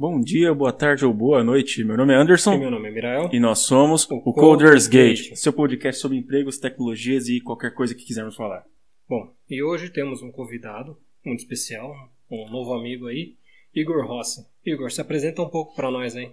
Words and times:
Bom 0.00 0.20
dia, 0.20 0.54
boa 0.54 0.72
tarde 0.72 1.04
ou 1.04 1.12
boa 1.12 1.42
noite. 1.42 1.82
Meu 1.82 1.96
nome 1.96 2.14
é 2.14 2.16
Anderson. 2.16 2.54
E 2.54 2.58
meu 2.58 2.70
nome 2.70 2.88
é 2.88 2.92
Mirael. 2.92 3.30
E 3.32 3.40
nós 3.40 3.58
somos 3.58 4.08
o, 4.08 4.22
o 4.24 4.32
Coders 4.32 4.86
Gate, 4.86 5.34
seu 5.34 5.52
podcast 5.52 6.00
sobre 6.00 6.16
empregos, 6.16 6.56
tecnologias 6.56 7.28
e 7.28 7.40
qualquer 7.40 7.74
coisa 7.74 7.96
que 7.96 8.04
quisermos 8.04 8.36
falar. 8.36 8.64
Bom, 9.08 9.34
e 9.50 9.60
hoje 9.60 9.90
temos 9.90 10.22
um 10.22 10.30
convidado 10.30 10.96
muito 11.24 11.40
especial, 11.40 11.92
um 12.30 12.48
novo 12.48 12.74
amigo 12.74 13.08
aí, 13.08 13.34
Igor 13.74 14.06
Rossi. 14.06 14.46
Igor, 14.64 14.88
se 14.92 15.00
apresenta 15.00 15.42
um 15.42 15.50
pouco 15.50 15.74
para 15.74 15.90
nós 15.90 16.14
aí. 16.14 16.30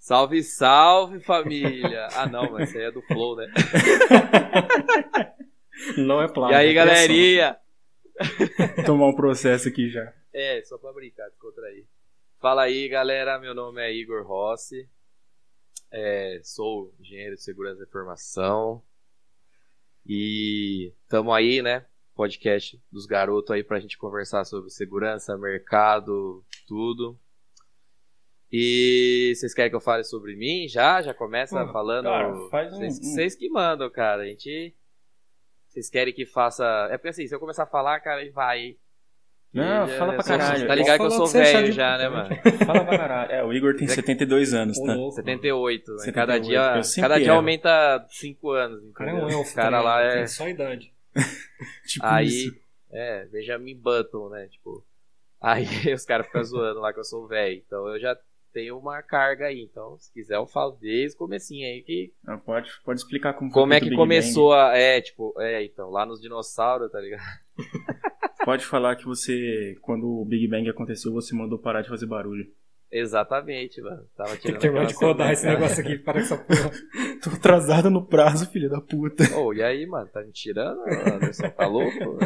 Salve, 0.00 0.42
salve 0.42 1.20
família! 1.20 2.08
ah 2.16 2.26
não, 2.26 2.50
mas 2.50 2.68
isso 2.68 2.78
aí 2.78 2.84
é 2.86 2.90
do 2.90 3.02
Flow, 3.02 3.36
né? 3.36 3.46
não 5.98 6.20
é 6.20 6.26
plano. 6.26 6.50
E 6.50 6.56
aí, 6.56 6.74
galerinha? 6.74 7.56
Tomar 8.84 9.06
um 9.06 9.14
processo 9.14 9.68
aqui 9.68 9.88
já. 9.88 10.12
É, 10.34 10.60
só 10.64 10.76
pra 10.76 10.92
brincar, 10.92 11.28
descontrair. 11.28 11.84
Fala 12.46 12.62
aí, 12.62 12.88
galera. 12.88 13.40
Meu 13.40 13.52
nome 13.56 13.82
é 13.82 13.92
Igor 13.92 14.24
Rossi. 14.24 14.88
É, 15.90 16.40
sou 16.44 16.94
engenheiro 17.00 17.34
de 17.34 17.42
segurança 17.42 17.78
da 17.78 17.84
informação. 17.84 18.80
E 20.06 20.92
estamos 21.02 21.34
aí, 21.34 21.60
né? 21.60 21.84
Podcast 22.14 22.80
dos 22.88 23.04
garotos 23.04 23.50
aí 23.50 23.64
pra 23.64 23.80
gente 23.80 23.98
conversar 23.98 24.44
sobre 24.44 24.70
segurança, 24.70 25.36
mercado, 25.36 26.44
tudo. 26.68 27.18
E 28.52 29.32
vocês 29.34 29.52
querem 29.52 29.70
que 29.70 29.76
eu 29.76 29.80
fale 29.80 30.04
sobre 30.04 30.36
mim 30.36 30.68
já? 30.68 31.02
Já 31.02 31.12
começa 31.12 31.66
falando. 31.72 32.04
Cara, 32.04 32.48
faz 32.48 32.72
um, 32.74 32.78
vocês, 32.78 33.34
que 33.34 33.50
mandam, 33.50 33.90
cara. 33.90 34.22
A 34.22 34.26
gente. 34.26 34.72
Vocês 35.66 35.90
querem 35.90 36.14
que 36.14 36.24
faça. 36.24 36.64
É 36.92 36.96
porque 36.96 37.08
assim, 37.08 37.26
se 37.26 37.34
eu 37.34 37.40
começar 37.40 37.64
a 37.64 37.66
falar, 37.66 37.98
cara, 37.98 38.22
vai. 38.30 38.78
Não, 39.56 39.88
fala 39.88 40.12
pra 40.12 40.22
caralho. 40.22 40.66
Tá 40.66 40.74
ligado 40.74 40.98
que 40.98 41.06
eu 41.06 41.10
sou 41.10 41.26
velho 41.26 41.72
já, 41.72 41.96
né, 41.96 42.08
mano? 42.10 42.28
Fala 42.66 42.84
pra 42.84 42.98
caralho. 42.98 43.32
É, 43.32 43.42
o 43.42 43.52
Igor 43.54 43.74
tem 43.74 43.88
72 43.88 44.52
anos, 44.52 44.78
tá? 44.78 44.94
78. 45.12 45.98
78. 45.98 46.14
Cada 46.14 46.38
dia, 46.38 46.80
cada 47.00 47.18
dia 47.18 47.32
aumenta 47.32 48.06
5 48.10 48.50
anos. 48.50 48.84
O 48.84 48.92
cara 48.92 49.10
é 49.10 49.14
um 49.14 49.30
elfo. 49.30 49.54
Cara 49.54 49.80
lá 49.80 50.02
é. 50.02 50.16
Tem 50.18 50.26
só 50.26 50.46
idade. 50.46 50.92
tipo 51.88 52.04
aí, 52.04 52.26
isso. 52.26 52.56
é, 52.92 53.24
Benjamin 53.26 53.76
Button, 53.76 54.28
né? 54.28 54.46
Tipo. 54.48 54.84
Aí 55.40 55.64
os 55.94 56.04
caras 56.04 56.26
ficam 56.26 56.44
zoando 56.44 56.80
lá 56.80 56.92
que 56.92 57.00
eu 57.00 57.04
sou 57.04 57.26
velho. 57.26 57.62
Então 57.66 57.88
eu 57.88 57.98
já 57.98 58.14
tenho 58.52 58.78
uma 58.78 59.02
carga 59.02 59.46
aí. 59.46 59.60
Então, 59.60 59.98
se 59.98 60.12
quiser, 60.12 60.36
eu 60.36 60.46
falo 60.46 60.72
desde 60.80 61.14
o 61.14 61.18
comecinho 61.18 61.66
aí 61.66 61.82
que. 61.82 62.12
Ah, 62.26 62.38
pode, 62.38 62.70
pode 62.84 63.00
explicar 63.00 63.34
como 63.34 63.50
Como 63.50 63.74
é 63.74 63.80
que 63.80 63.94
começou 63.94 64.50
Bang. 64.50 64.70
a. 64.70 64.78
É, 64.78 65.00
tipo, 65.00 65.34
é, 65.38 65.64
então, 65.64 65.90
lá 65.90 66.06
nos 66.06 66.20
dinossauros, 66.20 66.90
tá 66.90 67.00
ligado? 67.00 67.22
Pode 68.46 68.64
falar 68.64 68.94
que 68.94 69.04
você, 69.04 69.76
quando 69.82 70.06
o 70.06 70.24
Big 70.24 70.46
Bang 70.46 70.70
aconteceu, 70.70 71.12
você 71.12 71.34
mandou 71.34 71.58
parar 71.58 71.82
de 71.82 71.88
fazer 71.88 72.06
barulho. 72.06 72.46
Exatamente, 72.88 73.80
mano. 73.80 74.06
Tava 74.16 74.36
tirando 74.36 74.42
Tem 74.42 74.52
que 74.52 74.60
terminar 74.60 74.86
de 74.86 74.94
codar 74.94 75.32
esse 75.32 75.44
negócio 75.44 75.82
aqui 75.82 75.98
para 75.98 76.20
essa 76.20 76.38
porra. 76.38 76.70
Tô 77.20 77.30
atrasado 77.30 77.90
no 77.90 78.06
prazo, 78.06 78.48
filho 78.48 78.70
da 78.70 78.80
puta. 78.80 79.24
Ô, 79.36 79.46
oh, 79.46 79.52
e 79.52 79.64
aí, 79.64 79.84
mano? 79.84 80.06
Tá 80.06 80.22
me 80.22 80.30
tirando? 80.30 80.78
Anderson, 80.80 81.50
tá 81.50 81.66
louco? 81.66 81.98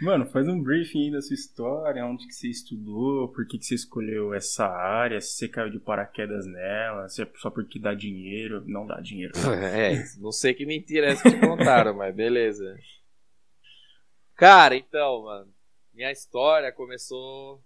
Mano, 0.00 0.26
faz 0.26 0.46
um 0.46 0.62
briefing 0.62 1.06
aí 1.06 1.10
da 1.10 1.20
sua 1.20 1.34
história, 1.34 2.06
onde 2.06 2.24
que 2.24 2.32
você 2.32 2.48
estudou, 2.48 3.28
por 3.32 3.44
que, 3.48 3.58
que 3.58 3.64
você 3.64 3.74
escolheu 3.74 4.32
essa 4.32 4.64
área, 4.64 5.20
se 5.20 5.32
você 5.32 5.48
caiu 5.48 5.70
de 5.70 5.80
paraquedas 5.80 6.46
nela, 6.46 7.08
se 7.08 7.20
é 7.20 7.28
só 7.34 7.50
porque 7.50 7.80
dá 7.80 7.94
dinheiro, 7.94 8.62
não 8.64 8.86
dá 8.86 9.00
dinheiro. 9.00 9.32
É, 9.60 10.04
não 10.20 10.30
sei 10.30 10.54
que 10.54 10.64
mentira 10.64 11.06
é 11.06 11.10
essa 11.10 11.22
que 11.24 11.36
te 11.36 11.40
contaram, 11.40 11.94
mas 11.94 12.14
beleza. 12.14 12.76
Cara, 14.38 14.76
então, 14.76 15.24
mano, 15.24 15.52
minha 15.92 16.12
história 16.12 16.70
começou 16.70 17.60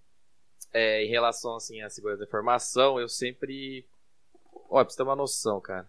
é, 0.73 1.05
em 1.05 1.09
relação 1.11 1.55
assim 1.55 1.83
à 1.83 1.91
segurança 1.91 2.21
da 2.21 2.25
informação. 2.25 2.99
Eu 2.99 3.11
sempre, 3.11 3.87
olha, 4.71 4.83
pra 4.83 4.91
você 4.91 4.97
ter 4.97 5.03
uma 5.03 5.15
noção, 5.15 5.61
cara. 5.61 5.87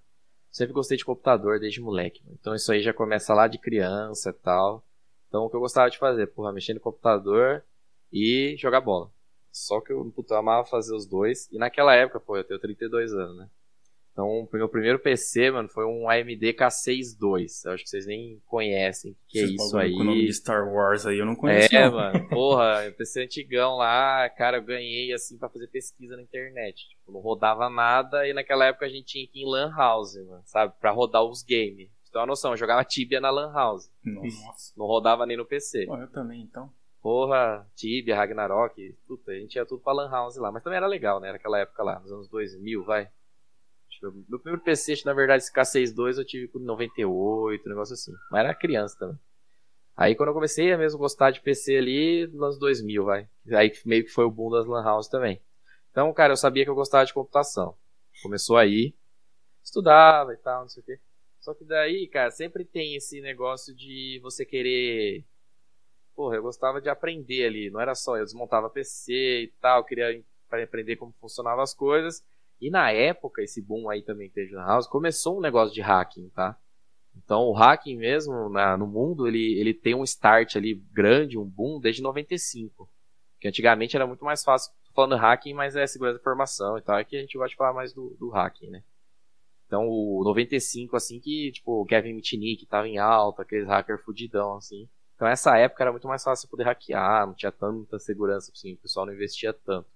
Sempre 0.52 0.74
gostei 0.74 0.98
de 0.98 1.06
computador 1.06 1.58
desde 1.58 1.80
moleque. 1.80 2.22
Mano. 2.26 2.38
Então 2.38 2.54
isso 2.54 2.70
aí 2.70 2.84
já 2.84 2.94
começa 2.94 3.34
lá 3.34 3.48
de 3.48 3.58
criança 3.58 4.32
e 4.32 4.34
tal. 4.34 4.84
Então 5.30 5.46
o 5.46 5.50
que 5.50 5.56
eu 5.56 5.62
gostava 5.62 5.90
de 5.90 5.98
fazer, 5.98 6.28
porra, 6.28 6.52
mexer 6.52 6.74
no 6.74 6.82
computador 6.82 7.64
e 8.12 8.58
jogar 8.58 8.82
bola. 8.82 9.10
Só 9.54 9.80
que 9.80 9.94
eu, 9.94 10.04
puta, 10.14 10.34
eu 10.34 10.40
amava 10.40 10.68
fazer 10.68 10.94
os 10.94 11.06
dois. 11.06 11.50
E 11.50 11.58
naquela 11.58 11.96
época, 11.96 12.20
pô, 12.20 12.36
eu 12.36 12.44
tenho 12.44 12.60
32 12.60 13.14
anos, 13.14 13.38
né? 13.38 13.50
Então, 14.14 14.48
meu 14.54 14.70
primeiro 14.70 15.00
PC, 15.00 15.50
mano, 15.50 15.68
foi 15.68 15.86
um 15.86 16.08
AMD 16.08 16.54
K6 16.54 17.18
II. 17.20 17.48
Eu 17.66 17.72
acho 17.72 17.84
que 17.84 17.90
vocês 17.90 18.06
nem 18.06 18.40
conhecem 18.46 19.12
o 19.12 19.16
que 19.28 19.40
é 19.40 19.44
isso 19.46 19.76
aí. 19.76 19.92
Com 19.92 20.02
o 20.02 20.04
nome 20.04 20.28
de 20.28 20.34
Star 20.34 20.72
Wars 20.72 21.08
aí, 21.08 21.18
eu 21.18 21.26
não 21.26 21.36
conheço. 21.36 21.76
É, 21.76 21.90
não. 21.90 21.96
mano. 21.96 22.30
Porra, 22.30 22.94
PC 22.96 23.24
antigão 23.24 23.76
lá, 23.76 24.30
cara, 24.30 24.58
eu 24.58 24.64
ganhei 24.64 25.12
assim 25.12 25.36
para 25.36 25.50
fazer 25.50 25.68
pesquisa 25.68 26.16
na 26.16 26.22
internet. 26.22 26.90
Tipo, 26.90 27.12
não 27.12 27.22
rodava 27.22 27.68
nada 27.72 28.28
e 28.28 28.34
naquela 28.34 28.66
época 28.66 28.86
a 28.86 28.90
gente 28.90 29.06
tinha 29.06 29.28
que 29.28 29.40
ir 29.40 29.44
em 29.44 29.50
Lan 29.50 29.74
House, 29.76 30.16
mano, 30.16 30.44
sabe? 30.46 30.74
Pra 30.80 30.92
rodar 30.92 31.24
os 31.24 31.42
games. 31.42 31.90
Então, 32.08 32.22
a 32.22 32.28
noção, 32.28 32.52
eu 32.52 32.58
jogava 32.58 32.86
Tibia 32.86 33.20
na 33.20 33.32
Lan 33.32 33.52
House. 33.52 33.90
Nossa. 34.06 34.74
Não 34.78 34.86
rodava 34.86 35.26
nem 35.26 35.36
no 35.36 35.46
PC. 35.46 35.88
Pô, 35.88 35.98
eu 35.98 36.08
também, 36.12 36.42
então. 36.42 36.70
Porra, 37.02 37.68
Tibia, 37.76 38.16
Ragnarok, 38.16 38.96
puta, 39.08 39.32
a 39.32 39.36
gente 39.36 39.56
ia 39.56 39.66
tudo 39.66 39.82
pra 39.82 39.92
Lan 39.92 40.12
House 40.12 40.38
lá. 40.38 40.52
Mas 40.52 40.62
também 40.62 40.78
era 40.78 40.86
legal, 40.86 41.20
né? 41.20 41.32
Naquela 41.32 41.58
época 41.58 41.82
lá, 41.82 42.00
nos 42.00 42.12
anos 42.12 42.28
2000, 42.30 42.84
vai. 42.84 43.10
Meu 44.12 44.40
primeiro 44.40 44.62
PC, 44.62 44.96
na 45.06 45.14
verdade, 45.14 45.44
esse 45.44 45.54
K62 45.54 46.18
eu 46.18 46.26
tive 46.26 46.48
com 46.48 46.60
98, 46.60 47.66
um 47.66 47.70
negócio 47.70 47.94
assim. 47.94 48.12
Mas 48.32 48.40
era 48.42 48.56
criança 48.56 48.98
também. 48.98 49.20
Aí 49.96 50.16
quando 50.16 50.30
eu 50.30 50.34
comecei 50.34 50.72
a 50.72 50.78
mesmo 50.78 51.00
gostar 51.00 51.32
de 51.32 51.42
PC 51.42 51.78
ali, 51.78 52.28
nos 52.28 52.42
anos 52.42 52.60
2000, 52.60 53.06
vai. 53.06 53.30
Aí 53.52 53.72
meio 53.86 54.04
que 54.04 54.10
foi 54.10 54.26
o 54.26 54.32
boom 54.32 54.50
das 54.50 54.66
Lan 54.66 54.84
House 54.84 55.08
também. 55.08 55.42
Então, 55.92 56.12
cara, 56.14 56.34
eu 56.34 56.38
sabia 56.38 56.64
que 56.64 56.70
eu 56.70 56.76
gostava 56.76 57.06
de 57.06 57.14
computação. 57.14 57.76
Começou 58.24 58.58
aí, 58.58 58.96
estudava 59.64 60.34
e 60.34 60.38
tal, 60.38 60.62
não 60.62 60.70
sei 60.70 60.82
o 60.82 60.86
quê. 60.86 61.00
Só 61.40 61.54
que 61.54 61.64
daí, 61.64 62.08
cara, 62.08 62.32
sempre 62.32 62.66
tem 62.66 62.96
esse 62.96 63.22
negócio 63.22 63.76
de 63.76 64.20
você 64.24 64.46
querer. 64.46 65.24
Porra, 66.16 66.38
eu 66.38 66.42
gostava 66.42 66.82
de 66.82 66.90
aprender 66.90 67.46
ali. 67.46 67.70
Não 67.70 67.80
era 67.80 67.94
só 67.94 68.18
eu 68.18 68.24
desmontava 68.24 68.70
PC 68.70 69.14
e 69.14 69.54
tal, 69.62 69.84
queria 69.84 70.24
aprender 70.50 70.96
como 70.96 71.14
funcionavam 71.20 71.64
as 71.64 71.74
coisas. 71.74 72.24
E 72.64 72.70
na 72.70 72.90
época, 72.92 73.42
esse 73.44 73.62
boom 73.62 73.90
aí 73.90 74.02
também 74.02 74.30
teve 74.30 74.54
na 74.54 74.66
House, 74.66 74.88
começou 74.88 75.38
um 75.38 75.42
negócio 75.42 75.74
de 75.74 75.82
hacking, 75.82 76.30
tá? 76.30 76.58
Então 77.14 77.42
o 77.42 77.52
hacking 77.52 77.98
mesmo 77.98 78.48
na, 78.48 78.78
no 78.78 78.88
mundo, 78.88 79.28
ele, 79.28 79.60
ele 79.60 79.74
tem 79.74 79.94
um 79.94 80.06
start 80.06 80.56
ali 80.56 80.76
grande, 80.94 81.38
um 81.38 81.44
boom, 81.44 81.82
desde 81.82 82.02
95. 82.02 82.90
Que 83.38 83.50
antigamente 83.50 83.98
era 83.98 84.08
muito 84.08 84.24
mais 84.24 84.46
fácil, 84.46 84.72
tô 84.88 84.94
falando 84.94 85.18
hacking, 85.18 85.54
mas 85.54 85.76
é 85.76 85.86
segurança 85.86 86.16
da 86.16 86.22
informação 86.22 86.78
e 86.78 86.82
tal, 86.82 86.98
é 86.98 87.04
que 87.04 87.18
a 87.18 87.20
gente 87.20 87.38
gosta 87.38 87.50
de 87.50 87.58
falar 87.58 87.74
mais 87.74 87.92
do, 87.92 88.16
do 88.18 88.30
hacking, 88.30 88.70
né? 88.70 88.82
Então 89.68 89.86
o 89.86 90.24
95, 90.24 90.96
assim, 90.96 91.20
que 91.20 91.52
tipo, 91.52 91.82
o 91.82 91.86
Kevin 91.86 92.14
Mitnick 92.14 92.66
tava 92.66 92.88
em 92.88 92.98
alta, 92.98 93.42
aqueles 93.42 93.68
hackers 93.68 94.02
fudidão, 94.06 94.56
assim. 94.56 94.88
Então 95.18 95.28
essa 95.28 95.58
época 95.58 95.84
era 95.84 95.92
muito 95.92 96.08
mais 96.08 96.24
fácil 96.24 96.48
poder 96.48 96.64
hackear, 96.64 97.28
não 97.28 97.34
tinha 97.34 97.52
tanta 97.52 98.00
segurança, 98.00 98.54
assim, 98.56 98.72
o 98.72 98.78
pessoal 98.78 99.06
não 99.06 99.14
investia 99.14 99.52
tanto. 99.52 99.90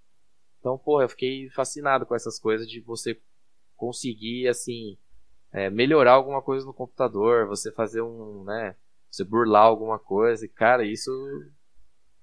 Então, 0.68 0.78
porra, 0.78 1.06
eu 1.06 1.10
fiquei 1.10 1.50
fascinado 1.52 2.06
com 2.06 2.14
essas 2.14 2.38
coisas 2.38 2.68
de 2.68 2.82
você 2.82 3.18
conseguir, 3.78 4.50
assim, 4.50 4.98
é, 5.54 5.70
melhorar 5.70 6.12
alguma 6.12 6.42
coisa 6.42 6.66
no 6.66 6.74
computador, 6.74 7.48
você 7.48 7.72
fazer 7.72 8.02
um, 8.02 8.44
né, 8.44 8.76
você 9.10 9.24
burlar 9.24 9.64
alguma 9.64 9.98
coisa, 9.98 10.46
e 10.46 10.50
cara, 10.50 10.84
isso, 10.84 11.10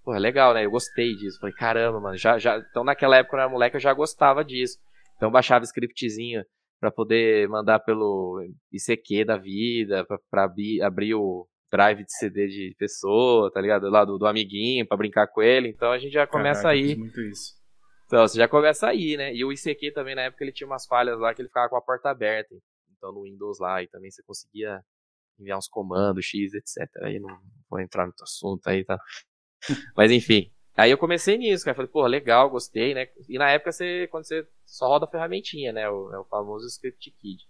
porra, 0.04 0.18
é 0.18 0.20
legal, 0.20 0.52
né, 0.52 0.66
eu 0.66 0.70
gostei 0.70 1.16
disso, 1.16 1.40
falei, 1.40 1.54
caramba, 1.54 1.98
mano, 2.00 2.18
já, 2.18 2.38
já, 2.38 2.58
então 2.58 2.84
naquela 2.84 3.16
época 3.16 3.30
quando 3.30 3.40
eu 3.40 3.44
era 3.44 3.50
moleque 3.50 3.76
eu 3.76 3.80
já 3.80 3.94
gostava 3.94 4.44
disso, 4.44 4.78
então 5.16 5.30
baixava 5.30 5.64
scriptzinho 5.64 6.44
para 6.78 6.90
poder 6.90 7.48
mandar 7.48 7.78
pelo 7.78 8.46
ICQ 8.70 9.24
da 9.24 9.38
vida, 9.38 10.06
para 10.30 10.44
abrir, 10.44 10.82
abrir 10.82 11.14
o 11.14 11.48
drive 11.72 12.04
de 12.04 12.12
CD 12.12 12.46
de 12.48 12.76
pessoa, 12.78 13.50
tá 13.50 13.58
ligado? 13.58 13.88
Lá 13.88 14.04
do, 14.04 14.18
do 14.18 14.26
amiguinho, 14.26 14.86
para 14.86 14.98
brincar 14.98 15.28
com 15.28 15.40
ele, 15.40 15.68
então 15.68 15.90
a 15.90 15.98
gente 15.98 16.12
já 16.12 16.26
começa 16.26 16.64
Caraca, 16.64 16.78
aí. 16.78 16.94
Muito 16.94 17.22
isso. 17.22 17.63
Então, 18.14 18.28
você 18.28 18.38
já 18.38 18.46
começa 18.46 18.86
aí, 18.86 19.16
né? 19.16 19.34
E 19.34 19.44
o 19.44 19.52
ICQ 19.52 19.90
também, 19.90 20.14
na 20.14 20.22
época, 20.22 20.44
ele 20.44 20.52
tinha 20.52 20.68
umas 20.68 20.86
falhas 20.86 21.18
lá 21.18 21.34
que 21.34 21.42
ele 21.42 21.48
ficava 21.48 21.68
com 21.68 21.74
a 21.74 21.82
porta 21.82 22.10
aberta. 22.10 22.54
Então, 22.96 23.10
no 23.10 23.24
Windows 23.24 23.58
lá, 23.58 23.82
e 23.82 23.88
também 23.88 24.08
você 24.08 24.22
conseguia 24.22 24.84
enviar 25.36 25.58
uns 25.58 25.66
comandos, 25.66 26.24
X, 26.24 26.54
etc. 26.54 26.88
Aí 27.02 27.18
não 27.18 27.36
vou 27.68 27.80
entrar 27.80 28.06
no 28.06 28.12
assunto 28.22 28.68
aí, 28.68 28.84
tá? 28.84 28.96
Mas, 29.96 30.12
enfim. 30.12 30.52
Aí 30.76 30.92
eu 30.92 30.96
comecei 30.96 31.36
nisso, 31.36 31.64
cara. 31.64 31.74
Falei, 31.74 31.90
pô, 31.90 32.06
legal, 32.06 32.48
gostei, 32.48 32.94
né? 32.94 33.08
E 33.28 33.36
na 33.36 33.50
época, 33.50 33.72
você, 33.72 34.06
quando 34.06 34.28
você 34.28 34.46
só 34.64 34.86
roda 34.86 35.06
a 35.06 35.10
ferramentinha, 35.10 35.72
né? 35.72 35.90
O, 35.90 36.14
é 36.14 36.18
o 36.20 36.24
famoso 36.24 36.68
Script 36.68 37.10
Kid. 37.20 37.42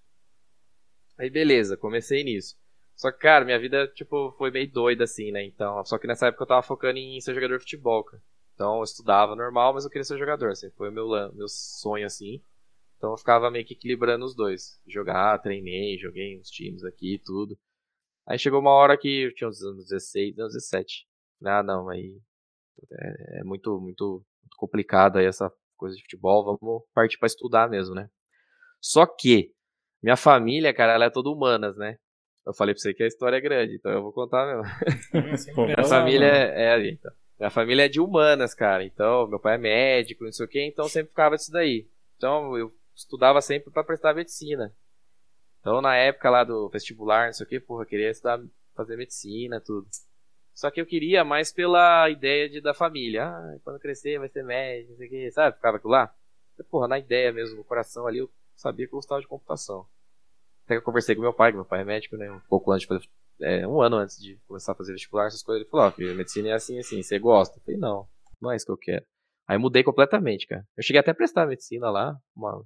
Aí, 1.19 1.29
beleza, 1.29 1.77
comecei 1.77 2.25
nisso. 2.25 2.57
Só 2.97 3.13
que, 3.13 3.19
cara, 3.19 3.45
minha 3.45 3.59
vida, 3.59 3.87
tipo, 3.89 4.33
foi 4.39 4.51
meio 4.51 4.73
doida, 4.73 5.05
assim, 5.05 5.31
né? 5.31 5.45
Então, 5.45 5.85
só 5.85 5.99
que 5.99 6.07
nessa 6.07 6.29
época 6.29 6.45
eu 6.45 6.49
tava 6.49 6.63
focando 6.63 6.99
em 6.99 7.21
ser 7.21 7.35
jogador 7.35 7.59
de 7.59 7.65
futebol, 7.65 8.03
cara. 8.03 8.23
Então 8.55 8.79
eu 8.79 8.85
estudava 8.85 9.35
normal, 9.35 9.75
mas 9.75 9.85
eu 9.85 9.91
queria 9.91 10.05
ser 10.05 10.19
jogador, 10.19 10.51
assim, 10.51 10.71
foi 10.71 10.89
o 10.89 10.93
meu, 10.93 11.09
meu 11.35 11.49
sonho 11.49 12.07
assim. 12.07 12.43
Então 12.97 13.11
eu 13.11 13.17
ficava 13.19 13.51
meio 13.51 13.65
que 13.65 13.75
equilibrando 13.75 14.25
os 14.25 14.35
dois. 14.35 14.81
Jogar, 14.87 15.39
treinei, 15.41 15.99
joguei 15.99 16.39
uns 16.39 16.49
times 16.49 16.85
aqui 16.85 17.15
e 17.15 17.19
tudo. 17.19 17.59
Aí 18.27 18.39
chegou 18.39 18.61
uma 18.61 18.71
hora 18.71 18.97
que 18.97 19.25
eu 19.25 19.35
tinha 19.35 19.49
uns 19.49 19.63
anos 19.63 19.85
16, 19.89 20.39
anos 20.39 20.55
17. 20.55 21.07
Falei, 21.39 21.55
ah 21.55 21.63
não, 21.63 21.89
aí 21.89 22.19
é, 22.91 23.41
é 23.41 23.45
muito, 23.45 23.79
muito, 23.81 24.25
muito 24.43 24.57
complicado 24.57 25.19
aí 25.19 25.27
essa 25.27 25.53
coisa 25.77 25.97
de 25.97 26.03
futebol, 26.03 26.45
vamos 26.45 26.83
partir 26.95 27.19
para 27.19 27.27
estudar 27.27 27.69
mesmo, 27.69 27.95
né? 27.95 28.09
Só 28.81 29.05
que 29.05 29.53
minha 30.03 30.17
família, 30.17 30.73
cara, 30.73 30.95
ela 30.95 31.07
é 31.07 31.11
toda 31.11 31.31
humanas, 31.31 31.77
né? 31.77 31.99
Eu 32.47 32.55
falei 32.55 32.75
pra 32.75 32.81
você 32.81 32.95
que 32.95 33.03
a 33.03 33.07
história 33.07 33.37
é 33.37 33.41
grande, 33.41 33.77
então 33.77 33.91
eu 33.91 34.03
vou 34.03 34.13
contar 34.13 34.47
mesmo. 34.47 34.63
minha 35.67 35.85
família 35.85 36.27
é, 36.27 36.75
é 36.75 36.91
então. 36.91 37.13
Minha 37.39 37.51
família 37.51 37.85
é 37.85 37.89
de 37.89 38.01
humanas, 38.01 38.55
cara. 38.55 38.85
Então, 38.85 39.27
meu 39.27 39.41
pai 39.41 39.55
é 39.55 39.59
médico, 39.59 40.25
não 40.25 40.33
sei 40.33 40.47
o 40.47 40.49
quê, 40.49 40.63
então 40.65 40.89
sempre 40.89 41.11
ficava 41.11 41.37
disso 41.37 41.51
daí. 41.51 41.89
Então, 42.17 42.57
eu 42.57 42.73
estudava 42.95 43.41
sempre 43.41 43.71
para 43.71 43.85
prestar 43.85 44.15
medicina. 44.15 44.73
Então, 45.61 45.81
na 45.81 45.97
época 45.97 46.31
lá 46.31 46.45
do 46.45 46.69
vestibular, 46.69 47.27
não 47.27 47.33
sei 47.33 47.47
o 47.47 47.49
quê, 47.49 47.59
porra, 47.59 47.83
eu 47.83 47.87
queria 47.87 48.11
estudar, 48.11 48.41
fazer 48.75 48.97
medicina, 48.97 49.61
tudo. 49.61 49.89
Só 50.55 50.71
que 50.71 50.81
eu 50.81 50.87
queria 50.87 51.25
mais 51.25 51.51
pela 51.51 52.09
ideia 52.09 52.49
de, 52.49 52.61
da 52.61 52.73
família. 52.73 53.27
Ah, 53.27 53.59
quando 53.65 53.81
crescer 53.81 54.19
vai 54.19 54.29
ser 54.29 54.45
médico, 54.45 54.93
não 54.93 54.99
sei 54.99 55.07
o 55.09 55.11
quê, 55.11 55.31
sabe? 55.33 55.57
Ficava 55.57 55.79
aquilo 55.79 55.93
lá. 55.93 56.15
Porra, 56.71 56.87
na 56.87 56.99
ideia 56.99 57.33
mesmo, 57.33 57.57
no 57.57 57.65
coração 57.65 58.07
ali, 58.07 58.19
eu 58.19 58.31
sabia 58.55 58.87
que 58.87 58.95
eu 58.95 58.99
gostava 58.99 59.21
de 59.21 59.27
computação. 59.27 59.85
Até 60.65 60.75
que 60.75 60.79
eu 60.79 60.83
conversei 60.83 61.17
com 61.17 61.21
meu 61.21 61.33
pai, 61.33 61.51
que 61.51 61.57
meu 61.57 61.65
pai 61.65 61.81
é 61.81 61.85
médico, 61.85 62.17
né? 62.17 62.31
Um 62.31 62.41
pouco 62.41 62.71
antes 62.71 62.87
de 62.87 63.11
é, 63.41 63.67
um 63.67 63.81
ano 63.81 63.97
antes 63.97 64.19
de 64.19 64.39
começar 64.47 64.73
a 64.73 64.75
fazer 64.75 64.93
vestibular, 64.93 65.27
essas 65.27 65.43
coisas, 65.43 65.63
ele 65.63 65.71
falou, 65.71 65.87
ó, 65.87 65.93
oh, 65.97 66.15
medicina 66.15 66.49
é 66.49 66.53
assim, 66.53 66.79
assim, 66.79 67.03
você 67.03 67.19
gosta? 67.19 67.59
Eu 67.59 67.63
falei, 67.63 67.79
não, 67.79 68.09
não 68.41 68.53
é 68.53 68.57
isso 68.57 68.67
que 68.67 68.73
eu 68.73 68.77
quero. 68.77 69.05
Aí 69.47 69.59
mudei 69.59 69.83
completamente, 69.83 70.47
cara. 70.47 70.67
Eu 70.77 70.83
cheguei 70.83 71.01
até 71.01 71.11
a 71.11 71.15
prestar 71.15 71.47
medicina 71.47 71.91
lá, 71.91 72.17
uma... 72.35 72.65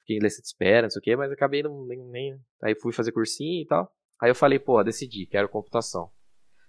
fiquei 0.00 0.16
em 0.16 0.20
lista 0.20 0.42
de 0.42 0.48
espera, 0.48 0.82
não 0.82 0.90
sei 0.90 1.00
o 1.00 1.02
quê, 1.02 1.16
mas 1.16 1.32
acabei 1.32 1.62
não, 1.62 1.86
nem, 1.86 1.98
nem... 2.04 2.38
Aí 2.62 2.74
fui 2.74 2.92
fazer 2.92 3.12
cursinho 3.12 3.62
e 3.62 3.66
tal. 3.66 3.90
Aí 4.20 4.30
eu 4.30 4.34
falei, 4.34 4.58
pô, 4.58 4.82
decidi, 4.82 5.26
quero 5.26 5.48
computação. 5.48 6.10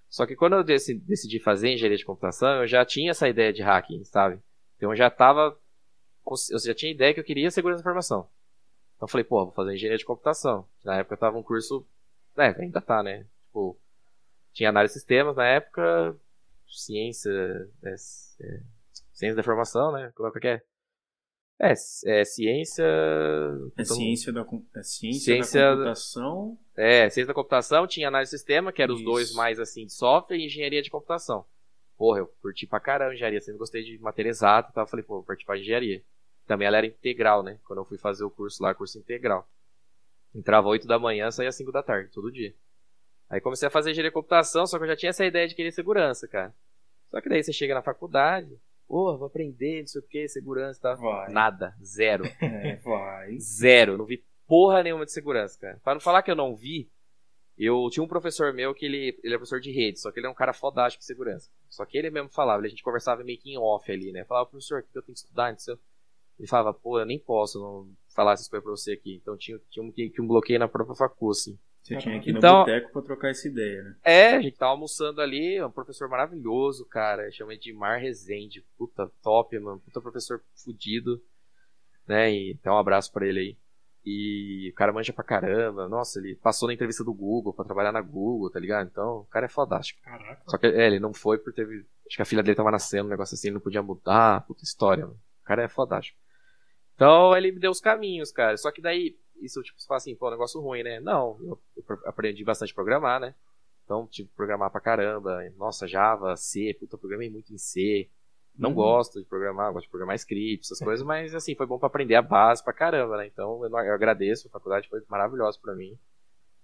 Só 0.10 0.26
que 0.26 0.36
quando 0.36 0.54
eu 0.54 0.64
decidi 0.64 1.40
fazer 1.40 1.70
engenharia 1.70 1.98
de 1.98 2.06
computação, 2.06 2.62
eu 2.62 2.68
já 2.68 2.86
tinha 2.86 3.12
essa 3.12 3.28
ideia 3.28 3.52
de 3.52 3.62
hacking, 3.62 4.04
sabe? 4.06 4.40
Então 4.78 4.92
eu 4.92 4.96
já 4.96 5.10
tava. 5.10 5.58
Eu 6.52 6.60
já 6.60 6.74
tinha 6.74 6.92
ideia 6.92 7.14
que 7.14 7.20
eu 7.20 7.24
queria 7.24 7.52
segurança 7.52 7.84
da 7.84 7.90
informação. 7.90 8.30
Então 8.96 9.08
eu 9.08 9.12
falei, 9.12 9.24
pô, 9.24 9.44
vou 9.46 9.54
fazer 9.54 9.74
engenharia 9.74 9.98
de 9.98 10.06
computação. 10.06 10.68
Na 10.84 10.98
época 10.98 11.18
tava 11.18 11.38
um 11.38 11.44
curso 11.44 11.86
é, 12.38 12.62
ainda 12.62 12.82
tá, 12.82 13.02
né? 13.02 13.26
Tipo, 13.46 13.78
tinha 14.54 14.70
análise 14.70 14.94
de 14.94 15.00
sistemas 15.00 15.36
na 15.36 15.46
época, 15.46 16.16
ciência, 16.68 17.32
é, 17.84 17.90
é, 17.92 17.96
ciência 19.14 19.36
da 19.36 19.42
informação, 19.42 19.92
né? 19.92 20.12
Como 20.16 20.30
é 20.30 20.40
que 20.40 20.48
é? 20.48 20.62
É, 21.60 21.72
é 21.72 22.26
ciência. 22.26 22.84
É 22.84 23.82
então, 23.82 23.96
ciência, 23.96 24.34
da, 24.34 24.42
é 24.76 24.84
ciência, 24.84 25.22
ciência 25.22 25.62
da 25.62 25.72
computação. 25.76 26.60
É, 26.76 27.10
ciência 27.10 27.28
da 27.28 27.34
computação, 27.34 27.88
tinha 27.88 28.08
análise 28.08 28.32
de 28.32 28.38
sistema, 28.38 28.74
que 28.74 28.82
eram 28.82 28.96
os 28.96 29.04
dois 29.04 29.34
mais 29.34 29.60
assim 29.60 29.86
de 29.86 29.94
software, 29.94 30.38
e 30.38 30.46
engenharia 30.46 30.82
de 30.82 30.90
computação. 30.90 31.46
Porra, 31.98 32.20
eu 32.20 32.28
curti 32.42 32.68
pra 32.68 32.80
caramba 32.80 33.14
engenharia, 33.14 33.40
sempre 33.40 33.60
gostei 33.60 33.82
de 33.84 33.98
matéria 34.00 34.30
exata 34.30 34.70
e 34.70 34.74
tal. 34.74 34.86
Falei, 34.86 35.06
pô, 35.06 35.16
vou 35.16 35.24
partir 35.24 35.46
pra 35.46 35.58
engenharia. 35.58 36.04
Também 36.46 36.68
ela 36.68 36.78
era 36.78 36.88
integral, 36.88 37.42
né? 37.42 37.58
Quando 37.64 37.80
eu 37.80 37.86
fui 37.86 37.98
fazer 37.98 38.26
o 38.26 38.30
curso 38.30 38.62
lá, 38.62 38.76
curso 38.76 39.00
integral. 39.00 39.48
Entrava 40.36 40.68
8 40.68 40.86
da 40.86 41.00
manhã, 41.00 41.32
saía 41.32 41.52
5 41.52 41.72
da 41.72 41.82
tarde, 41.82 42.12
todo 42.12 42.32
dia. 42.32 42.54
Aí 43.30 43.40
comecei 43.40 43.68
a 43.68 43.72
fazer 43.72 43.92
engenharia 43.92 44.12
de 44.12 44.14
computação, 44.14 44.68
só 44.68 44.78
que 44.78 44.84
eu 44.84 44.90
já 44.90 44.96
tinha 44.96 45.10
essa 45.10 45.26
ideia 45.26 45.48
de 45.48 45.56
querer 45.56 45.72
segurança, 45.72 46.28
cara. 46.28 46.54
Só 47.10 47.22
que 47.22 47.30
daí 47.30 47.42
você 47.42 47.54
chega 47.54 47.74
na 47.74 47.82
faculdade, 47.82 48.60
pô, 48.86 49.18
vou 49.18 49.28
aprender, 49.28 49.80
não 49.80 49.88
sei 49.88 50.02
o 50.02 50.04
que, 50.04 50.28
segurança 50.28 50.78
e 50.78 50.82
tal. 50.82 50.98
Vai. 50.98 51.32
Nada, 51.32 51.74
zero. 51.82 52.26
É, 52.42 52.76
vai. 52.76 53.40
Zero, 53.40 53.98
não 53.98 54.06
vi 54.06 54.24
porra 54.46 54.84
nenhuma 54.84 55.06
de 55.06 55.14
segurança, 55.14 55.58
cara. 55.60 55.80
Pra 55.84 55.94
não 55.94 56.02
falar 56.02 56.22
que 56.22 56.30
eu 56.30 56.36
não 56.36 56.54
vi, 56.54 56.92
eu 57.58 57.90
tinha 57.90 58.04
um 58.04 58.08
professor 58.08 58.54
meu 58.54 58.76
que 58.76 58.86
ele, 58.86 59.18
ele 59.24 59.34
é 59.34 59.38
professor 59.38 59.62
de 59.62 59.72
rede, 59.72 60.00
só 60.00 60.12
que 60.12 60.20
ele 60.20 60.28
é 60.28 60.30
um 60.30 60.36
cara 60.36 60.52
fodástico 60.52 61.00
de 61.00 61.06
segurança. 61.06 61.50
Só 61.70 61.86
que 61.86 61.98
ele 61.98 62.10
mesmo 62.10 62.30
falava, 62.30 62.62
a 62.62 62.68
gente 62.68 62.84
conversava 62.84 63.24
meio 63.24 63.40
que 63.40 63.52
em 63.52 63.58
off 63.58 63.90
ali, 63.90 64.12
né? 64.12 64.26
Falava, 64.26 64.50
professor, 64.50 64.82
o 64.82 64.84
que 64.84 64.98
eu 64.98 65.02
tenho 65.02 65.14
que 65.14 65.20
estudar? 65.22 65.52
Não 65.52 65.58
sei. 65.58 65.78
Ele 66.38 66.48
falava, 66.48 66.74
pô, 66.74 67.00
eu 67.00 67.06
nem 67.06 67.18
posso 67.18 67.60
não 67.60 67.90
falar 68.16 68.34
essas 68.34 68.48
coisas 68.48 68.64
pra 68.64 68.72
você 68.72 68.94
aqui. 68.94 69.20
Então 69.22 69.38
tinha, 69.38 69.60
tinha 69.70 69.84
um, 69.84 69.92
que 69.92 70.22
um 70.22 70.28
bloqueio 70.28 70.60
na 70.60 70.68
própria 70.68 70.96
facu, 70.96 71.30
assim. 71.30 71.58
Você 71.84 71.98
tinha 71.98 72.20
que 72.20 72.32
ir 72.32 72.36
então, 72.36 72.60
no 72.60 72.66
boteco 72.66 72.92
pra 72.92 73.02
trocar 73.04 73.30
essa 73.30 73.48
ideia, 73.48 73.84
né? 73.84 73.96
É, 74.04 74.36
a 74.38 74.42
gente 74.42 74.58
tava 74.58 74.72
almoçando 74.72 75.22
ali, 75.22 75.62
um 75.62 75.70
professor 75.70 76.10
maravilhoso, 76.10 76.84
cara. 76.86 77.30
Chama 77.32 77.54
Edmar 77.54 78.02
Rezende. 78.02 78.66
Puta 78.76 79.12
top, 79.22 79.60
mano. 79.60 79.80
Puta 79.82 80.02
professor 80.02 80.42
fudido. 80.56 81.22
Né? 82.08 82.34
E 82.34 82.52
então 82.54 82.74
um 82.74 82.80
abraço 82.80 83.12
pra 83.12 83.28
ele 83.28 83.40
aí. 83.40 83.58
E 84.04 84.70
o 84.72 84.76
cara 84.76 84.94
manja 84.94 85.14
pra 85.14 85.24
caramba. 85.24 85.88
Nossa, 85.88 86.20
ele 86.20 86.36
passou 86.36 86.68
na 86.68 86.74
entrevista 86.74 87.04
do 87.04 87.14
Google 87.14 87.54
pra 87.54 87.66
trabalhar 87.66 87.92
na 87.92 88.02
Google, 88.02 88.52
tá 88.52 88.60
ligado? 88.60 88.88
Então, 88.88 89.20
o 89.20 89.26
cara 89.26 89.46
é 89.46 89.50
fodástico. 89.50 90.02
Caraca. 90.04 90.42
Só 90.48 90.58
que 90.58 90.68
é, 90.68 90.88
ele 90.88 91.00
não 91.00 91.14
foi 91.14 91.38
porque 91.38 91.64
teve. 91.64 91.86
Acho 92.08 92.16
que 92.16 92.22
a 92.22 92.26
filha 92.26 92.44
dele 92.44 92.56
tava 92.56 92.70
nascendo, 92.70 93.08
um 93.08 93.10
negócio 93.10 93.34
assim, 93.34 93.48
ele 93.48 93.56
não 93.56 93.62
podia 93.62 93.82
mudar. 93.82 94.46
Puta 94.46 94.64
história, 94.64 95.06
mano. 95.06 95.20
O 95.42 95.46
cara 95.46 95.64
é 95.64 95.68
fodástico. 95.68 96.20
Então 96.96 97.36
ele 97.36 97.52
me 97.52 97.60
deu 97.60 97.72
os 97.72 97.82
caminhos, 97.82 98.32
cara. 98.32 98.58
Só 98.58 98.72
que 98.72 98.82
daí, 98.82 99.18
isso 99.42 99.62
tipo, 99.62 99.80
você 99.80 99.88
fala 99.88 99.98
assim, 99.98 100.16
pô, 100.16 100.26
é 100.26 100.30
um 100.30 100.32
negócio 100.32 100.62
ruim, 100.62 100.84
né? 100.84 101.00
Não, 101.00 101.38
eu, 101.42 101.62
eu 101.76 102.00
aprendi 102.06 102.44
bastante 102.44 102.72
a 102.72 102.76
programar, 102.76 103.20
né? 103.20 103.36
Então 103.84 104.08
tive 104.08 104.30
que 104.30 104.36
programar 104.36 104.72
pra 104.72 104.82
caramba. 104.82 105.40
Nossa, 105.58 105.88
Java, 105.88 106.36
C, 106.36 106.76
puta, 106.80 106.98
programei 106.98 107.30
muito 107.30 107.54
em 107.54 107.58
C. 107.58 108.10
Não 108.58 108.70
uhum. 108.70 108.76
gosto 108.76 109.20
de 109.20 109.26
programar, 109.26 109.72
gosto 109.74 109.86
de 109.86 109.92
programar 109.92 110.16
scripts, 110.16 110.72
essas 110.72 110.84
coisas, 110.84 111.06
mas 111.06 111.36
assim, 111.36 111.56
foi 111.56 111.66
bom 111.66 111.78
para 111.78 111.88
aprender 111.88 112.16
a 112.16 112.22
base 112.22 112.64
pra 112.64 112.72
caramba, 112.72 113.18
né? 113.18 113.28
Então 113.28 113.64
eu, 113.64 113.70
eu 113.70 113.94
agradeço, 113.94 114.48
a 114.48 114.52
faculdade 114.52 114.88
foi 114.88 115.02
maravilhosa 115.10 115.60
para 115.62 115.76
mim. 115.76 115.98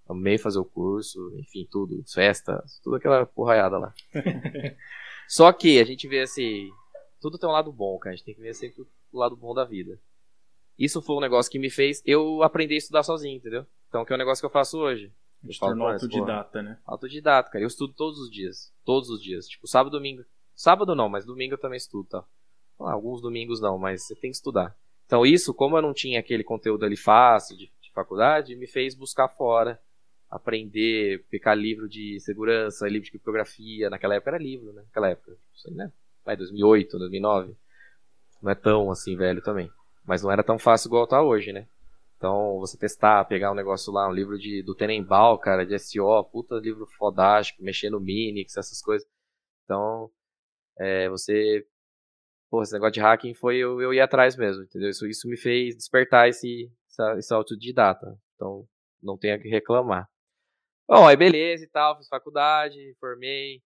Amei 0.07 0.38
fazer 0.38 0.60
o 0.60 0.66
curso, 0.66 1.34
enfim, 1.38 1.68
tudo, 1.69 2.01
festas, 2.12 2.80
tudo 2.81 2.95
aquela 2.95 3.25
porraiada 3.25 3.77
lá. 3.77 3.94
Só 5.27 5.51
que 5.51 5.80
a 5.80 5.84
gente 5.84 6.07
vê 6.07 6.22
assim, 6.22 6.69
tudo 7.19 7.38
tem 7.38 7.48
um 7.48 7.54
lado 7.54 7.72
bom, 7.72 7.98
cara. 8.00 8.13
A 8.13 8.16
gente 8.16 8.25
tem 8.25 8.36
que 8.36 8.42
ver 8.42 8.54
sempre 8.54 8.84
o 9.12 9.19
lado 9.19 9.36
bom 9.36 9.54
da 9.54 9.66
vida. 9.66 10.00
Isso 10.81 11.00
foi 11.00 11.16
um 11.16 11.19
negócio 11.19 11.51
que 11.51 11.60
me 11.60 11.69
fez 11.69 12.01
eu 12.04 12.42
aprender 12.42 12.74
a 12.74 12.78
estudar 12.80 13.04
sozinho, 13.04 13.38
entendeu? 13.38 13.68
Então, 13.88 14.04
que 14.04 14.12
é 14.12 14.16
um 14.16 14.18
negócio 14.18 14.42
que 14.42 14.48
eu 14.48 14.50
faço 14.50 14.80
hoje. 14.80 15.13
Eu 15.44 15.60
tornou 15.60 15.88
autodidata, 15.88 16.63
né? 16.63 16.80
Autodidata, 16.83 17.51
cara. 17.51 17.63
Eu 17.63 17.68
estudo 17.68 17.94
todos 17.94 18.18
os 18.18 18.31
dias. 18.31 18.74
Todos 18.83 19.12
os 19.12 19.22
dias. 19.22 19.48
Tipo, 19.48 19.68
sábado, 19.68 19.92
domingo. 19.92 20.25
Sábado 20.56 20.95
não, 20.95 21.07
mas 21.07 21.24
domingo 21.24 21.54
eu 21.54 21.60
também 21.60 21.78
estudo, 21.78 22.10
tá? 22.10 22.25
Ah, 22.80 22.94
alguns 22.94 23.22
domingos 23.22 23.62
não, 23.62 23.78
mas 23.78 24.07
você 24.07 24.16
tem 24.16 24.31
que 24.31 24.38
estudar. 24.38 24.75
Então, 25.06 25.24
isso, 25.24 25.54
como 25.54 25.78
eu 25.78 25.83
não 25.83 25.94
tinha 25.94 26.19
aquele 26.19 26.44
conteúdo 26.44 26.84
ali 26.84 26.98
fácil 26.98 27.56
de, 27.56 27.72
de 27.80 27.92
faculdade, 27.94 28.56
me 28.56 28.66
fez 28.66 28.95
buscar 28.95 29.27
fora, 29.27 29.80
aprender, 30.31 31.24
pegar 31.30 31.54
livro 31.54 31.88
de 31.88 32.19
segurança, 32.22 32.88
livro 32.88 33.06
de 33.06 33.12
criptografia. 33.12 33.88
Naquela 33.88 34.16
época 34.16 34.31
era 34.31 34.39
livro, 34.39 34.74
né? 34.74 34.81
Naquela 34.81 35.10
época, 35.10 35.38
isso 35.54 35.68
aí, 35.69 35.75
né? 35.75 35.92
Vai, 36.25 36.36
2008, 36.36 36.98
2009. 36.98 37.56
Não 38.41 38.51
é 38.51 38.56
tão 38.56 38.89
assim 38.89 39.15
velho 39.15 39.44
também. 39.44 39.70
Mas 40.05 40.24
não 40.24 40.31
era 40.31 40.43
tão 40.43 40.58
fácil 40.58 40.88
igual 40.88 41.08
tá 41.08 41.22
hoje, 41.22 41.51
né? 41.53 41.67
Então, 42.17 42.60
você 42.60 42.77
testar, 42.77 43.25
pegar 43.25 43.51
um 43.51 43.55
negócio 43.55 43.91
lá, 43.91 44.08
um 44.08 44.13
livro 44.13 44.38
de, 44.38 44.62
do 44.63 44.75
Tenenbaum, 44.75 45.38
cara, 45.38 45.65
de 45.65 45.77
SEO, 45.79 46.24
puta 46.25 46.55
livro 46.55 46.86
fodástico, 46.98 47.63
mexer 47.63 47.89
no 47.89 48.00
Minix, 48.00 48.58
essas 48.58 48.81
coisas. 48.81 49.08
Então, 49.65 50.12
é, 50.79 51.10
você. 51.10 51.65
Pô, 52.50 52.62
esse 52.62 52.74
negócio 52.74 52.93
de 52.93 53.00
hacking 53.01 53.34
foi 53.34 53.58
eu, 53.58 53.81
eu 53.81 53.93
ir 53.93 54.01
atrás 54.01 54.36
mesmo, 54.36 54.63
entendeu? 54.63 54.89
Isso, 54.89 55.08
isso 55.08 55.27
me 55.27 55.38
fez 55.38 55.75
despertar 55.75 56.27
esse, 56.29 56.72
essa, 56.89 57.17
esse 57.17 57.34
autodidata. 57.34 58.17
Então, 58.36 58.67
não 59.01 59.17
tenho 59.17 59.41
que 59.41 59.50
reclamar. 59.50 60.08
Bom, 60.88 61.08
aí 61.08 61.15
beleza 61.15 61.63
e 61.63 61.67
tal, 61.67 61.98
fiz 61.98 62.08
faculdade, 62.08 62.96
formei. 63.00 63.63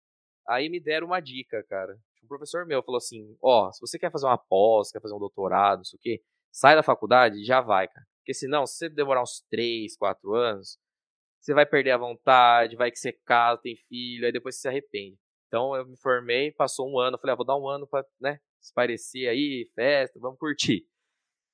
Aí 0.48 0.68
me 0.68 0.80
deram 0.80 1.06
uma 1.06 1.20
dica, 1.20 1.64
cara 1.68 1.96
um 2.22 2.28
professor 2.28 2.66
meu 2.66 2.82
falou 2.82 2.98
assim: 2.98 3.36
ó, 3.42 3.70
se 3.72 3.80
você 3.80 3.98
quer 3.98 4.10
fazer 4.10 4.26
uma 4.26 4.38
pós, 4.38 4.90
quer 4.90 5.00
fazer 5.00 5.14
um 5.14 5.18
doutorado, 5.18 5.78
não 5.78 5.84
sei 5.84 5.96
o 5.98 6.00
quê, 6.00 6.22
sai 6.50 6.74
da 6.76 6.82
faculdade 6.82 7.40
e 7.40 7.44
já 7.44 7.60
vai, 7.60 7.88
cara. 7.88 8.06
Porque 8.20 8.34
senão, 8.34 8.66
se 8.66 8.76
você 8.76 8.88
demorar 8.88 9.22
uns 9.22 9.44
3, 9.50 9.96
4 9.96 10.34
anos, 10.34 10.78
você 11.40 11.54
vai 11.54 11.66
perder 11.66 11.92
a 11.92 11.98
vontade, 11.98 12.76
vai 12.76 12.90
que 12.90 12.98
você 12.98 13.12
casa, 13.24 13.60
tem 13.60 13.76
filho, 13.88 14.26
aí 14.26 14.32
depois 14.32 14.56
você 14.56 14.62
se 14.62 14.68
arrepende. 14.68 15.18
Então 15.48 15.76
eu 15.76 15.86
me 15.86 15.96
formei, 15.98 16.52
passou 16.52 16.88
um 16.88 16.98
ano, 16.98 17.18
falei, 17.18 17.34
ah, 17.34 17.36
vou 17.36 17.46
dar 17.46 17.58
um 17.58 17.68
ano 17.68 17.86
pra, 17.86 18.04
né, 18.20 18.38
se 18.60 18.72
parecer 18.72 19.28
aí, 19.28 19.68
festa, 19.74 20.18
vamos 20.20 20.38
curtir. 20.38 20.86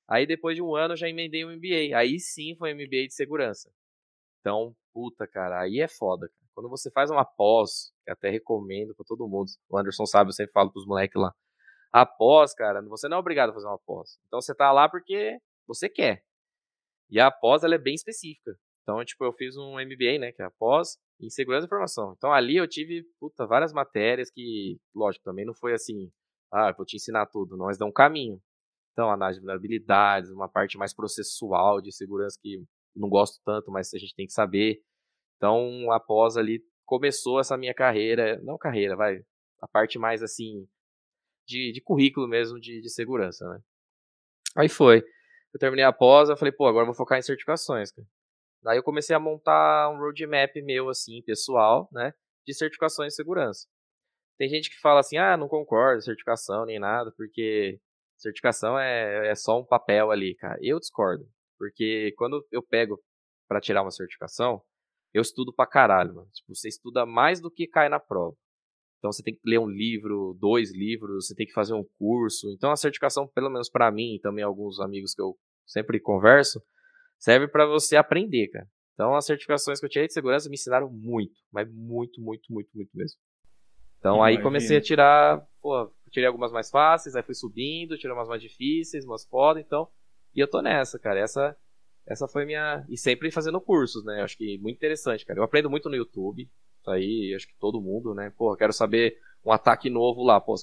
Aí 0.09 0.27
depois 0.27 0.57
de 0.57 0.63
um 0.63 0.75
ano 0.77 0.95
eu 0.95 0.97
já 0.99 1.09
emendei 1.09 1.45
um 1.45 1.51
MBA. 1.51 1.97
Aí 1.97 2.21
sim 2.21 2.55
foi 2.57 2.73
MBA 2.75 3.07
de 3.09 3.15
segurança. 3.15 3.71
Então, 4.41 4.75
puta, 4.93 5.27
cara, 5.27 5.61
aí 5.63 5.81
é 5.81 5.89
foda. 5.89 6.31
Quando 6.59 6.71
você 6.71 6.91
faz 6.91 7.09
uma 7.09 7.25
pós, 7.25 7.93
que 8.05 8.11
até 8.11 8.31
recomendo 8.31 8.93
para 8.93 9.05
todo 9.07 9.29
mundo, 9.29 9.47
o 9.71 9.79
Anderson 9.79 10.05
sabe, 10.05 10.31
eu 10.31 10.33
sempre 10.33 10.51
falo 10.51 10.73
pros 10.73 10.85
moleques 10.85 11.15
lá. 11.15 11.33
A 11.93 12.05
pós, 12.05 12.53
cara, 12.53 12.83
você 12.83 13.09
não 13.09 13.19
é 13.19 13.21
obrigado 13.21 13.51
a 13.51 13.53
fazer 13.53 13.69
uma 13.69 13.79
pós. 13.87 14.19
Então 14.27 14.41
você 14.41 14.53
tá 14.53 14.73
lá 14.73 14.89
porque 14.89 15.39
você 15.69 15.89
quer. 15.89 16.25
E 17.09 17.21
a 17.21 17.31
pós, 17.31 17.63
ela 17.63 17.77
é 17.77 17.79
bem 17.79 17.95
específica. 17.95 18.59
Então, 18.83 19.05
tipo, 19.05 19.25
eu 19.25 19.33
fiz 19.35 19.57
um 19.57 19.75
MBA, 19.75 20.19
né, 20.19 20.33
que 20.33 20.43
é 20.43 20.47
a 20.47 20.51
pós 20.51 20.99
em 21.21 21.31
segurança 21.31 21.61
da 21.61 21.67
informação. 21.67 22.15
Então 22.17 22.33
ali 22.33 22.57
eu 22.57 22.67
tive, 22.67 23.05
puta, 23.21 23.47
várias 23.47 23.73
matérias 23.73 24.29
que, 24.29 24.81
lógico, 24.93 25.25
também 25.25 25.47
não 25.47 25.55
foi 25.55 25.75
assim, 25.75 26.11
ah, 26.53 26.73
vou 26.73 26.85
te 26.85 26.97
ensinar 26.97 27.27
tudo, 27.27 27.57
não, 27.57 27.67
mas 27.67 27.79
dá 27.79 27.87
um 27.87 27.93
caminho. 27.93 28.43
Então, 28.91 29.09
análise 29.13 29.39
de 29.39 29.43
vulnerabilidades, 29.47 30.33
uma 30.33 30.49
parte 30.49 30.77
mais 30.77 30.93
processual 30.93 31.81
de 31.81 31.95
segurança 31.95 32.37
que 32.43 32.65
não 32.97 33.09
gosto 33.09 33.41
tanto, 33.45 33.71
mas 33.71 33.95
a 33.95 33.99
gente 33.99 34.13
tem 34.17 34.27
que 34.27 34.33
saber. 34.33 34.83
Então, 35.39 35.91
após 35.93 36.37
ali, 36.37 36.61
começou 36.85 37.41
essa 37.41 37.57
minha 37.57 37.73
carreira, 37.73 38.41
não 38.43 38.59
carreira, 38.59 38.97
vai, 38.97 39.21
a 39.63 39.69
parte 39.69 39.99
mais 39.99 40.23
assim, 40.23 40.69
de, 41.47 41.73
de 41.73 41.81
currículo 41.81 42.29
mesmo 42.29 42.61
de, 42.61 42.81
de 42.81 42.91
segurança, 42.91 43.49
né? 43.49 43.61
Aí 44.57 44.69
foi. 44.69 45.03
Eu 45.55 45.61
terminei 45.61 45.85
a 45.85 45.93
pós, 45.93 46.29
eu 46.29 46.37
falei, 46.37 46.53
pô, 46.53 46.67
agora 46.67 46.85
vou 46.85 46.95
focar 46.95 47.19
em 47.19 47.23
certificações, 47.23 47.91
cara. 47.93 48.07
Daí 48.63 48.77
eu 48.77 48.83
comecei 48.83 49.15
a 49.15 49.21
montar 49.21 49.89
um 49.91 49.99
roadmap 49.99 50.51
meu, 50.63 50.89
assim, 50.89 51.23
pessoal, 51.23 51.89
né? 51.93 52.13
De 52.45 52.53
certificações 52.53 53.13
de 53.13 53.17
segurança. 53.17 53.67
Tem 54.37 54.49
gente 54.49 54.71
que 54.71 54.81
fala 54.81 55.01
assim, 55.01 55.17
ah, 55.17 55.37
não 55.37 55.49
concordo, 55.49 56.03
certificação 56.03 56.67
nem 56.67 56.79
nada, 56.79 57.13
porque 57.17 57.81
certificação 58.17 58.79
é, 58.79 59.29
é 59.29 59.35
só 59.35 59.59
um 59.61 59.65
papel 59.65 60.11
ali, 60.11 60.35
cara. 60.35 60.59
Eu 60.61 60.81
discordo. 60.81 61.25
Porque 61.57 62.13
quando 62.17 62.47
eu 62.53 62.63
pego 62.63 63.01
para 63.49 63.61
tirar 63.61 63.83
uma 63.83 63.91
certificação, 63.91 64.63
eu 65.13 65.23
estudo 65.23 65.53
pra 65.53 65.67
caralho, 65.67 66.15
mano. 66.15 66.29
Tipo, 66.33 66.55
você 66.55 66.69
estuda 66.69 67.07
mais 67.07 67.41
do 67.41 67.51
que 67.51 67.67
cai 67.67 67.89
na 67.89 67.99
prova. 67.99 68.37
Então 68.99 69.13
você 69.13 69.23
tem 69.23 69.35
que 69.35 69.41
ler 69.45 69.59
um 69.59 69.69
livro, 69.69 70.37
dois 70.41 70.75
livros, 70.75 71.27
você 71.27 71.35
tem 71.35 71.47
que 71.47 71.53
fazer 71.53 71.73
um 71.73 71.85
curso. 71.99 72.51
Então 72.53 72.71
a 72.71 72.77
certificação, 72.77 73.29
pelo 73.29 73.49
menos 73.49 73.71
para 73.71 73.91
mim 73.91 74.17
e 74.17 74.21
também 74.21 74.45
alguns 74.45 74.81
amigos 74.81 75.15
que 75.15 75.23
eu 75.23 75.37
sempre 75.65 76.01
converso, 76.01 76.61
serve 77.19 77.47
para 77.47 77.65
você 77.67 77.97
aprender, 77.97 78.49
cara. 78.49 78.67
Então 78.95 79.15
as 79.15 79.25
certificações 79.25 79.79
que 79.79 79.87
eu 79.87 79.91
tirei 79.91 80.09
de 80.09 80.13
segurança 80.13 80.49
me 80.49 80.55
ensinaram 80.55 80.91
muito, 80.91 81.35
mas 81.53 81.71
muito, 81.73 82.21
muito, 82.21 82.53
muito, 82.53 82.69
muito 82.75 82.91
mesmo. 82.93 83.19
Então 83.99 84.17
Imagina. 84.17 84.39
aí 84.39 84.43
comecei 84.43 84.77
a 84.77 84.81
tirar, 84.81 85.47
pô, 85.61 85.93
tirei 86.11 86.27
algumas 86.27 86.51
mais 86.51 86.69
fáceis, 86.69 87.15
aí 87.15 87.23
fui 87.23 87.35
subindo, 87.35 87.97
tirei 87.97 88.15
umas 88.15 88.29
mais 88.29 88.43
difíceis, 88.43 89.05
umas 89.05 89.25
foda, 89.25 89.61
então, 89.61 89.89
e 90.35 90.41
eu 90.41 90.49
tô 90.49 90.61
nessa, 90.61 90.99
cara. 90.99 91.21
Essa 91.21 91.57
essa 92.09 92.27
foi 92.27 92.45
minha 92.47 92.85
e 92.89 92.97
sempre 92.97 93.31
fazendo 93.31 93.61
cursos, 93.61 94.05
né? 94.05 94.23
Acho 94.23 94.37
que 94.37 94.59
muito 94.59 94.77
interessante, 94.77 95.27
cara. 95.27 95.39
Eu 95.39 95.45
aprendo 95.45 95.69
muito 95.69 95.89
no 95.89 95.97
YouTube. 95.97 96.49
Isso 96.81 96.91
aí, 96.91 97.35
acho 97.37 97.47
que 97.47 97.55
todo 97.59 97.81
mundo, 97.81 98.15
né? 98.15 98.33
Pô, 98.37 98.57
quero 98.57 98.73
saber 98.73 99.19
um 99.45 99.53
ataque 99.53 99.91
novo 99.91 100.23
lá, 100.23 100.41
pô, 100.41 100.55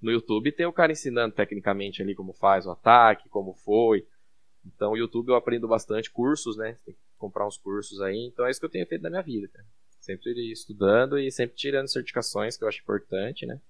no 0.00 0.10
YouTube 0.10 0.52
tem 0.52 0.66
o 0.66 0.72
cara 0.72 0.92
ensinando 0.92 1.34
tecnicamente 1.34 2.02
ali 2.02 2.14
como 2.14 2.32
faz 2.32 2.66
o 2.66 2.70
ataque, 2.70 3.28
como 3.28 3.54
foi. 3.54 4.06
Então, 4.64 4.92
o 4.92 4.96
YouTube 4.96 5.30
eu 5.30 5.34
aprendo 5.34 5.66
bastante 5.66 6.10
cursos, 6.10 6.56
né? 6.56 6.78
Tem 6.84 6.94
que 6.94 7.00
comprar 7.18 7.46
uns 7.46 7.58
cursos 7.58 8.00
aí. 8.00 8.26
Então, 8.26 8.46
é 8.46 8.50
isso 8.50 8.60
que 8.60 8.66
eu 8.66 8.70
tenho 8.70 8.86
feito 8.86 9.02
na 9.02 9.10
minha 9.10 9.22
vida, 9.22 9.48
cara. 9.48 9.66
Sempre 10.00 10.52
estudando 10.52 11.18
e 11.18 11.30
sempre 11.30 11.56
tirando 11.56 11.88
certificações, 11.88 12.56
que 12.56 12.64
eu 12.64 12.68
acho 12.68 12.82
importante, 12.82 13.46
né? 13.46 13.60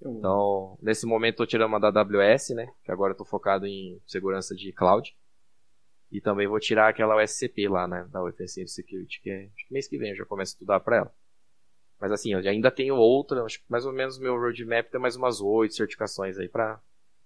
Então, 0.00 0.78
nesse 0.80 1.06
momento, 1.06 1.34
estou 1.34 1.46
tirando 1.46 1.68
uma 1.68 1.80
da 1.80 1.88
AWS, 1.88 2.50
né? 2.50 2.72
Que 2.84 2.92
agora 2.92 3.12
eu 3.12 3.16
tô 3.16 3.24
focado 3.24 3.66
em 3.66 4.00
segurança 4.06 4.54
de 4.54 4.72
cloud. 4.72 5.16
E 6.16 6.20
também 6.22 6.46
vou 6.46 6.58
tirar 6.58 6.88
aquela 6.88 7.22
USCP 7.22 7.68
lá, 7.68 7.86
né? 7.86 8.08
Da 8.10 8.22
Offensive 8.24 8.66
Security, 8.70 9.20
que 9.20 9.28
é, 9.28 9.50
que 9.54 9.70
mês 9.70 9.86
que 9.86 9.98
vem 9.98 10.12
eu 10.12 10.16
já 10.16 10.24
começo 10.24 10.52
a 10.52 10.54
estudar 10.54 10.80
para 10.80 10.96
ela. 10.96 11.14
Mas 12.00 12.10
assim, 12.10 12.32
eu 12.32 12.38
ainda 12.38 12.70
tenho 12.70 12.96
outra, 12.96 13.44
acho 13.44 13.58
que 13.58 13.66
mais 13.68 13.84
ou 13.84 13.92
menos 13.92 14.18
meu 14.18 14.34
roadmap 14.34 14.88
tem 14.90 14.98
mais 14.98 15.14
umas 15.14 15.42
oito 15.42 15.74
certificações 15.74 16.38
aí 16.38 16.48
pra 16.48 16.80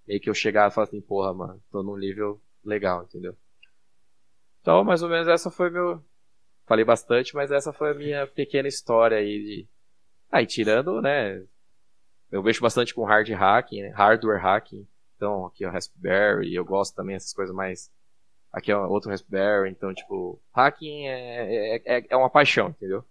meio 0.08 0.20
que 0.20 0.28
eu 0.28 0.34
chegar 0.34 0.68
e 0.68 0.74
falar 0.74 0.88
assim, 0.88 1.00
porra, 1.00 1.32
mano, 1.32 1.62
tô 1.70 1.84
num 1.84 1.96
nível 1.96 2.42
legal, 2.64 3.04
entendeu? 3.04 3.36
Então, 4.60 4.82
mais 4.82 5.04
ou 5.04 5.08
menos 5.08 5.28
essa 5.28 5.52
foi 5.52 5.70
meu. 5.70 6.04
Falei 6.66 6.84
bastante, 6.84 7.32
mas 7.32 7.52
essa 7.52 7.72
foi 7.72 7.92
a 7.92 7.94
minha 7.94 8.26
pequena 8.26 8.66
história 8.66 9.18
aí 9.18 9.38
de. 9.38 9.68
Aí, 10.32 10.42
ah, 10.42 10.46
tirando, 10.46 11.00
né? 11.00 11.40
Eu 12.28 12.42
vejo 12.42 12.60
bastante 12.60 12.92
com 12.92 13.04
hard 13.04 13.28
hacking, 13.28 13.82
né? 13.82 13.90
Hardware 13.90 14.42
hacking. 14.42 14.84
Então, 15.14 15.46
aqui 15.46 15.64
o 15.64 15.70
Raspberry, 15.70 16.52
eu 16.52 16.64
gosto 16.64 16.96
também 16.96 17.14
dessas 17.14 17.32
coisas 17.32 17.54
mais 17.54 17.88
aqui 18.52 18.70
é 18.70 18.76
outro 18.76 19.10
Raspberry, 19.10 19.70
então, 19.70 19.94
tipo, 19.94 20.40
hacking 20.54 21.06
é, 21.06 21.76
é, 21.76 21.98
é, 21.98 22.06
é 22.10 22.16
uma 22.16 22.30
paixão, 22.30 22.68
entendeu? 22.70 23.04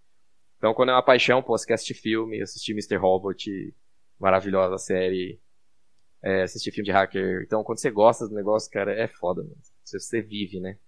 Então, 0.58 0.74
quando 0.74 0.90
é 0.90 0.92
uma 0.92 1.02
paixão, 1.02 1.42
quer 1.66 1.74
assistir 1.74 1.94
filme, 1.94 2.42
assistir 2.42 2.72
Mr. 2.72 2.96
Robot, 2.96 3.74
maravilhosa 4.18 4.76
série, 4.76 5.40
é, 6.22 6.42
assistir 6.42 6.70
filme 6.70 6.84
de 6.84 6.92
hacker. 6.92 7.42
Então, 7.46 7.64
quando 7.64 7.78
você 7.78 7.90
gosta 7.90 8.28
do 8.28 8.34
negócio, 8.34 8.70
cara, 8.70 8.92
é 8.92 9.08
foda, 9.08 9.42
mano. 9.42 9.56
Você 9.82 10.20
vive, 10.20 10.60
né? 10.60 10.78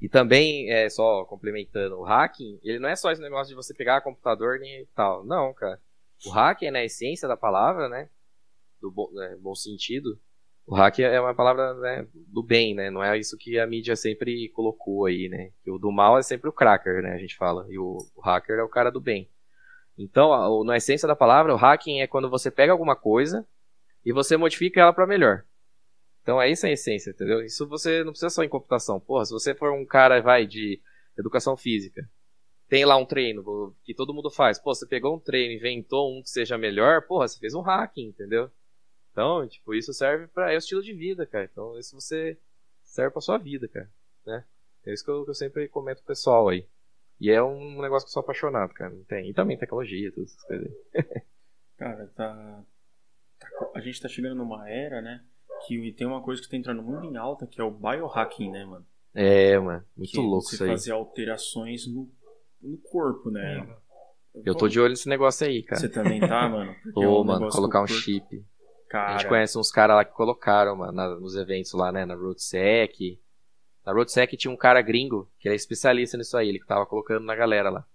E 0.00 0.08
também, 0.08 0.70
é, 0.70 0.88
só 0.88 1.24
complementando, 1.24 1.98
o 1.98 2.04
hacking, 2.04 2.60
ele 2.62 2.78
não 2.78 2.88
é 2.88 2.96
só 2.96 3.10
esse 3.10 3.20
negócio 3.20 3.48
de 3.48 3.54
você 3.54 3.74
pegar 3.74 4.00
computador 4.00 4.58
nem 4.58 4.86
tal. 4.94 5.24
Não, 5.24 5.52
cara. 5.52 5.80
O 6.24 6.30
hacking, 6.30 6.70
na 6.70 6.84
essência 6.84 7.26
da 7.26 7.36
palavra, 7.36 7.88
né? 7.88 8.08
Do 8.80 8.90
bom, 8.90 9.10
né, 9.12 9.36
bom 9.40 9.54
sentido, 9.54 10.20
o 10.66 10.74
hack 10.74 11.00
é 11.00 11.20
uma 11.20 11.34
palavra 11.34 11.74
né, 11.74 12.06
do 12.28 12.42
bem, 12.42 12.74
né? 12.74 12.90
Não 12.90 13.02
é 13.02 13.18
isso 13.18 13.36
que 13.36 13.58
a 13.58 13.66
mídia 13.66 13.96
sempre 13.96 14.48
colocou 14.50 15.06
aí, 15.06 15.28
né? 15.28 15.50
Que 15.62 15.70
o 15.70 15.78
do 15.78 15.90
mal 15.90 16.18
é 16.18 16.22
sempre 16.22 16.48
o 16.48 16.52
cracker, 16.52 17.02
né? 17.02 17.12
A 17.12 17.18
gente 17.18 17.36
fala. 17.36 17.66
E 17.68 17.78
o, 17.78 17.98
o 18.14 18.20
hacker 18.20 18.58
é 18.58 18.62
o 18.62 18.68
cara 18.68 18.90
do 18.90 19.00
bem. 19.00 19.28
Então, 19.98 20.64
na 20.64 20.76
essência 20.76 21.06
da 21.06 21.16
palavra, 21.16 21.52
o 21.52 21.56
hacking 21.56 22.00
é 22.00 22.06
quando 22.06 22.30
você 22.30 22.50
pega 22.50 22.72
alguma 22.72 22.96
coisa 22.96 23.46
e 24.04 24.12
você 24.12 24.36
modifica 24.36 24.80
ela 24.80 24.92
para 24.92 25.06
melhor. 25.06 25.44
Então 26.22 26.40
é 26.40 26.50
isso 26.50 26.66
a 26.66 26.70
essência, 26.70 27.10
entendeu? 27.10 27.42
Isso 27.42 27.66
você 27.68 28.04
não 28.04 28.12
precisa 28.12 28.30
só 28.30 28.42
em 28.42 28.48
computação. 28.48 29.00
Porra, 29.00 29.24
se 29.24 29.32
você 29.32 29.54
for 29.54 29.72
um 29.72 29.84
cara, 29.84 30.20
vai, 30.20 30.46
de 30.46 30.80
educação 31.18 31.56
física, 31.56 32.08
tem 32.68 32.84
lá 32.84 32.96
um 32.96 33.04
treino 33.04 33.74
que 33.82 33.94
todo 33.94 34.14
mundo 34.14 34.30
faz. 34.30 34.58
Pô, 34.58 34.74
você 34.74 34.86
pegou 34.86 35.16
um 35.16 35.20
treino, 35.20 35.54
inventou 35.54 36.16
um 36.16 36.22
que 36.22 36.30
seja 36.30 36.56
melhor, 36.56 37.02
porra, 37.02 37.26
você 37.26 37.38
fez 37.38 37.54
um 37.54 37.60
hacking, 37.60 38.06
entendeu? 38.06 38.50
Então, 39.12 39.46
tipo, 39.46 39.74
isso 39.74 39.92
serve 39.92 40.26
para 40.26 40.52
é 40.52 40.56
o 40.56 40.58
estilo 40.58 40.82
de 40.82 40.94
vida, 40.94 41.26
cara. 41.26 41.44
Então, 41.44 41.78
isso 41.78 41.94
você 41.94 42.38
serve 42.82 43.12
para 43.12 43.20
sua 43.20 43.38
vida, 43.38 43.68
cara, 43.68 43.90
né? 44.26 44.44
É 44.84 44.92
isso 44.92 45.04
que 45.04 45.10
eu, 45.10 45.24
que 45.24 45.30
eu 45.30 45.34
sempre 45.34 45.68
comento 45.68 45.98
pro 45.98 46.08
pessoal 46.08 46.48
aí. 46.48 46.66
E 47.20 47.30
é 47.30 47.42
um 47.42 47.80
negócio 47.80 48.06
que 48.06 48.10
eu 48.10 48.14
sou 48.14 48.20
apaixonado, 48.20 48.72
cara. 48.74 48.92
Tem, 49.06 49.30
e 49.30 49.34
também 49.34 49.56
tecnologia, 49.56 50.10
todas 50.12 50.30
essas 50.30 50.44
coisas 50.44 50.66
aí. 50.66 51.04
cara, 51.78 52.06
tá, 52.16 52.64
tá, 53.38 53.48
A 53.74 53.80
gente 53.80 54.00
tá 54.00 54.08
chegando 54.08 54.34
numa 54.34 54.68
era, 54.68 55.00
né? 55.00 55.22
Que 55.66 55.92
tem 55.92 56.06
uma 56.06 56.22
coisa 56.22 56.42
que 56.42 56.48
tá 56.48 56.56
entrando 56.56 56.82
muito 56.82 57.06
em 57.06 57.16
alta, 57.16 57.46
que 57.46 57.60
é 57.60 57.64
o 57.64 57.70
biohacking, 57.70 58.50
né, 58.50 58.64
mano? 58.64 58.86
É, 59.14 59.58
mano. 59.58 59.84
Muito 59.96 60.10
que 60.10 60.18
louco 60.18 60.48
isso 60.52 60.64
aí. 60.64 60.70
fazer 60.70 60.92
alterações 60.92 61.86
no, 61.86 62.10
no 62.60 62.78
corpo, 62.78 63.30
né? 63.30 63.58
É. 63.58 63.82
Eu 64.44 64.54
tô 64.54 64.66
de 64.66 64.80
olho 64.80 64.90
nesse 64.90 65.08
negócio 65.08 65.46
aí, 65.46 65.62
cara. 65.62 65.80
Você 65.80 65.88
também 65.90 66.18
tá, 66.18 66.48
mano? 66.48 66.74
Tô, 66.94 67.02
é 67.02 67.08
um 67.08 67.22
mano. 67.22 67.50
Colocar 67.50 67.82
um 67.82 67.86
corpo... 67.86 68.00
chip. 68.00 68.44
Cara. 68.92 69.14
A 69.14 69.18
gente 69.18 69.26
conhece 69.26 69.58
uns 69.58 69.70
caras 69.70 69.96
lá 69.96 70.04
que 70.04 70.12
colocaram, 70.12 70.76
mano, 70.76 70.92
na, 70.92 71.08
nos 71.08 71.34
eventos 71.34 71.72
lá, 71.72 71.90
né, 71.90 72.04
na 72.04 72.14
RoadSec. 72.14 73.18
Na 73.86 73.90
RoadSec 73.90 74.36
tinha 74.36 74.52
um 74.52 74.56
cara 74.56 74.82
gringo, 74.82 75.32
que 75.38 75.48
era 75.48 75.56
especialista 75.56 76.18
nisso 76.18 76.36
aí, 76.36 76.50
ele 76.50 76.58
que 76.58 76.66
tava 76.66 76.84
colocando 76.84 77.24
na 77.24 77.34
galera 77.34 77.70
lá. 77.70 77.86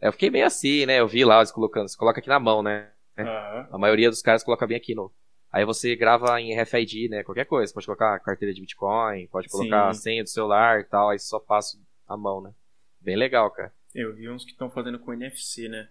Eu 0.00 0.10
fiquei 0.10 0.28
meio 0.28 0.44
assim, 0.44 0.86
né, 0.86 0.98
eu 0.98 1.06
vi 1.06 1.24
lá 1.24 1.36
eles 1.36 1.52
colocando, 1.52 1.88
você 1.88 1.96
coloca 1.96 2.18
aqui 2.18 2.28
na 2.28 2.40
mão, 2.40 2.64
né. 2.64 2.90
Uhum. 3.16 3.66
A 3.70 3.78
maioria 3.78 4.10
dos 4.10 4.20
caras 4.20 4.42
coloca 4.42 4.66
bem 4.66 4.76
aqui 4.76 4.92
no... 4.92 5.08
Aí 5.52 5.64
você 5.64 5.94
grava 5.94 6.40
em 6.40 6.60
RFID, 6.60 7.08
né, 7.08 7.22
qualquer 7.22 7.44
coisa, 7.44 7.72
pode 7.72 7.86
colocar 7.86 8.18
carteira 8.18 8.52
de 8.52 8.60
Bitcoin, 8.60 9.28
pode 9.28 9.48
colocar 9.48 9.88
a 9.88 9.94
senha 9.94 10.24
do 10.24 10.28
celular 10.28 10.80
e 10.80 10.84
tal, 10.84 11.10
aí 11.10 11.18
só 11.20 11.38
passa 11.38 11.78
a 12.08 12.16
mão, 12.16 12.40
né. 12.40 12.52
Bem 13.00 13.14
legal, 13.14 13.48
cara. 13.52 13.72
Eu 13.94 14.12
vi 14.16 14.28
uns 14.28 14.44
que 14.44 14.50
estão 14.50 14.68
fazendo 14.68 14.98
com 14.98 15.12
NFC, 15.12 15.68
né. 15.68 15.88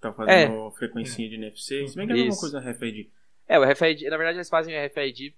Tá 0.00 0.12
fazendo 0.12 0.66
é. 0.66 0.70
frequência 0.72 1.28
de 1.28 1.36
NFC. 1.36 1.86
Se 1.86 1.94
bem 1.94 2.08
que 2.08 2.12
é 2.12 2.24
uma 2.24 2.36
coisa 2.36 2.58
RFID. 2.58 3.08
É, 3.48 3.58
o 3.58 3.64
RFID, 3.64 4.08
na 4.08 4.16
verdade 4.16 4.38
eles 4.38 4.48
fazem 4.48 4.74
o 4.74 4.86
RFID 4.86 5.34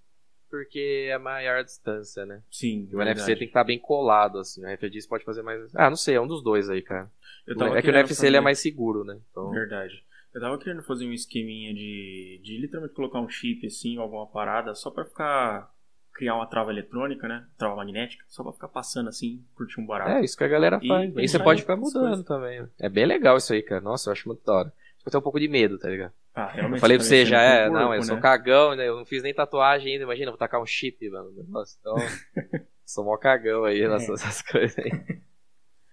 porque 0.50 1.08
é 1.10 1.18
maior 1.18 1.58
a 1.58 1.62
distância, 1.62 2.24
né? 2.24 2.40
Sim. 2.48 2.88
E 2.90 2.94
o 2.94 3.02
NFC 3.02 3.26
tem 3.26 3.38
que 3.38 3.44
estar 3.46 3.64
bem 3.64 3.78
colado, 3.78 4.38
assim. 4.38 4.64
O 4.64 4.72
RFID 4.72 5.02
você 5.02 5.08
pode 5.08 5.24
fazer 5.24 5.42
mais. 5.42 5.74
Ah, 5.74 5.90
não 5.90 5.96
sei, 5.96 6.14
é 6.14 6.20
um 6.20 6.28
dos 6.28 6.44
dois 6.44 6.70
aí, 6.70 6.80
cara. 6.80 7.10
é 7.46 7.82
que 7.82 7.88
o 7.88 7.90
NFC 7.90 8.14
fazer... 8.14 8.26
ele 8.28 8.36
é 8.36 8.40
mais 8.40 8.60
seguro, 8.60 9.02
né? 9.02 9.18
Então... 9.30 9.50
Verdade. 9.50 10.04
Eu 10.32 10.40
tava 10.40 10.58
querendo 10.58 10.82
fazer 10.82 11.06
um 11.06 11.12
esqueminha 11.12 11.72
de, 11.72 12.40
de 12.42 12.58
literalmente 12.58 12.94
colocar 12.94 13.20
um 13.20 13.28
chip 13.28 13.64
assim, 13.66 13.98
alguma 13.98 14.26
parada, 14.26 14.74
só 14.74 14.90
pra 14.90 15.04
ficar. 15.04 15.72
criar 16.12 16.34
uma 16.34 16.46
trava 16.46 16.72
eletrônica, 16.72 17.28
né? 17.28 17.46
Trava 17.56 17.76
magnética, 17.76 18.24
só 18.28 18.42
pra 18.42 18.52
ficar 18.52 18.68
passando 18.68 19.08
assim, 19.08 19.44
curtir 19.54 19.80
um 19.80 19.86
barato. 19.86 20.10
É, 20.10 20.24
isso 20.24 20.36
que 20.36 20.42
a 20.42 20.48
galera 20.48 20.80
faz. 20.80 21.16
E, 21.16 21.20
e 21.20 21.28
você 21.28 21.38
pode 21.38 21.62
ficar 21.62 21.76
mudando 21.76 22.24
também. 22.24 22.64
É 22.80 22.88
bem 22.88 23.06
legal 23.06 23.36
isso 23.36 23.52
aí, 23.52 23.62
cara. 23.62 23.80
Nossa, 23.80 24.08
eu 24.08 24.12
acho 24.12 24.28
muito 24.28 24.44
da 24.44 24.52
hora. 24.52 24.72
Eu 25.04 25.10
tenho 25.10 25.20
um 25.20 25.22
pouco 25.22 25.38
de 25.38 25.46
medo, 25.46 25.78
tá 25.78 25.88
ligado? 25.88 26.12
Ah, 26.34 26.52
eu 26.56 26.76
falei 26.78 26.96
pra 26.96 27.06
você 27.06 27.24
já, 27.24 27.40
é, 27.40 27.68
corpo, 27.68 27.78
não, 27.78 27.94
eu 27.94 28.00
né? 28.00 28.06
sou 28.06 28.18
cagão, 28.18 28.74
né? 28.74 28.88
Eu 28.88 28.96
não 28.96 29.04
fiz 29.04 29.22
nem 29.22 29.32
tatuagem 29.32 29.92
ainda, 29.92 30.04
imagina, 30.04 30.32
vou 30.32 30.38
tacar 30.38 30.60
um 30.60 30.66
chip, 30.66 31.08
mano. 31.08 31.32
Nossa, 31.48 31.76
então, 31.80 31.94
sou 32.84 33.04
mó 33.04 33.16
cagão 33.16 33.64
aí 33.64 33.86
nessas 33.86 34.40
é. 34.40 34.52
coisas 34.52 34.78
aí. 34.78 34.90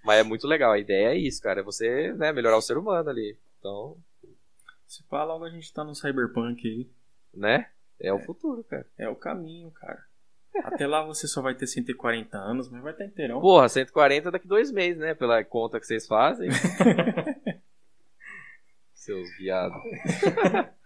Mas 0.03 0.19
é 0.19 0.23
muito 0.23 0.47
legal, 0.47 0.71
a 0.71 0.79
ideia 0.79 1.09
é 1.09 1.17
isso, 1.17 1.39
cara, 1.41 1.59
é 1.59 1.63
você, 1.63 2.11
né, 2.13 2.33
melhorar 2.33 2.57
o 2.57 2.61
ser 2.61 2.75
humano 2.75 3.07
ali. 3.07 3.37
Então. 3.59 3.95
Se 4.87 5.03
pá, 5.03 5.23
logo 5.23 5.45
a 5.45 5.49
gente 5.49 5.71
tá 5.71 5.83
no 5.83 5.93
cyberpunk 5.93 6.67
aí. 6.67 6.89
Né? 7.33 7.67
É, 7.99 8.07
é 8.07 8.13
o 8.13 8.19
futuro, 8.19 8.63
cara. 8.63 8.85
É 8.97 9.07
o 9.07 9.15
caminho, 9.15 9.69
cara. 9.71 10.03
Até 10.65 10.85
lá 10.85 11.03
você 11.03 11.27
só 11.27 11.41
vai 11.41 11.55
ter 11.55 11.65
140 11.65 12.37
anos, 12.37 12.69
mas 12.69 12.81
vai 12.81 12.91
estar 12.91 13.05
inteirão. 13.05 13.39
Porra, 13.39 13.69
140 13.69 14.31
daqui 14.31 14.47
dois 14.47 14.69
meses, 14.71 14.99
né? 14.99 15.13
Pela 15.13 15.43
conta 15.45 15.79
que 15.79 15.85
vocês 15.85 16.05
fazem. 16.05 16.49
Seus 19.01 19.35
viados. 19.37 19.81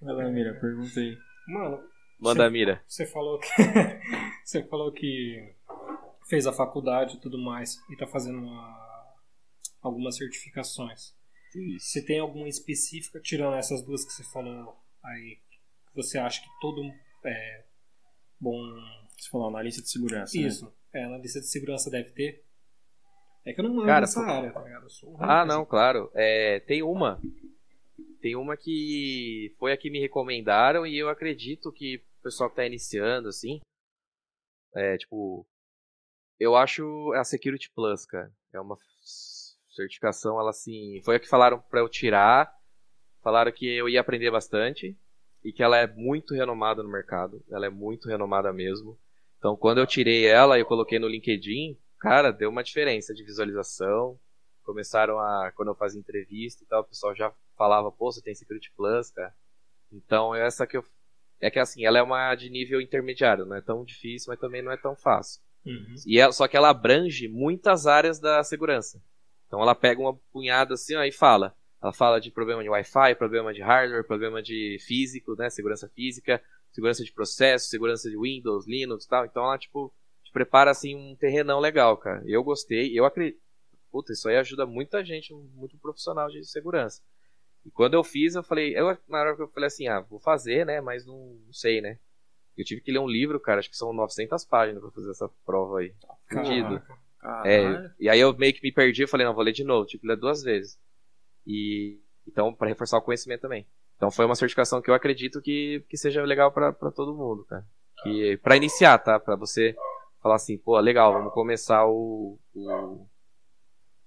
Vai 0.00 0.14
lá, 0.14 0.28
Mira, 0.30 0.58
pergunta 0.58 1.00
aí. 1.00 1.16
Mano. 1.46 1.82
Manda, 2.18 2.50
Mira. 2.50 2.82
Você 2.86 3.06
falou 3.06 3.38
que. 3.38 3.48
você 4.44 4.62
falou 4.64 4.92
que 4.92 5.54
fez 6.28 6.46
a 6.46 6.52
faculdade 6.52 7.16
e 7.16 7.20
tudo 7.20 7.38
mais 7.38 7.76
e 7.90 7.96
tá 7.96 8.06
fazendo 8.06 8.38
uma, 8.38 9.14
algumas 9.82 10.16
certificações. 10.16 11.14
Isso. 11.54 11.86
Você 11.86 12.04
tem 12.04 12.18
alguma 12.18 12.48
específica, 12.48 13.20
tirando 13.20 13.56
essas 13.56 13.82
duas 13.82 14.04
que 14.04 14.12
você 14.12 14.24
falou 14.24 14.76
aí 15.04 15.38
você 15.94 16.18
acha 16.18 16.42
que 16.42 16.48
todo 16.60 16.82
é, 17.24 17.64
bom. 18.40 18.60
Você 19.16 19.30
falou 19.30 19.48
analista 19.48 19.80
de 19.80 19.88
segurança. 19.88 20.36
Isso, 20.36 20.64
Né? 20.64 20.72
é, 20.94 21.04
analista 21.04 21.40
de 21.40 21.46
segurança 21.46 21.90
deve 21.90 22.10
ter. 22.10 22.43
É 23.44 23.52
que 23.52 23.60
eu 23.60 23.64
não 23.64 23.74
mando 23.74 23.86
Cara, 23.86 24.00
nessa 24.02 24.24
pô- 24.24 24.30
área, 24.30 24.52
tá 24.52 24.62
ligado? 24.62 24.84
Eu 24.84 24.90
sou 24.90 25.16
Ah, 25.20 25.44
não, 25.44 25.64
claro. 25.66 26.10
É, 26.14 26.60
tem 26.60 26.82
uma. 26.82 27.20
Tem 28.20 28.34
uma 28.36 28.56
que 28.56 29.54
foi 29.58 29.72
a 29.72 29.76
que 29.76 29.90
me 29.90 30.00
recomendaram 30.00 30.86
e 30.86 30.96
eu 30.96 31.08
acredito 31.10 31.70
que 31.70 31.96
o 32.20 32.22
pessoal 32.22 32.48
que 32.48 32.56
tá 32.56 32.64
iniciando, 32.64 33.28
assim. 33.28 33.60
É, 34.74 34.96
tipo. 34.96 35.46
Eu 36.40 36.56
acho 36.56 37.12
a 37.12 37.22
Security 37.22 37.70
Plus, 37.74 38.04
cara. 38.06 38.32
É 38.52 38.60
uma 38.60 38.76
certificação, 39.68 40.40
ela 40.40 40.50
assim. 40.50 41.00
Foi 41.04 41.16
a 41.16 41.20
que 41.20 41.28
falaram 41.28 41.60
pra 41.60 41.80
eu 41.80 41.88
tirar. 41.88 42.50
Falaram 43.22 43.52
que 43.52 43.66
eu 43.66 43.88
ia 43.88 44.00
aprender 44.00 44.30
bastante. 44.30 44.98
E 45.44 45.52
que 45.52 45.62
ela 45.62 45.76
é 45.76 45.86
muito 45.86 46.32
renomada 46.34 46.82
no 46.82 46.88
mercado. 46.90 47.44
Ela 47.50 47.66
é 47.66 47.70
muito 47.70 48.08
renomada 48.08 48.50
mesmo. 48.54 48.98
Então, 49.38 49.54
quando 49.54 49.78
eu 49.78 49.86
tirei 49.86 50.24
ela 50.26 50.58
e 50.58 50.64
coloquei 50.64 50.98
no 50.98 51.06
LinkedIn, 51.06 51.78
cara, 52.04 52.30
deu 52.30 52.50
uma 52.50 52.62
diferença 52.62 53.14
de 53.14 53.24
visualização 53.24 54.18
começaram 54.64 55.18
a. 55.20 55.52
Quando 55.54 55.68
eu 55.68 55.74
fazia 55.74 56.00
entrevista 56.00 56.64
e 56.64 56.66
tal, 56.66 56.80
o 56.80 56.84
pessoal 56.84 57.14
já 57.14 57.32
falava, 57.56 57.92
pô, 57.92 58.10
você 58.10 58.20
tem 58.20 58.34
Security 58.34 58.72
Plus, 58.76 59.10
cara. 59.10 59.32
Então 59.92 60.34
essa 60.34 60.66
que 60.66 60.76
eu. 60.76 60.84
É 61.40 61.50
que 61.50 61.58
assim, 61.58 61.84
ela 61.84 61.98
é 61.98 62.02
uma 62.02 62.34
de 62.34 62.48
nível 62.48 62.80
intermediário, 62.80 63.44
não 63.44 63.56
é 63.56 63.60
tão 63.60 63.84
difícil, 63.84 64.30
mas 64.30 64.40
também 64.40 64.62
não 64.62 64.72
é 64.72 64.76
tão 64.76 64.96
fácil. 64.96 65.42
Uhum. 65.66 65.94
E 66.06 66.18
ela, 66.18 66.32
só 66.32 66.48
que 66.48 66.56
ela 66.56 66.70
abrange 66.70 67.28
muitas 67.28 67.86
áreas 67.86 68.18
da 68.18 68.42
segurança. 68.42 69.02
Então 69.46 69.60
ela 69.60 69.74
pega 69.74 70.00
uma 70.00 70.14
punhada 70.32 70.74
assim 70.74 70.94
ó, 70.96 71.04
e 71.04 71.12
fala. 71.12 71.54
Ela 71.82 71.92
fala 71.92 72.18
de 72.18 72.30
problema 72.30 72.62
de 72.62 72.70
Wi-Fi, 72.70 73.14
problema 73.16 73.52
de 73.52 73.60
hardware, 73.60 74.06
problema 74.06 74.42
de 74.42 74.78
físico, 74.86 75.34
né? 75.36 75.50
Segurança 75.50 75.86
física, 75.88 76.42
segurança 76.72 77.04
de 77.04 77.12
processo, 77.12 77.68
segurança 77.68 78.08
de 78.08 78.18
Windows, 78.18 78.66
Linux 78.66 79.04
e 79.04 79.08
tal. 79.08 79.26
Então 79.26 79.44
ela, 79.44 79.58
tipo, 79.58 79.92
prepara 80.34 80.72
assim 80.72 80.96
um 80.96 81.14
terrenão 81.14 81.60
legal, 81.60 81.96
cara. 81.96 82.22
Eu 82.26 82.42
gostei, 82.42 82.98
eu 82.98 83.04
acredito. 83.04 83.40
Puta, 83.90 84.12
isso 84.12 84.28
aí 84.28 84.36
ajuda 84.36 84.66
muita 84.66 85.04
gente, 85.04 85.32
muito 85.32 85.78
profissional 85.78 86.28
de 86.28 86.44
segurança. 86.44 87.00
E 87.64 87.70
quando 87.70 87.94
eu 87.94 88.02
fiz, 88.02 88.34
eu 88.34 88.42
falei, 88.42 88.76
eu, 88.76 88.86
na 89.08 89.20
hora 89.20 89.36
que 89.36 89.42
eu 89.42 89.48
falei 89.48 89.68
assim, 89.68 89.86
ah, 89.86 90.00
vou 90.00 90.18
fazer, 90.18 90.66
né, 90.66 90.80
mas 90.80 91.06
não, 91.06 91.38
não 91.46 91.52
sei, 91.52 91.80
né. 91.80 91.98
Eu 92.58 92.64
tive 92.64 92.80
que 92.80 92.90
ler 92.90 92.98
um 92.98 93.08
livro, 93.08 93.38
cara, 93.40 93.60
acho 93.60 93.70
que 93.70 93.76
são 93.76 93.92
900 93.92 94.44
páginas 94.44 94.82
pra 94.82 94.90
fazer 94.90 95.10
essa 95.12 95.30
prova 95.46 95.78
aí. 95.78 95.94
Fudido. 96.28 96.82
É, 97.44 97.90
e 97.98 98.08
aí 98.08 98.20
eu 98.20 98.36
meio 98.36 98.52
que 98.52 98.62
me 98.62 98.72
perdi, 98.72 99.02
eu 99.02 99.08
falei, 99.08 99.24
não, 99.26 99.32
vou 99.32 99.42
ler 99.42 99.52
de 99.52 99.64
novo, 99.64 99.86
tive 99.86 100.02
que 100.02 100.06
ler 100.08 100.16
duas 100.16 100.42
vezes. 100.42 100.78
E 101.46 102.00
então 102.26 102.52
para 102.52 102.68
reforçar 102.68 102.98
o 102.98 103.02
conhecimento 103.02 103.42
também. 103.42 103.66
Então 103.96 104.10
foi 104.10 104.26
uma 104.26 104.34
certificação 104.34 104.82
que 104.82 104.90
eu 104.90 104.94
acredito 104.94 105.40
que, 105.40 105.84
que 105.88 105.96
seja 105.96 106.22
legal 106.22 106.52
pra 106.52 106.72
pra 106.72 106.90
todo 106.90 107.14
mundo, 107.16 107.44
cara. 107.44 107.64
Que 108.02 108.36
para 108.38 108.56
iniciar, 108.56 108.98
tá? 108.98 109.18
Pra 109.18 109.36
você 109.36 109.74
falar 110.24 110.36
assim, 110.36 110.56
pô, 110.56 110.78
legal, 110.80 111.12
vamos 111.12 111.32
começar 111.34 111.86
o, 111.86 112.38
o 112.54 113.06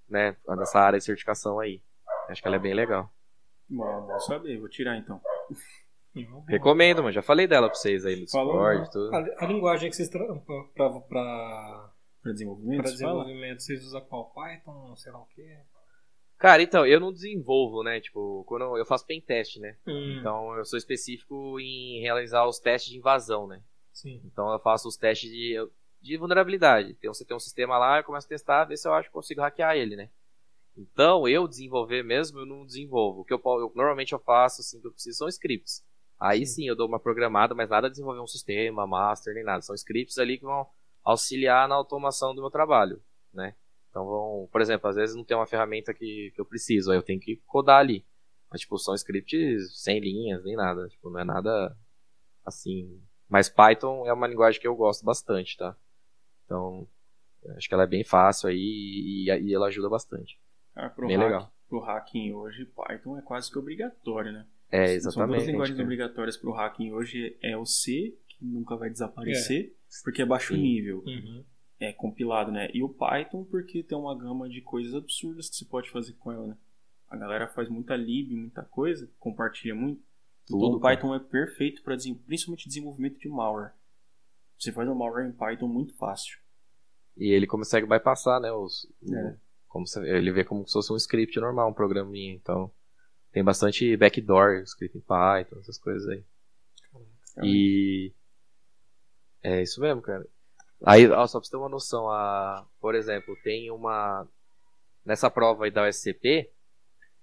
né, 0.08 0.36
nessa 0.48 0.80
área 0.80 0.98
de 0.98 1.04
certificação 1.04 1.60
aí. 1.60 1.80
Acho 2.28 2.42
que 2.42 2.48
ela 2.48 2.56
é 2.56 2.60
bem 2.60 2.74
legal. 2.74 3.08
Bom, 3.70 4.02
bom 4.06 4.18
saber, 4.18 4.58
vou 4.58 4.68
tirar 4.68 4.96
então. 4.98 5.20
Recomendo, 6.48 6.98
mano. 7.02 7.12
Já 7.12 7.22
falei 7.22 7.46
dela 7.46 7.68
pra 7.68 7.78
vocês 7.78 8.04
aí 8.04 8.20
no 8.20 8.28
Falou, 8.28 8.54
Discord, 8.54 8.90
tudo. 8.90 9.14
A, 9.14 9.44
a 9.44 9.46
linguagem 9.46 9.88
que 9.90 9.94
vocês 9.96 10.08
trabalham 10.08 10.40
pra, 10.40 10.90
pra, 11.00 11.90
Pra 12.22 12.32
desenvolvimento? 12.32 12.82
pra 12.82 12.90
você 12.90 12.98
fala? 13.04 13.22
desenvolvimento, 13.24 13.62
vocês 13.62 13.84
usam 13.84 14.00
qual? 14.00 14.32
Python, 14.34 14.96
sei 14.96 15.12
lá 15.12 15.20
o 15.20 15.26
quê? 15.26 15.58
Cara, 16.36 16.62
então, 16.62 16.84
eu 16.86 16.98
não 17.00 17.12
desenvolvo, 17.12 17.82
né? 17.84 18.00
Tipo, 18.00 18.44
quando 18.46 18.62
eu, 18.62 18.76
eu 18.78 18.86
faço 18.86 19.06
pen 19.06 19.20
test, 19.20 19.58
né? 19.58 19.76
Hum, 19.86 20.16
Então 20.18 20.56
eu 20.56 20.64
sou 20.64 20.76
específico 20.76 21.58
em 21.60 22.00
realizar 22.00 22.44
os 22.46 22.58
testes 22.58 22.90
de 22.90 22.98
invasão, 22.98 23.46
né? 23.46 23.62
sim. 23.92 24.20
Então 24.24 24.52
eu 24.52 24.58
faço 24.60 24.86
os 24.88 24.96
testes 24.96 25.28
de, 25.30 25.56
de 26.08 26.16
vulnerabilidade. 26.18 26.90
Então 26.92 27.12
você 27.14 27.24
tem 27.24 27.36
um 27.36 27.40
sistema 27.40 27.78
lá, 27.78 27.98
eu 27.98 28.04
começo 28.04 28.26
a 28.26 28.30
testar, 28.30 28.64
ver 28.64 28.76
se 28.76 28.88
eu 28.88 28.94
acho 28.94 29.08
que 29.08 29.14
consigo 29.14 29.40
hackear 29.40 29.76
ele, 29.76 29.96
né? 29.96 30.10
Então 30.76 31.28
eu 31.28 31.48
desenvolver 31.48 32.02
mesmo, 32.04 32.40
eu 32.40 32.46
não 32.46 32.64
desenvolvo. 32.64 33.20
O 33.20 33.24
que 33.24 33.32
eu, 33.34 33.40
eu- 33.44 33.72
normalmente 33.74 34.12
eu 34.12 34.18
faço, 34.20 34.60
assim, 34.60 34.80
que 34.80 34.86
eu 34.86 34.92
preciso 34.92 35.18
são 35.18 35.28
scripts. 35.28 35.84
Aí 36.20 36.46
sim 36.46 36.66
eu 36.68 36.76
dou 36.76 36.88
uma 36.88 37.00
programada, 37.00 37.54
mas 37.54 37.68
nada 37.68 37.88
de 37.88 37.92
desenvolver 37.94 38.20
um 38.20 38.26
sistema, 38.26 38.86
master, 38.86 39.34
nem 39.34 39.44
nada. 39.44 39.62
São 39.62 39.74
scripts 39.74 40.18
ali 40.18 40.38
que 40.38 40.44
vão 40.44 40.66
auxiliar 41.04 41.68
na 41.68 41.74
automação 41.74 42.34
do 42.34 42.40
meu 42.42 42.50
trabalho, 42.50 43.02
né? 43.32 43.54
Então 43.90 44.04
vão, 44.06 44.48
por 44.52 44.60
exemplo, 44.60 44.88
às 44.88 44.96
vezes 44.96 45.16
não 45.16 45.24
tem 45.24 45.36
uma 45.36 45.46
ferramenta 45.46 45.94
que, 45.94 46.32
que 46.34 46.40
eu 46.40 46.44
preciso, 46.46 46.90
aí 46.90 46.98
eu 46.98 47.02
tenho 47.02 47.20
que 47.20 47.36
codar 47.46 47.78
ali. 47.80 48.04
Mas 48.50 48.60
tipo, 48.62 48.78
são 48.78 48.94
scripts 48.94 49.82
sem 49.82 50.00
linhas, 50.00 50.42
nem 50.44 50.56
nada. 50.56 50.88
Tipo, 50.88 51.10
não 51.10 51.20
é 51.20 51.24
nada 51.24 51.76
assim. 52.44 53.02
Mas 53.28 53.48
Python 53.48 54.06
é 54.06 54.12
uma 54.12 54.26
linguagem 54.26 54.60
que 54.60 54.66
eu 54.68 54.74
gosto 54.76 55.04
bastante, 55.04 55.56
tá? 55.56 55.76
Então, 56.48 56.88
acho 57.56 57.68
que 57.68 57.74
ela 57.74 57.82
é 57.82 57.86
bem 57.86 58.02
fácil 58.02 58.48
aí 58.48 58.56
e, 58.56 59.24
e 59.26 59.54
ela 59.54 59.66
ajuda 59.66 59.90
bastante. 59.90 60.40
Cara, 60.74 60.88
pro, 60.88 61.06
Bem 61.06 61.18
hack, 61.18 61.26
legal. 61.26 61.52
pro 61.68 61.80
hacking 61.80 62.32
hoje, 62.32 62.64
Python 62.64 63.18
é 63.18 63.22
quase 63.22 63.50
que 63.50 63.58
obrigatório, 63.58 64.32
né? 64.32 64.46
É, 64.70 64.86
São 64.86 64.86
duas 64.86 65.06
exatamente. 65.06 65.46
linguagens 65.46 65.76
cara. 65.76 65.84
obrigatórias 65.84 66.36
pro 66.38 66.52
hacking 66.52 66.92
hoje. 66.92 67.36
É 67.42 67.56
o 67.56 67.66
C, 67.66 68.16
que 68.26 68.44
nunca 68.44 68.76
vai 68.76 68.88
desaparecer, 68.88 69.74
porque 70.02 70.22
é 70.22 70.26
baixo 70.26 70.54
Sim. 70.54 70.62
nível. 70.62 71.02
Uhum. 71.06 71.44
É 71.78 71.92
compilado, 71.92 72.50
né? 72.50 72.70
E 72.72 72.82
o 72.82 72.88
Python, 72.88 73.44
porque 73.44 73.82
tem 73.82 73.96
uma 73.96 74.16
gama 74.16 74.48
de 74.48 74.60
coisas 74.62 74.94
absurdas 74.94 75.50
que 75.50 75.56
você 75.56 75.64
pode 75.66 75.90
fazer 75.90 76.14
com 76.14 76.32
ela, 76.32 76.46
né? 76.46 76.56
A 77.10 77.16
galera 77.16 77.46
faz 77.46 77.68
muita 77.68 77.94
lib, 77.96 78.34
muita 78.34 78.62
coisa, 78.62 79.10
compartilha 79.18 79.74
muito. 79.74 80.02
Então 80.44 80.58
Tudo, 80.58 80.76
o 80.76 80.80
cara. 80.80 80.96
Python 80.96 81.14
é 81.14 81.18
perfeito 81.18 81.82
para 81.82 81.96
principalmente 82.26 82.68
desenvolvimento 82.68 83.18
de 83.18 83.28
malware. 83.28 83.72
Você 84.58 84.72
faz 84.72 84.88
um 84.88 84.94
malware 84.94 85.28
em 85.28 85.32
Python 85.32 85.68
muito 85.68 85.94
fácil. 85.96 86.38
E 87.16 87.32
ele 87.32 87.46
consegue 87.46 87.86
bypassar, 87.86 88.40
né? 88.40 88.50
Os, 88.52 88.86
É. 89.12 89.36
como 89.68 89.86
se- 89.86 90.00
ele 90.06 90.32
vê 90.32 90.44
como 90.44 90.66
se 90.66 90.72
fosse 90.72 90.92
um 90.92 90.96
script 90.96 91.38
normal, 91.40 91.70
um 91.70 91.74
programinha. 91.74 92.34
Então, 92.34 92.70
tem 93.32 93.42
bastante 93.44 93.96
backdoor 93.96 94.60
escrito 94.62 94.96
em 94.98 95.00
Python, 95.00 95.58
essas 95.60 95.78
coisas 95.78 96.08
aí. 96.08 96.24
E. 97.42 98.12
É 99.42 99.62
isso 99.62 99.80
mesmo, 99.80 100.02
cara. 100.02 100.26
Aí, 100.84 101.08
ó, 101.08 101.26
só 101.26 101.38
pra 101.38 101.44
você 101.44 101.50
ter 101.50 101.56
uma 101.56 101.68
noção, 101.68 102.08
a, 102.10 102.66
por 102.80 102.94
exemplo, 102.94 103.36
tem 103.42 103.70
uma. 103.70 104.28
Nessa 105.04 105.30
prova 105.30 105.64
aí 105.64 105.70
da 105.70 105.86
USCP, 105.88 106.50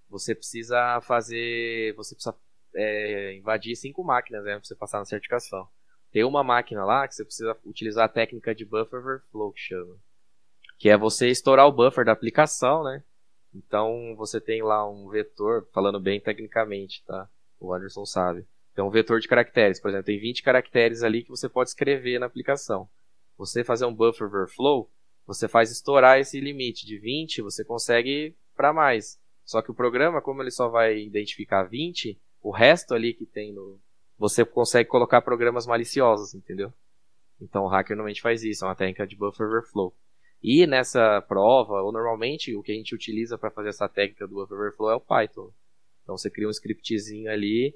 você 0.09 0.33
precisa 0.33 0.99
fazer. 1.01 1.93
Você 1.95 2.15
precisa 2.15 2.35
é, 2.73 3.35
invadir 3.35 3.75
cinco 3.75 4.03
máquinas, 4.03 4.43
né? 4.43 4.55
Pra 4.55 4.63
você 4.63 4.75
passar 4.75 4.99
na 4.99 5.05
certificação. 5.05 5.67
Tem 6.15 6.23
uma 6.23 6.45
máquina 6.45 6.85
lá 6.85 7.05
que 7.05 7.13
você 7.13 7.25
precisa 7.25 7.57
utilizar 7.65 8.05
a 8.05 8.07
técnica 8.07 8.55
de 8.55 8.63
buffer 8.63 9.01
overflow, 9.01 9.51
que 9.51 9.59
chama. 9.59 9.97
Que 10.79 10.87
é 10.87 10.97
você 10.97 11.27
estourar 11.27 11.67
o 11.67 11.73
buffer 11.73 12.05
da 12.05 12.13
aplicação, 12.13 12.85
né? 12.85 13.03
Então 13.53 14.15
você 14.15 14.39
tem 14.39 14.63
lá 14.63 14.89
um 14.89 15.09
vetor, 15.09 15.67
falando 15.73 15.99
bem 15.99 16.21
tecnicamente, 16.21 17.03
tá? 17.05 17.27
O 17.59 17.73
Anderson 17.73 18.05
sabe. 18.05 18.47
Tem 18.73 18.81
um 18.81 18.89
vetor 18.89 19.19
de 19.19 19.27
caracteres, 19.27 19.77
por 19.81 19.89
exemplo, 19.89 20.05
tem 20.05 20.17
20 20.17 20.41
caracteres 20.41 21.03
ali 21.03 21.21
que 21.21 21.29
você 21.29 21.49
pode 21.49 21.71
escrever 21.71 22.17
na 22.17 22.27
aplicação. 22.27 22.87
Você 23.37 23.61
fazer 23.61 23.83
um 23.83 23.93
buffer 23.93 24.25
overflow, 24.25 24.89
você 25.27 25.49
faz 25.49 25.69
estourar 25.69 26.17
esse 26.17 26.39
limite 26.39 26.85
de 26.85 26.97
20, 26.97 27.41
você 27.41 27.65
consegue 27.65 28.33
para 28.55 28.71
mais. 28.71 29.19
Só 29.43 29.61
que 29.61 29.69
o 29.69 29.75
programa, 29.75 30.21
como 30.21 30.41
ele 30.41 30.51
só 30.51 30.69
vai 30.69 30.97
identificar 30.97 31.63
20, 31.63 32.17
o 32.41 32.51
resto 32.51 32.93
ali 32.93 33.13
que 33.13 33.25
tem 33.25 33.51
no. 33.51 33.77
Você 34.17 34.45
consegue 34.45 34.89
colocar 34.89 35.21
programas 35.21 35.65
maliciosos, 35.65 36.33
entendeu? 36.33 36.73
Então 37.41 37.65
o 37.65 37.67
hacker 37.67 37.95
normalmente 37.95 38.21
faz 38.21 38.43
isso, 38.43 38.63
é 38.63 38.67
uma 38.67 38.75
técnica 38.75 39.05
de 39.05 39.15
buffer 39.15 39.47
overflow. 39.47 39.93
E 40.41 40.65
nessa 40.65 41.21
prova, 41.21 41.81
ou 41.81 41.91
normalmente 41.91 42.55
o 42.55 42.61
que 42.61 42.71
a 42.71 42.75
gente 42.75 42.95
utiliza 42.95 43.37
para 43.37 43.51
fazer 43.51 43.69
essa 43.69 43.89
técnica 43.89 44.27
do 44.27 44.35
buffer 44.35 44.57
overflow 44.57 44.91
é 44.91 44.95
o 44.95 45.01
Python. 45.01 45.51
Então 46.03 46.17
você 46.17 46.29
cria 46.29 46.47
um 46.47 46.51
scriptzinho 46.51 47.29
ali 47.29 47.75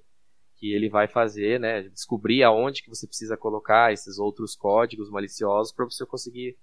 que 0.55 0.73
ele 0.73 0.89
vai 0.89 1.07
fazer, 1.07 1.59
né, 1.59 1.83
descobrir 1.83 2.43
aonde 2.43 2.83
que 2.83 2.89
você 2.89 3.07
precisa 3.07 3.37
colocar 3.37 3.93
esses 3.93 4.19
outros 4.19 4.55
códigos 4.55 5.09
maliciosos 5.09 5.73
para 5.73 5.85
você 5.85 6.05
conseguir 6.05 6.57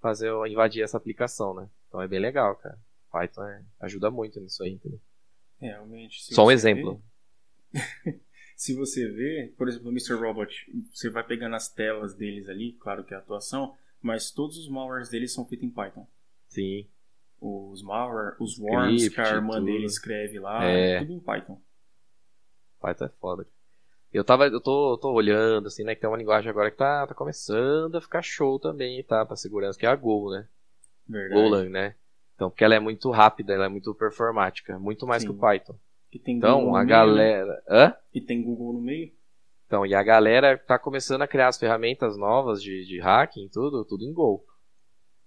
fazer 0.00 0.30
invadir 0.46 0.82
essa 0.82 0.96
aplicação, 0.96 1.54
né? 1.54 1.68
Então 1.88 2.00
é 2.00 2.08
bem 2.08 2.18
legal, 2.18 2.56
cara. 2.56 2.78
Python 3.12 3.44
é- 3.44 3.62
ajuda 3.80 4.10
muito 4.10 4.40
nisso 4.40 4.62
aí, 4.62 4.72
entendeu? 4.72 5.00
É, 5.60 5.68
realmente. 5.68 6.34
Só 6.34 6.46
um 6.46 6.50
exemplo. 6.50 7.02
se 8.56 8.74
você 8.74 9.08
vê, 9.08 9.52
por 9.56 9.68
exemplo, 9.68 9.86
no 9.86 9.92
Mr. 9.92 10.14
Robot, 10.14 10.70
você 10.92 11.08
vai 11.10 11.24
pegando 11.24 11.56
as 11.56 11.68
telas 11.68 12.14
deles 12.14 12.48
ali, 12.48 12.72
claro 12.74 13.04
que 13.04 13.12
é 13.12 13.16
a 13.16 13.20
atuação, 13.20 13.74
mas 14.00 14.30
todos 14.30 14.56
os 14.58 14.68
malwares 14.68 15.08
deles 15.08 15.32
são 15.32 15.44
feitos 15.44 15.66
em 15.66 15.70
Python. 15.70 16.06
Sim. 16.48 16.86
Os 17.40 17.82
malware, 17.82 18.36
os 18.40 18.58
worms 18.58 19.02
Script, 19.02 19.14
que 19.14 19.20
a 19.20 19.34
irmã 19.36 19.54
tudo. 19.54 19.66
dele 19.66 19.84
escreve 19.86 20.38
lá, 20.38 20.64
É. 20.64 21.00
tudo 21.00 21.12
em 21.12 21.20
Python. 21.20 21.60
Python 22.80 23.04
é 23.04 23.08
foda. 23.20 23.46
Eu 24.12 24.22
tava, 24.24 24.46
eu 24.46 24.60
tô, 24.60 24.96
tô 24.98 25.12
olhando, 25.12 25.66
assim, 25.66 25.82
né, 25.82 25.94
que 25.94 26.00
tem 26.00 26.08
uma 26.08 26.16
linguagem 26.16 26.48
agora 26.48 26.70
que 26.70 26.76
tá, 26.76 27.06
tá 27.06 27.14
começando 27.14 27.96
a 27.96 28.00
ficar 28.00 28.22
show 28.22 28.58
também, 28.60 29.02
tá, 29.02 29.26
pra 29.26 29.34
segurança, 29.36 29.78
que 29.78 29.84
é 29.84 29.88
a 29.88 29.96
Go, 29.96 30.30
né? 30.30 30.46
Verdade. 31.08 31.34
Golang, 31.42 31.68
né? 31.68 31.96
Então, 32.34 32.48
porque 32.48 32.64
ela 32.64 32.74
é 32.74 32.80
muito 32.80 33.10
rápida, 33.10 33.52
ela 33.52 33.66
é 33.66 33.68
muito 33.68 33.92
performática, 33.94 34.78
muito 34.78 35.06
mais 35.06 35.22
Sim. 35.22 35.28
que 35.28 35.34
o 35.34 35.38
Python. 35.38 35.74
Então, 36.18 36.60
Google 36.60 36.76
a 36.76 36.84
meio, 36.84 36.86
né? 36.86 36.90
galera. 36.90 37.62
Hã? 37.68 37.94
E 38.12 38.20
tem 38.20 38.42
Google 38.42 38.74
no 38.74 38.80
meio. 38.80 39.12
Então, 39.66 39.84
e 39.84 39.94
a 39.94 40.02
galera 40.02 40.56
tá 40.58 40.78
começando 40.78 41.22
a 41.22 41.26
criar 41.26 41.48
as 41.48 41.58
ferramentas 41.58 42.16
novas 42.16 42.62
de, 42.62 42.84
de 42.84 43.00
hacking, 43.00 43.48
tudo, 43.48 43.84
tudo 43.84 44.04
em 44.04 44.12
Go. 44.12 44.44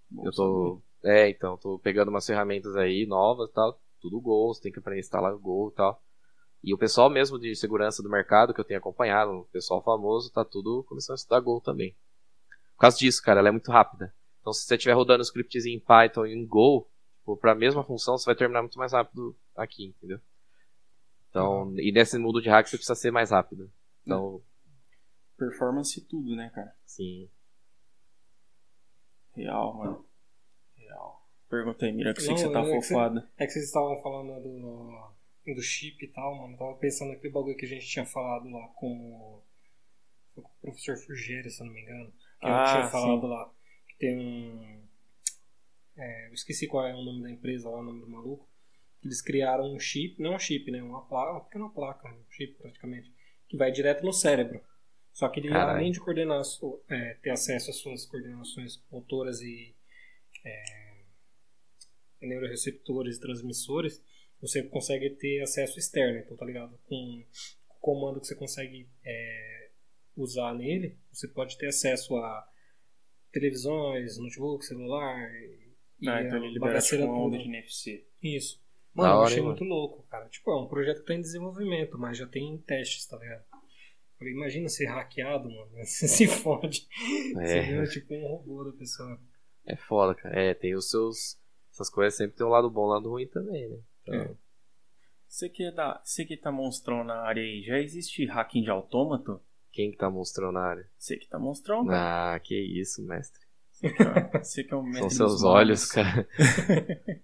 Bom 0.09 0.25
Eu 0.25 0.31
tô. 0.31 0.81
É, 1.03 1.29
então, 1.29 1.57
tô 1.57 1.79
pegando 1.79 2.09
umas 2.09 2.25
ferramentas 2.25 2.75
aí 2.75 3.05
novas 3.05 3.49
e 3.49 3.53
tal, 3.53 3.79
tudo 3.99 4.19
Go, 4.19 4.53
você 4.53 4.61
tem 4.61 4.71
que 4.71 4.79
aprender 4.79 4.99
a 4.99 5.01
instalar 5.01 5.33
o 5.33 5.39
Go 5.39 5.69
e 5.71 5.75
tal. 5.75 6.01
E 6.63 6.73
o 6.73 6.77
pessoal 6.77 7.09
mesmo 7.09 7.39
de 7.39 7.55
segurança 7.55 8.01
do 8.01 8.09
mercado 8.09 8.53
que 8.53 8.59
eu 8.59 8.65
tenho 8.65 8.79
acompanhado, 8.79 9.31
o 9.31 9.45
pessoal 9.45 9.81
famoso, 9.83 10.31
tá 10.31 10.43
tudo 10.43 10.83
começando 10.87 11.15
a 11.15 11.17
estudar 11.17 11.39
Go 11.39 11.61
também. 11.61 11.95
Por 12.75 12.81
causa 12.81 12.97
disso, 12.97 13.21
cara, 13.21 13.39
ela 13.39 13.49
é 13.49 13.51
muito 13.51 13.71
rápida. 13.71 14.13
Então, 14.41 14.53
se 14.53 14.65
você 14.65 14.75
estiver 14.75 14.93
rodando 14.93 15.19
um 15.19 15.23
scriptzinho 15.23 15.77
em 15.77 15.79
Python 15.79 16.25
e 16.25 16.33
em 16.33 16.45
Go, 16.45 16.87
tipo, 17.19 17.37
pra 17.37 17.53
mesma 17.53 17.83
função, 17.83 18.17
você 18.17 18.25
vai 18.25 18.35
terminar 18.35 18.61
muito 18.61 18.79
mais 18.79 18.93
rápido 18.93 19.35
aqui, 19.55 19.87
entendeu? 19.87 20.19
Então, 21.29 21.73
e 21.77 21.91
nesse 21.91 22.17
mundo 22.17 22.41
de 22.41 22.49
hack 22.49 22.67
você 22.67 22.77
precisa 22.77 22.95
ser 22.95 23.11
mais 23.11 23.31
rápido. 23.31 23.71
Então, 24.03 24.41
Performance 25.37 25.99
e 25.99 26.03
tudo, 26.03 26.35
né, 26.35 26.49
cara? 26.53 26.75
sim. 26.85 27.29
Real, 29.35 29.75
mano. 29.77 30.05
Real. 30.75 31.27
Pergunta 31.49 31.85
aí, 31.85 31.91
Mira, 31.91 32.13
que 32.13 32.19
eu 32.19 32.25
sei 32.25 32.33
que 32.33 32.39
você 32.41 32.51
tá 32.51 32.59
é 32.61 32.63
que 32.63 32.71
fofada. 32.87 33.31
É 33.37 33.45
que 33.45 33.51
vocês 33.51 33.65
estavam 33.65 34.01
falando 34.01 34.41
do, 34.41 35.53
do 35.53 35.61
chip 35.61 36.03
e 36.03 36.07
tal, 36.07 36.35
mano. 36.35 36.53
Eu 36.53 36.57
tava 36.57 36.75
pensando 36.77 37.09
naquele 37.11 37.31
bagulho 37.33 37.55
que 37.55 37.65
a 37.65 37.69
gente 37.69 37.85
tinha 37.87 38.05
falado 38.05 38.49
lá 38.49 38.67
com, 38.75 38.87
o- 38.87 39.43
foi 40.33 40.43
com 40.43 40.49
o 40.49 40.61
professor 40.61 40.97
Fugere, 40.97 41.49
se 41.51 41.61
eu 41.61 41.67
não 41.67 41.73
me 41.73 41.81
engano. 41.81 42.11
Que 42.41 42.47
Ah, 42.47 42.63
eu 42.65 42.71
tinha 42.71 42.83
sim. 42.85 42.91
falado 42.91 43.27
lá. 43.27 43.53
Que 43.89 43.97
tem 43.99 44.17
um. 44.17 44.83
é, 45.97 46.29
eu 46.29 46.33
esqueci 46.33 46.67
qual 46.67 46.87
é 46.87 46.95
o 46.95 47.03
nome 47.03 47.21
da 47.21 47.29
empresa 47.31 47.69
lá, 47.69 47.79
o 47.79 47.83
nome 47.83 48.01
do 48.01 48.09
maluco. 48.09 48.49
Eles 49.03 49.21
criaram 49.21 49.73
um 49.73 49.79
chip, 49.79 50.21
não 50.21 50.35
um 50.35 50.39
chip, 50.39 50.69
né? 50.71 50.81
Uma 50.81 51.05
placa, 51.07 51.31
uma 51.31 51.43
pequena 51.45 51.69
placa, 51.69 52.09
um 52.09 52.31
chip 52.31 52.53
praticamente, 52.55 53.13
que 53.47 53.57
vai 53.57 53.71
direto 53.71 54.03
no 54.03 54.11
cérebro. 54.11 54.61
Só 55.13 55.29
que 55.29 55.39
ele, 55.39 55.49
Caralho. 55.49 55.79
além 55.79 55.91
de 55.91 55.99
coordenar, 55.99 56.41
é, 56.89 57.13
ter 57.15 57.31
acesso 57.31 57.71
às 57.71 57.77
suas 57.77 58.05
coordenações 58.05 58.83
motoras 58.91 59.41
e 59.41 59.75
neuroreceptores 62.21 63.17
e 63.17 63.19
transmissores, 63.19 64.03
você 64.41 64.63
consegue 64.63 65.09
ter 65.11 65.41
acesso 65.41 65.79
externo, 65.79 66.19
então 66.19 66.37
tá 66.37 66.45
ligado? 66.45 66.77
Com 66.85 67.23
o 67.69 67.79
comando 67.79 68.19
que 68.19 68.27
você 68.27 68.35
consegue 68.35 68.89
é, 69.03 69.69
usar 70.15 70.53
nele, 70.53 70.97
você 71.11 71.27
pode 71.27 71.57
ter 71.57 71.67
acesso 71.67 72.15
a 72.17 72.47
televisões, 73.31 74.17
notebook, 74.17 74.65
celular. 74.65 75.31
E 75.99 76.07
Ah, 76.07 76.21
então 76.21 76.35
a 76.35 76.37
ele 76.37 76.53
libera 76.53 76.73
bagaceira 76.73 77.05
tipo 77.05 77.15
onda 77.15 77.37
de 77.37 77.45
NFC. 77.45 78.05
Isso. 78.21 78.61
Mano, 78.97 79.13
eu 79.13 79.17
hora, 79.17 79.27
achei 79.27 79.39
hein, 79.39 79.45
muito 79.45 79.63
louco, 79.63 80.03
cara. 80.09 80.27
Tipo, 80.29 80.51
é 80.51 80.61
um 80.61 80.67
projeto 80.67 80.99
que 81.01 81.05
tá 81.07 81.13
em 81.13 81.21
desenvolvimento, 81.21 81.97
mas 81.97 82.17
já 82.17 82.27
tem 82.27 82.57
testes, 82.59 83.05
tá 83.05 83.17
ligado? 83.17 83.43
Falei, 84.17 84.33
imagina 84.33 84.67
ser 84.67 84.85
hackeado, 84.87 85.49
mano. 85.49 85.69
Você 85.85 86.07
se 86.07 86.27
fode. 86.27 86.87
Você 87.33 87.57
É. 87.59 87.61
vira 87.61 87.87
tipo 87.87 88.13
um 88.15 88.27
robô 88.27 88.63
da 88.63 88.71
pessoa. 88.77 89.19
É 89.65 89.75
foda, 89.75 90.15
cara. 90.15 90.39
É, 90.39 90.53
tem 90.53 90.75
os 90.75 90.89
seus. 90.89 91.39
Essas 91.71 91.89
coisas 91.89 92.15
sempre 92.17 92.35
tem 92.37 92.45
um 92.45 92.49
lado 92.49 92.69
bom 92.69 92.81
e 92.81 92.85
um 92.85 92.89
lado 92.89 93.09
ruim 93.09 93.27
também, 93.27 93.69
né? 93.69 93.77
Então, 94.01 94.15
É. 94.15 94.35
Você 95.27 95.49
que, 95.49 95.63
é 95.65 95.71
da, 95.71 96.01
você 96.03 96.23
que 96.25 96.37
tá 96.37 96.51
monstrão 96.51 97.03
na 97.03 97.15
área 97.21 97.43
aí, 97.43 97.61
já 97.61 97.77
existe 97.79 98.25
hacking 98.25 98.63
de 98.63 98.69
autômato? 98.71 99.41
Quem 99.73 99.91
que 99.91 99.97
tá 99.97 100.09
mostrando 100.09 100.53
na 100.53 100.61
área? 100.61 100.89
Você 100.97 101.17
que 101.17 101.27
tá 101.27 101.37
monstrão, 101.37 101.85
cara. 101.85 102.33
Ah, 102.35 102.39
que 102.39 102.55
isso, 102.55 103.03
mestre. 103.05 103.41
Você 103.69 103.91
que 103.91 104.01
é, 104.03 104.39
você 104.43 104.63
que 104.63 104.73
é 104.73 104.77
o 104.77 104.81
mestre 104.81 105.01
São 105.01 105.27
seus 105.27 105.43
olhos, 105.43 105.85
cara. 105.85 106.27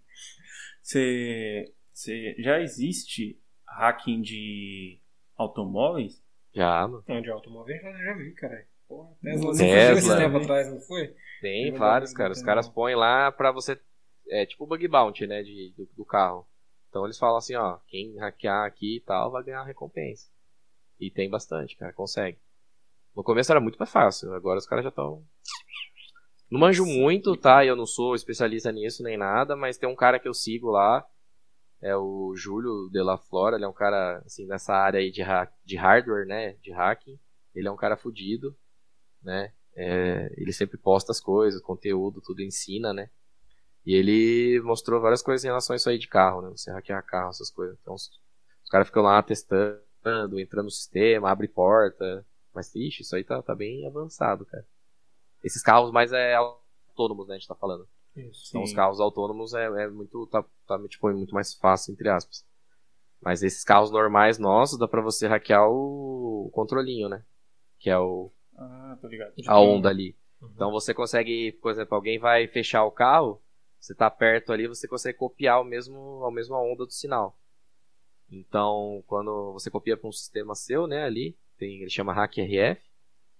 Você, 0.83 1.73
você 1.93 2.35
já 2.37 2.59
existe 2.59 3.39
hacking 3.65 4.21
de 4.21 4.99
automóveis? 5.37 6.21
Já, 6.53 6.85
mano. 6.87 7.03
Não, 7.07 7.21
de 7.21 7.31
automóvel 7.31 7.75
já, 7.81 7.91
já 7.91 8.13
vi, 8.13 8.31
cara. 8.33 8.67
Porra, 8.87 9.15
Tesla, 9.21 9.57
Tesla, 9.57 10.15
né? 10.17 10.25
tempo 10.25 10.37
atrás, 10.37 10.69
não 10.69 10.81
foi? 10.81 11.07
Tem 11.41 11.63
Tem 11.63 11.71
vários, 11.71 12.13
cara. 12.13 12.33
Os 12.33 12.39
tem 12.39 12.45
caras 12.45 12.67
põem 12.67 12.95
lá 12.95 13.31
pra 13.31 13.51
você. 13.51 13.79
É 14.29 14.45
tipo 14.45 14.65
o 14.65 14.67
bug 14.67 14.85
bounty, 14.87 15.25
né? 15.25 15.41
De, 15.41 15.73
do, 15.75 15.85
do 15.95 16.05
carro. 16.05 16.45
Então 16.89 17.05
eles 17.05 17.17
falam 17.17 17.37
assim, 17.37 17.55
ó, 17.55 17.79
quem 17.87 18.17
hackear 18.17 18.65
aqui 18.65 18.97
e 18.97 19.01
tal 19.01 19.31
vai 19.31 19.43
ganhar 19.43 19.63
recompensa. 19.63 20.29
E 20.99 21.09
tem 21.09 21.29
bastante, 21.29 21.75
cara, 21.75 21.93
consegue. 21.93 22.37
No 23.15 23.23
começo 23.23 23.51
era 23.51 23.61
muito 23.61 23.77
mais 23.77 23.91
fácil, 23.91 24.33
agora 24.33 24.59
os 24.59 24.67
caras 24.67 24.83
já 24.83 24.89
estão. 24.89 25.25
Não 26.53 26.59
manjo 26.59 26.85
muito, 26.85 27.35
tá? 27.35 27.65
Eu 27.65 27.75
não 27.75 27.87
sou 27.87 28.13
especialista 28.13 28.71
nisso 28.71 29.01
nem 29.01 29.17
nada, 29.17 29.55
mas 29.55 29.75
tem 29.75 29.89
um 29.89 29.95
cara 29.95 30.19
que 30.19 30.27
eu 30.27 30.35
sigo 30.35 30.69
lá, 30.69 31.03
é 31.81 31.97
o 31.97 32.35
Júlio 32.35 32.91
de 32.91 33.01
la 33.01 33.17
Flora, 33.17 33.55
ele 33.55 33.65
é 33.65 33.67
um 33.67 33.73
cara, 33.73 34.19
assim, 34.23 34.45
nessa 34.45 34.71
área 34.71 34.99
aí 34.99 35.09
de, 35.09 35.23
de 35.65 35.75
hardware, 35.75 36.27
né? 36.27 36.53
De 36.61 36.71
hacking. 36.71 37.19
Ele 37.55 37.67
é 37.67 37.71
um 37.71 37.75
cara 37.75 37.97
fudido, 37.97 38.55
né? 39.23 39.51
É, 39.75 40.31
ele 40.37 40.53
sempre 40.53 40.77
posta 40.77 41.11
as 41.11 41.19
coisas, 41.19 41.59
conteúdo, 41.59 42.21
tudo 42.21 42.43
ensina, 42.43 42.93
né? 42.93 43.09
E 43.83 43.95
ele 43.95 44.61
mostrou 44.61 45.01
várias 45.01 45.23
coisas 45.23 45.43
em 45.43 45.47
relação 45.47 45.73
a 45.73 45.77
isso 45.77 45.89
aí 45.89 45.97
de 45.97 46.07
carro, 46.07 46.43
né? 46.43 46.51
Você 46.51 46.69
hackear 46.71 47.03
carro, 47.03 47.31
essas 47.31 47.49
coisas. 47.49 47.75
Então 47.81 47.95
os, 47.95 48.11
os 48.63 48.69
caras 48.69 48.85
ficam 48.85 49.01
lá 49.01 49.23
testando, 49.23 50.39
entrando 50.39 50.65
no 50.65 50.69
sistema, 50.69 51.31
abre 51.31 51.47
porta. 51.47 52.23
Mas, 52.53 52.75
ixi, 52.75 53.01
isso 53.01 53.15
aí 53.15 53.23
tá, 53.23 53.41
tá 53.41 53.55
bem 53.55 53.87
avançado, 53.87 54.45
cara. 54.45 54.67
Esses 55.43 55.62
carros 55.62 55.91
mais 55.91 56.12
é 56.13 56.36
autônomos, 56.36 57.27
né? 57.27 57.36
A 57.36 57.38
gente 57.38 57.47
tá 57.47 57.56
falando. 57.56 57.88
Isso. 58.15 58.49
Então, 58.49 58.63
os 58.63 58.73
carros 58.73 58.99
autônomos 58.99 59.53
é, 59.53 59.65
é 59.65 59.88
muito, 59.89 60.27
tá, 60.27 60.43
tá, 60.67 60.79
tipo, 60.88 61.10
é 61.10 61.13
muito 61.13 61.34
mais 61.34 61.53
fácil, 61.56 61.91
entre 61.93 62.10
aspas. 62.10 62.45
Mas 63.21 63.41
esses 63.41 63.63
carros 63.63 63.89
normais 63.91 64.38
nossos, 64.38 64.77
dá 64.77 64.88
pra 64.88 65.01
você 65.01 65.27
hackear 65.27 65.67
o, 65.69 66.47
o 66.47 66.51
controlinho, 66.51 67.10
né? 67.10 67.23
Que 67.79 67.89
é 67.89 67.97
o, 67.97 68.32
Ah, 68.56 68.97
tô 69.01 69.08
ligado. 69.08 69.34
a 69.47 69.60
onda 69.60 69.89
ali. 69.89 70.15
Uhum. 70.41 70.49
Então 70.53 70.71
você 70.71 70.93
consegue, 70.93 71.53
por 71.53 71.71
exemplo, 71.71 71.95
alguém 71.95 72.19
vai 72.19 72.47
fechar 72.47 72.84
o 72.86 72.91
carro, 72.91 73.41
você 73.79 73.95
tá 73.95 74.10
perto 74.12 74.53
ali, 74.53 74.67
você 74.67 74.88
consegue 74.88 75.17
copiar 75.17 75.62
o 75.62 75.63
mesmo, 75.63 76.23
a 76.25 76.32
mesma 76.32 76.62
onda 76.62 76.86
do 76.86 76.91
sinal. 76.91 77.38
Então, 78.32 79.03
quando 79.08 79.53
você 79.53 79.69
copia 79.69 79.95
para 79.97 80.08
um 80.08 80.12
sistema 80.12 80.56
seu, 80.56 80.88
né, 80.88 81.03
ali, 81.03 81.38
tem, 81.58 81.82
ele 81.82 81.89
chama 81.89 82.13
hack 82.13 82.38
RF, 82.38 82.82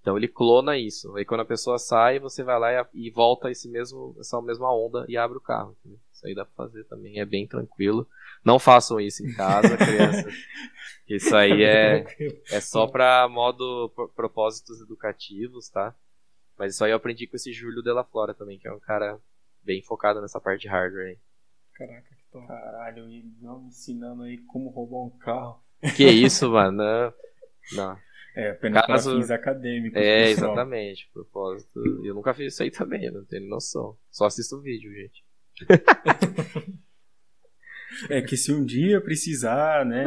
então 0.04 0.18
ele 0.18 0.28
clona 0.28 0.78
isso. 0.78 1.16
Aí 1.16 1.24
quando 1.24 1.40
a 1.42 1.46
pessoa 1.46 1.80
sai, 1.80 2.20
você 2.20 2.44
vai 2.44 2.60
lá 2.60 2.72
e, 2.94 3.08
e 3.08 3.10
volta 3.10 3.50
esse 3.50 3.70
mesmo, 3.70 4.14
essa 4.20 4.40
mesma 4.42 4.70
onda 4.76 5.06
e 5.08 5.16
abre 5.16 5.38
o 5.38 5.42
carro. 5.42 5.78
entendeu? 5.80 5.98
Isso 6.14 6.28
aí 6.28 6.36
dá 6.36 6.44
pra 6.46 6.54
fazer 6.66 6.84
também, 6.84 7.20
é 7.22 7.26
bem 7.26 7.48
tranquilo. 7.48 8.06
Não 8.44 8.60
façam 8.60 9.00
isso 9.00 9.26
em 9.26 9.34
casa, 9.34 9.78
crianças. 9.78 10.34
Isso 11.08 11.36
aí 11.36 11.64
é, 11.64 12.02
Tranquilo. 12.04 12.38
é 12.50 12.62
só 12.62 12.88
pra 12.88 13.28
modo 13.28 13.90
pro- 13.96 14.08
propósitos 14.10 14.82
educativos, 14.82 15.68
tá? 15.70 15.94
Mas 16.58 16.74
isso 16.76 16.84
aí 16.86 16.92
eu 16.92 16.96
aprendi 16.98 17.28
com 17.28 17.36
esse 17.36 17.52
Júlio 17.52 17.82
de 17.84 17.92
la 17.92 18.06
Flora 18.06 18.34
também, 18.34 18.58
que 18.58 18.68
é 18.70 18.72
um 18.74 18.80
cara 18.80 19.20
bem 19.62 19.82
focado 19.82 20.22
nessa 20.22 20.40
parte 20.40 20.62
de 20.62 20.70
hardware 20.70 21.08
aí. 21.08 21.18
Caraca, 21.74 22.08
que 22.16 22.24
top. 22.32 22.48
Caralho, 22.48 23.10
e 23.10 23.26
não 23.42 23.60
me 23.64 23.68
ensinando 23.68 24.24
aí 24.24 24.38
como 24.48 24.70
roubar 24.70 25.14
um 25.14 25.18
carro. 25.20 25.62
Que 25.98 26.06
isso, 26.10 26.50
mano? 26.50 26.82
Não. 27.74 27.98
É, 28.36 28.50
apenas 28.52 28.86
Caso- 28.86 29.12
para 29.12 29.20
fins 29.22 29.32
acadêmicos. 29.32 30.02
É, 30.02 30.26
pessoal. 30.30 30.52
exatamente, 30.54 31.10
propósito. 31.14 31.80
Eu 32.04 32.16
nunca 32.16 32.34
fiz 32.34 32.54
isso 32.54 32.64
aí 32.64 32.72
também, 32.72 33.06
eu 33.06 33.12
não 33.14 33.26
tenho 33.26 33.48
noção. 33.48 33.96
Só 34.10 34.26
assisto 34.26 34.56
o 34.56 34.62
vídeo, 34.62 34.92
gente. 34.92 35.24
É 38.10 38.22
que 38.24 38.36
se 38.36 38.52
um 38.52 38.66
dia 38.66 39.00
precisar, 39.00 39.86
né? 39.86 40.04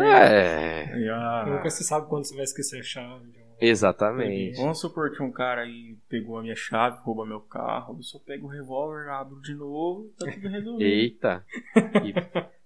É, 0.91 0.99
e, 0.99 1.09
ah, 1.09 1.45
Nunca 1.47 1.71
se 1.71 1.85
sabe 1.85 2.09
quando 2.09 2.25
você 2.27 2.35
vai 2.35 2.43
esquecer 2.45 2.81
a 2.81 2.83
chave. 2.83 3.31
de 3.31 3.39
um- 3.39 3.47
exatamente. 3.61 4.57
Vamos 4.57 4.81
supor 4.81 5.13
que 5.13 5.23
um 5.23 5.31
cara 5.31 5.63
aí 5.63 5.97
pegou 6.09 6.37
a 6.39 6.43
minha 6.43 6.57
chave, 6.57 6.99
rouba 7.03 7.25
meu 7.25 7.41
carro, 7.41 7.97
eu 7.99 8.03
só 8.03 8.19
pego 8.19 8.47
o 8.47 8.51
revólver, 8.51 9.09
abro 9.09 9.41
de 9.41 9.55
novo, 9.55 10.13
tá 10.19 10.31
tudo 10.33 10.49
resolvido. 10.49 10.83
Eita. 10.85 11.47
Que, 11.75 12.13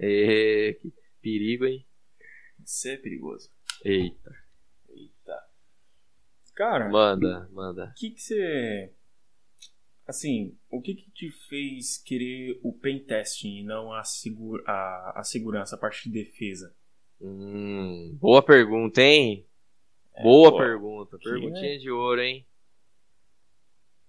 É, 0.00 0.72
que 0.80 0.92
perigo, 1.22 1.64
hein? 1.66 1.86
Isso 2.64 2.88
é 2.88 2.96
perigoso. 2.96 3.48
Eita. 3.84 4.30
Cara, 6.54 6.88
Manda, 6.88 7.48
manda. 7.52 7.86
o 7.90 7.94
que 7.94 8.10
que 8.10 8.20
você... 8.20 8.92
Assim, 10.06 10.54
o 10.70 10.82
que 10.82 10.94
que 10.94 11.10
te 11.10 11.30
fez 11.48 11.96
querer 11.98 12.60
o 12.62 12.72
pen 12.72 12.98
testing 13.00 13.60
e 13.60 13.62
não 13.62 13.92
a, 13.92 14.04
segura, 14.04 14.62
a, 14.66 15.20
a 15.20 15.24
segurança, 15.24 15.74
a 15.74 15.78
parte 15.78 16.08
de 16.10 16.22
defesa? 16.22 16.74
Hum, 17.20 18.16
boa 18.20 18.42
pergunta, 18.42 19.00
hein? 19.00 19.46
boa 20.22 20.52
pô, 20.52 20.58
pergunta. 20.58 21.18
que, 21.18 21.24
Perguntinha 21.24 21.78
de 21.78 21.90
ouro, 21.90 22.20
hein? 22.20 22.46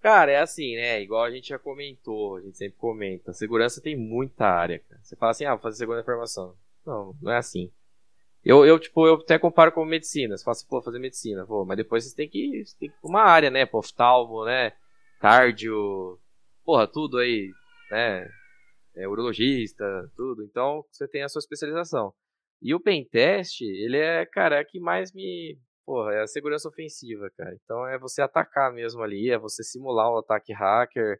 Cara, 0.01 0.31
é 0.33 0.39
assim, 0.39 0.75
né? 0.75 1.01
Igual 1.01 1.23
a 1.23 1.31
gente 1.31 1.49
já 1.49 1.57
comentou, 1.57 2.35
a 2.35 2.41
gente 2.41 2.57
sempre 2.57 2.77
comenta. 2.77 3.33
Segurança 3.33 3.81
tem 3.81 3.95
muita 3.95 4.45
área, 4.45 4.79
cara. 4.79 5.01
Você 5.01 5.15
fala 5.15 5.31
assim, 5.31 5.45
ah, 5.45 5.55
vou 5.55 5.63
fazer 5.63 5.77
segurança 5.77 6.03
informação. 6.03 6.55
Não, 6.85 7.15
não 7.21 7.31
é 7.31 7.37
assim. 7.37 7.71
Eu, 8.45 8.63
eu, 8.63 8.79
tipo, 8.79 9.07
eu 9.07 9.15
até 9.15 9.39
comparo 9.39 9.71
com 9.71 9.83
medicina. 9.83 10.37
Você 10.37 10.43
fala 10.43 10.53
assim, 10.53 10.67
pô, 10.67 10.81
fazer 10.81 10.99
medicina. 10.99 11.45
Pô, 11.47 11.65
mas 11.65 11.77
depois 11.77 12.05
você 12.05 12.15
tem 12.15 12.29
que, 12.29 12.63
tem 12.79 12.89
ir 12.89 12.91
pra 12.91 13.09
uma 13.09 13.21
área, 13.23 13.49
né? 13.49 13.65
Pô, 13.65 13.79
oftalmo, 13.79 14.45
né? 14.45 14.71
Cardio. 15.19 16.19
Porra, 16.63 16.87
tudo 16.87 17.17
aí, 17.17 17.51
né? 17.91 18.27
É, 18.95 19.07
urologista, 19.07 19.83
tudo. 20.15 20.43
Então, 20.43 20.85
você 20.91 21.07
tem 21.07 21.23
a 21.23 21.29
sua 21.29 21.39
especialização. 21.39 22.13
E 22.61 22.73
o 22.73 22.79
pentest, 22.79 23.61
ele 23.61 23.97
é, 23.97 24.25
cara, 24.25 24.57
é 24.59 24.63
que 24.63 24.79
mais 24.79 25.11
me. 25.13 25.57
Porra, 25.85 26.13
é 26.13 26.21
a 26.21 26.27
segurança 26.27 26.69
ofensiva, 26.69 27.29
cara. 27.37 27.55
Então 27.63 27.87
é 27.87 27.97
você 27.99 28.21
atacar 28.21 28.73
mesmo 28.73 29.03
ali, 29.03 29.29
é 29.29 29.37
você 29.37 29.63
simular 29.63 30.09
o 30.11 30.17
ataque 30.17 30.51
hacker, 30.51 31.19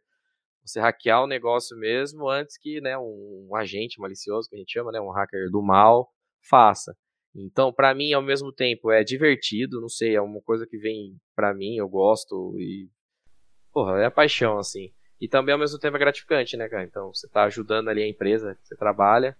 você 0.64 0.80
hackear 0.80 1.22
o 1.22 1.26
negócio 1.28 1.76
mesmo 1.78 2.28
antes 2.28 2.58
que 2.58 2.80
né, 2.80 2.98
um, 2.98 3.48
um 3.50 3.56
agente 3.56 4.00
malicioso, 4.00 4.48
que 4.48 4.56
a 4.56 4.58
gente 4.58 4.72
chama, 4.72 4.90
né, 4.90 5.00
um 5.00 5.12
hacker 5.12 5.50
do 5.50 5.62
mal, 5.62 6.10
faça. 6.48 6.96
Então, 7.38 7.70
para 7.70 7.94
mim, 7.94 8.12
ao 8.14 8.22
mesmo 8.22 8.50
tempo, 8.50 8.90
é 8.90 9.04
divertido, 9.04 9.80
não 9.80 9.90
sei, 9.90 10.16
é 10.16 10.20
uma 10.20 10.40
coisa 10.40 10.66
que 10.66 10.78
vem 10.78 11.20
para 11.34 11.52
mim, 11.52 11.76
eu 11.76 11.88
gosto 11.88 12.58
e. 12.58 12.88
Porra, 13.70 14.00
é 14.00 14.08
paixão, 14.08 14.58
assim. 14.58 14.90
E 15.20 15.28
também, 15.28 15.52
ao 15.52 15.58
mesmo 15.58 15.78
tempo, 15.78 15.96
é 15.96 16.00
gratificante, 16.00 16.56
né, 16.56 16.66
cara? 16.66 16.84
Então, 16.84 17.12
você 17.12 17.28
tá 17.28 17.44
ajudando 17.44 17.88
ali 17.88 18.02
a 18.02 18.08
empresa 18.08 18.58
você 18.62 18.74
trabalha. 18.74 19.36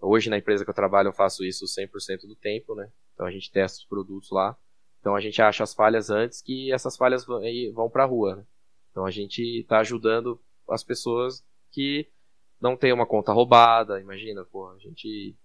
Hoje, 0.00 0.30
na 0.30 0.38
empresa 0.38 0.64
que 0.64 0.70
eu 0.70 0.74
trabalho, 0.74 1.08
eu 1.08 1.12
faço 1.12 1.44
isso 1.44 1.66
100% 1.66 2.26
do 2.26 2.34
tempo, 2.34 2.74
né? 2.74 2.90
Então, 3.12 3.26
a 3.26 3.30
gente 3.30 3.50
testa 3.50 3.78
os 3.78 3.84
produtos 3.84 4.30
lá. 4.30 4.56
Então, 5.00 5.14
a 5.14 5.20
gente 5.20 5.42
acha 5.42 5.62
as 5.62 5.74
falhas 5.74 6.08
antes 6.08 6.40
que 6.40 6.72
essas 6.72 6.96
falhas 6.96 7.26
vão 7.26 7.90
pra 7.90 8.06
rua, 8.06 8.36
né? 8.36 8.46
Então, 8.90 9.04
a 9.04 9.10
gente 9.10 9.64
tá 9.68 9.80
ajudando 9.80 10.40
as 10.68 10.82
pessoas 10.82 11.44
que 11.70 12.08
não 12.60 12.76
tem 12.76 12.92
uma 12.92 13.06
conta 13.06 13.32
roubada, 13.32 14.00
imagina, 14.00 14.44
pô, 14.44 14.68
a 14.70 14.78
gente 14.78 15.36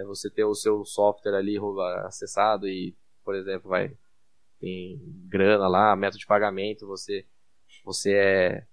é 0.00 0.04
você 0.04 0.30
ter 0.30 0.44
o 0.44 0.54
seu 0.54 0.84
software 0.84 1.36
ali 1.36 1.56
acessado 2.04 2.68
e, 2.68 2.96
por 3.24 3.34
exemplo, 3.34 3.68
vai 3.68 3.96
tem 4.60 5.00
grana 5.28 5.68
lá, 5.68 5.94
método 5.94 6.18
de 6.18 6.26
pagamento, 6.26 6.86
você 6.86 7.24
você 7.84 8.12
é, 8.14 8.66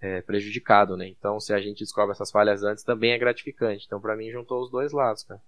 é, 0.00 0.22
prejudicado, 0.22 0.96
né? 0.96 1.08
Então, 1.08 1.40
se 1.40 1.52
a 1.52 1.60
gente 1.60 1.80
descobre 1.80 2.12
essas 2.12 2.30
falhas 2.30 2.62
antes, 2.62 2.84
também 2.84 3.12
é 3.12 3.18
gratificante. 3.18 3.84
Então, 3.86 4.00
para 4.00 4.16
mim 4.16 4.30
juntou 4.30 4.62
os 4.62 4.70
dois 4.70 4.92
lados, 4.92 5.24
cara. 5.24 5.42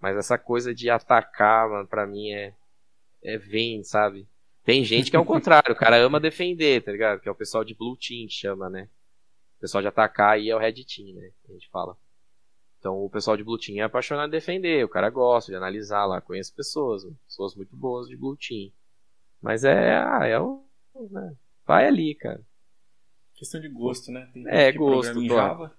Mas 0.00 0.16
essa 0.16 0.38
coisa 0.38 0.74
de 0.74 0.90
atacar, 0.90 1.68
mano, 1.68 1.88
para 1.88 2.06
mim 2.06 2.30
é 2.32 2.54
é 3.22 3.36
vem, 3.36 3.82
sabe? 3.82 4.28
Tem 4.64 4.84
gente 4.84 5.10
que 5.10 5.16
é 5.16 5.18
o 5.18 5.24
contrário, 5.24 5.72
o 5.72 5.76
cara 5.76 5.96
ama 5.96 6.20
defender, 6.20 6.82
tá 6.82 6.92
ligado? 6.92 7.20
Que 7.20 7.28
é 7.28 7.32
o 7.32 7.34
pessoal 7.34 7.64
de 7.64 7.74
Blue 7.74 7.96
Team 7.96 8.28
chama, 8.28 8.68
né? 8.68 8.88
O 9.56 9.60
pessoal 9.60 9.82
de 9.82 9.88
atacar 9.88 10.34
aí 10.34 10.50
é 10.50 10.54
o 10.54 10.58
Red 10.58 10.84
Team, 10.84 11.14
né? 11.14 11.30
A 11.48 11.52
gente 11.52 11.68
fala. 11.70 11.96
Então 12.78 13.04
o 13.04 13.10
pessoal 13.10 13.36
de 13.36 13.44
Blue 13.44 13.58
Team 13.58 13.78
é 13.78 13.82
apaixonado 13.82 14.28
em 14.28 14.30
defender, 14.30 14.84
o 14.84 14.88
cara 14.88 15.10
gosta 15.10 15.50
de 15.50 15.56
analisar 15.56 16.06
lá, 16.06 16.20
conhece 16.20 16.52
pessoas, 16.52 17.04
pessoas 17.26 17.54
muito 17.54 17.74
boas 17.76 18.08
de 18.08 18.16
Blue 18.16 18.36
Team. 18.36 18.70
Mas 19.42 19.64
é, 19.64 19.96
ah, 19.96 20.26
é 20.26 20.38
o. 20.38 20.64
Né? 21.10 21.34
Vai 21.66 21.86
ali, 21.86 22.14
cara. 22.14 22.40
Questão 23.34 23.60
de 23.60 23.68
gosto, 23.68 24.10
né? 24.10 24.28
Tem 24.32 24.44
é, 24.48 24.72
gosto. 24.72 25.24
Java. 25.26 25.76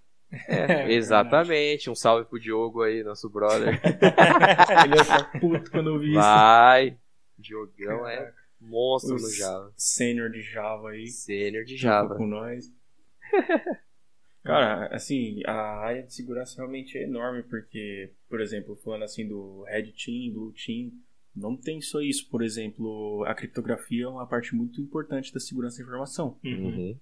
É, 0.47 0.91
exatamente. 0.93 1.89
Um 1.89 1.95
salve 1.95 2.25
pro 2.25 2.39
Diogo 2.39 2.83
aí, 2.83 3.03
nosso 3.03 3.29
brother. 3.29 3.79
Ele 4.85 4.95
ia 4.95 5.03
ficar 5.03 5.39
puto 5.39 5.71
quando 5.71 5.89
eu 5.89 5.99
vi 5.99 6.11
isso. 6.11 6.15
Vai. 6.15 6.97
Diogão 7.37 8.07
é 8.07 8.33
monstro 8.59 9.15
Os 9.15 9.23
no 9.23 9.29
Java. 9.29 9.73
Sênior 9.75 10.29
de 10.29 10.41
Java 10.41 10.89
aí. 10.91 11.07
Sênior 11.07 11.65
de 11.65 11.75
Java. 11.75 12.15
Com 12.15 12.27
nós. 12.27 12.71
Cara, 14.43 14.87
assim, 14.87 15.41
a 15.45 15.79
área 15.79 16.03
de 16.03 16.13
segurança 16.13 16.55
realmente 16.57 16.97
é 16.97 17.03
enorme, 17.03 17.43
porque, 17.43 18.11
por 18.27 18.39
exemplo, 18.41 18.75
falando 18.77 19.03
assim 19.03 19.27
do 19.27 19.63
Red 19.63 19.91
Team, 19.91 20.33
Blue 20.33 20.53
Team, 20.53 20.91
não 21.35 21.55
tem 21.55 21.81
só 21.81 22.01
isso. 22.01 22.27
Por 22.29 22.41
exemplo, 22.41 23.23
a 23.25 23.35
criptografia 23.35 24.05
é 24.05 24.07
uma 24.07 24.27
parte 24.27 24.55
muito 24.55 24.81
importante 24.81 25.33
da 25.33 25.39
segurança 25.39 25.77
da 25.77 25.83
informação. 25.83 26.39
Uhum. 26.43 26.97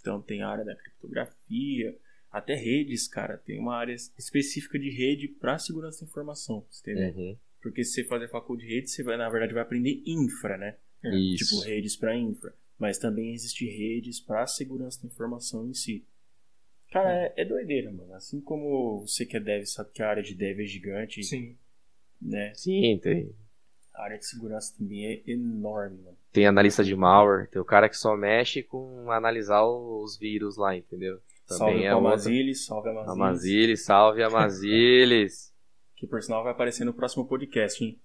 Então 0.00 0.20
tem 0.20 0.42
a 0.42 0.48
área 0.48 0.64
da 0.64 0.74
criptografia, 0.74 1.96
até 2.30 2.54
redes, 2.54 3.08
cara. 3.08 3.38
Tem 3.38 3.58
uma 3.58 3.76
área 3.76 3.94
específica 3.94 4.78
de 4.78 4.90
rede 4.90 5.28
para 5.28 5.58
segurança 5.58 6.04
da 6.04 6.10
informação, 6.10 6.66
entendeu? 6.80 7.14
Uhum. 7.14 7.36
Porque 7.62 7.84
se 7.84 7.94
você 7.94 8.04
fazer 8.04 8.28
faculdade 8.28 8.66
de 8.68 8.74
rede, 8.74 8.90
você 8.90 9.02
vai, 9.02 9.16
na 9.16 9.28
verdade, 9.28 9.52
vai 9.52 9.62
aprender 9.62 10.02
infra, 10.06 10.56
né? 10.56 10.76
Isso. 11.04 11.44
Tipo, 11.44 11.60
redes 11.60 11.96
para 11.96 12.16
infra. 12.16 12.54
Mas 12.78 12.98
também 12.98 13.34
existe 13.34 13.66
redes 13.66 14.20
para 14.20 14.46
segurança 14.46 15.02
da 15.02 15.08
informação 15.08 15.68
em 15.68 15.74
si. 15.74 16.06
Cara, 16.90 17.26
é, 17.26 17.34
é, 17.36 17.44
doideira, 17.44 17.90
mano. 17.92 18.12
Assim 18.14 18.40
como 18.40 19.00
você 19.00 19.24
que 19.24 19.36
é 19.36 19.40
dev 19.40 19.64
sabe 19.64 19.90
que 19.92 20.02
a 20.02 20.08
área 20.08 20.22
de 20.22 20.34
dev 20.34 20.60
é 20.60 20.64
gigante. 20.64 21.22
Sim. 21.22 21.56
Né? 22.20 22.52
Sim, 22.54 22.98
tem. 23.02 23.34
A 23.94 24.04
área 24.04 24.18
de 24.18 24.26
segurança 24.26 24.74
também 24.76 25.06
é 25.06 25.22
enorme, 25.26 25.98
mano. 26.02 26.16
Tem 26.32 26.46
analista 26.46 26.84
de 26.84 26.94
malware, 26.94 27.48
tem 27.48 27.60
o 27.60 27.64
cara 27.64 27.88
que 27.88 27.96
só 27.96 28.16
mexe 28.16 28.62
com 28.62 29.10
analisar 29.10 29.64
os 29.64 30.16
vírus 30.16 30.56
lá, 30.56 30.76
entendeu? 30.76 31.20
Também 31.46 31.58
salve 31.58 31.82
é 31.82 31.88
Amazilis, 31.88 32.64
salve 32.66 32.88
Amazilis. 32.88 33.12
Amazilis, 33.12 33.82
salve 33.84 34.22
Amazilis. 34.22 35.54
que 35.96 36.06
por 36.06 36.22
sinal 36.22 36.44
vai 36.44 36.52
aparecer 36.52 36.84
no 36.84 36.94
próximo 36.94 37.26
podcast, 37.26 37.82
hein? 37.84 38.00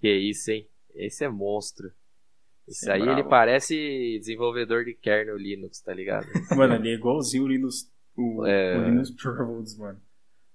Que 0.00 0.12
isso, 0.12 0.50
hein? 0.50 0.68
Esse 0.94 1.24
é 1.24 1.28
monstro. 1.28 1.92
Esse 2.66 2.90
é 2.90 2.94
aí 2.94 3.02
bravo. 3.02 3.20
ele 3.20 3.28
parece 3.28 4.18
desenvolvedor 4.18 4.84
de 4.84 4.94
kernel 4.94 5.36
Linux, 5.36 5.80
tá 5.80 5.94
ligado? 5.94 6.26
Mano, 6.56 6.74
ele 6.74 6.90
é 6.90 6.94
igualzinho 6.94 7.44
o 7.44 7.48
Linux, 7.48 7.90
o, 8.18 8.46
é... 8.46 8.78
o 8.78 8.84
Linux 8.84 9.10
Torvalds, 9.10 9.78
mano. 9.78 10.00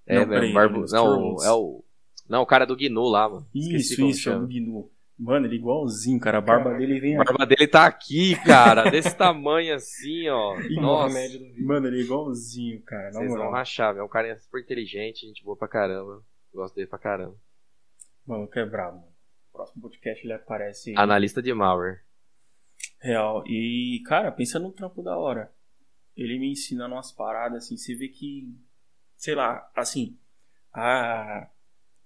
É, 0.06 0.20
não, 0.20 0.30
peraí, 0.30 0.54
Barbu... 0.54 0.86
não, 0.92 1.38
é 1.44 1.52
o 1.52 1.84
não, 2.30 2.42
o 2.42 2.46
cara 2.46 2.66
do 2.66 2.76
GNU 2.76 3.10
lá, 3.10 3.28
mano. 3.28 3.48
Isso, 3.54 4.02
isso, 4.06 4.30
é 4.30 4.36
o 4.36 4.42
do 4.42 4.48
GNU. 4.48 4.90
Mano, 5.20 5.46
ele 5.46 5.56
é 5.56 5.60
igualzinho, 5.60 6.20
cara. 6.20 6.40
A 6.40 6.42
barba 6.42 6.74
dele 6.74 7.00
vem 7.00 7.16
A 7.18 7.24
barba 7.24 7.46
dele 7.46 7.68
tá 7.68 7.86
aqui, 7.86 8.36
cara. 8.44 8.90
desse 8.92 9.16
tamanho 9.16 9.76
assim, 9.76 10.28
ó. 10.30 10.58
Nossa. 10.82 11.16
Mano, 11.60 11.88
ele 11.88 12.00
é 12.00 12.04
igualzinho, 12.04 12.82
cara. 12.82 13.12
Vocês 13.12 13.32
vão 13.32 13.52
rachar, 13.52 13.96
É 13.96 14.04
um 14.04 14.08
cara 14.08 14.38
super 14.40 14.62
inteligente, 14.62 15.28
gente 15.28 15.44
boa 15.44 15.56
pra 15.56 15.68
caramba. 15.68 16.24
Gosto 16.54 16.76
dele 16.76 16.88
pra 16.88 16.98
caramba. 16.98 17.36
Mano, 18.26 18.48
que 18.48 18.60
é 18.60 18.66
brabo, 18.66 19.02
mano 19.02 19.14
próximo 19.54 19.84
podcast 19.84 20.26
ele 20.26 20.34
aparece. 20.34 20.94
Analista 20.98 21.42
de 21.42 21.54
malware. 21.54 22.02
Real. 23.00 23.44
E, 23.46 24.02
cara, 24.06 24.32
pensa 24.32 24.60
num 24.60 24.72
trampo 24.72 25.04
da 25.04 25.16
hora. 25.16 25.54
Ele 26.16 26.40
me 26.40 26.52
ensina 26.52 26.88
umas 26.88 27.12
paradas 27.12 27.66
assim. 27.66 27.78
Você 27.78 27.96
vê 27.96 28.08
que, 28.08 28.54
sei 29.16 29.36
lá, 29.36 29.70
assim, 29.76 30.18
a, 30.72 31.50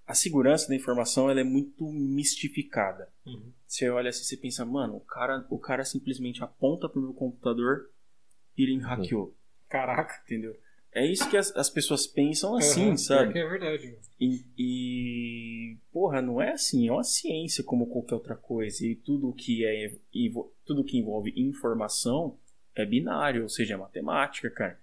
a 0.06 0.14
segurança 0.14 0.68
da 0.68 0.76
informação 0.76 1.30
ela 1.30 1.42
é 1.42 1.44
muito 1.44 1.86
mistificada. 1.92 3.12
Uhum. 3.26 3.52
Você 3.68 3.90
olha 3.90 4.10
assim, 4.10 4.24
você 4.24 4.38
pensa, 4.38 4.66
mano, 4.66 4.96
o 4.96 5.02
cara, 5.02 5.46
o 5.50 5.60
cara 5.60 5.84
simplesmente 5.84 6.44
aponta 6.44 6.88
pro 6.88 7.02
meu 7.02 7.14
computador 7.14 7.90
e 8.58 8.64
ele 8.64 8.80
hackeou. 8.80 9.26
Uhum. 9.26 9.34
Caraca, 9.70 10.22
entendeu? 10.26 10.58
É 10.94 11.06
isso 11.06 11.30
que 11.30 11.38
as, 11.38 11.56
as 11.56 11.70
pessoas 11.70 12.08
pensam 12.08 12.56
assim, 12.56 12.90
uhum, 12.90 12.98
sabe? 12.98 13.34
Que 13.34 13.40
é 13.40 13.48
verdade. 13.48 14.00
E, 14.20 14.46
e, 14.58 15.78
porra, 15.92 16.22
não 16.22 16.42
é 16.42 16.54
assim, 16.54 16.88
é 16.88 16.92
uma 16.92 17.04
ciência 17.04 17.64
como 17.64 17.88
qualquer 17.88 18.16
outra 18.16 18.36
coisa. 18.36 18.86
E 18.86 18.96
tudo 18.96 19.34
que 19.34 19.66
é 19.66 19.96
tudo 20.66 20.84
que 20.84 20.98
envolve 20.98 21.34
informação 21.36 22.40
é 22.82 22.86
binário, 22.86 23.44
ou 23.44 23.50
seja, 23.50 23.74
é 23.74 23.78
matemática, 23.78 24.50
cara. 24.50 24.80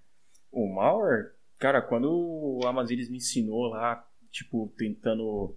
O 0.51 0.73
malware, 0.73 1.33
cara, 1.59 1.83
quando 1.83 2.11
o 2.11 2.67
Amazilis 2.67 3.09
me 3.09 3.17
ensinou 3.17 3.69
lá, 3.69 4.07
tipo, 4.31 4.73
tentando 4.77 5.57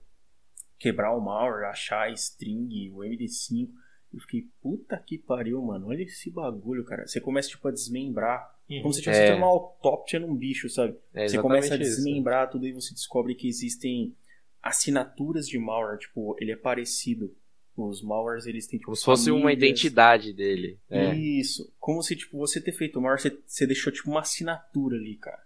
quebrar 0.80 1.16
o 1.16 1.22
malware, 1.22 1.70
achar 1.70 2.08
a 2.08 2.12
string, 2.12 2.92
o 2.92 2.98
MD5, 2.98 3.70
eu 4.14 4.20
fiquei, 4.22 4.48
puta 4.62 4.98
que 4.98 5.18
pariu, 5.18 5.62
mano. 5.62 5.88
Olha 5.88 6.04
esse 6.04 6.32
bagulho, 6.32 6.86
cara. 6.86 7.06
Você 7.06 7.20
começa, 7.20 7.50
tipo, 7.50 7.68
a 7.68 7.72
desmembrar. 7.72 8.56
Uhum. 8.70 8.82
Como 8.82 8.94
se 8.94 9.02
tivesse 9.02 9.32
é. 9.32 9.36
uma 9.36 9.48
autópsia 9.48 10.20
num 10.20 10.36
bicho, 10.36 10.70
sabe? 10.70 10.98
É 11.14 11.28
você 11.28 11.42
começa 11.42 11.74
a 11.74 11.78
desmembrar 11.78 12.44
isso. 12.44 12.52
tudo 12.54 12.68
e 12.68 12.74
você 12.74 12.94
descobre 12.94 13.36
que 13.36 13.48
existem 13.48 14.16
assinaturas 14.62 15.48
de 15.48 15.60
malware. 15.60 16.00
Tipo, 16.00 16.36
ele 16.40 16.52
é 16.52 16.56
parecido. 16.56 17.36
Os 17.78 18.02
malwares, 18.02 18.48
eles 18.48 18.66
têm, 18.66 18.80
tipo, 18.80 18.88
Como 18.88 18.96
se 18.96 19.06
fosse 19.06 19.30
uma 19.30 19.54
identidade 19.54 20.34
dele. 20.34 20.80
É. 20.90 21.14
Isso. 21.14 21.72
Como 21.80 22.02
se, 22.02 22.16
tipo, 22.16 22.36
você 22.38 22.60
ter 22.60 22.72
feito 22.72 22.98
o 22.98 23.02
malware, 23.02 23.22
você, 23.22 23.40
você 23.46 23.68
deixou, 23.68 23.94
tipo, 23.94 24.10
uma 24.10 24.22
assinatura 24.22 24.98
ali, 24.98 25.16
cara. 25.16 25.46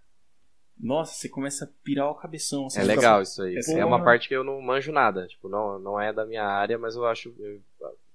Nossa, 0.80 1.14
você 1.14 1.28
começa 1.28 1.66
a 1.66 1.70
pirar 1.84 2.10
o 2.10 2.16
cabeção. 2.16 2.68
É 2.76 2.84
legal 2.84 3.22
isso 3.22 3.44
aí. 3.44 3.56
É, 3.56 3.80
é 3.80 3.86
uma 3.86 4.02
parte 4.02 4.30
que 4.30 4.34
eu 4.34 4.46
não 4.46 4.62
manjo 4.62 4.94
nada. 4.94 5.28
Tipo, 5.28 5.50
não, 5.50 5.78
não 5.78 6.00
é 6.00 6.14
da 6.14 6.26
minha 6.26 6.46
área, 6.46 6.78
mas 6.78 6.96
eu 6.96 7.06
acho... 7.06 7.36
Eu 7.38 7.62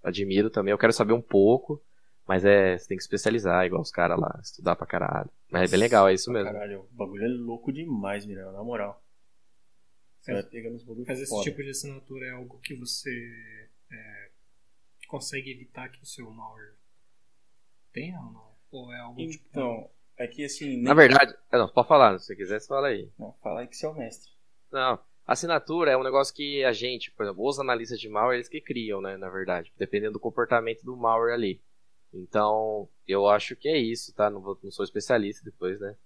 admiro 0.02 0.48
também. 0.48 0.72
Eu 0.72 0.78
quero 0.78 0.94
saber 0.94 1.12
um 1.12 1.20
pouco, 1.20 1.82
mas 2.26 2.42
é, 2.44 2.78
você 2.78 2.88
tem 2.88 2.96
que 2.96 3.02
especializar, 3.02 3.66
igual 3.66 3.82
os 3.82 3.90
caras 3.90 4.18
lá, 4.18 4.40
estudar 4.42 4.76
pra 4.76 4.86
caralho. 4.86 5.30
Mas 5.50 5.68
é 5.68 5.72
bem 5.72 5.80
legal, 5.80 6.08
é 6.08 6.14
isso 6.14 6.32
mesmo. 6.32 6.50
Caralho, 6.50 6.88
o 6.90 6.96
bagulho 6.96 7.24
é 7.24 7.28
louco 7.28 7.70
demais, 7.70 8.24
Miranda, 8.24 8.52
na 8.52 8.64
moral. 8.64 9.02
Você 10.20 10.32
vai 10.32 10.42
pegando 10.42 10.74
os 10.74 10.82
bagulhos 10.82 11.06
Mas 11.06 11.20
esse 11.20 11.30
foda. 11.30 11.44
tipo 11.44 11.62
de 11.62 11.70
assinatura 11.70 12.26
é 12.26 12.30
algo 12.30 12.58
que 12.58 12.74
você 12.74 13.65
é, 13.90 14.30
consegue 15.08 15.50
evitar 15.50 15.88
que 15.90 16.02
o 16.02 16.06
seu 16.06 16.30
malware 16.30 16.76
tenha 17.92 18.18
ou 18.20 18.32
não? 18.32 18.56
Ou 18.70 18.92
é 18.92 18.98
algo 19.00 19.16
tipo, 19.26 19.44
Então, 19.50 19.76
tipo... 19.76 19.90
é 20.16 20.26
que 20.26 20.44
assim... 20.44 20.82
Na 20.82 20.94
verdade... 20.94 21.34
Não, 21.52 21.68
pode 21.68 21.88
falar, 21.88 22.18
se 22.18 22.26
você 22.26 22.36
quiser, 22.36 22.60
você 22.60 22.66
fala 22.66 22.88
aí. 22.88 23.10
Não, 23.18 23.32
fala 23.34 23.60
aí 23.60 23.66
que 23.66 23.76
você 23.76 23.86
é 23.86 23.88
o 23.88 23.94
mestre. 23.94 24.30
Não, 24.70 24.98
Assinatura 25.26 25.90
é 25.90 25.96
um 25.96 26.04
negócio 26.04 26.32
que 26.32 26.62
a 26.62 26.72
gente, 26.72 27.10
por 27.10 27.24
exemplo, 27.24 27.44
os 27.44 27.58
analistas 27.58 27.98
de 27.98 28.08
malware, 28.08 28.36
eles 28.36 28.48
que 28.48 28.60
criam, 28.60 29.00
né, 29.00 29.16
na 29.16 29.28
verdade, 29.28 29.72
dependendo 29.76 30.12
do 30.12 30.20
comportamento 30.20 30.84
do 30.84 30.96
malware 30.96 31.34
ali. 31.34 31.60
Então, 32.14 32.88
eu 33.08 33.26
acho 33.26 33.56
que 33.56 33.68
é 33.68 33.76
isso, 33.76 34.14
tá? 34.14 34.30
Não, 34.30 34.40
vou, 34.40 34.56
não 34.62 34.70
sou 34.70 34.84
especialista 34.84 35.44
depois, 35.44 35.80
né? 35.80 35.96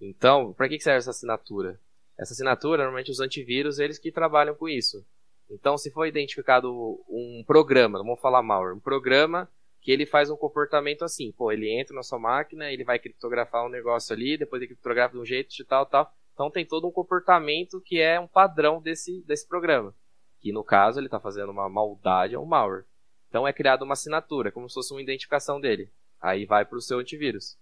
Então, 0.00 0.52
para 0.52 0.68
que 0.68 0.80
serve 0.80 0.98
essa 0.98 1.10
assinatura? 1.10 1.80
Essa 2.18 2.32
assinatura, 2.32 2.82
normalmente 2.82 3.12
os 3.12 3.20
antivírus, 3.20 3.78
eles 3.78 3.98
que 3.98 4.10
trabalham 4.10 4.56
com 4.56 4.68
isso. 4.68 5.06
Então, 5.50 5.76
se 5.76 5.90
for 5.90 6.06
identificado 6.06 6.70
um 7.08 7.44
programa, 7.46 7.98
vamos 7.98 8.20
falar 8.20 8.42
malware, 8.42 8.74
um 8.74 8.80
programa 8.80 9.48
que 9.80 9.92
ele 9.92 10.06
faz 10.06 10.30
um 10.30 10.36
comportamento 10.36 11.04
assim, 11.04 11.30
pô, 11.32 11.52
ele 11.52 11.70
entra 11.70 11.94
na 11.94 12.02
sua 12.02 12.18
máquina, 12.18 12.72
ele 12.72 12.84
vai 12.84 12.98
criptografar 12.98 13.66
um 13.66 13.68
negócio 13.68 14.14
ali, 14.14 14.38
depois 14.38 14.62
ele 14.62 14.68
criptografa 14.68 15.14
de 15.14 15.20
um 15.20 15.26
jeito 15.26 15.54
de 15.54 15.62
tal, 15.62 15.84
tal. 15.84 16.10
Então 16.32 16.50
tem 16.50 16.64
todo 16.64 16.88
um 16.88 16.90
comportamento 16.90 17.80
que 17.82 18.00
é 18.00 18.18
um 18.18 18.26
padrão 18.26 18.80
desse, 18.80 19.22
desse 19.26 19.46
programa. 19.46 19.94
Que 20.40 20.52
no 20.52 20.64
caso 20.64 20.98
ele 20.98 21.06
está 21.06 21.20
fazendo 21.20 21.50
uma 21.50 21.68
maldade, 21.68 22.34
é 22.34 22.38
um 22.38 22.46
malware. 22.46 22.86
Então 23.28 23.46
é 23.46 23.52
criada 23.52 23.84
uma 23.84 23.92
assinatura, 23.92 24.50
como 24.50 24.68
se 24.68 24.74
fosse 24.74 24.92
uma 24.94 25.02
identificação 25.02 25.60
dele. 25.60 25.90
Aí 26.18 26.46
vai 26.46 26.64
para 26.64 26.78
o 26.78 26.80
seu 26.80 26.98
antivírus. 26.98 27.58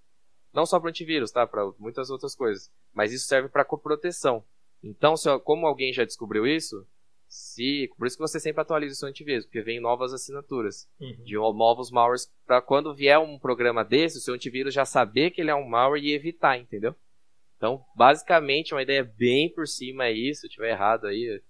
Não 0.55 0.65
só 0.65 0.79
para 0.79 0.91
antivírus, 0.91 1.33
tá? 1.33 1.45
Para 1.45 1.73
muitas 1.77 2.09
outras 2.09 2.37
coisas. 2.37 2.71
Mas 2.95 3.13
isso 3.13 3.27
serve 3.27 3.49
para 3.49 3.65
proteção. 3.65 4.45
Então, 4.83 5.17
se, 5.17 5.39
como 5.41 5.67
alguém 5.67 5.93
já 5.93 6.05
descobriu 6.05 6.47
isso, 6.47 6.87
se 7.33 7.91
por 7.97 8.07
isso 8.07 8.17
que 8.17 8.23
você 8.23 8.39
sempre 8.39 8.61
atualiza 8.61 8.93
o 8.93 8.97
seu 8.97 9.09
antivírus, 9.09 9.47
porque 9.47 9.63
vem 9.63 9.81
novas 9.81 10.13
assinaturas 10.13 10.87
uhum. 11.01 11.17
de 11.25 11.35
novos 11.35 11.91
malwares 11.91 12.31
para 12.47 12.61
quando 12.61 12.95
vier 12.95 13.19
um 13.19 13.39
programa 13.39 13.83
desse, 13.83 14.19
o 14.19 14.21
seu 14.21 14.35
antivírus 14.35 14.75
já 14.75 14.85
saber 14.85 15.31
que 15.31 15.41
ele 15.41 15.51
é 15.51 15.55
um 15.55 15.67
malware 15.67 16.05
e 16.05 16.13
evitar, 16.13 16.59
entendeu? 16.59 16.95
Então, 17.57 17.83
basicamente, 17.97 18.75
uma 18.75 18.83
ideia 18.83 19.03
bem 19.03 19.49
por 19.49 19.67
cima 19.67 20.05
é 20.05 20.13
isso. 20.13 20.43
Se 20.43 20.47
eu 20.47 20.51
tiver 20.51 20.73
errado 20.73 21.07
aí, 21.07 21.41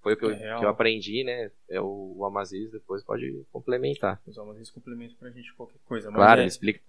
foi 0.00 0.14
o 0.14 0.16
que, 0.16 0.24
é 0.24 0.54
eu, 0.54 0.58
que 0.58 0.64
eu, 0.64 0.68
aprendi, 0.70 1.22
né? 1.22 1.50
É 1.68 1.78
o, 1.78 2.14
o 2.16 2.24
Amaziz 2.24 2.70
depois 2.70 3.02
pode 3.04 3.44
complementar. 3.52 4.22
Os 4.26 4.38
Amaziz 4.38 4.70
complementam 4.70 5.18
pra 5.18 5.28
gente 5.28 5.52
qualquer 5.52 5.80
coisa. 5.84 6.10
claro, 6.10 6.40
é... 6.40 6.44
ele 6.44 6.48
explica 6.48 6.80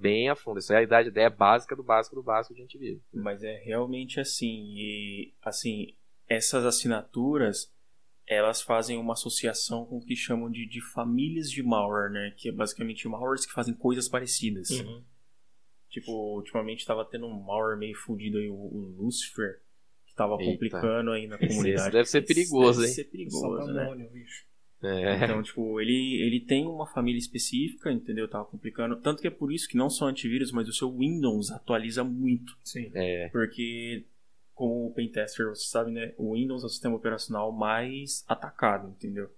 bem 0.00 0.28
a 0.28 0.36
fundo. 0.36 0.60
Isso 0.60 0.72
é 0.72 0.76
a 0.76 0.82
ideia, 0.82 1.04
a 1.04 1.08
ideia 1.08 1.30
básica 1.30 1.74
do 1.74 1.82
básico 1.82 2.14
do 2.14 2.22
básico 2.22 2.54
de 2.54 2.62
antivírus. 2.62 3.02
Mas 3.12 3.42
é 3.42 3.56
realmente 3.56 4.20
assim. 4.20 4.72
E, 4.76 5.34
assim, 5.42 5.96
essas 6.28 6.64
assinaturas 6.64 7.72
elas 8.26 8.62
fazem 8.62 8.98
uma 8.98 9.12
associação 9.12 9.84
com 9.84 9.98
o 9.98 10.04
que 10.04 10.16
chamam 10.16 10.50
de, 10.50 10.66
de 10.66 10.80
famílias 10.80 11.50
de 11.50 11.62
malware, 11.62 12.10
né? 12.10 12.32
Que 12.36 12.48
é 12.48 12.52
basicamente 12.52 13.06
malwares 13.08 13.44
que 13.44 13.52
fazem 13.52 13.74
coisas 13.74 14.08
parecidas. 14.08 14.70
Uhum. 14.70 15.02
Tipo, 15.90 16.36
ultimamente 16.36 16.80
estava 16.80 17.04
tendo 17.04 17.26
um 17.26 17.42
malware 17.42 17.78
meio 17.78 17.94
fudido 17.94 18.38
aí, 18.38 18.48
o, 18.48 18.54
o 18.54 18.94
Lucifer, 18.96 19.60
que 20.06 20.12
estava 20.12 20.38
complicando 20.38 21.10
aí 21.10 21.26
na 21.26 21.36
comunidade. 21.36 21.82
Esse 21.82 21.90
deve 21.90 22.08
ser 22.08 22.22
perigoso, 22.22 22.80
deve 22.80 22.90
hein? 22.90 22.96
Deve 22.96 23.08
ser 23.08 23.10
perigoso, 23.10 23.72
né? 23.72 24.26
É. 24.84 25.24
Então, 25.24 25.42
tipo, 25.42 25.80
ele, 25.80 26.20
ele 26.22 26.40
tem 26.40 26.66
uma 26.66 26.86
família 26.86 27.18
específica, 27.18 27.92
entendeu? 27.92 28.26
Tava 28.28 28.44
complicando. 28.46 28.96
Tanto 29.00 29.20
que 29.20 29.28
é 29.28 29.30
por 29.30 29.52
isso 29.52 29.68
que 29.68 29.76
não 29.76 29.88
só 29.88 30.06
antivírus, 30.06 30.50
mas 30.50 30.68
o 30.68 30.72
seu 30.72 30.90
Windows 30.96 31.50
atualiza 31.50 32.02
muito. 32.02 32.56
Sim. 32.64 32.90
É. 32.94 33.28
Porque 33.28 34.04
como 34.62 34.86
o 34.86 34.94
pentester, 34.94 35.48
você 35.48 35.68
sabe, 35.68 35.90
né? 35.90 36.14
O 36.16 36.34
Windows 36.34 36.62
é 36.62 36.66
o 36.66 36.68
sistema 36.68 36.94
operacional 36.94 37.50
mais 37.50 38.24
atacado, 38.28 38.90
entendeu? 38.90 39.28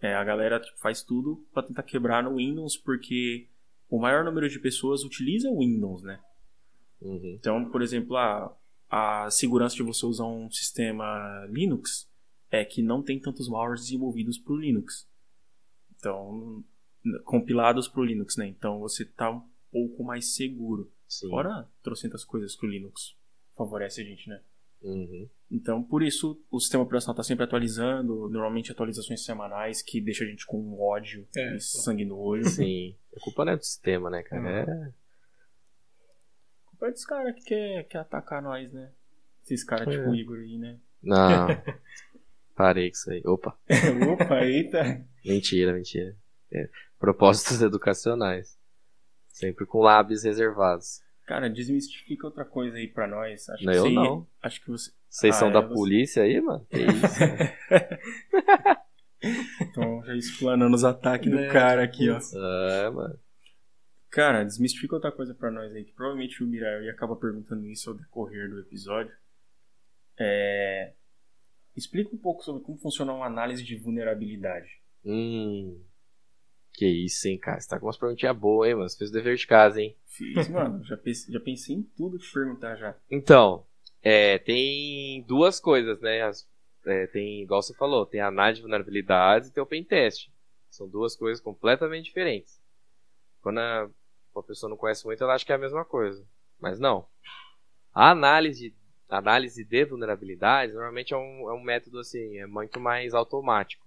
É, 0.00 0.14
a 0.14 0.24
galera 0.24 0.58
tipo, 0.58 0.78
faz 0.78 1.02
tudo 1.02 1.44
para 1.52 1.64
tentar 1.64 1.82
quebrar 1.82 2.22
no 2.22 2.36
Windows 2.36 2.78
porque 2.78 3.50
o 3.86 4.00
maior 4.00 4.24
número 4.24 4.48
de 4.48 4.58
pessoas 4.58 5.04
utiliza 5.04 5.50
o 5.50 5.58
Windows, 5.58 6.02
né? 6.02 6.18
Uhum. 7.02 7.36
Então, 7.38 7.70
por 7.70 7.82
exemplo, 7.82 8.16
a, 8.16 8.56
a 8.88 9.30
segurança 9.30 9.76
de 9.76 9.82
você 9.82 10.06
usar 10.06 10.24
um 10.24 10.50
sistema 10.50 11.46
Linux 11.50 12.10
é 12.50 12.64
que 12.64 12.80
não 12.80 13.02
tem 13.02 13.20
tantos 13.20 13.50
malwares 13.50 13.82
desenvolvidos 13.82 14.38
para 14.38 14.54
o 14.54 14.56
Linux. 14.56 15.06
Então, 15.98 16.64
compilados 17.24 17.88
para 17.88 18.00
o 18.00 18.04
Linux, 18.06 18.38
né? 18.38 18.46
Então 18.46 18.80
você 18.80 19.04
tá 19.04 19.30
um 19.30 19.46
pouco 19.70 20.02
mais 20.02 20.34
seguro. 20.34 20.90
Sim. 21.06 21.28
Fora 21.28 21.68
trocentas 21.82 22.24
coisas 22.24 22.56
que 22.56 22.64
o 22.64 22.70
Linux 22.70 23.14
favorece 23.54 24.00
a 24.00 24.04
gente, 24.04 24.30
né? 24.30 24.40
Uhum. 24.82 25.28
Então, 25.50 25.82
por 25.82 26.02
isso, 26.02 26.40
o 26.50 26.58
sistema 26.58 26.82
operacional 26.82 27.12
está 27.12 27.22
sempre 27.22 27.44
atualizando, 27.44 28.28
normalmente 28.28 28.72
atualizações 28.72 29.24
semanais 29.24 29.82
que 29.82 30.00
deixa 30.00 30.24
a 30.24 30.26
gente 30.26 30.46
com 30.46 30.80
ódio 30.80 31.28
é, 31.36 31.56
e 31.56 31.60
sangue 31.60 32.04
no 32.04 32.18
olho. 32.18 32.48
Sim. 32.48 32.96
A 33.14 33.20
culpa 33.20 33.44
não 33.44 33.52
é 33.52 33.56
do 33.56 33.64
sistema, 33.64 34.08
né, 34.08 34.22
cara? 34.22 34.48
É. 34.48 34.62
A 34.62 36.70
culpa 36.70 36.88
é 36.88 36.90
dos 36.90 37.04
caras 37.04 37.34
que 37.34 37.44
quer, 37.44 37.84
quer 37.84 37.98
atacar 37.98 38.42
nós, 38.42 38.72
né? 38.72 38.90
Esses 39.44 39.62
caras 39.62 39.88
é. 39.88 39.90
tipo 39.90 40.10
o 40.10 40.14
Igor 40.14 40.38
aí, 40.38 40.56
né? 40.56 40.78
Não. 41.02 41.48
Parei 42.54 42.90
com 42.90 42.96
isso 42.96 43.10
aí. 43.10 43.22
Opa. 43.24 43.58
Opa, 44.12 44.44
eita. 44.44 45.04
Mentira, 45.24 45.72
mentira. 45.72 46.16
É. 46.50 46.68
Propósitos 46.98 47.60
educacionais. 47.60 48.58
Sempre 49.28 49.66
com 49.66 49.80
lábios 49.80 50.24
reservados. 50.24 51.02
Cara, 51.24 51.48
desmistifica 51.48 52.26
outra 52.26 52.44
coisa 52.44 52.76
aí 52.76 52.88
pra 52.88 53.06
nós. 53.06 53.48
Acho 53.48 53.64
não, 53.64 53.72
que 53.72 53.78
eu 53.78 53.82
você, 53.84 53.94
não. 53.94 54.26
Acho 54.42 54.60
que 54.60 54.70
você. 54.70 54.90
Vocês 55.08 55.36
ah, 55.36 55.38
são 55.38 55.48
é, 55.48 55.52
da 55.52 55.60
você... 55.60 55.74
polícia 55.74 56.22
aí, 56.22 56.40
mano? 56.40 56.66
Que 56.70 56.78
isso? 56.78 57.22
Estão 59.62 60.04
já 60.04 60.16
explanando 60.16 60.74
os 60.74 60.84
ataques 60.84 61.30
do 61.30 61.38
é, 61.38 61.48
cara 61.48 61.84
aqui, 61.84 62.10
ó. 62.10 62.18
É, 62.18 62.90
mano. 62.90 63.18
Cara, 64.10 64.44
desmistifica 64.44 64.96
outra 64.96 65.12
coisa 65.12 65.34
pra 65.34 65.50
nós 65.50 65.72
aí, 65.74 65.84
que 65.84 65.92
provavelmente 65.92 66.42
o 66.42 66.46
Mirael 66.46 66.82
ia 66.82 66.92
acabar 66.92 67.16
perguntando 67.16 67.66
isso 67.66 67.88
ao 67.88 67.96
decorrer 67.96 68.50
do 68.50 68.60
episódio. 68.60 69.14
É... 70.18 70.92
Explica 71.74 72.14
um 72.14 72.18
pouco 72.18 72.42
sobre 72.42 72.62
como 72.62 72.76
funciona 72.78 73.12
uma 73.12 73.26
análise 73.26 73.64
de 73.64 73.76
vulnerabilidade. 73.76 74.68
Hum. 75.04 75.80
Que 76.72 76.86
isso, 76.86 77.28
hein, 77.28 77.38
cara. 77.38 77.60
Você 77.60 77.68
tá 77.68 77.78
com 77.78 77.86
umas 77.86 77.98
perguntinhas 77.98 78.36
boas, 78.36 78.68
hein, 78.68 78.74
mano. 78.74 78.88
Você 78.88 78.98
fez 78.98 79.10
o 79.10 79.12
dever 79.12 79.36
de 79.36 79.46
casa, 79.46 79.80
hein? 79.80 79.96
Fiz, 80.06 80.48
mano. 80.48 80.82
Já 80.84 80.96
pensei, 80.96 81.32
já 81.32 81.40
pensei 81.40 81.76
em 81.76 81.82
tudo 81.82 82.18
que 82.18 82.32
perguntar 82.32 82.76
já. 82.76 82.96
Então, 83.10 83.64
é, 84.02 84.38
tem 84.38 85.22
duas 85.22 85.60
coisas, 85.60 86.00
né? 86.00 86.22
As, 86.22 86.48
é, 86.84 87.06
tem, 87.06 87.42
igual 87.42 87.62
você 87.62 87.74
falou, 87.74 88.06
tem 88.06 88.20
a 88.20 88.28
análise 88.28 88.56
de 88.56 88.62
vulnerabilidades 88.62 89.48
e 89.48 89.52
tem 89.52 89.62
o 89.62 89.66
pentest. 89.66 90.30
São 90.70 90.88
duas 90.88 91.14
coisas 91.14 91.42
completamente 91.42 92.06
diferentes. 92.06 92.60
Quando 93.42 93.58
a, 93.58 93.88
a 94.36 94.42
pessoa 94.42 94.70
não 94.70 94.76
conhece 94.76 95.04
muito, 95.04 95.22
ela 95.22 95.34
acha 95.34 95.44
que 95.44 95.52
é 95.52 95.54
a 95.54 95.58
mesma 95.58 95.84
coisa. 95.84 96.26
Mas 96.58 96.78
não. 96.78 97.06
A 97.94 98.10
análise, 98.10 98.74
a 99.08 99.18
análise 99.18 99.64
de 99.64 99.84
vulnerabilidades 99.84 100.74
normalmente 100.74 101.12
é 101.12 101.16
um, 101.16 101.50
é 101.50 101.52
um 101.52 101.62
método 101.62 101.98
assim, 101.98 102.38
é 102.38 102.46
muito 102.46 102.80
mais 102.80 103.12
automático. 103.14 103.81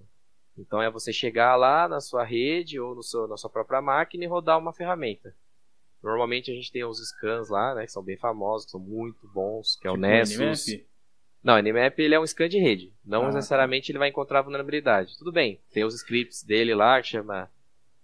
Então 0.57 0.81
é 0.81 0.89
você 0.89 1.11
chegar 1.11 1.55
lá 1.55 1.87
na 1.87 1.99
sua 1.99 2.23
rede 2.23 2.79
ou 2.79 2.95
no 2.95 3.03
seu, 3.03 3.27
na 3.27 3.37
sua 3.37 3.49
própria 3.49 3.81
máquina 3.81 4.23
e 4.23 4.27
rodar 4.27 4.57
uma 4.57 4.73
ferramenta. 4.73 5.35
Normalmente 6.01 6.51
a 6.51 6.53
gente 6.53 6.71
tem 6.71 6.83
os 6.83 6.99
scans 6.99 7.49
lá, 7.49 7.73
né, 7.75 7.85
que 7.85 7.91
são 7.91 8.03
bem 8.03 8.17
famosos, 8.17 8.65
que 8.65 8.71
são 8.71 8.79
muito 8.79 9.27
bons, 9.33 9.75
que 9.75 9.87
é 9.87 9.91
tipo 9.91 9.97
o 9.97 10.07
Nessus. 10.07 10.67
NMAP? 10.67 10.87
Não, 11.45 11.55
o 11.55 11.61
Nmap 11.61 11.99
ele 11.99 12.15
é 12.15 12.19
um 12.19 12.25
scan 12.25 12.49
de 12.49 12.57
rede. 12.57 12.91
Não 13.05 13.23
ah, 13.23 13.29
tá. 13.29 13.35
necessariamente 13.35 13.91
ele 13.91 13.99
vai 13.99 14.09
encontrar 14.09 14.41
vulnerabilidade. 14.41 15.15
Tudo 15.15 15.31
bem, 15.31 15.61
tem 15.71 15.83
os 15.83 15.93
scripts 15.93 16.43
dele 16.43 16.73
lá 16.73 16.99
que 16.99 17.09
chama 17.09 17.51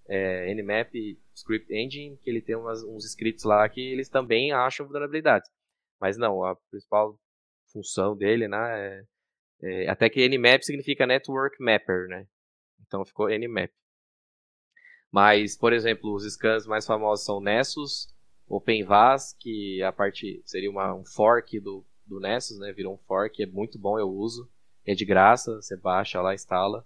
é, 0.07 0.53
Nmap 0.53 0.93
Script 1.33 1.73
Engine, 1.73 2.17
que 2.17 2.29
ele 2.29 2.39
tem 2.39 2.55
umas, 2.55 2.83
uns 2.83 3.03
scripts 3.03 3.43
lá 3.43 3.67
que 3.67 3.81
eles 3.81 4.09
também 4.09 4.51
acham 4.51 4.85
vulnerabilidades. 4.85 5.49
Mas 5.99 6.17
não, 6.17 6.43
a 6.43 6.55
principal 6.69 7.19
função 7.71 8.15
dele, 8.15 8.47
né, 8.47 8.57
é, 8.79 9.03
é, 9.63 9.89
até 9.89 10.07
que 10.07 10.27
Nmap 10.29 10.61
significa 10.61 11.07
Network 11.07 11.55
Mapper, 11.59 12.07
né? 12.07 12.27
Então 12.91 13.05
ficou 13.05 13.29
Nmap. 13.29 13.71
Mas, 15.09 15.57
por 15.57 15.71
exemplo, 15.71 16.13
os 16.13 16.25
scans 16.29 16.67
mais 16.67 16.85
famosos 16.85 17.25
são 17.25 17.39
Nessus, 17.39 18.13
OpenVAS, 18.49 19.33
que 19.39 19.81
a 19.81 19.93
parte 19.93 20.41
seria 20.45 20.69
uma, 20.69 20.93
um 20.93 21.05
fork 21.05 21.57
do, 21.61 21.85
do 22.05 22.19
Nessus, 22.19 22.59
né? 22.59 22.73
Virou 22.73 22.95
um 22.95 22.97
fork, 22.97 23.41
é 23.41 23.45
muito 23.45 23.79
bom, 23.79 23.97
eu 23.97 24.09
uso. 24.09 24.49
É 24.85 24.93
de 24.93 25.05
graça, 25.05 25.55
você 25.61 25.77
baixa 25.77 26.21
lá, 26.21 26.33
instala. 26.33 26.85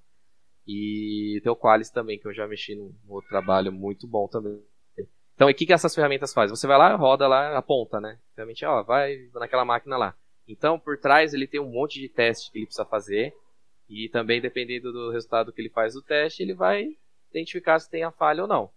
E 0.68 1.40
tem 1.42 1.52
o 1.52 1.56
Qualis 1.56 1.90
também, 1.90 2.20
que 2.20 2.28
eu 2.28 2.34
já 2.34 2.48
mexi 2.48 2.76
num 2.76 2.94
outro 3.08 3.30
trabalho 3.30 3.72
muito 3.72 4.08
bom 4.08 4.28
também. 4.28 4.64
Então, 5.34 5.50
o 5.50 5.54
que, 5.54 5.66
que 5.66 5.74
essas 5.74 5.94
ferramentas 5.94 6.34
fazem? 6.34 6.56
Você 6.56 6.68
vai 6.68 6.78
lá, 6.78 6.96
roda 6.96 7.28
lá, 7.28 7.58
aponta, 7.58 8.00
né? 8.00 8.20
Realmente, 8.36 8.64
ó, 8.64 8.84
vai 8.84 9.18
naquela 9.34 9.66
máquina 9.66 9.98
lá. 9.98 10.16
Então, 10.48 10.80
por 10.80 11.00
trás, 11.00 11.34
ele 11.34 11.48
tem 11.48 11.60
um 11.60 11.72
monte 11.72 12.00
de 12.00 12.10
testes 12.10 12.50
que 12.50 12.60
ele 12.60 12.68
precisa 12.68 12.86
fazer 12.86 13.36
e 13.88 14.10
também, 14.10 14.42
dependendo 14.42 14.92
do 14.92 15.12
resultado 15.12 15.54
que 15.54 15.62
ele 15.62 15.70
faz 15.70 15.94
do 15.94 16.02
teste, 16.02 16.42
ele 16.42 16.54
vai 16.54 16.98
identificar 17.30 17.80
se 17.80 17.90
tem 17.90 18.04
a 18.04 18.12
falha 18.12 18.44
ou 18.44 18.48
não. 18.48 18.72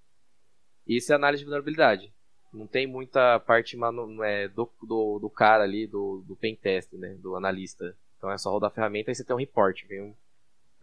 Isso 0.86 1.12
é 1.12 1.16
análise 1.16 1.40
de 1.40 1.44
vulnerabilidade. 1.44 2.12
Não 2.52 2.66
tem 2.66 2.86
muita 2.86 3.38
parte 3.40 3.76
manu, 3.76 4.22
é, 4.22 4.48
do, 4.48 4.70
do, 4.82 5.18
do, 5.18 5.30
cara 5.30 5.64
ali, 5.64 5.86
do, 5.86 6.24
do 6.26 6.36
test, 6.36 6.92
né, 6.94 7.14
do 7.20 7.36
analista. 7.36 7.94
Então 8.16 8.30
é 8.30 8.38
só 8.38 8.50
rodar 8.50 8.70
a 8.70 8.74
ferramenta 8.74 9.10
e 9.10 9.14
você 9.14 9.24
tem 9.24 9.36
um 9.36 9.38
report, 9.38 9.86
vem 9.86 10.02
um, 10.02 10.14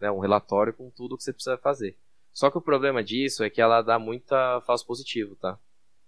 né, 0.00 0.10
um 0.10 0.20
relatório 0.20 0.72
com 0.72 0.90
tudo 0.90 1.16
que 1.16 1.24
você 1.24 1.32
precisa 1.32 1.58
fazer. 1.58 1.96
Só 2.32 2.50
que 2.50 2.58
o 2.58 2.62
problema 2.62 3.02
disso 3.02 3.42
é 3.42 3.50
que 3.50 3.60
ela 3.60 3.82
dá 3.82 3.98
muita 3.98 4.60
falso 4.62 4.86
positivo, 4.86 5.34
tá? 5.36 5.58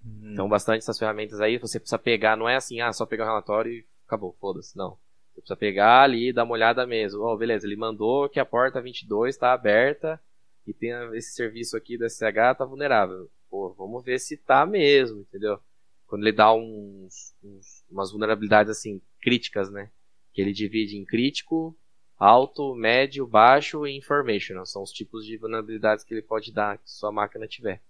Hum. 0.04 0.32
Então 0.32 0.48
bastante 0.48 0.78
essas 0.78 0.98
ferramentas 0.98 1.40
aí, 1.40 1.58
você 1.58 1.80
precisa 1.80 1.98
pegar, 1.98 2.36
não 2.36 2.48
é 2.48 2.56
assim, 2.56 2.80
ah, 2.80 2.92
só 2.92 3.04
pegar 3.04 3.24
um 3.24 3.28
relatório 3.28 3.72
e 3.72 3.86
acabou, 4.06 4.36
foda-se, 4.40 4.76
não. 4.76 4.96
Precisa 5.40 5.56
pegar 5.56 6.02
ali 6.02 6.28
e 6.28 6.32
dar 6.32 6.44
uma 6.44 6.54
olhada 6.54 6.86
mesmo. 6.86 7.22
Oh, 7.22 7.36
beleza, 7.36 7.66
ele 7.66 7.76
mandou 7.76 8.28
que 8.28 8.40
a 8.40 8.44
porta 8.44 8.80
22 8.80 9.34
está 9.34 9.52
aberta 9.52 10.20
e 10.66 10.72
tem 10.72 10.90
esse 11.14 11.32
serviço 11.34 11.76
aqui 11.76 11.96
do 11.96 12.08
SH 12.08 12.56
tá 12.58 12.64
vulnerável. 12.64 13.30
Pô, 13.50 13.74
vamos 13.76 14.04
ver 14.04 14.18
se 14.18 14.36
tá 14.36 14.66
mesmo, 14.66 15.20
entendeu? 15.20 15.58
Quando 16.06 16.22
ele 16.22 16.36
dá 16.36 16.52
uns, 16.52 17.34
uns 17.42 17.84
umas 17.90 18.10
vulnerabilidades 18.10 18.70
assim 18.70 19.00
críticas, 19.20 19.70
né? 19.70 19.90
que 20.38 20.42
ele 20.42 20.52
divide 20.52 20.96
em 20.96 21.04
crítico, 21.04 21.76
alto, 22.16 22.72
médio, 22.72 23.26
baixo 23.26 23.84
e 23.84 23.96
informational. 23.96 24.64
São 24.64 24.84
os 24.84 24.92
tipos 24.92 25.26
de 25.26 25.36
vulnerabilidades 25.36 26.04
que 26.04 26.14
ele 26.14 26.22
pode 26.22 26.52
dar 26.52 26.78
que 26.78 26.88
sua 26.88 27.10
máquina 27.10 27.48
tiver. 27.48 27.82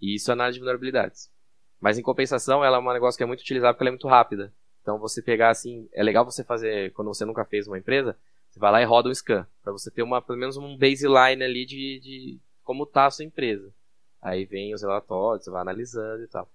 E 0.00 0.14
isso 0.14 0.30
é 0.30 0.34
análise 0.34 0.54
de 0.54 0.60
vulnerabilidades. 0.60 1.32
Mas 1.80 1.98
em 1.98 2.02
compensação, 2.02 2.64
ela 2.64 2.76
é 2.76 2.80
um 2.80 2.92
negócio 2.92 3.18
que 3.18 3.24
é 3.24 3.26
muito 3.26 3.40
utilizado 3.40 3.74
porque 3.74 3.82
ela 3.82 3.88
é 3.88 3.90
muito 3.90 4.06
rápida. 4.06 4.54
Então 4.82 4.98
você 4.98 5.22
pegar 5.22 5.50
assim, 5.50 5.88
é 5.92 6.02
legal 6.02 6.24
você 6.24 6.42
fazer 6.42 6.92
quando 6.92 7.08
você 7.08 7.24
nunca 7.24 7.44
fez 7.44 7.66
uma 7.66 7.78
empresa, 7.78 8.16
você 8.48 8.58
vai 8.58 8.72
lá 8.72 8.82
e 8.82 8.84
roda 8.84 9.08
um 9.08 9.14
scan 9.14 9.46
para 9.62 9.72
você 9.72 9.90
ter 9.90 10.02
uma 10.02 10.20
pelo 10.20 10.38
menos 10.38 10.56
um 10.56 10.76
baseline 10.76 11.42
ali 11.42 11.64
de, 11.64 12.00
de 12.00 12.40
como 12.64 12.86
tá 12.86 13.06
a 13.06 13.10
sua 13.10 13.24
empresa. 13.24 13.72
Aí 14.20 14.44
vem 14.44 14.74
os 14.74 14.82
relatórios, 14.82 15.44
você 15.44 15.50
vai 15.50 15.62
analisando 15.62 16.22
e 16.22 16.28
tal. 16.28 16.50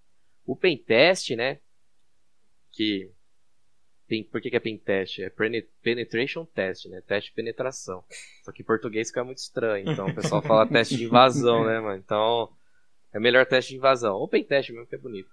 O 0.46 0.56
pentest, 0.56 1.36
né, 1.36 1.60
que 2.72 3.12
por 4.32 4.40
que, 4.40 4.52
que 4.52 4.56
é 4.56 4.60
pentest? 4.60 5.20
É 5.20 5.32
penetration 5.82 6.46
test, 6.46 6.86
né? 6.86 7.02
Teste 7.02 7.32
de 7.32 7.36
penetração. 7.36 8.04
Só 8.44 8.52
que 8.52 8.62
em 8.62 8.66
português 8.66 9.08
fica 9.08 9.24
muito 9.24 9.40
estranho. 9.40 9.90
Então 9.90 10.08
o 10.08 10.14
pessoal 10.14 10.42
fala 10.44 10.68
teste 10.68 10.96
de 10.96 11.06
invasão, 11.06 11.66
né, 11.66 11.80
mano? 11.80 11.98
Então 11.98 12.52
é 13.12 13.20
melhor 13.20 13.46
teste 13.48 13.72
de 13.72 13.78
invasão. 13.78 14.16
Ou 14.16 14.28
pentest 14.28 14.70
mesmo, 14.70 14.86
que 14.86 14.94
é 14.94 14.98
bonito. 15.00 15.30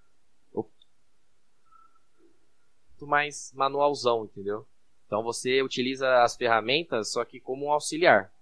Muito 3.02 3.10
mais 3.10 3.52
manualzão, 3.52 4.26
entendeu? 4.26 4.64
Então 5.08 5.24
você 5.24 5.60
utiliza 5.60 6.22
as 6.22 6.36
ferramentas, 6.36 7.10
só 7.10 7.24
que 7.24 7.40
como 7.40 7.66
um 7.66 7.72
auxiliar. 7.72 8.32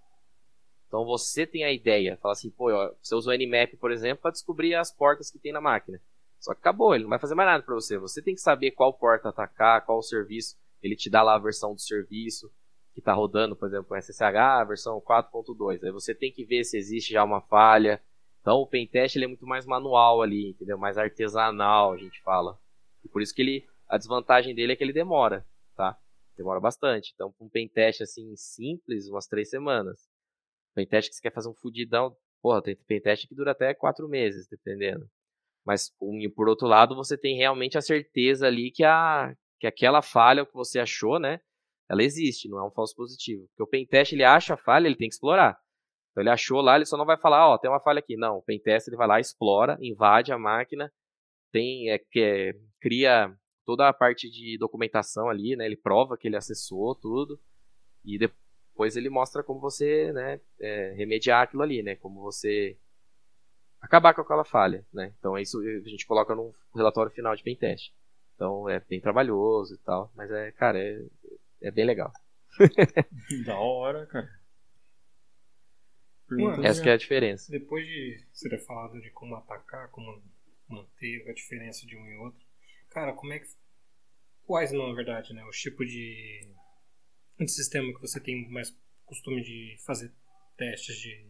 Então 0.87 1.03
você 1.03 1.47
tem 1.47 1.63
a 1.63 1.71
ideia, 1.71 2.15
fala 2.21 2.33
assim, 2.33 2.51
pô, 2.51 2.67
você 3.01 3.15
usa 3.15 3.31
o 3.31 3.33
Nmap, 3.33 3.75
por 3.79 3.91
exemplo, 3.91 4.21
para 4.21 4.29
descobrir 4.29 4.75
as 4.75 4.91
portas 4.91 5.31
que 5.31 5.39
tem 5.39 5.51
na 5.51 5.59
máquina. 5.59 5.99
Só 6.39 6.53
que 6.53 6.59
acabou, 6.59 6.93
ele 6.93 7.05
não 7.05 7.09
vai 7.09 7.17
fazer 7.17 7.33
mais 7.33 7.49
nada 7.49 7.63
para 7.63 7.73
você. 7.73 7.97
Você 7.97 8.21
tem 8.21 8.35
que 8.35 8.41
saber 8.41 8.69
qual 8.69 8.93
porta 8.93 9.29
atacar, 9.29 9.83
qual 9.83 9.99
serviço. 10.03 10.55
Ele 10.79 10.95
te 10.95 11.09
dá 11.09 11.23
lá 11.23 11.33
a 11.33 11.39
versão 11.39 11.73
do 11.73 11.81
serviço 11.81 12.51
que 12.93 12.99
está 12.99 13.13
rodando, 13.13 13.55
por 13.55 13.67
exemplo, 13.67 13.97
o 13.97 13.99
SSH, 13.99 14.67
versão 14.67 15.01
4.2. 15.01 15.83
Aí 15.83 15.91
você 15.91 16.13
tem 16.13 16.31
que 16.31 16.45
ver 16.45 16.63
se 16.65 16.77
existe 16.77 17.13
já 17.13 17.23
uma 17.23 17.41
falha. 17.41 17.99
Então 18.41 18.57
o 18.57 18.67
pentest 18.67 19.15
ele 19.15 19.25
é 19.25 19.27
muito 19.27 19.47
mais 19.47 19.65
manual 19.65 20.21
ali, 20.21 20.51
entendeu? 20.51 20.77
Mais 20.77 20.99
artesanal, 20.99 21.93
a 21.93 21.97
gente 21.97 22.21
fala. 22.21 22.59
E 23.03 23.07
por 23.07 23.23
isso 23.23 23.33
que 23.33 23.41
ele, 23.41 23.70
a 23.91 23.97
desvantagem 23.97 24.55
dele 24.55 24.71
é 24.71 24.75
que 24.77 24.83
ele 24.85 24.93
demora, 24.93 25.45
tá? 25.75 25.97
Demora 26.37 26.61
bastante. 26.61 27.11
Então, 27.13 27.35
um 27.41 27.49
pentest 27.49 28.01
assim 28.01 28.33
simples, 28.37 29.09
umas 29.09 29.27
três 29.27 29.49
semanas. 29.49 30.09
Pentest 30.73 31.09
que 31.09 31.15
você 31.17 31.21
quer 31.21 31.33
fazer 31.33 31.49
um 31.49 31.53
fudidão, 31.53 32.15
porra, 32.41 32.61
tem 32.61 32.73
pentest 32.73 33.27
que 33.27 33.35
dura 33.35 33.51
até 33.51 33.73
quatro 33.73 34.07
meses, 34.07 34.47
dependendo. 34.47 35.05
Mas 35.65 35.93
por 36.33 36.47
outro 36.47 36.67
lado, 36.67 36.95
você 36.95 37.17
tem 37.17 37.35
realmente 37.35 37.77
a 37.77 37.81
certeza 37.81 38.47
ali 38.47 38.71
que, 38.71 38.85
a, 38.85 39.35
que 39.59 39.67
aquela 39.67 40.01
falha 40.01 40.45
que 40.45 40.53
você 40.53 40.79
achou, 40.79 41.19
né? 41.19 41.41
Ela 41.89 42.01
existe, 42.01 42.47
não 42.47 42.59
é 42.59 42.63
um 42.65 42.71
falso 42.71 42.95
positivo. 42.95 43.45
Porque 43.49 43.63
o 43.63 43.67
pentest 43.67 44.13
ele 44.13 44.23
acha 44.23 44.53
a 44.53 44.57
falha, 44.57 44.87
ele 44.87 44.95
tem 44.95 45.09
que 45.09 45.15
explorar. 45.15 45.59
Então 46.11 46.23
ele 46.23 46.29
achou 46.29 46.61
lá, 46.61 46.77
ele 46.77 46.85
só 46.85 46.95
não 46.95 47.05
vai 47.05 47.17
falar, 47.17 47.49
ó, 47.49 47.55
oh, 47.55 47.59
tem 47.59 47.69
uma 47.69 47.81
falha 47.81 47.99
aqui. 47.99 48.15
Não, 48.15 48.37
o 48.37 48.41
pentest 48.41 48.87
ele 48.87 48.95
vai 48.95 49.07
lá, 49.07 49.19
explora, 49.19 49.77
invade 49.81 50.31
a 50.31 50.37
máquina, 50.37 50.89
tem 51.51 51.89
é, 51.89 51.99
que 51.99 52.21
é, 52.21 52.53
cria 52.79 53.37
toda 53.71 53.87
a 53.87 53.93
parte 53.93 54.29
de 54.29 54.57
documentação 54.57 55.29
ali, 55.29 55.55
né? 55.55 55.65
Ele 55.65 55.77
prova 55.77 56.17
que 56.17 56.27
ele 56.27 56.35
acessou 56.35 56.93
tudo 56.93 57.39
e 58.03 58.17
depois 58.17 58.97
ele 58.97 59.09
mostra 59.09 59.41
como 59.41 59.61
você, 59.61 60.11
né, 60.11 60.41
é, 60.59 60.93
remediar 60.97 61.43
aquilo 61.43 61.63
ali, 61.63 61.81
né? 61.81 61.95
Como 61.95 62.21
você 62.21 62.77
acabar 63.79 64.13
com 64.13 64.19
aquela 64.19 64.43
falha, 64.43 64.85
né? 64.93 65.13
Então 65.17 65.37
isso 65.37 65.61
a 65.61 65.87
gente 65.87 66.05
coloca 66.05 66.35
no 66.35 66.53
relatório 66.75 67.13
final 67.13 67.33
de 67.33 67.43
pentest. 67.43 67.93
Então 68.35 68.67
é 68.67 68.81
bem 68.81 68.99
trabalhoso 68.99 69.75
e 69.75 69.77
tal, 69.77 70.11
mas 70.15 70.29
é, 70.29 70.51
cara, 70.51 70.77
é, 70.77 71.05
é 71.61 71.71
bem 71.71 71.85
legal. 71.85 72.11
da 73.45 73.57
hora, 73.57 74.05
cara. 74.05 74.29
Mano, 76.29 76.65
Essa 76.65 76.89
é 76.89 76.93
a 76.93 76.97
diferença. 76.97 77.49
Depois 77.49 77.85
de 77.85 78.21
você 78.33 78.49
ter 78.49 78.59
falado 78.59 78.99
de 78.99 79.09
como 79.11 79.35
atacar, 79.35 79.89
como 79.91 80.21
manter 80.67 81.25
a 81.29 81.33
diferença 81.33 81.85
de 81.85 81.95
um 81.95 82.05
e 82.05 82.17
outro, 82.17 82.41
cara, 82.91 83.13
como 83.13 83.33
é 83.33 83.39
que. 83.39 83.47
Quais, 84.45 84.71
na 84.71 84.93
verdade, 84.93 85.33
né? 85.33 85.43
Os 85.45 85.57
tipos 85.57 85.87
de, 85.87 86.47
de 87.39 87.51
sistema 87.51 87.93
que 87.93 88.01
você 88.01 88.19
tem 88.19 88.49
mais 88.49 88.75
costume 89.05 89.41
de 89.41 89.77
fazer 89.85 90.11
testes 90.57 90.95
de, 90.97 91.27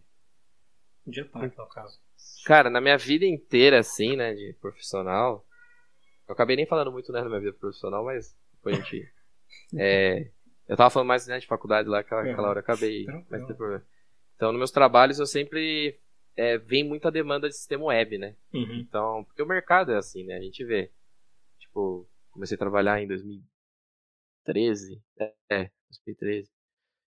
de 1.08 1.22
ataque, 1.22 1.58
no 1.58 1.68
caso? 1.68 2.00
Cara, 2.46 2.70
na 2.70 2.82
minha 2.82 2.98
vida 2.98 3.26
inteira, 3.26 3.80
assim, 3.80 4.16
né, 4.16 4.34
de 4.34 4.56
profissional, 4.60 5.46
eu 6.28 6.34
acabei 6.34 6.56
nem 6.56 6.66
falando 6.66 6.92
muito, 6.92 7.12
né, 7.12 7.22
na 7.22 7.28
minha 7.28 7.40
vida 7.42 7.54
profissional, 7.54 8.06
mas 8.06 8.36
depois 8.54 8.78
a 8.78 8.82
gente. 8.82 9.14
é, 9.78 10.32
eu 10.68 10.78
tava 10.78 10.90
falando 10.90 11.08
mais 11.08 11.28
né, 11.28 11.40
de 11.40 11.48
faculdade 11.48 11.90
lá, 11.90 12.00
aquela, 12.00 12.22
aquela 12.22 12.50
hora 12.50 12.60
eu 12.60 12.64
acabei. 12.64 13.06
Mas 13.30 13.46
tem 13.46 13.56
problema. 13.56 13.86
Então, 14.36 14.52
nos 14.52 14.60
meus 14.60 14.72
trabalhos 14.72 15.20
eu 15.20 15.26
sempre. 15.26 16.00
É, 16.36 16.58
vem 16.58 16.84
muita 16.84 17.12
demanda 17.12 17.50
de 17.50 17.56
sistema 17.56 17.86
web, 17.86 18.18
né? 18.18 18.36
Uhum. 18.54 18.76
Então, 18.76 19.24
porque 19.26 19.42
o 19.42 19.46
mercado 19.46 19.92
é 19.92 19.98
assim, 19.98 20.24
né? 20.24 20.38
A 20.38 20.42
gente 20.42 20.64
vê. 20.64 20.90
Tipo, 21.60 22.08
comecei 22.32 22.56
a 22.56 22.60
trabalhar 22.60 23.02
em 23.02 23.08
2013. 23.08 25.02
É, 25.50 25.70
2013. 25.90 26.50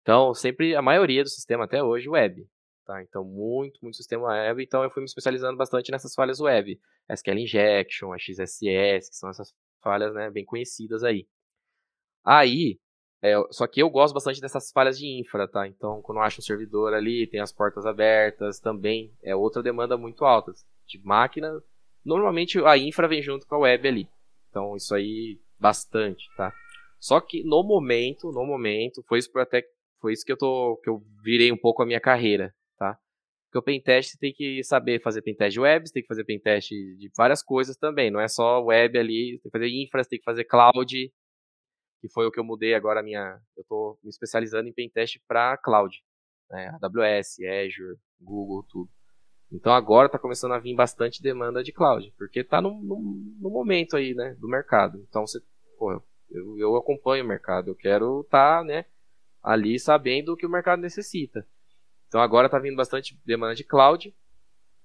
Então, 0.01 0.33
sempre 0.33 0.75
a 0.75 0.81
maioria 0.81 1.23
do 1.23 1.29
sistema 1.29 1.65
até 1.65 1.83
hoje 1.83 2.07
web. 2.07 2.47
Tá? 2.85 3.01
Então, 3.01 3.23
muito, 3.23 3.79
muito 3.81 3.97
sistema 3.97 4.27
web. 4.27 4.63
Então, 4.63 4.83
eu 4.83 4.89
fui 4.91 5.01
me 5.01 5.07
especializando 5.07 5.57
bastante 5.57 5.91
nessas 5.91 6.13
falhas 6.13 6.39
web. 6.39 6.79
SQL 7.09 7.39
Injection, 7.39 8.13
a 8.13 8.17
XSS, 8.17 9.09
que 9.09 9.15
são 9.15 9.29
essas 9.29 9.53
falhas 9.81 10.13
né, 10.13 10.29
bem 10.29 10.45
conhecidas 10.45 11.03
aí. 11.03 11.27
Aí, 12.23 12.79
é, 13.21 13.33
só 13.49 13.65
que 13.65 13.81
eu 13.81 13.89
gosto 13.89 14.13
bastante 14.13 14.39
dessas 14.39 14.71
falhas 14.71 14.99
de 14.99 15.07
infra, 15.19 15.47
tá? 15.47 15.67
Então, 15.67 16.01
quando 16.03 16.19
eu 16.19 16.23
acho 16.23 16.39
um 16.39 16.43
servidor 16.43 16.93
ali, 16.93 17.25
tem 17.25 17.39
as 17.39 17.51
portas 17.51 17.85
abertas, 17.85 18.59
também 18.59 19.11
é 19.23 19.35
outra 19.35 19.63
demanda 19.63 19.97
muito 19.97 20.25
alta. 20.25 20.51
De 20.85 20.99
máquina, 21.03 21.59
normalmente 22.03 22.59
a 22.63 22.77
infra 22.77 23.07
vem 23.07 23.23
junto 23.23 23.47
com 23.47 23.55
a 23.55 23.59
web 23.59 23.87
ali. 23.87 24.09
Então, 24.55 24.75
isso 24.75 24.95
aí, 24.95 25.37
bastante, 25.59 26.23
tá? 26.37 26.53
Só 26.97 27.19
que 27.19 27.43
no 27.43 27.61
momento, 27.61 28.31
no 28.31 28.45
momento, 28.45 29.03
foi 29.07 29.19
isso 29.19 29.29
até 29.37 29.63
foi 29.99 30.13
isso 30.13 30.23
que 30.23 30.31
eu 30.31 30.37
tô 30.37 30.77
que 30.83 30.89
eu 30.89 31.03
virei 31.23 31.51
um 31.51 31.57
pouco 31.57 31.83
a 31.83 31.85
minha 31.85 31.99
carreira, 31.99 32.53
porque 33.55 33.59
o 33.59 33.61
pentest 33.61 34.11
você 34.11 34.17
tem 34.17 34.33
que 34.33 34.61
saber 34.65 35.01
fazer 35.01 35.21
pentest 35.21 35.57
web, 35.57 35.87
você 35.87 35.93
tem 35.93 36.01
que 36.01 36.09
fazer 36.09 36.25
pentest 36.25 36.69
de 36.69 37.09
várias 37.15 37.41
coisas 37.41 37.77
também. 37.77 38.11
Não 38.11 38.19
é 38.19 38.27
só 38.27 38.61
web 38.61 38.97
ali, 38.97 39.39
tem 39.41 39.49
que 39.49 39.57
fazer 39.57 39.69
infra, 39.69 40.03
tem 40.03 40.19
que 40.19 40.25
fazer 40.25 40.43
cloud, 40.43 41.13
que 42.01 42.09
foi 42.09 42.25
o 42.25 42.31
que 42.31 42.39
eu 42.39 42.43
mudei 42.43 42.73
agora 42.73 43.01
minha. 43.01 43.39
Eu 43.55 43.61
estou 43.61 43.97
me 44.03 44.09
especializando 44.09 44.67
em 44.67 44.73
pentest 44.73 45.21
para 45.25 45.57
cloud. 45.57 46.03
Né? 46.49 46.69
AWS, 46.81 47.37
Azure, 47.45 47.97
Google, 48.19 48.65
tudo. 48.69 48.91
Então 49.55 49.73
agora 49.73 50.07
está 50.07 50.19
começando 50.19 50.51
a 50.51 50.59
vir 50.59 50.75
bastante 50.75 51.21
demanda 51.21 51.63
de 51.63 51.71
cloud, 51.71 52.13
porque 52.17 52.41
está 52.41 52.61
no, 52.61 52.73
momento 53.39 53.95
aí, 53.95 54.13
né, 54.13 54.35
do 54.39 54.47
mercado. 54.47 55.03
Então 55.09 55.25
você, 55.25 55.41
pô, 55.77 55.93
eu, 56.29 56.59
eu 56.59 56.75
acompanho 56.75 57.23
o 57.23 57.27
mercado, 57.27 57.69
eu 57.69 57.75
quero 57.75 58.21
estar, 58.21 58.59
tá, 58.59 58.63
né, 58.63 58.85
ali 59.41 59.79
sabendo 59.79 60.33
o 60.33 60.37
que 60.37 60.45
o 60.45 60.49
mercado 60.49 60.81
necessita. 60.81 61.47
Então 62.07 62.21
agora 62.21 62.49
tá 62.49 62.59
vindo 62.59 62.75
bastante 62.75 63.17
demanda 63.25 63.55
de 63.55 63.63
cloud 63.63 64.13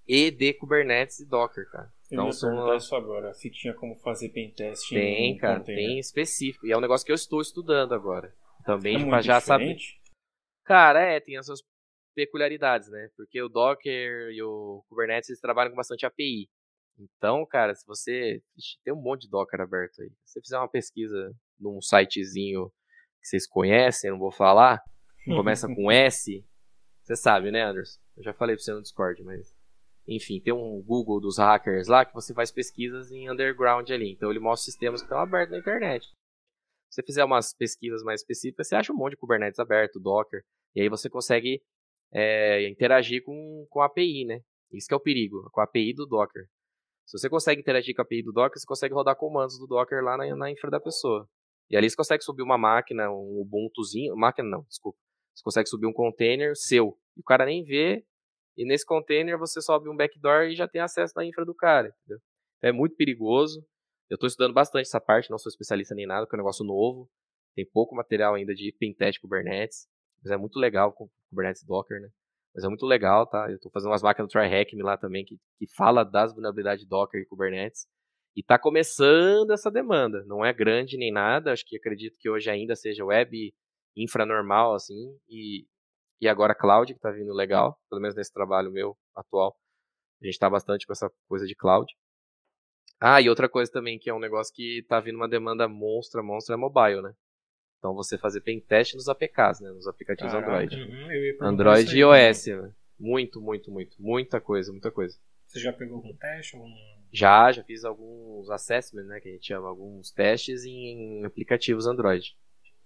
e 0.06 0.30
de 0.30 0.52
Kubernetes 0.54 1.20
e 1.20 1.26
Docker, 1.26 1.68
cara. 1.70 1.92
Então, 2.10 2.26
eu 2.26 2.32
são 2.32 2.50
perguntar 2.50 2.76
isso 2.76 2.96
agora, 2.96 3.32
se 3.32 3.50
tinha 3.50 3.72
como 3.72 3.94
fazer 3.96 4.30
pentest 4.30 4.88
Tem, 4.88 5.36
cara, 5.36 5.60
container. 5.60 5.86
tem 5.86 5.98
específico. 6.00 6.66
E 6.66 6.72
é 6.72 6.76
um 6.76 6.80
negócio 6.80 7.06
que 7.06 7.12
eu 7.12 7.16
estou 7.16 7.40
estudando 7.40 7.94
agora. 7.94 8.34
Também 8.64 9.00
é 9.00 9.08
pra 9.08 9.20
já 9.20 9.40
saber. 9.40 9.76
Cara, 10.64 11.00
é, 11.00 11.20
tem 11.20 11.36
as 11.36 11.46
suas 11.46 11.62
peculiaridades, 12.14 12.88
né? 12.88 13.08
Porque 13.16 13.40
o 13.42 13.48
Docker 13.48 14.30
e 14.30 14.42
o 14.42 14.84
Kubernetes 14.88 15.30
eles 15.30 15.40
trabalham 15.40 15.70
com 15.70 15.76
bastante 15.76 16.06
API. 16.06 16.48
Então, 16.98 17.46
cara, 17.46 17.74
se 17.74 17.86
você. 17.86 18.42
Ixi, 18.56 18.78
tem 18.84 18.92
um 18.92 19.00
monte 19.00 19.22
de 19.22 19.30
Docker 19.30 19.61
aberto 19.61 20.02
aí. 20.02 20.11
Se 20.24 20.34
você 20.34 20.40
fizer 20.40 20.58
uma 20.58 20.68
pesquisa 20.68 21.34
num 21.58 21.80
sitezinho 21.80 22.70
que 23.20 23.28
vocês 23.28 23.46
conhecem, 23.46 24.11
não 24.11 24.18
vou 24.18 24.30
falar, 24.30 24.82
começa 25.24 25.66
com 25.74 25.90
S, 25.90 26.44
você 27.02 27.16
sabe, 27.16 27.50
né, 27.50 27.62
Anderson? 27.62 27.98
Eu 28.16 28.22
já 28.22 28.34
falei 28.34 28.54
pra 28.54 28.62
você 28.62 28.72
no 28.72 28.82
Discord, 28.82 29.22
mas. 29.24 29.54
Enfim, 30.06 30.40
tem 30.40 30.52
um 30.52 30.82
Google 30.82 31.20
dos 31.20 31.38
hackers 31.38 31.86
lá 31.86 32.04
que 32.04 32.14
você 32.14 32.34
faz 32.34 32.50
pesquisas 32.50 33.12
em 33.12 33.30
underground 33.30 33.88
ali. 33.90 34.12
Então 34.12 34.30
ele 34.30 34.40
mostra 34.40 34.64
sistemas 34.64 35.00
que 35.00 35.06
estão 35.06 35.18
abertos 35.18 35.52
na 35.52 35.58
internet. 35.58 36.06
Se 36.88 36.96
você 36.96 37.02
fizer 37.04 37.24
umas 37.24 37.54
pesquisas 37.54 38.02
mais 38.02 38.20
específicas, 38.20 38.66
você 38.66 38.74
acha 38.74 38.92
um 38.92 38.96
monte 38.96 39.12
de 39.12 39.18
Kubernetes 39.18 39.61
aberto, 39.61 40.00
Docker. 40.00 40.42
E 40.74 40.80
aí 40.80 40.88
você 40.88 41.08
consegue 41.08 41.62
é, 42.12 42.68
interagir 42.68 43.22
com, 43.24 43.66
com 43.68 43.80
a 43.80 43.86
API, 43.86 44.24
né? 44.24 44.40
Isso 44.72 44.86
que 44.86 44.94
é 44.94 44.96
o 44.96 45.00
perigo, 45.00 45.48
com 45.52 45.61
a 45.61 45.64
API 45.64 45.92
do 45.94 46.06
Docker. 46.06 46.44
Se 47.06 47.18
você 47.18 47.28
consegue 47.28 47.61
interagir 47.61 47.94
com 47.94 48.02
a 48.02 48.04
API 48.04 48.22
do 48.22 48.32
Docker, 48.32 48.58
você 48.58 48.66
consegue 48.66 48.94
rodar 48.94 49.16
comandos 49.16 49.58
do 49.58 49.66
Docker 49.66 50.02
lá 50.02 50.16
na, 50.16 50.36
na 50.36 50.50
infra 50.50 50.70
da 50.70 50.80
pessoa. 50.80 51.28
E 51.68 51.76
ali 51.76 51.88
você 51.88 51.96
consegue 51.96 52.22
subir 52.22 52.42
uma 52.42 52.58
máquina, 52.58 53.11
um 53.11 53.40
Ubuntuzinho. 53.40 54.16
Máquina 54.16 54.48
não, 54.48 54.62
desculpa. 54.62 54.98
Você 55.34 55.42
consegue 55.42 55.68
subir 55.68 55.86
um 55.86 55.92
container 55.92 56.56
seu. 56.56 56.98
E 57.16 57.20
o 57.20 57.24
cara 57.24 57.46
nem 57.46 57.64
vê. 57.64 58.04
E 58.56 58.64
nesse 58.64 58.84
container 58.84 59.38
você 59.38 59.61
sobe 59.61 59.88
um 59.88 59.96
backdoor 59.96 60.44
e 60.44 60.56
já 60.56 60.68
tem 60.68 60.80
acesso 60.80 61.14
na 61.16 61.24
infra 61.24 61.44
do 61.44 61.54
cara. 61.54 61.94
Entendeu? 62.00 62.20
É 62.62 62.72
muito 62.72 62.96
perigoso. 62.96 63.64
Eu 64.08 64.16
estou 64.16 64.26
estudando 64.26 64.52
bastante 64.52 64.86
essa 64.86 65.00
parte, 65.00 65.30
não 65.30 65.38
sou 65.38 65.48
especialista 65.48 65.94
nem 65.94 66.06
nada, 66.06 66.26
porque 66.26 66.34
é 66.34 66.38
um 66.38 66.42
negócio 66.42 66.64
novo. 66.64 67.08
Tem 67.54 67.64
pouco 67.64 67.94
material 67.94 68.34
ainda 68.34 68.52
de 68.52 68.74
pentest 68.78 69.20
Kubernetes, 69.20 69.86
mas 70.22 70.32
é 70.32 70.36
muito 70.36 70.58
legal 70.58 70.92
Kubernetes 71.30 71.64
Docker, 71.64 72.00
né? 72.00 72.08
Mas 72.54 72.64
é 72.64 72.68
muito 72.68 72.84
legal, 72.84 73.26
tá? 73.26 73.48
Eu 73.48 73.56
estou 73.56 73.70
fazendo 73.70 73.90
umas 73.90 74.02
máquinas 74.02 74.28
do 74.28 74.32
TryHack 74.32 74.76
lá 74.82 74.96
também 74.96 75.24
que, 75.24 75.36
que 75.58 75.66
fala 75.76 76.04
das 76.04 76.32
vulnerabilidades 76.32 76.84
Docker 76.86 77.20
e 77.20 77.26
Kubernetes. 77.26 77.86
E 78.36 78.40
está 78.40 78.58
começando 78.58 79.52
essa 79.52 79.70
demanda. 79.70 80.24
Não 80.26 80.44
é 80.44 80.52
grande 80.52 80.96
nem 80.96 81.12
nada. 81.12 81.52
Acho 81.52 81.64
que 81.64 81.76
acredito 81.76 82.16
que 82.18 82.28
hoje 82.28 82.50
ainda 82.50 82.74
seja 82.76 83.04
web 83.04 83.52
infra 83.96 84.26
normal, 84.26 84.74
assim. 84.74 85.16
E, 85.28 85.66
e 86.20 86.28
agora 86.28 86.54
cloud, 86.54 86.92
que 86.92 86.98
está 86.98 87.10
vindo 87.10 87.32
legal. 87.32 87.78
Pelo 87.88 88.00
menos 88.00 88.16
nesse 88.16 88.32
trabalho 88.32 88.70
meu 88.70 88.96
atual. 89.16 89.56
A 90.20 90.26
gente 90.26 90.34
está 90.34 90.50
bastante 90.50 90.86
com 90.86 90.92
essa 90.92 91.10
coisa 91.28 91.46
de 91.46 91.54
cloud. 91.54 91.92
Ah, 93.00 93.20
e 93.20 93.30
outra 93.30 93.48
coisa 93.48 93.70
também 93.72 93.98
que 93.98 94.10
é 94.10 94.14
um 94.14 94.18
negócio 94.18 94.52
que 94.54 94.80
está 94.80 95.00
vindo 95.00 95.16
uma 95.16 95.28
demanda 95.28 95.66
monstra, 95.66 96.22
monstra 96.22 96.54
é 96.54 96.58
mobile, 96.58 97.00
né? 97.00 97.14
Então 97.80 97.94
você 97.94 98.18
fazer 98.18 98.42
pen 98.42 98.60
teste 98.60 98.94
nos 98.94 99.08
APKs, 99.08 99.60
né? 99.60 99.70
Nos 99.70 99.88
aplicativos 99.88 100.32
Caraca, 100.32 100.52
Android. 100.52 100.76
Uhum, 100.76 101.36
Android 101.40 101.96
e 101.96 102.00
iOS. 102.00 102.46
Né? 102.46 102.70
Muito, 102.98 103.40
muito, 103.40 103.70
muito. 103.70 103.96
Muita 103.98 104.38
coisa, 104.38 104.70
muita 104.70 104.90
coisa. 104.90 105.16
Você 105.46 105.58
já 105.58 105.72
pegou 105.72 105.96
algum 105.96 106.12
teste? 106.12 106.56
Algum... 106.56 106.70
Já, 107.10 107.50
já 107.50 107.64
fiz 107.64 107.82
alguns 107.82 108.50
assessments, 108.50 109.08
né? 109.08 109.18
Que 109.18 109.30
a 109.30 109.32
gente 109.32 109.46
chama, 109.46 109.66
alguns 109.66 110.10
testes 110.10 110.64
em 110.66 111.24
aplicativos 111.24 111.86
Android. 111.86 112.36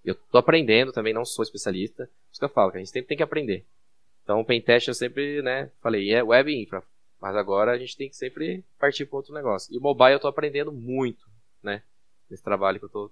Eu 0.04 0.14
tô 0.14 0.38
aprendendo 0.38 0.92
também, 0.92 1.12
não 1.12 1.24
sou 1.24 1.42
especialista. 1.42 2.08
Isso 2.30 2.38
que 2.38 2.44
eu 2.44 2.48
falo, 2.48 2.70
que 2.70 2.76
a 2.76 2.80
gente 2.80 2.90
sempre 2.90 3.08
tem 3.08 3.16
que 3.16 3.22
aprender. 3.22 3.66
Então, 4.22 4.40
o 4.40 4.44
pentest 4.44 4.86
eu 4.86 4.94
sempre, 4.94 5.42
né, 5.42 5.70
falei, 5.82 6.12
é 6.12 6.22
web 6.22 6.54
infra. 6.54 6.82
Mas 7.20 7.34
agora 7.36 7.72
a 7.72 7.78
gente 7.78 7.96
tem 7.96 8.08
que 8.08 8.16
sempre 8.16 8.64
partir 8.78 9.06
para 9.06 9.16
outro 9.16 9.34
negócio. 9.34 9.74
E 9.74 9.78
o 9.78 9.80
mobile 9.80 10.12
eu 10.12 10.20
tô 10.20 10.28
aprendendo 10.28 10.70
muito, 10.70 11.26
né? 11.62 11.82
Nesse 12.30 12.42
trabalho 12.42 12.78
que 12.78 12.84
eu 12.84 12.90
tô 12.90 13.10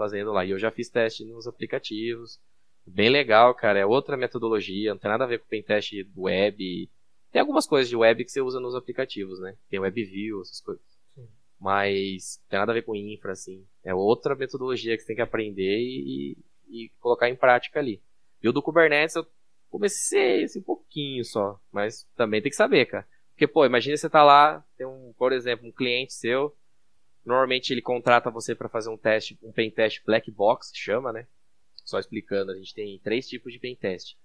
fazendo 0.00 0.32
lá. 0.32 0.46
E 0.46 0.50
eu 0.50 0.58
já 0.58 0.70
fiz 0.70 0.88
teste 0.88 1.26
nos 1.26 1.46
aplicativos. 1.46 2.40
Bem 2.86 3.10
legal, 3.10 3.54
cara. 3.54 3.78
É 3.78 3.84
outra 3.84 4.16
metodologia, 4.16 4.94
não 4.94 4.98
tem 4.98 5.10
nada 5.10 5.24
a 5.24 5.26
ver 5.26 5.40
com 5.40 5.44
o 5.44 5.48
pentest 5.48 5.92
web. 6.16 6.90
Tem 7.30 7.40
algumas 7.40 7.66
coisas 7.66 7.86
de 7.86 7.94
web 7.94 8.24
que 8.24 8.30
você 8.30 8.40
usa 8.40 8.58
nos 8.58 8.74
aplicativos, 8.74 9.38
né? 9.40 9.54
Tem 9.68 9.78
WebView, 9.78 10.40
essas 10.40 10.62
coisas. 10.62 10.82
Sim. 11.14 11.28
Mas 11.60 12.42
tem 12.48 12.58
nada 12.58 12.72
a 12.72 12.74
ver 12.74 12.82
com 12.82 12.96
infra, 12.96 13.32
assim. 13.32 13.62
É 13.84 13.94
outra 13.94 14.34
metodologia 14.34 14.96
que 14.96 15.02
você 15.02 15.08
tem 15.08 15.16
que 15.16 15.22
aprender 15.22 15.78
e, 15.78 16.38
e 16.70 16.88
colocar 16.98 17.28
em 17.28 17.36
prática 17.36 17.78
ali. 17.78 18.02
E 18.42 18.48
o 18.48 18.52
do 18.52 18.62
Kubernetes 18.62 19.16
eu 19.16 19.26
comecei 19.68 20.44
assim, 20.44 20.60
um 20.60 20.62
pouquinho 20.62 21.22
só, 21.26 21.60
mas 21.70 22.08
também 22.16 22.40
tem 22.40 22.50
que 22.50 22.56
saber, 22.56 22.86
cara. 22.86 23.06
Porque, 23.32 23.46
pô, 23.46 23.66
imagina 23.66 23.98
você 23.98 24.08
tá 24.08 24.24
lá, 24.24 24.64
tem 24.78 24.86
um, 24.86 25.12
por 25.18 25.32
exemplo, 25.32 25.68
um 25.68 25.72
cliente 25.72 26.14
seu 26.14 26.56
Normalmente 27.24 27.72
ele 27.72 27.82
contrata 27.82 28.30
você 28.30 28.54
para 28.54 28.68
fazer 28.68 28.90
um 28.90 28.96
teste, 28.96 29.38
um 29.42 29.52
pen 29.52 29.70
test 29.70 30.02
black 30.04 30.30
box, 30.30 30.72
chama, 30.74 31.12
né? 31.12 31.26
Só 31.84 31.98
explicando, 31.98 32.52
a 32.52 32.56
gente 32.56 32.74
tem 32.74 32.98
três 33.00 33.28
tipos 33.28 33.52
de 33.52 33.58
pen 33.58 33.76
test. 33.76 34.16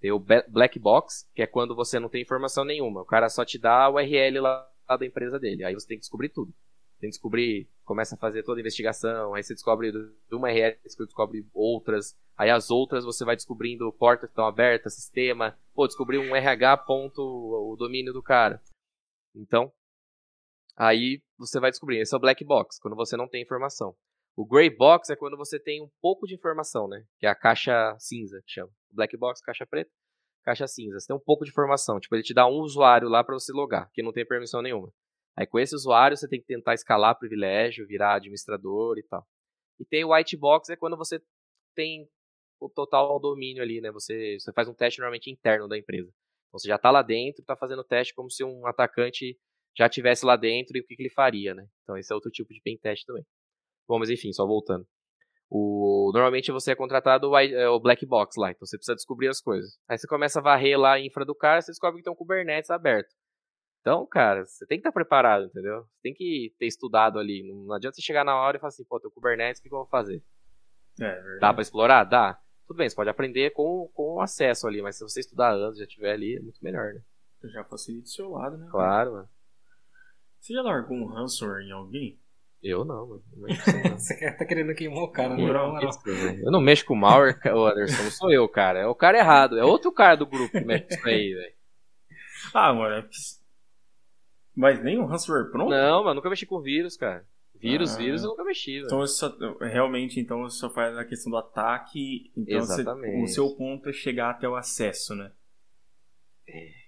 Tem 0.00 0.12
o 0.12 0.18
black 0.18 0.78
box, 0.78 1.28
que 1.34 1.42
é 1.42 1.46
quando 1.46 1.74
você 1.74 1.98
não 1.98 2.08
tem 2.08 2.22
informação 2.22 2.64
nenhuma. 2.64 3.02
O 3.02 3.06
cara 3.06 3.28
só 3.28 3.44
te 3.44 3.58
dá 3.58 3.84
a 3.84 3.90
URL 3.90 4.40
lá 4.40 4.70
da 4.98 5.06
empresa 5.06 5.38
dele. 5.38 5.64
Aí 5.64 5.74
você 5.74 5.86
tem 5.86 5.96
que 5.96 6.02
descobrir 6.02 6.28
tudo. 6.28 6.52
Tem 7.00 7.08
que 7.08 7.14
descobrir, 7.16 7.68
começa 7.84 8.14
a 8.14 8.18
fazer 8.18 8.42
toda 8.42 8.58
a 8.58 8.62
investigação, 8.62 9.34
aí 9.34 9.42
você 9.42 9.54
descobre 9.54 9.92
de 9.92 10.34
uma 10.34 10.48
URL, 10.48 10.78
você 10.84 11.04
descobre 11.04 11.46
outras, 11.52 12.16
aí 12.36 12.48
as 12.48 12.70
outras 12.70 13.04
você 13.04 13.22
vai 13.24 13.36
descobrindo 13.36 13.92
portas 13.92 14.28
que 14.28 14.32
estão 14.32 14.46
abertas, 14.46 14.94
sistema, 14.94 15.58
pô, 15.74 15.86
descobrir 15.86 16.18
um 16.18 16.34
RH 16.34 16.78
ponto 16.78 17.20
o 17.20 17.76
domínio 17.76 18.14
do 18.14 18.22
cara. 18.22 18.62
Então, 19.34 19.70
Aí 20.76 21.22
você 21.38 21.60
vai 21.60 21.70
descobrir. 21.70 22.00
Esse 22.00 22.14
é 22.14 22.18
o 22.18 22.20
black 22.20 22.44
box, 22.44 22.78
quando 22.80 22.96
você 22.96 23.16
não 23.16 23.28
tem 23.28 23.42
informação. 23.42 23.94
O 24.36 24.44
gray 24.44 24.68
box 24.68 25.08
é 25.10 25.16
quando 25.16 25.36
você 25.36 25.58
tem 25.58 25.82
um 25.82 25.88
pouco 26.00 26.26
de 26.26 26.34
informação, 26.34 26.86
né? 26.86 27.04
Que 27.18 27.26
é 27.26 27.30
a 27.30 27.34
caixa 27.34 27.96
cinza, 27.98 28.40
que 28.44 28.52
chama. 28.52 28.70
Black 28.90 29.16
box, 29.16 29.40
caixa 29.40 29.66
preta, 29.66 29.90
caixa 30.44 30.66
cinza. 30.66 31.00
Você 31.00 31.06
tem 31.06 31.16
um 31.16 31.24
pouco 31.24 31.44
de 31.44 31.50
informação. 31.50 31.98
Tipo, 31.98 32.16
ele 32.16 32.22
te 32.22 32.34
dá 32.34 32.46
um 32.46 32.60
usuário 32.60 33.08
lá 33.08 33.24
para 33.24 33.34
você 33.34 33.50
logar, 33.52 33.90
que 33.92 34.02
não 34.02 34.12
tem 34.12 34.26
permissão 34.26 34.60
nenhuma. 34.60 34.92
Aí 35.38 35.46
com 35.46 35.58
esse 35.58 35.74
usuário 35.74 36.16
você 36.16 36.28
tem 36.28 36.40
que 36.40 36.46
tentar 36.46 36.74
escalar 36.74 37.18
privilégio, 37.18 37.86
virar 37.86 38.16
administrador 38.16 38.98
e 38.98 39.02
tal. 39.02 39.26
E 39.78 39.84
tem 39.84 40.04
o 40.04 40.14
white 40.14 40.36
box, 40.36 40.70
é 40.70 40.76
quando 40.76 40.96
você 40.96 41.20
tem 41.74 42.08
o 42.58 42.68
total 42.70 43.18
domínio 43.20 43.62
ali, 43.62 43.80
né? 43.80 43.90
Você, 43.92 44.38
você 44.38 44.52
faz 44.52 44.68
um 44.68 44.74
teste 44.74 45.00
normalmente 45.00 45.30
interno 45.30 45.68
da 45.68 45.76
empresa. 45.76 46.08
Então 46.48 46.58
você 46.58 46.68
já 46.68 46.76
está 46.76 46.90
lá 46.90 47.02
dentro, 47.02 47.42
está 47.42 47.56
fazendo 47.56 47.84
teste 47.84 48.14
como 48.14 48.30
se 48.30 48.44
um 48.44 48.66
atacante 48.66 49.38
já 49.76 49.88
tivesse 49.88 50.24
lá 50.24 50.36
dentro 50.36 50.76
e 50.76 50.80
o 50.80 50.84
que, 50.84 50.96
que 50.96 51.02
ele 51.02 51.10
faria, 51.10 51.54
né? 51.54 51.66
Então 51.82 51.96
esse 51.96 52.12
é 52.12 52.14
outro 52.14 52.30
tipo 52.30 52.52
de 52.52 52.60
pen 52.60 52.78
test 52.78 53.04
também. 53.04 53.24
Bom, 53.86 53.98
mas 53.98 54.10
enfim, 54.10 54.32
só 54.32 54.46
voltando. 54.46 54.86
O, 55.48 56.10
normalmente 56.12 56.50
você 56.50 56.72
é 56.72 56.74
contratado 56.74 57.30
o, 57.30 57.38
é, 57.38 57.68
o 57.68 57.78
black 57.78 58.04
box 58.04 58.36
lá, 58.36 58.50
então 58.50 58.66
você 58.66 58.76
precisa 58.76 58.96
descobrir 58.96 59.28
as 59.28 59.40
coisas. 59.40 59.78
Aí 59.88 59.96
você 59.96 60.06
começa 60.08 60.40
a 60.40 60.42
varrer 60.42 60.78
lá 60.78 60.94
a 60.94 61.00
infra 61.00 61.24
do 61.24 61.34
cara, 61.34 61.60
você 61.60 61.70
descobre 61.70 61.98
que 61.98 62.04
tem 62.04 62.12
um 62.12 62.16
Kubernetes 62.16 62.70
aberto. 62.70 63.14
Então, 63.80 64.04
cara, 64.04 64.44
você 64.44 64.66
tem 64.66 64.78
que 64.78 64.80
estar 64.80 64.90
preparado, 64.90 65.44
entendeu? 65.44 65.82
Você 65.82 66.00
tem 66.02 66.12
que 66.12 66.52
ter 66.58 66.66
estudado 66.66 67.20
ali. 67.20 67.46
Não 67.46 67.72
adianta 67.72 67.94
você 67.94 68.02
chegar 68.02 68.24
na 68.24 68.34
hora 68.34 68.56
e 68.56 68.60
falar 68.60 68.70
assim, 68.70 68.84
pô, 68.84 68.98
tem 68.98 69.08
o 69.08 69.12
Kubernetes, 69.12 69.60
o 69.60 69.62
que, 69.62 69.68
eu 69.68 69.78
vou 69.78 69.86
fazer? 69.86 70.24
É, 71.00 71.38
Dá 71.38 71.52
pra 71.52 71.62
explorar? 71.62 72.02
Dá. 72.02 72.36
Tudo 72.66 72.78
bem, 72.78 72.88
você 72.88 72.96
pode 72.96 73.10
aprender 73.10 73.50
com, 73.52 73.88
com 73.94 74.20
acesso 74.20 74.66
ali, 74.66 74.82
mas 74.82 74.96
se 74.96 75.04
você 75.04 75.20
estudar 75.20 75.54
antes, 75.54 75.78
já 75.78 75.86
tiver 75.86 76.10
ali, 76.10 76.34
é 76.34 76.40
muito 76.40 76.58
melhor, 76.60 76.94
né? 76.94 77.00
Já 77.44 77.62
facilita 77.62 78.06
o 78.06 78.10
seu 78.10 78.30
lado, 78.30 78.56
né? 78.56 78.66
Claro, 78.68 79.12
mano. 79.12 79.28
Você 80.46 80.52
já 80.52 80.62
largou 80.62 80.96
um 80.96 81.06
ransomware 81.06 81.66
em 81.66 81.72
alguém? 81.72 82.20
Eu 82.62 82.84
não, 82.84 83.08
mano. 83.08 83.22
Você 83.98 84.14
tá 84.38 84.44
querendo 84.44 84.72
queimar 84.76 85.02
o 85.02 85.10
cara, 85.10 85.30
não, 85.30 85.44
não, 85.44 85.80
Eu 86.40 86.52
não 86.52 86.60
mexo 86.60 86.86
com 86.86 86.94
malware, 86.94 87.36
Anderson. 87.44 88.04
Não 88.04 88.10
sou 88.12 88.32
eu, 88.32 88.48
cara. 88.48 88.78
É 88.78 88.86
o 88.86 88.94
cara 88.94 89.18
errado. 89.18 89.58
É 89.58 89.64
outro 89.64 89.90
cara 89.90 90.14
do 90.14 90.24
grupo 90.24 90.52
que 90.52 90.64
mexe 90.64 90.86
com 90.86 90.94
isso 90.94 91.08
aí, 91.08 91.34
velho. 91.34 91.54
Ah, 92.54 92.72
mano. 92.72 92.94
É 92.94 93.08
mas 94.54 94.80
nem 94.84 95.00
um 95.00 95.06
ransomware 95.06 95.50
pronto? 95.50 95.68
Não, 95.68 96.04
mano. 96.04 96.14
Nunca 96.14 96.30
mexi 96.30 96.46
com 96.46 96.62
vírus, 96.62 96.96
cara. 96.96 97.26
Vírus, 97.52 97.96
ah, 97.96 97.98
vírus 97.98 98.22
eu 98.22 98.30
nunca 98.30 98.44
mexi, 98.44 98.74
velho. 98.74 98.86
Então, 98.86 99.04
só, 99.04 99.36
realmente, 99.60 100.20
então, 100.20 100.42
você 100.42 100.58
só 100.58 100.70
faz 100.70 100.96
a 100.96 101.04
questão 101.04 101.32
do 101.32 101.38
ataque. 101.38 102.30
Então, 102.36 102.58
Exatamente. 102.58 103.26
Você, 103.26 103.40
o 103.40 103.48
seu 103.48 103.56
ponto 103.56 103.88
é 103.88 103.92
chegar 103.92 104.30
até 104.30 104.48
o 104.48 104.54
acesso, 104.54 105.12
né? 105.16 105.32
É. 106.48 106.85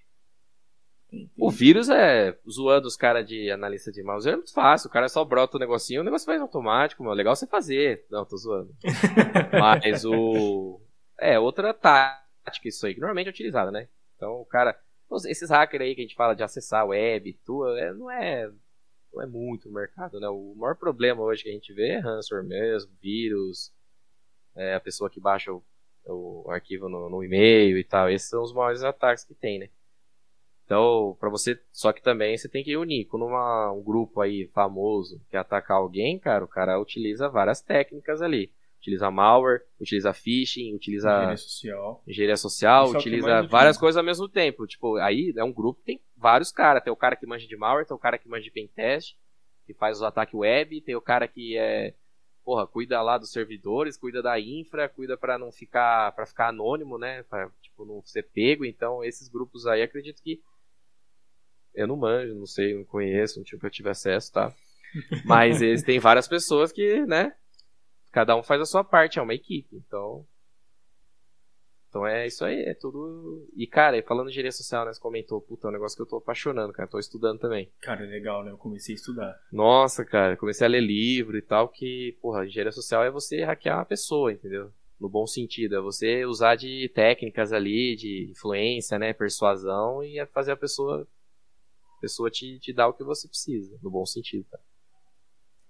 O 1.39 1.51
vírus 1.51 1.89
é 1.89 2.37
zoando 2.49 2.87
os 2.87 2.97
caras 2.97 3.27
de 3.27 3.51
analista 3.51 3.91
de 3.91 4.03
mouse. 4.03 4.29
É 4.29 4.37
muito 4.37 4.53
fácil. 4.53 4.89
O 4.89 4.93
cara 4.93 5.09
só 5.09 5.25
brota 5.25 5.57
o 5.57 5.61
negocinho, 5.61 6.03
o 6.03 6.05
negócio 6.05 6.27
faz 6.27 6.41
automático, 6.41 7.03
mano. 7.03 7.17
Legal 7.17 7.35
você 7.35 7.47
fazer. 7.47 8.05
Não, 8.11 8.27
tô 8.27 8.37
zoando. 8.37 8.75
Mas 9.59 10.05
o. 10.05 10.81
É, 11.19 11.39
outra 11.39 11.73
tática 11.73 12.69
isso 12.69 12.87
aí, 12.87 12.95
que 12.95 13.01
normalmente 13.01 13.29
é 13.29 13.31
utilizada, 13.31 13.71
né? 13.71 13.89
Então 14.17 14.41
o 14.41 14.45
cara. 14.45 14.79
Esses 15.27 15.49
hackers 15.49 15.83
aí 15.83 15.95
que 15.95 16.03
a 16.03 16.05
gente 16.05 16.15
fala 16.15 16.35
de 16.35 16.43
acessar 16.43 16.87
web, 16.87 17.33
tudo, 17.45 17.77
é, 17.79 17.95
não 17.95 18.11
é. 18.11 18.51
Não 19.11 19.23
é 19.23 19.27
muito 19.27 19.69
no 19.69 19.75
mercado, 19.75 20.21
né? 20.21 20.29
O 20.29 20.55
maior 20.55 20.77
problema 20.77 21.23
hoje 21.23 21.45
que 21.45 21.49
a 21.49 21.53
gente 21.53 21.73
vê 21.73 21.93
é 21.93 21.99
ransomware 21.99 22.47
mesmo, 22.47 22.93
vírus, 23.01 23.73
é, 24.55 24.75
a 24.75 24.81
pessoa 24.81 25.09
que 25.09 25.19
baixa 25.19 25.51
o, 25.51 25.65
o 26.05 26.51
arquivo 26.51 26.91
no, 26.91 27.09
no 27.09 27.25
e-mail 27.25 27.79
e 27.79 27.85
tal. 27.85 28.11
Esses 28.11 28.29
são 28.29 28.43
os 28.43 28.53
maiores 28.53 28.83
ataques 28.83 29.25
que 29.25 29.35
tem, 29.35 29.59
né? 29.59 29.71
Então, 30.69 31.17
para 31.19 31.31
você, 31.31 31.59
só 31.73 31.95
que 31.95 32.03
também 32.03 32.37
você 32.37 32.47
tem 32.47 32.63
que 32.63 32.77
unir. 32.77 33.07
Quando 33.07 33.25
uma, 33.25 33.73
um 33.73 33.83
grupo 33.83 34.21
aí 34.21 34.49
famoso 34.49 35.19
quer 35.31 35.39
atacar 35.39 35.79
alguém, 35.79 36.19
cara, 36.19 36.45
o 36.45 36.49
cara 36.49 36.79
utiliza 36.79 37.27
várias 37.27 37.63
técnicas 37.63 38.21
ali. 38.21 38.53
Utiliza 38.79 39.11
malware, 39.11 39.63
utiliza 39.81 40.13
phishing, 40.13 40.75
utiliza 40.75 41.09
engenharia 41.09 41.37
social, 41.39 42.03
engenharia 42.07 42.37
social 42.37 42.95
é 42.95 42.99
utiliza 42.99 43.43
várias 43.45 43.79
coisas 43.79 43.97
ao 43.97 44.05
mesmo 44.05 44.29
tempo. 44.29 44.67
Tipo, 44.67 44.97
aí 44.97 45.33
é 45.35 45.43
um 45.43 45.55
grupo 45.55 45.81
que 45.81 45.87
tem 45.87 46.01
vários 46.15 46.53
caras. 46.53 46.85
Tem 46.85 46.93
o 46.93 46.97
cara 46.97 47.17
que 47.17 47.27
manja 47.27 47.47
de 47.47 47.57
malware, 47.57 47.87
tem 47.87 47.97
o 47.97 47.99
cara 47.99 48.19
que 48.19 48.29
manja 48.29 48.45
de 48.45 48.51
pentest, 48.51 49.17
que 49.67 49.73
faz 49.73 49.97
os 49.97 50.03
ataques 50.03 50.35
web, 50.35 50.83
tem 50.83 50.95
o 50.95 51.01
cara 51.01 51.27
que 51.27 51.57
é 51.57 51.95
porra, 52.45 52.67
cuida 52.67 53.01
lá 53.01 53.17
dos 53.17 53.33
servidores, 53.33 53.97
cuida 53.97 54.23
da 54.23 54.39
infra, 54.39 54.87
cuida 54.87 55.17
para 55.17 55.39
não 55.39 55.51
ficar 55.51 56.13
para 56.13 56.27
ficar 56.27 56.49
anônimo, 56.49 56.99
né, 56.99 57.23
para 57.23 57.51
tipo 57.63 57.87
não 57.87 58.03
ser 58.05 58.23
pego. 58.23 58.67
Então, 58.67 59.03
esses 59.03 59.29
grupos 59.29 59.67
aí 59.67 59.83
acredito 59.83 60.23
que 60.23 60.41
eu 61.79 61.87
não 61.87 61.97
manjo, 61.97 62.35
não 62.35 62.47
sei, 62.47 62.75
não 62.75 62.85
conheço, 62.85 63.39
não 63.39 63.45
tive, 63.45 63.65
eu 63.65 63.71
tive 63.71 63.89
acesso, 63.89 64.33
tá? 64.33 64.53
Mas 65.25 65.63
eles 65.63 65.83
têm 65.83 66.01
várias 66.01 66.27
pessoas 66.27 66.73
que, 66.73 67.07
né? 67.07 67.33
Cada 68.11 68.35
um 68.37 68.43
faz 68.43 68.61
a 68.61 68.67
sua 68.67 68.83
parte, 68.83 69.19
é 69.19 69.23
uma 69.23 69.35
equipe. 69.35 69.77
Então. 69.77 70.27
Então 71.89 72.07
é 72.07 72.27
isso 72.27 72.45
aí, 72.45 72.65
é 72.65 72.75
tudo. 72.75 73.49
E, 73.57 73.67
cara, 73.67 74.03
falando 74.03 74.27
de 74.27 74.33
engenharia 74.33 74.53
social, 74.53 74.85
né? 74.85 74.93
Você 74.93 75.01
comentou, 75.01 75.41
puta, 75.41 75.69
é 75.69 75.71
um 75.71 75.73
negócio 75.73 75.97
que 75.97 76.03
eu 76.03 76.07
tô 76.07 76.17
apaixonando, 76.17 76.73
cara. 76.73 76.89
Tô 76.89 76.99
estudando 76.99 77.39
também. 77.39 77.71
Cara, 77.81 78.05
é 78.05 78.07
legal, 78.07 78.45
né? 78.45 78.51
Eu 78.51 78.59
comecei 78.59 78.95
a 78.95 78.97
estudar. 78.97 79.41
Nossa, 79.53 80.05
cara, 80.05 80.37
comecei 80.37 80.67
a 80.67 80.71
ler 80.71 80.83
livro 80.83 81.39
e 81.39 81.43
tal, 81.43 81.69
que, 81.69 82.19
porra, 82.21 82.45
engenharia 82.45 82.73
social 82.73 83.05
é 83.05 83.11
você 83.11 83.43
hackear 83.45 83.79
uma 83.79 83.85
pessoa, 83.85 84.33
entendeu? 84.33 84.71
No 85.01 85.09
bom 85.09 85.27
sentido, 85.27 85.77
é 85.77 85.81
você 85.81 86.27
usar 86.27 86.57
de 86.57 86.91
técnicas 86.93 87.53
ali, 87.53 87.95
de 87.95 88.29
influência, 88.33 88.99
né? 88.99 89.13
Persuasão 89.13 90.03
e 90.03 90.25
fazer 90.27 90.53
a 90.53 90.57
pessoa 90.57 91.07
a 91.99 92.01
pessoa 92.01 92.31
te, 92.31 92.59
te 92.61 92.73
dá 92.73 92.87
o 92.87 92.93
que 92.95 93.03
você 93.05 93.27
precisa, 93.29 93.77
no 93.83 93.91
bom 93.91 94.07
sentido, 94.07 94.47
tá? 94.51 94.59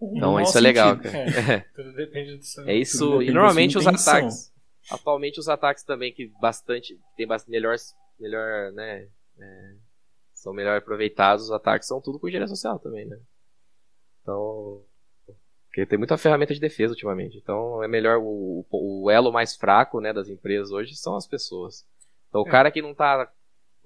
Então 0.01 0.35
No 0.35 0.41
isso 0.41 0.57
é 0.57 0.61
legal, 0.61 0.95
sentido. 0.97 1.11
cara. 1.11 1.25
É, 1.53 1.61
tudo 1.75 1.93
depende 1.95 2.37
do 2.37 2.45
seu. 2.45 2.69
É 2.69 2.75
isso. 2.75 3.21
E 3.23 3.31
normalmente 3.33 3.77
os 3.77 3.87
ataques. 3.87 4.53
Atualmente 4.91 5.41
os 5.41 5.49
ataques 5.49 5.83
também 5.83 6.13
que 6.13 6.29
bastante. 6.41 6.99
Tem 7.17 7.27
bastante 7.27 7.51
melhor. 7.51 7.75
Melhor, 8.21 8.73
né? 8.73 9.09
é, 9.39 9.75
são 10.35 10.53
melhor 10.53 10.79
aproveitados, 10.79 11.47
os 11.47 11.51
ataques 11.53 11.87
são 11.89 12.01
tudo 12.01 12.19
com 12.19 12.29
engenharia 12.29 12.49
social 12.49 12.79
também, 12.79 13.07
né? 13.07 13.19
Então. 14.23 14.85
Porque 15.67 15.85
tem 15.85 15.99
muita 15.99 16.17
ferramenta 16.17 16.55
de 16.55 16.61
defesa 16.61 16.93
ultimamente. 16.93 17.37
Então 17.37 17.83
é 17.83 17.89
melhor. 17.89 18.19
O, 18.23 18.65
o 18.71 19.11
elo 19.11 19.33
mais 19.33 19.57
fraco 19.57 20.01
né, 20.01 20.13
das 20.13 20.29
empresas 20.29 20.71
hoje 20.71 20.95
são 20.95 21.17
as 21.17 21.27
pessoas. 21.27 21.85
Então 22.29 22.43
o 22.43 22.47
É. 22.49 22.51
cara 22.51 22.71
que 22.71 22.81
não 22.83 22.95
tá. 22.95 23.31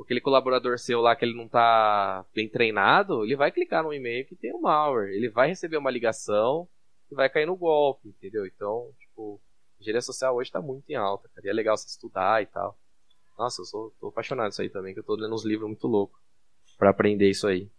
Aquele 0.01 0.21
colaborador 0.21 0.79
seu 0.79 1.01
lá 1.01 1.15
que 1.15 1.25
ele 1.25 1.37
não 1.37 1.49
tá 1.49 2.25
bem 2.35 2.49
treinado, 2.49 3.25
ele 3.25 3.37
vai 3.37 3.53
clicar 3.53 3.85
no 3.85 3.95
e-mail 3.95 4.27
que 4.27 4.35
tem 4.35 4.53
um 4.53 4.61
malware. 4.61 5.13
Ele 5.13 5.29
vai 5.29 5.49
receber 5.49 5.77
uma 5.77 5.91
ligação 5.91 6.69
e 7.11 7.15
vai 7.15 7.29
cair 7.29 7.47
no 7.47 7.57
golpe, 7.57 8.09
entendeu? 8.09 8.45
Então, 8.45 8.91
tipo, 8.99 9.41
engenharia 9.81 10.03
social 10.03 10.35
hoje 10.35 10.51
tá 10.51 10.61
muito 10.61 10.91
em 10.91 10.97
alta, 10.97 11.29
cara. 11.29 11.47
E 11.47 11.51
é 11.51 11.53
legal 11.53 11.77
você 11.77 11.87
estudar 11.87 12.43
e 12.43 12.47
tal. 12.47 12.77
Nossa, 13.39 13.63
eu 13.63 13.65
sou, 13.65 13.95
tô 14.01 14.09
apaixonado 14.09 14.49
disso 14.49 14.63
aí 14.63 14.71
também, 14.71 14.93
que 14.93 15.01
eu 15.01 15.05
tô 15.05 15.15
lendo 15.15 15.35
uns 15.35 15.45
livros 15.45 15.69
muito 15.69 15.87
loucos 15.87 16.21
pra 16.77 16.91
aprender 16.91 17.31
isso 17.31 17.47
aí. 17.47 17.71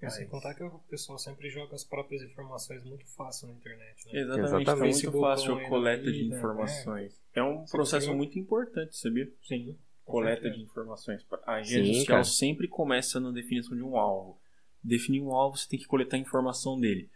É, 0.00 0.10
sem 0.10 0.26
contar 0.26 0.54
que 0.54 0.64
o 0.64 0.80
pessoal 0.90 1.16
sempre 1.16 1.48
joga 1.48 1.76
as 1.76 1.84
próprias 1.84 2.22
informações 2.22 2.82
muito 2.82 3.06
fácil 3.06 3.46
na 3.46 3.54
internet, 3.54 4.04
né? 4.06 4.20
Exatamente, 4.20 4.46
Exatamente. 4.46 4.64
tá 4.66 4.76
muito 4.76 5.20
fácil 5.20 5.54
a 5.54 5.68
coleta 5.68 6.02
de 6.02 6.10
vida, 6.10 6.36
informações. 6.36 7.22
É, 7.32 7.42
um 7.42 7.64
Você 7.64 7.76
processo 7.76 8.12
muito 8.12 8.36
importante, 8.36 8.96
sabia? 8.96 9.32
Sim. 9.42 9.78
Coleta 10.04 10.42
certeza. 10.42 10.56
de 10.56 10.62
informações. 10.62 11.26
A 11.46 11.60
engenharia 11.60 11.92
Sim, 11.92 11.98
social 12.00 12.16
cara. 12.18 12.24
sempre 12.24 12.68
começa 12.68 13.20
na 13.20 13.30
definição 13.30 13.76
de 13.76 13.82
um 13.82 13.96
alvo. 13.96 14.40
Definir 14.82 15.22
um 15.22 15.32
alvo, 15.32 15.56
você 15.56 15.68
tem 15.68 15.78
que 15.78 15.86
coletar 15.86 16.16
a 16.16 16.20
informação 16.20 16.78
dele. 16.78 17.08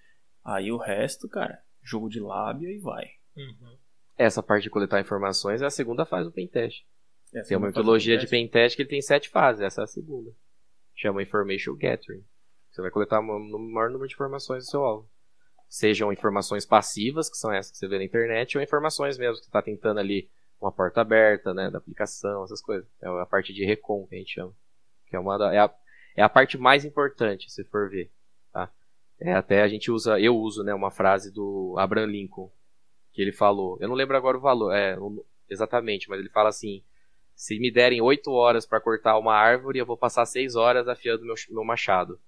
Aí 0.44 0.70
o 0.70 0.76
resto, 0.76 1.28
cara, 1.28 1.60
jogo 1.82 2.08
de 2.08 2.20
lábia 2.20 2.68
e 2.68 2.78
vai. 2.78 3.06
Uhum. 3.36 3.76
Essa 4.16 4.42
parte 4.42 4.64
de 4.64 4.70
coletar 4.70 5.00
informações 5.00 5.62
é 5.62 5.66
a 5.66 5.70
segunda 5.70 6.06
fase 6.06 6.28
do 6.28 6.32
pentest. 6.32 6.86
Essa 7.34 7.48
Tem 7.48 7.56
uma 7.56 7.66
é 7.66 7.70
metodologia 7.70 8.16
do 8.16 8.20
de 8.20 8.28
pentest 8.28 8.76
que 8.76 8.82
ele 8.82 8.88
tem 8.88 9.02
sete 9.02 9.28
fases, 9.28 9.62
essa 9.62 9.82
é 9.82 9.84
a 9.84 9.88
segunda. 9.88 10.32
Chama 10.94 11.22
Information 11.22 11.74
Gathering. 11.74 12.24
Você 12.70 12.80
vai 12.80 12.90
coletar 12.90 13.20
o 13.20 13.58
maior 13.58 13.90
número 13.90 14.08
de 14.08 14.14
informações 14.14 14.64
do 14.64 14.70
seu 14.70 14.84
alvo. 14.84 15.10
Sejam 15.68 16.12
informações 16.12 16.64
passivas, 16.64 17.28
que 17.28 17.36
são 17.36 17.52
essas 17.52 17.72
que 17.72 17.78
você 17.78 17.88
vê 17.88 17.98
na 17.98 18.04
internet, 18.04 18.56
ou 18.56 18.62
informações 18.62 19.18
mesmo 19.18 19.34
que 19.34 19.44
você 19.44 19.48
está 19.48 19.60
tentando 19.60 19.98
ali 19.98 20.30
uma 20.60 20.72
porta 20.72 21.00
aberta, 21.00 21.52
né, 21.54 21.70
da 21.70 21.78
aplicação, 21.78 22.44
essas 22.44 22.60
coisas. 22.62 22.88
É 23.02 23.08
a 23.08 23.26
parte 23.26 23.52
de 23.52 23.64
recon 23.64 24.06
que 24.06 24.14
a 24.14 24.18
gente 24.18 24.32
chama. 24.34 24.52
Que 25.06 25.16
é, 25.16 25.18
uma 25.18 25.38
da- 25.38 25.52
é, 25.54 25.58
a, 25.58 25.74
é 26.16 26.22
a 26.22 26.28
parte 26.28 26.56
mais 26.58 26.84
importante, 26.84 27.50
se 27.50 27.64
for 27.64 27.88
ver. 27.90 28.10
Tá? 28.52 28.70
É, 29.20 29.32
até 29.34 29.62
a 29.62 29.68
gente 29.68 29.90
usa, 29.90 30.18
eu 30.20 30.36
uso 30.36 30.62
né, 30.64 30.74
uma 30.74 30.90
frase 30.90 31.30
do 31.32 31.74
Abraham 31.78 32.06
Lincoln, 32.06 32.50
que 33.12 33.22
ele 33.22 33.32
falou. 33.32 33.78
Eu 33.80 33.88
não 33.88 33.94
lembro 33.94 34.16
agora 34.16 34.36
o 34.36 34.40
valor, 34.40 34.72
é, 34.74 34.96
exatamente, 35.48 36.08
mas 36.08 36.18
ele 36.18 36.28
fala 36.28 36.48
assim: 36.48 36.82
se 37.34 37.58
me 37.58 37.70
derem 37.70 38.00
8 38.00 38.30
horas 38.32 38.66
para 38.66 38.80
cortar 38.80 39.18
uma 39.18 39.34
árvore, 39.34 39.78
eu 39.78 39.86
vou 39.86 39.96
passar 39.96 40.26
6 40.26 40.54
horas 40.56 40.88
afiando 40.88 41.24
meu, 41.24 41.34
meu 41.50 41.64
machado. 41.64 42.18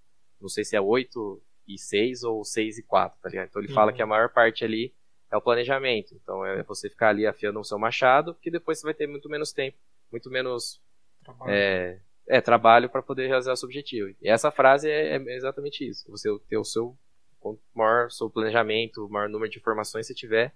Não 0.41 0.49
sei 0.49 0.65
se 0.65 0.77
é 0.77 0.81
8 0.81 1.43
e 1.67 1.79
6 1.79 2.23
ou 2.23 2.45
6 2.45 2.79
e 2.79 2.83
4, 2.83 3.19
tá 3.21 3.29
ligado? 3.29 3.49
Então 3.49 3.61
ele 3.63 3.73
fala 3.73 3.91
Uhum. 3.91 3.97
que 3.97 4.03
a 4.03 4.07
maior 4.07 4.29
parte 4.33 4.65
ali 4.65 4.95
é 5.31 5.37
o 5.37 5.41
planejamento. 5.41 6.15
Então 6.15 6.45
é 6.45 6.63
você 6.63 6.89
ficar 6.89 7.11
ali 7.11 7.27
afiando 7.27 7.61
o 7.61 7.65
seu 7.65 7.79
machado, 7.79 8.35
que 8.35 8.51
depois 8.51 8.79
você 8.79 8.85
vai 8.85 8.95
ter 8.95 9.07
muito 9.07 9.29
menos 9.29 9.53
tempo, 9.53 9.77
muito 10.11 10.31
menos 10.31 10.81
Trabalho. 11.25 11.53
é, 11.53 12.01
é, 12.27 12.41
trabalho 12.41 12.89
para 12.89 13.03
poder 13.03 13.27
realizar 13.27 13.53
o 13.53 13.57
seu 13.57 13.67
objetivo. 13.67 14.15
E 14.21 14.29
essa 14.29 14.51
frase 14.51 14.91
é, 14.91 15.17
é 15.17 15.37
exatamente 15.37 15.89
isso. 15.89 16.11
Você 16.11 16.29
ter 16.49 16.57
o 16.57 16.65
seu 16.65 16.97
quanto 17.41 17.61
maior 17.75 18.11
seu 18.11 18.29
planejamento, 18.29 19.09
maior 19.09 19.29
número 19.29 19.51
de 19.51 19.59
informações 19.59 20.07
você 20.07 20.15
tiver, 20.15 20.55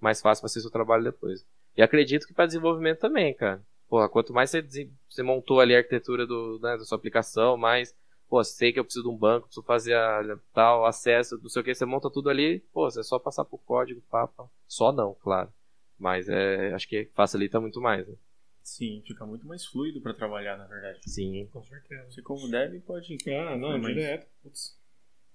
mais 0.00 0.20
fácil 0.20 0.42
vai 0.42 0.48
ser 0.48 0.60
o 0.60 0.62
seu 0.62 0.70
trabalho 0.70 1.04
depois. 1.04 1.44
E 1.76 1.82
acredito 1.82 2.26
que 2.26 2.34
para 2.34 2.46
desenvolvimento 2.46 2.98
também, 2.98 3.34
cara. 3.34 3.62
Porra, 3.88 4.08
quanto 4.08 4.32
mais 4.32 4.50
você, 4.50 4.90
você 5.08 5.22
montou 5.22 5.60
ali 5.60 5.74
a 5.74 5.78
arquitetura 5.78 6.26
do, 6.26 6.58
né, 6.62 6.76
da 6.76 6.84
sua 6.84 6.96
aplicação, 6.96 7.56
mais, 7.56 7.94
pô, 8.28 8.42
sei 8.44 8.72
que 8.72 8.78
eu 8.78 8.84
preciso 8.84 9.04
de 9.04 9.10
um 9.10 9.16
banco, 9.16 9.46
preciso 9.46 9.64
fazer 9.66 9.94
a, 9.94 10.38
tal 10.52 10.84
acesso, 10.86 11.38
não 11.42 11.48
sei 11.48 11.62
o 11.62 11.64
que, 11.64 11.74
você 11.74 11.84
monta 11.84 12.10
tudo 12.10 12.28
ali, 12.30 12.60
pô, 12.72 12.86
é 12.86 12.90
só 13.02 13.18
passar 13.18 13.44
pro 13.44 13.58
código, 13.58 14.00
papa. 14.10 14.50
Só 14.66 14.92
não, 14.92 15.14
claro. 15.14 15.52
Mas 15.98 16.28
é, 16.28 16.72
acho 16.74 16.88
que 16.88 17.06
facilita 17.14 17.60
muito 17.60 17.80
mais, 17.80 18.06
né? 18.06 18.14
Sim, 18.62 19.02
fica 19.06 19.24
muito 19.24 19.46
mais 19.46 19.64
fluido 19.64 20.00
pra 20.00 20.12
trabalhar, 20.12 20.56
na 20.58 20.66
verdade. 20.66 21.00
Sim. 21.06 21.48
Com 21.52 21.62
certeza. 21.64 22.10
Você 22.10 22.20
como 22.22 22.48
deve 22.50 22.78
pode. 22.80 23.16
Ah, 23.28 23.56
não, 23.56 23.78
Mas- 23.78 23.86
direto. 23.94 24.26
Putz. 24.42 24.78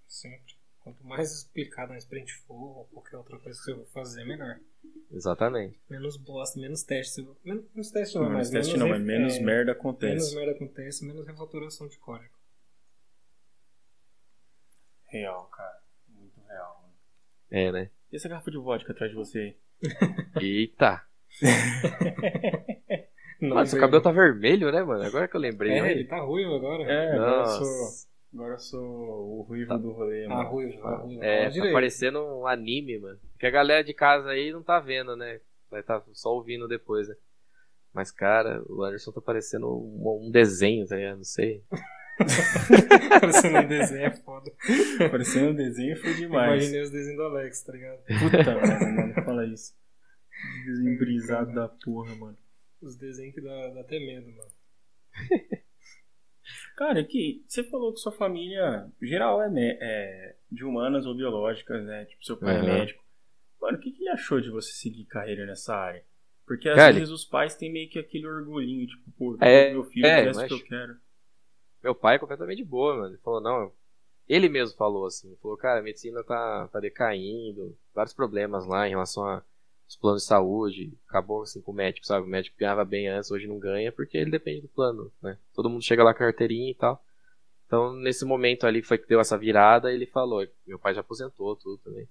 Sempre. 0.08 0.54
Quanto 0.80 1.04
mais 1.06 1.32
explicado 1.34 1.94
na 1.94 1.98
sprint 1.98 2.32
for, 2.46 2.78
ou 2.80 2.86
qualquer 2.94 3.18
outra 3.18 3.39
coisa 3.39 3.58
que 3.58 3.66
você 3.66 3.74
for 3.74 3.88
fazer, 3.88 4.24
melhor. 4.26 4.60
Exatamente. 5.12 5.80
Menos 5.89 6.18
bosta, 6.18 6.60
menos 6.60 6.84
teste. 6.84 7.22
Menos, 7.44 7.66
menos 7.74 7.89
teste 7.91 8.16
não, 8.16 8.24
Não, 8.26 8.32
mas 8.34 8.50
teste 8.50 8.74
menos 8.74 8.80
não, 8.89 8.89
mas 8.98 9.02
menos 9.06 9.34
é, 9.36 9.39
merda 9.41 9.72
Menos 9.72 9.80
acontece. 9.80 10.36
merda 10.36 10.52
acontece, 10.52 11.06
menos 11.06 11.26
refatoração 11.26 11.88
de 11.88 11.98
código. 11.98 12.34
Real, 15.14 15.45
cara. 15.55 15.78
Muito 16.09 16.41
real, 16.47 16.82
mano. 16.82 16.93
É, 17.51 17.72
né? 17.72 17.89
E 18.11 18.16
essa 18.16 18.28
garrafa 18.28 18.49
de 18.51 18.57
vodka 18.57 18.91
atrás 18.91 19.11
de 19.11 19.18
você? 19.18 19.55
Eita. 20.41 21.03
Não, 23.39 23.55
Mano, 23.55 23.68
seu 23.68 23.80
cabelo 23.80 24.01
tá 24.01 24.11
vermelho, 24.11 24.72
né, 24.72 24.82
mano? 24.84 25.03
Agora 25.03 25.28
que 25.28 25.36
eu 25.36 25.39
lembrei. 25.41 25.74
É, 25.74 25.82
né? 25.82 25.91
ele 25.91 26.05
tá 26.05 26.20
ruivo 26.22 26.55
agora. 26.55 26.84
É, 26.84 27.14
agora 27.14 27.32
eu 27.32 27.38
Nossa. 27.39 27.64
sou. 27.66 28.09
Agora 28.34 28.53
eu 28.53 28.59
sou 28.59 28.82
o 28.82 29.41
ruivo 29.43 29.78
do 29.78 29.91
rolê, 29.91 30.26
Ah, 30.26 30.30
mano. 30.30 30.49
ruivo, 30.49 30.88
ah, 30.88 30.95
ruivo. 30.95 31.24
É, 31.24 31.43
tá 31.43 31.49
direito. 31.49 31.74
parecendo 31.74 32.20
um 32.20 32.47
anime, 32.47 32.97
mano. 32.99 33.20
Que 33.38 33.45
a 33.45 33.51
galera 33.51 33.84
de 33.84 33.93
casa 33.93 34.30
aí 34.30 34.51
não 34.51 34.64
tá 34.64 34.80
vendo, 34.80 35.16
né? 35.16 35.39
Vai 35.70 35.82
estar 35.82 36.01
só 36.14 36.34
ouvindo 36.34 36.68
depois, 36.68 37.07
né? 37.09 37.16
Mas, 37.93 38.11
cara, 38.11 38.64
o 38.68 38.82
Anderson 38.82 39.11
tá 39.11 39.22
parecendo 39.22 39.68
um, 39.68 40.28
um 40.28 40.32
desenho, 40.32 40.88
tá 40.88 40.95
ligado? 40.95 41.18
Não 41.18 41.24
sei. 41.24 41.64
Parecendo 43.20 43.57
um 43.57 43.68
desenho, 43.68 44.05
é 44.05 44.11
foda. 44.11 44.51
Parecendo 45.09 45.49
um 45.51 45.55
desenho 45.55 45.97
foi 45.97 46.14
demais. 46.14 46.64
Imaginei 46.64 46.82
os 46.82 46.89
desenhos 46.91 47.18
do 47.18 47.24
Alex, 47.24 47.64
tá 47.64 47.74
ligado? 47.74 47.99
Puta 48.20 48.55
merda, 48.55 48.91
mano, 48.91 49.14
fala 49.26 49.45
isso. 49.45 49.76
Desenho 50.66 50.97
brisado 50.97 51.53
da 51.53 51.68
porra, 51.68 52.16
mano. 52.16 52.38
Os 52.82 52.95
desenhos 52.97 53.34
que 53.34 53.41
dá, 53.41 53.70
dá 53.70 53.82
até 53.82 53.99
medo, 53.99 54.32
mano. 54.32 54.51
Cara, 56.76 56.99
aqui, 56.99 57.43
você 57.47 57.64
falou 57.64 57.93
que 57.93 57.99
sua 57.99 58.11
família 58.11 58.91
geral 59.01 59.41
é, 59.41 59.49
é 59.82 60.36
de 60.51 60.66
humanas 60.66 61.05
ou 61.05 61.16
biológicas, 61.16 61.86
né? 61.86 62.05
Tipo, 62.05 62.26
seu 62.26 62.38
pai 62.38 62.55
é 62.55 62.59
Aham. 62.59 62.66
médico. 62.66 63.03
Mano, 63.61 63.78
o 63.78 63.80
que, 63.82 63.91
que 63.91 64.01
ele 64.03 64.09
achou 64.09 64.41
de 64.41 64.49
você 64.49 64.74
seguir 64.74 65.05
carreira 65.05 65.45
nessa 65.45 65.76
área? 65.76 66.03
Porque 66.45 66.68
às 66.68 66.76
Cara, 66.76 66.93
vezes 66.93 67.09
os 67.09 67.24
pais 67.24 67.55
têm 67.55 67.72
meio 67.72 67.89
que 67.89 67.97
aquele 67.97 68.28
orgulhinho, 68.28 68.86
tipo, 68.86 69.11
pô, 69.11 69.38
É, 69.39 69.72
meu 69.72 69.86
filho 69.86 70.05
é, 70.05 70.30
o 70.30 70.47
que 70.47 70.53
eu 70.53 70.64
quero. 70.64 70.97
Meu 71.84 71.94
pai 71.94 72.16
é 72.16 72.20
completamente 72.20 72.58
de 72.58 72.64
boa, 72.64 72.96
mano. 72.96 73.10
Ele 73.10 73.18
falou, 73.18 73.42
não. 73.42 73.72
Ele 74.28 74.48
mesmo 74.48 74.78
falou 74.78 75.06
assim: 75.06 75.36
falou, 75.42 75.58
cara, 75.58 75.80
a 75.80 75.84
medicina 75.84 76.24
tá, 76.24 76.68
tá 76.70 76.80
decaindo, 76.80 77.78
vários 77.94 78.14
problemas 78.14 78.66
lá 78.66 78.88
em 78.88 78.92
relação 78.92 79.26
aos 79.28 79.96
planos 80.00 80.22
de 80.22 80.28
saúde. 80.28 80.98
Acabou 81.08 81.42
assim 81.42 81.62
com 81.62 81.72
o 81.72 81.76
médico, 81.76 82.08
sabe? 82.08 82.26
O 82.26 82.30
médico 82.30 82.58
ganhava 82.58 82.86
bem 82.86 83.10
antes, 83.10 83.32
hoje 83.32 83.48
não 83.48 83.60
ganha, 83.60 83.92
porque 83.92 84.18
ele 84.18 84.32
depende 84.32 84.62
do 84.62 84.70
plano, 84.70 85.12
né? 85.22 85.38
Todo 85.54 85.70
mundo 85.70 85.84
chega 85.84 86.04
lá 86.04 86.14
com 86.14 86.24
a 86.24 86.28
carteirinha 86.28 86.72
e 86.72 86.76
tal. 86.76 87.04
Então, 87.68 87.94
nesse 87.94 88.24
momento 88.24 88.66
ali 88.66 88.82
foi 88.82 88.98
que 88.98 89.08
deu 89.08 89.20
essa 89.20 89.38
virada, 89.38 89.92
ele 89.92 90.06
falou: 90.06 90.48
meu 90.66 90.80
pai 90.80 90.94
já 90.94 91.02
aposentou 91.02 91.56
tudo 91.58 91.78
também. 91.80 92.08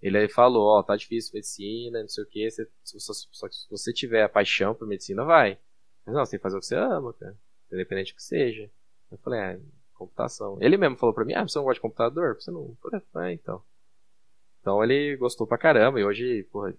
Ele 0.00 0.18
aí 0.18 0.28
falou: 0.28 0.64
ó, 0.78 0.82
tá 0.82 0.94
difícil 0.96 1.34
medicina, 1.34 2.00
não 2.00 2.08
sei 2.08 2.24
o 2.24 2.26
que, 2.26 2.50
se, 2.50 2.68
se 2.84 3.68
você 3.70 3.92
tiver 3.92 4.22
a 4.22 4.28
paixão 4.28 4.74
por 4.74 4.86
medicina, 4.86 5.24
vai. 5.24 5.58
Mas 6.06 6.14
não, 6.14 6.24
você 6.24 6.32
tem 6.32 6.38
que 6.38 6.42
fazer 6.42 6.56
o 6.56 6.60
que 6.60 6.66
você 6.66 6.76
ama, 6.76 7.12
cara. 7.14 7.36
Independente 7.72 8.12
do 8.12 8.16
que 8.16 8.22
seja. 8.22 8.70
Eu 9.12 9.18
falei, 9.18 9.40
ah, 9.40 9.58
computação. 9.94 10.58
Ele 10.60 10.76
mesmo 10.76 10.96
falou 10.96 11.14
pra 11.14 11.24
mim, 11.24 11.34
ah, 11.34 11.46
você 11.46 11.58
não 11.58 11.64
gosta 11.64 11.74
de 11.76 11.80
computador? 11.82 12.34
Você 12.34 12.50
não. 12.50 12.62
Eu 12.62 12.76
falei, 12.80 13.02
ah, 13.14 13.32
então. 13.32 13.62
Então 14.60 14.82
ele 14.82 15.16
gostou 15.16 15.46
pra 15.46 15.58
caramba 15.58 16.00
e 16.00 16.04
hoje, 16.04 16.44
porra, 16.50 16.74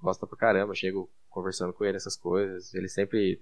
gosta 0.00 0.26
pra 0.26 0.36
caramba. 0.36 0.72
Eu 0.72 0.76
chego 0.76 1.10
conversando 1.30 1.72
com 1.72 1.84
ele 1.84 1.96
essas 1.96 2.16
coisas. 2.16 2.74
Ele 2.74 2.88
sempre 2.88 3.40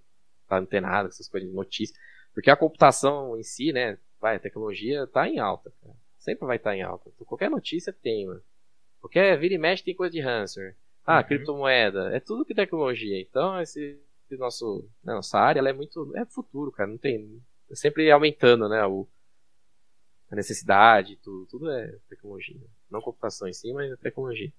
tá 0.49 0.59
antenado 0.59 1.09
com 1.09 1.14
essas 1.14 1.28
coisas 1.28 1.49
de 1.49 1.55
notícia. 1.55 1.97
Porque 2.35 2.51
a 2.51 2.57
computação 2.57 3.37
em 3.37 3.43
si, 3.43 3.72
né? 3.72 3.99
Vai, 4.20 4.37
a 4.37 4.41
tecnologia 4.41 5.07
tá 5.07 5.28
em 5.28 5.39
alta, 5.39 5.72
cara. 5.83 5.95
Sempre 6.18 6.47
vai 6.47 6.57
estar 6.57 6.74
em 6.76 6.83
alta. 6.83 7.11
Então, 7.14 7.26
qualquer 7.26 7.51
notícia 7.51 7.93
tem, 7.93 8.26
mano. 8.26 8.41
Qualquer 9.01 9.37
vira 9.39 9.55
e 9.55 9.59
mexe 9.59 9.83
tem 9.83 9.95
coisa 9.95 10.12
de 10.12 10.20
ransomware. 10.20 10.76
Ah, 11.05 11.18
Uhum. 11.18 11.24
criptomoeda. 11.24 12.14
É 12.16 12.20
tudo 12.20 12.45
que 12.45 12.55
tecnologia. 12.55 13.20
Então, 13.20 13.61
esse, 13.61 13.99
esse 14.30 14.39
nosso, 14.39 14.89
né, 15.03 15.12
nossa 15.12 15.37
área, 15.37 15.59
ela 15.59 15.68
é 15.70 15.72
muito. 15.72 16.12
É 16.16 16.24
futuro, 16.24 16.70
cara. 16.70 16.89
Não 16.89 16.97
tem. 16.97 17.43
Sempre 17.75 18.11
aumentando, 18.11 18.68
né? 18.68 18.85
O, 18.87 19.07
a 20.31 20.37
necessidade, 20.37 21.16
tudo. 21.16 21.47
Tudo 21.47 21.70
é 21.70 21.97
tecnologia. 22.09 22.61
Não 22.91 23.01
computação 23.01 23.49
em 23.49 23.53
si, 23.53 23.73
mas 23.73 23.91
é 23.91 23.97
tecnologia. 23.97 24.53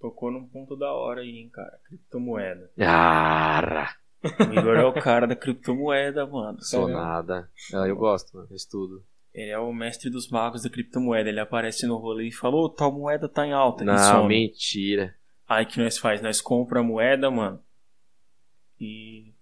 Tocou 0.00 0.30
num 0.30 0.46
ponto 0.46 0.76
da 0.76 0.92
hora 0.92 1.22
aí, 1.22 1.38
hein, 1.38 1.48
cara. 1.50 1.78
Criptomoeda. 1.86 2.70
Ah, 2.80 3.94
O 4.22 4.52
Igor 4.54 4.76
é 4.76 4.84
o 4.84 4.92
cara 4.92 5.26
da 5.26 5.34
criptomoeda, 5.34 6.26
mano. 6.26 6.62
sou 6.62 6.88
nada. 6.88 7.50
Eu 7.72 7.96
gosto, 7.96 8.36
mano. 8.36 8.46
Eu 8.50 8.56
estudo. 8.56 9.04
Ele 9.34 9.50
é 9.50 9.58
o 9.58 9.72
mestre 9.72 10.08
dos 10.10 10.28
magos 10.28 10.62
da 10.62 10.70
criptomoeda. 10.70 11.28
Ele 11.28 11.40
aparece 11.40 11.86
no 11.86 11.96
rolê 11.96 12.28
e 12.28 12.32
falou, 12.32 12.64
"Ô, 12.64 12.68
tal 12.68 12.92
moeda 12.92 13.28
tá 13.28 13.46
em 13.46 13.52
alta. 13.52 13.84
Não, 13.84 14.26
mentira. 14.26 15.14
Aí 15.46 15.64
que 15.66 15.80
nós 15.80 15.98
faz? 15.98 16.20
Nós 16.22 16.40
compra 16.40 16.80
a 16.80 16.82
moeda, 16.82 17.30
mano. 17.30 17.62
E. 18.80 19.32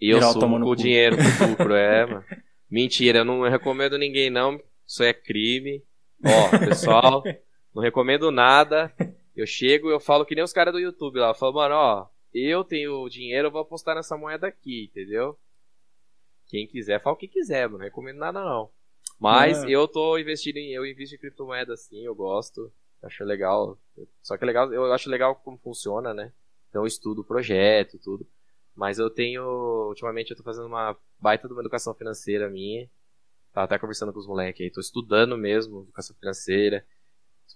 E 0.00 0.10
eu 0.10 0.20
sumo 0.22 0.40
tomando 0.40 0.64
com 0.64 0.70
o 0.70 0.76
dinheiro 0.76 1.16
pro 1.16 1.48
lucro, 1.48 1.74
é, 1.74 2.04
mano. 2.06 2.24
Mentira, 2.70 3.20
eu 3.20 3.24
não 3.24 3.42
recomendo 3.42 3.96
ninguém 3.96 4.30
não. 4.30 4.60
Isso 4.86 5.02
é 5.02 5.12
crime. 5.12 5.82
Ó, 6.24 6.58
pessoal, 6.58 7.22
não 7.74 7.82
recomendo 7.82 8.30
nada. 8.30 8.92
Eu 9.34 9.46
chego 9.46 9.88
e 9.88 9.92
eu 9.92 10.00
falo 10.00 10.24
que 10.24 10.34
nem 10.34 10.44
os 10.44 10.52
caras 10.52 10.72
do 10.72 10.80
YouTube 10.80 11.18
lá. 11.18 11.28
Eu 11.28 11.34
falo, 11.34 11.54
mano, 11.54 11.74
ó, 11.74 12.08
eu 12.32 12.64
tenho 12.64 13.08
dinheiro, 13.08 13.48
eu 13.48 13.52
vou 13.52 13.60
apostar 13.60 13.94
nessa 13.94 14.16
moeda 14.16 14.46
aqui, 14.46 14.90
entendeu? 14.90 15.38
Quem 16.48 16.66
quiser, 16.66 17.02
fala 17.02 17.14
o 17.14 17.18
que 17.18 17.28
quiser, 17.28 17.66
mano. 17.66 17.78
Não 17.78 17.84
recomendo 17.84 18.18
nada 18.18 18.40
não. 18.40 18.70
Mas 19.18 19.64
eu 19.64 19.88
tô 19.88 20.18
investindo 20.18 20.58
em. 20.58 20.72
Eu 20.72 20.84
invisto 20.84 21.14
em 21.14 21.18
criptomoeda 21.18 21.76
sim, 21.76 22.04
eu 22.04 22.14
gosto. 22.14 22.72
Acho 23.02 23.24
legal. 23.24 23.78
Só 24.22 24.36
que 24.36 24.44
é 24.44 24.46
legal, 24.46 24.72
eu 24.72 24.92
acho 24.92 25.08
legal 25.08 25.34
como 25.36 25.58
funciona, 25.58 26.12
né? 26.12 26.32
Então 26.68 26.82
eu 26.82 26.86
estudo 26.86 27.22
o 27.22 27.24
projeto, 27.24 27.98
tudo. 27.98 28.26
Mas 28.76 28.98
eu 28.98 29.08
tenho. 29.08 29.42
Ultimamente 29.88 30.30
eu 30.30 30.36
tô 30.36 30.42
fazendo 30.42 30.66
uma 30.66 30.96
baita 31.18 31.48
de 31.48 31.54
uma 31.54 31.62
educação 31.62 31.94
financeira 31.94 32.48
minha. 32.50 32.88
Tava 33.52 33.64
até 33.64 33.78
conversando 33.78 34.12
com 34.12 34.18
os 34.18 34.26
moleques 34.26 34.60
aí. 34.60 34.70
Tô 34.70 34.80
estudando 34.80 35.36
mesmo 35.36 35.82
educação 35.84 36.14
financeira. 36.16 36.84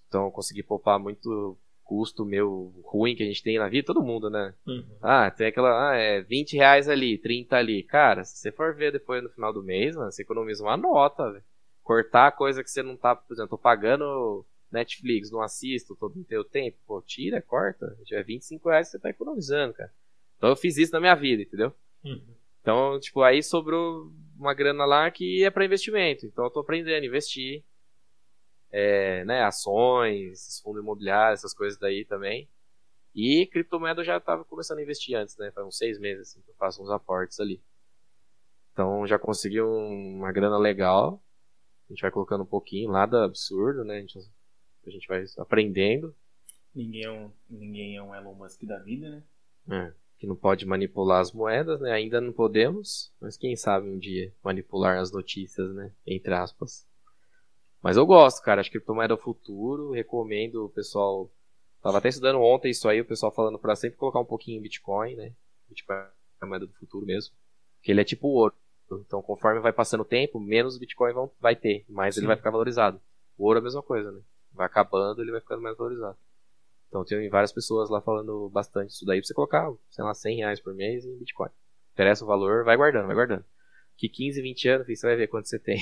Então 0.09 0.25
eu 0.25 0.31
consegui 0.31 0.63
poupar 0.63 0.99
muito 0.99 1.59
custo 1.85 2.25
meu 2.25 2.73
ruim 2.85 3.17
que 3.17 3.23
a 3.25 3.27
gente 3.27 3.43
tem 3.43 3.59
na 3.59 3.69
vida, 3.69 3.87
todo 3.87 4.03
mundo, 4.03 4.31
né? 4.31 4.55
Uhum. 4.65 4.97
Ah, 5.03 5.31
tem 5.31 5.49
aquela. 5.49 5.91
Ah, 5.91 5.97
é 5.97 6.23
20 6.23 6.57
reais 6.57 6.89
ali, 6.89 7.19
30 7.19 7.57
ali. 7.57 7.83
Cara, 7.83 8.25
se 8.25 8.39
você 8.39 8.53
for 8.53 8.75
ver 8.75 8.93
depois 8.93 9.23
no 9.23 9.29
final 9.29 9.53
do 9.53 9.63
mês, 9.63 9.97
mano, 9.97 10.11
você 10.11 10.23
economiza 10.23 10.63
uma 10.63 10.77
nota, 10.77 11.33
velho. 11.33 11.45
Cortar 11.83 12.31
coisa 12.33 12.63
que 12.63 12.71
você 12.71 12.83
não 12.83 12.97
tá. 12.97 13.17
Por 13.17 13.35
exemplo, 13.35 13.51
tô 13.51 13.59
pagando 13.59 14.47
Netflix, 14.71 15.31
não 15.33 15.43
assisto 15.43 15.97
todo 15.97 16.21
o 16.21 16.25
teu 16.25 16.45
tempo. 16.45 16.79
Pô, 16.87 17.03
tira, 17.03 17.43
corta. 17.43 17.93
Se 17.97 18.05
tiver 18.05 18.23
25 18.23 18.69
reais, 18.69 18.89
você 18.89 18.99
tá 18.99 19.11
economizando, 19.11 19.75
cara. 19.75 19.93
Então 20.41 20.49
eu 20.49 20.57
fiz 20.57 20.79
isso 20.79 20.91
na 20.95 21.01
minha 21.01 21.15
vida, 21.15 21.43
entendeu? 21.43 21.71
Uhum. 22.03 22.35
Então, 22.63 22.99
tipo, 22.99 23.21
aí 23.23 23.43
sobrou 23.43 24.11
uma 24.39 24.55
grana 24.55 24.87
lá 24.87 25.11
que 25.11 25.45
é 25.45 25.51
pra 25.51 25.67
investimento. 25.67 26.25
Então 26.25 26.45
eu 26.45 26.51
tô 26.51 26.61
aprendendo 26.61 26.95
a 27.03 27.07
investir. 27.07 27.63
É, 28.73 29.23
né, 29.27 29.43
ações, 29.43 30.33
esses 30.33 30.59
fundos 30.61 30.81
imobiliários, 30.81 31.41
essas 31.41 31.53
coisas 31.53 31.79
daí 31.79 32.07
também. 32.07 32.49
E 33.15 33.45
criptomoeda 33.49 34.01
eu 34.01 34.05
já 34.05 34.19
tava 34.19 34.43
começando 34.43 34.79
a 34.79 34.83
investir 34.83 35.15
antes, 35.15 35.37
né? 35.37 35.51
Faz 35.51 35.67
uns 35.67 35.77
seis 35.77 35.99
meses 35.99 36.31
assim, 36.31 36.41
que 36.41 36.51
eu 36.51 36.55
faço 36.55 36.83
uns 36.83 36.89
aportes 36.89 37.39
ali. 37.39 37.63
Então 38.73 39.07
já 39.07 39.19
consegui 39.19 39.61
um- 39.61 40.17
uma 40.17 40.33
grana 40.33 40.57
legal. 40.57 41.23
A 41.87 41.93
gente 41.93 42.01
vai 42.01 42.11
colocando 42.11 42.45
um 42.45 42.47
pouquinho, 42.47 42.91
nada 42.91 43.25
absurdo, 43.25 43.85
né? 43.85 43.99
A 43.99 44.01
gente, 44.01 44.19
a 44.87 44.91
gente 44.91 45.07
vai 45.07 45.23
aprendendo. 45.37 46.17
Ninguém 46.75 47.05
é 47.05 47.11
um, 47.11 47.31
ninguém 47.47 47.97
é 47.97 48.03
um 48.03 48.15
Elon 48.15 48.35
Musk 48.35 48.65
da 48.65 48.79
vida, 48.79 49.11
né? 49.11 49.23
É, 49.69 50.00
que 50.21 50.27
não 50.27 50.37
pode 50.37 50.67
manipular 50.67 51.21
as 51.21 51.33
moedas, 51.33 51.81
né? 51.81 51.93
Ainda 51.93 52.21
não 52.21 52.31
podemos, 52.31 53.11
mas 53.19 53.39
quem 53.39 53.57
sabe 53.57 53.89
um 53.89 53.99
dia 53.99 54.31
manipular 54.45 54.99
as 54.99 55.11
notícias, 55.11 55.75
né? 55.75 55.95
Entre 56.07 56.33
aspas. 56.35 56.87
Mas 57.83 57.97
eu 57.97 58.05
gosto, 58.05 58.43
cara. 58.43 58.61
Acho 58.61 58.71
que 58.71 58.77
criptomoeda 58.77 59.15
é 59.15 59.17
o 59.17 59.19
futuro. 59.19 59.93
Recomendo 59.93 60.67
o 60.67 60.69
pessoal. 60.69 61.33
Tava 61.81 61.97
até 61.97 62.11
estudando 62.11 62.39
ontem 62.39 62.71
isso 62.71 62.87
aí, 62.87 63.01
o 63.01 63.07
pessoal 63.07 63.33
falando 63.33 63.59
pra 63.59 63.75
sempre 63.75 63.97
colocar 63.97 64.21
um 64.21 64.25
pouquinho 64.25 64.59
em 64.59 64.63
Bitcoin, 64.63 65.17
né? 65.17 65.33
Bitcoin 65.67 65.97
é 65.97 66.11
a 66.43 66.47
moeda 66.47 66.67
do 66.67 66.75
futuro 66.75 67.07
mesmo. 67.07 67.35
Porque 67.79 67.91
ele 67.91 68.03
é 68.03 68.05
tipo 68.05 68.29
ouro. 68.29 68.55
Então, 68.93 69.23
conforme 69.23 69.61
vai 69.61 69.73
passando 69.73 70.03
o 70.03 70.05
tempo, 70.05 70.39
menos 70.39 70.77
Bitcoin 70.77 71.15
vão, 71.15 71.31
vai 71.41 71.57
ter, 71.57 71.87
mais 71.89 72.17
ele 72.17 72.25
Sim. 72.25 72.27
vai 72.27 72.37
ficar 72.37 72.51
valorizado. 72.51 73.01
O 73.39 73.47
ouro 73.47 73.59
é 73.59 73.61
a 73.61 73.65
mesma 73.65 73.83
coisa, 73.83 74.13
né? 74.13 74.21
Vai 74.53 74.67
acabando, 74.67 75.23
ele 75.23 75.31
vai 75.31 75.41
ficando 75.41 75.63
mais 75.63 75.79
valorizado. 75.79 76.19
Então 76.91 77.05
tem 77.05 77.29
várias 77.31 77.53
pessoas 77.53 77.89
lá 77.89 78.03
falando 78.03 78.51
bastante 78.51 78.91
isso 78.91 79.07
daí 79.07 79.21
pra 79.21 79.27
você 79.27 79.33
colocar, 79.33 79.73
sei 79.91 80.05
lá, 80.05 80.13
100 80.13 80.37
reais 80.39 80.61
por 80.61 80.75
mês 80.75 81.07
em 81.07 81.17
Bitcoin. 81.17 81.49
Interessa 81.95 82.25
o 82.25 82.27
valor, 82.27 82.65
vai 82.65 82.77
guardando, 82.77 83.07
vai 83.07 83.15
guardando. 83.15 83.45
Que 83.97 84.09
15, 84.09 84.43
20 84.43 84.69
anos, 84.69 84.87
filho, 84.87 84.99
você 84.99 85.07
vai 85.07 85.17
ver 85.17 85.29
quanto 85.29 85.49
você 85.49 85.59
tem. 85.59 85.81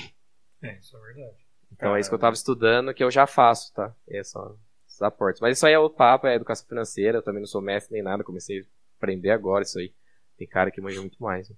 É, 0.63 0.77
isso 0.79 0.97
é 0.97 1.01
verdade. 1.01 1.37
Então 1.73 1.97
é 1.97 2.01
isso 2.01 2.11
que 2.11 2.15
eu 2.15 2.19
tava 2.19 2.35
estudando, 2.35 2.93
que 2.93 3.03
eu 3.03 3.11
já 3.11 3.27
faço, 3.27 3.73
tá? 3.73 3.95
É 4.09 4.23
só 4.25 4.57
esses 4.87 5.01
aportes. 5.01 5.41
Mas 5.41 5.57
isso 5.57 5.67
aí 5.67 5.73
é 5.73 5.79
outro 5.79 5.97
papo, 5.97 6.27
é 6.27 6.35
educação 6.35 6.67
financeira, 6.67 7.19
eu 7.19 7.23
também 7.23 7.41
não 7.41 7.47
sou 7.47 7.63
mestre 7.63 7.95
nem 7.95 8.03
nada, 8.03 8.25
comecei 8.25 8.61
a 8.61 8.65
aprender 8.99 9.31
agora 9.31 9.63
isso 9.63 9.79
aí. 9.79 9.95
Tem 10.37 10.47
cara 10.47 10.71
que 10.71 10.81
manja 10.81 11.01
muito 11.01 11.23
mais. 11.23 11.49
né? 11.49 11.57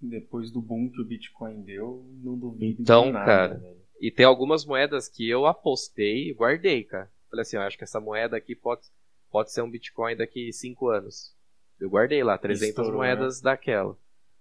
Depois 0.00 0.50
do 0.50 0.62
boom 0.62 0.88
que 0.90 1.00
o 1.02 1.04
Bitcoin 1.04 1.62
deu, 1.62 2.08
não 2.22 2.38
duvido 2.38 2.80
Então, 2.80 3.06
de 3.06 3.12
nada, 3.12 3.26
cara, 3.26 3.54
velho. 3.58 3.80
E 4.00 4.10
tem 4.10 4.24
algumas 4.24 4.64
moedas 4.64 5.08
que 5.08 5.28
eu 5.28 5.44
apostei 5.44 6.30
e 6.30 6.32
guardei, 6.32 6.84
cara. 6.84 7.10
Falei 7.30 7.42
assim, 7.42 7.56
eu 7.56 7.62
acho 7.62 7.78
que 7.78 7.84
essa 7.84 8.00
moeda 8.00 8.36
aqui 8.36 8.54
pode, 8.56 8.82
pode 9.30 9.52
ser 9.52 9.62
um 9.62 9.70
Bitcoin 9.70 10.16
daqui 10.16 10.52
5 10.52 10.88
anos. 10.88 11.34
Eu 11.78 11.88
guardei 11.88 12.22
lá, 12.22 12.36
300 12.36 12.68
Estourou, 12.70 12.94
moedas 12.94 13.40
daquela. 13.40 13.96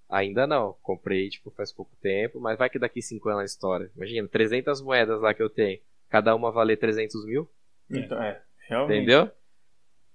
Ainda 0.10 0.48
não. 0.48 0.74
Comprei, 0.82 1.30
tipo, 1.30 1.52
faz 1.52 1.72
pouco 1.72 1.96
tempo, 2.02 2.40
mas 2.40 2.58
vai 2.58 2.70
que 2.70 2.80
daqui 2.80 3.02
5 3.02 3.30
anos 3.30 3.42
a 3.42 3.46
história. 3.46 3.92
Imagina, 3.96 4.28
300 4.28 4.82
moedas 4.82 5.22
lá 5.22 5.34
que 5.34 5.42
eu 5.42 5.50
tenho. 5.50 5.80
Cada 6.10 6.36
uma 6.36 6.52
valer 6.52 6.78
300 6.78 7.24
mil, 7.26 7.48
Então, 7.90 8.22
é, 8.22 8.42
realmente. 8.68 8.98
entendeu? 8.98 9.32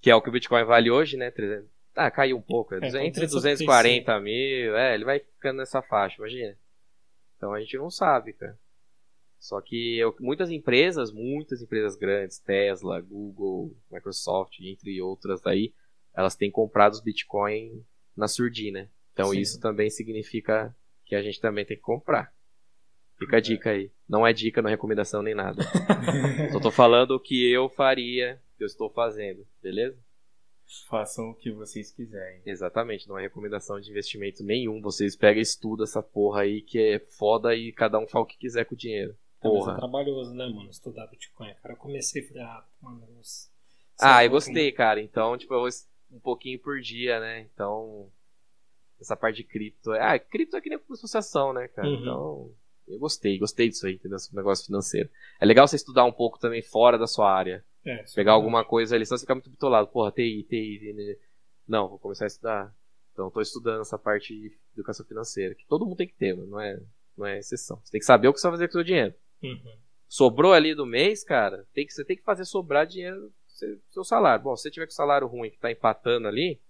Que 0.00 0.10
é 0.10 0.14
o 0.16 0.20
que 0.20 0.28
o 0.28 0.32
Bitcoin 0.32 0.64
vale 0.64 0.90
hoje, 0.90 1.16
né? 1.16 1.30
300... 1.30 1.66
Ah, 1.96 2.10
caiu 2.10 2.36
um 2.36 2.42
pouco. 2.42 2.74
É, 2.74 2.78
É, 2.78 2.80
duze- 2.80 2.88
então 2.90 3.00
entre 3.06 3.20
335. 3.20 3.66
240 3.72 4.20
mil, 4.20 4.76
é, 4.76 4.94
ele 4.94 5.04
vai 5.04 5.20
ficando 5.20 5.58
nessa 5.58 5.80
faixa, 5.80 6.16
imagina. 6.18 6.56
Então 7.36 7.52
a 7.54 7.60
gente 7.60 7.76
não 7.78 7.88
sabe, 7.88 8.32
cara. 8.32 8.58
Só 9.44 9.60
que 9.60 9.98
eu- 9.98 10.16
muitas 10.20 10.50
empresas, 10.50 11.12
muitas 11.12 11.60
empresas 11.60 11.96
grandes, 11.96 12.38
Tesla, 12.38 12.98
Google, 13.02 13.76
Microsoft, 13.92 14.58
entre 14.60 15.02
outras 15.02 15.46
aí, 15.46 15.74
elas 16.14 16.34
têm 16.34 16.50
comprado 16.50 16.94
os 16.94 17.02
Bitcoin 17.02 17.84
na 18.16 18.26
surdina. 18.26 18.90
Então 19.12 19.32
Sim. 19.32 19.40
isso 19.40 19.60
também 19.60 19.90
significa 19.90 20.74
que 21.04 21.14
a 21.14 21.20
gente 21.20 21.42
também 21.42 21.62
tem 21.66 21.76
que 21.76 21.82
comprar. 21.82 22.32
Fica 23.18 23.36
a 23.36 23.40
dica 23.40 23.72
aí. 23.72 23.90
Não 24.08 24.26
é 24.26 24.32
dica, 24.32 24.62
não 24.62 24.70
é 24.70 24.72
recomendação 24.72 25.20
nem 25.22 25.34
nada. 25.34 25.62
Só 26.50 26.58
tô 26.58 26.70
falando 26.70 27.10
o 27.10 27.20
que 27.20 27.46
eu 27.52 27.68
faria, 27.68 28.40
que 28.56 28.64
eu 28.64 28.66
estou 28.66 28.88
fazendo, 28.88 29.46
beleza? 29.62 29.98
Façam 30.88 31.28
o 31.28 31.34
que 31.34 31.50
vocês 31.52 31.92
quiserem. 31.92 32.40
Exatamente, 32.46 33.06
não 33.06 33.18
é 33.18 33.22
recomendação 33.22 33.78
de 33.78 33.90
investimento 33.90 34.42
nenhum. 34.42 34.80
Vocês 34.80 35.14
pegam 35.14 35.40
e 35.40 35.42
estudam 35.42 35.84
essa 35.84 36.02
porra 36.02 36.40
aí 36.40 36.62
que 36.62 36.78
é 36.78 36.98
foda 36.98 37.54
e 37.54 37.72
cada 37.72 37.98
um 37.98 38.06
fala 38.06 38.24
o 38.24 38.26
que 38.26 38.38
quiser 38.38 38.64
com 38.64 38.74
o 38.74 38.78
dinheiro. 38.78 39.14
Mas 39.44 39.52
é 39.52 39.58
Porra. 39.58 39.76
trabalhoso, 39.76 40.34
né, 40.34 40.46
mano? 40.48 40.70
Estudar 40.70 41.06
Bitcoin. 41.08 41.54
Cara, 41.62 41.74
eu 41.74 41.78
comecei 41.78 42.22
e 42.22 42.26
falei, 42.28 42.42
ah, 42.42 42.64
mano. 42.80 43.06
Ah, 44.00 44.24
eu 44.24 44.30
gostei, 44.30 44.72
cara. 44.72 45.00
Então, 45.00 45.36
tipo, 45.36 45.52
eu 45.54 45.60
vou 45.60 45.68
um 46.10 46.18
pouquinho 46.20 46.58
por 46.58 46.80
dia, 46.80 47.20
né? 47.20 47.40
Então, 47.40 48.10
essa 49.00 49.16
parte 49.16 49.36
de 49.36 49.44
cripto. 49.44 49.92
é- 49.92 50.00
Ah, 50.14 50.18
cripto 50.18 50.56
é 50.56 50.60
que 50.60 50.68
nem 50.70 50.80
associação, 50.90 51.52
né, 51.52 51.68
cara? 51.68 51.88
Uhum. 51.88 52.00
Então, 52.00 52.52
eu 52.88 52.98
gostei, 52.98 53.38
gostei 53.38 53.68
disso 53.68 53.86
aí, 53.86 53.94
entendeu? 53.94 54.16
Esse 54.16 54.34
negócio 54.34 54.66
financeiro. 54.66 55.08
É 55.40 55.44
legal 55.44 55.66
você 55.68 55.76
estudar 55.76 56.04
um 56.04 56.12
pouco 56.12 56.38
também 56.38 56.62
fora 56.62 56.98
da 56.98 57.06
sua 57.06 57.30
área. 57.32 57.64
É, 57.84 57.90
é 57.92 57.96
Pegar 57.96 58.04
verdade. 58.14 58.30
alguma 58.30 58.64
coisa 58.64 58.94
ali, 58.96 59.04
senão 59.04 59.18
você 59.18 59.24
fica 59.24 59.34
muito 59.34 59.50
bitolado. 59.50 59.88
Porra, 59.88 60.10
TI, 60.10 60.42
TI, 60.44 60.78
TI. 60.78 61.18
Não, 61.68 61.88
vou 61.88 61.98
começar 61.98 62.24
a 62.24 62.28
estudar. 62.28 62.74
Então, 63.12 63.30
tô 63.30 63.40
estudando 63.40 63.82
essa 63.82 63.98
parte 63.98 64.34
de 64.34 64.56
educação 64.74 65.06
financeira, 65.06 65.54
que 65.54 65.66
todo 65.66 65.84
mundo 65.86 65.96
tem 65.96 66.08
que 66.08 66.14
ter, 66.14 66.34
mano. 66.34 66.48
Não 66.50 66.60
é, 66.60 66.80
não 67.16 67.26
é 67.26 67.38
exceção. 67.38 67.80
Você 67.84 67.92
tem 67.92 68.00
que 68.00 68.04
saber 68.06 68.28
o 68.28 68.32
que 68.32 68.40
você 68.40 68.46
vai 68.48 68.52
fazer 68.54 68.66
com 68.68 68.70
o 68.70 68.72
seu 68.72 68.84
dinheiro. 68.84 69.14
Uhum. 69.48 69.76
Sobrou 70.08 70.52
ali 70.52 70.74
do 70.74 70.86
mês, 70.86 71.24
cara, 71.24 71.66
tem 71.72 71.86
que, 71.86 71.92
você 71.92 72.04
tem 72.04 72.16
que 72.16 72.22
fazer 72.22 72.44
sobrar 72.44 72.86
dinheiro 72.86 73.20
do 73.20 73.32
seu- 73.46 73.78
do 73.94 74.04
salário. 74.04 74.44
Bom, 74.44 74.56
se 74.56 74.62
você 74.62 74.70
tiver 74.70 74.86
com 74.86 74.92
salário 74.92 75.26
ruim 75.26 75.50
que 75.50 75.58
tá 75.58 75.70
empatando 75.70 76.28
ali, 76.28 76.60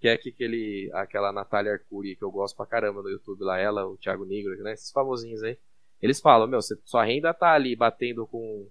que 0.00 0.08
é 0.08 0.16
que 0.16 0.30
aquele, 0.30 0.90
aquela 0.94 1.32
Natália 1.32 1.72
Arcuri 1.72 2.16
que 2.16 2.22
eu 2.22 2.30
gosto 2.30 2.56
pra 2.56 2.66
caramba 2.66 3.02
no 3.02 3.10
YouTube 3.10 3.42
lá, 3.42 3.58
ela, 3.58 3.86
o 3.86 3.96
Thiago 3.96 4.24
Negro, 4.24 4.56
né? 4.62 4.72
Esses 4.72 4.90
famosinhos 4.90 5.42
aí. 5.42 5.58
Eles 6.00 6.20
falam, 6.20 6.46
meu, 6.46 6.62
você, 6.62 6.76
sua 6.84 7.04
renda 7.04 7.34
tá 7.34 7.52
ali 7.52 7.74
batendo 7.74 8.26
com 8.26 8.68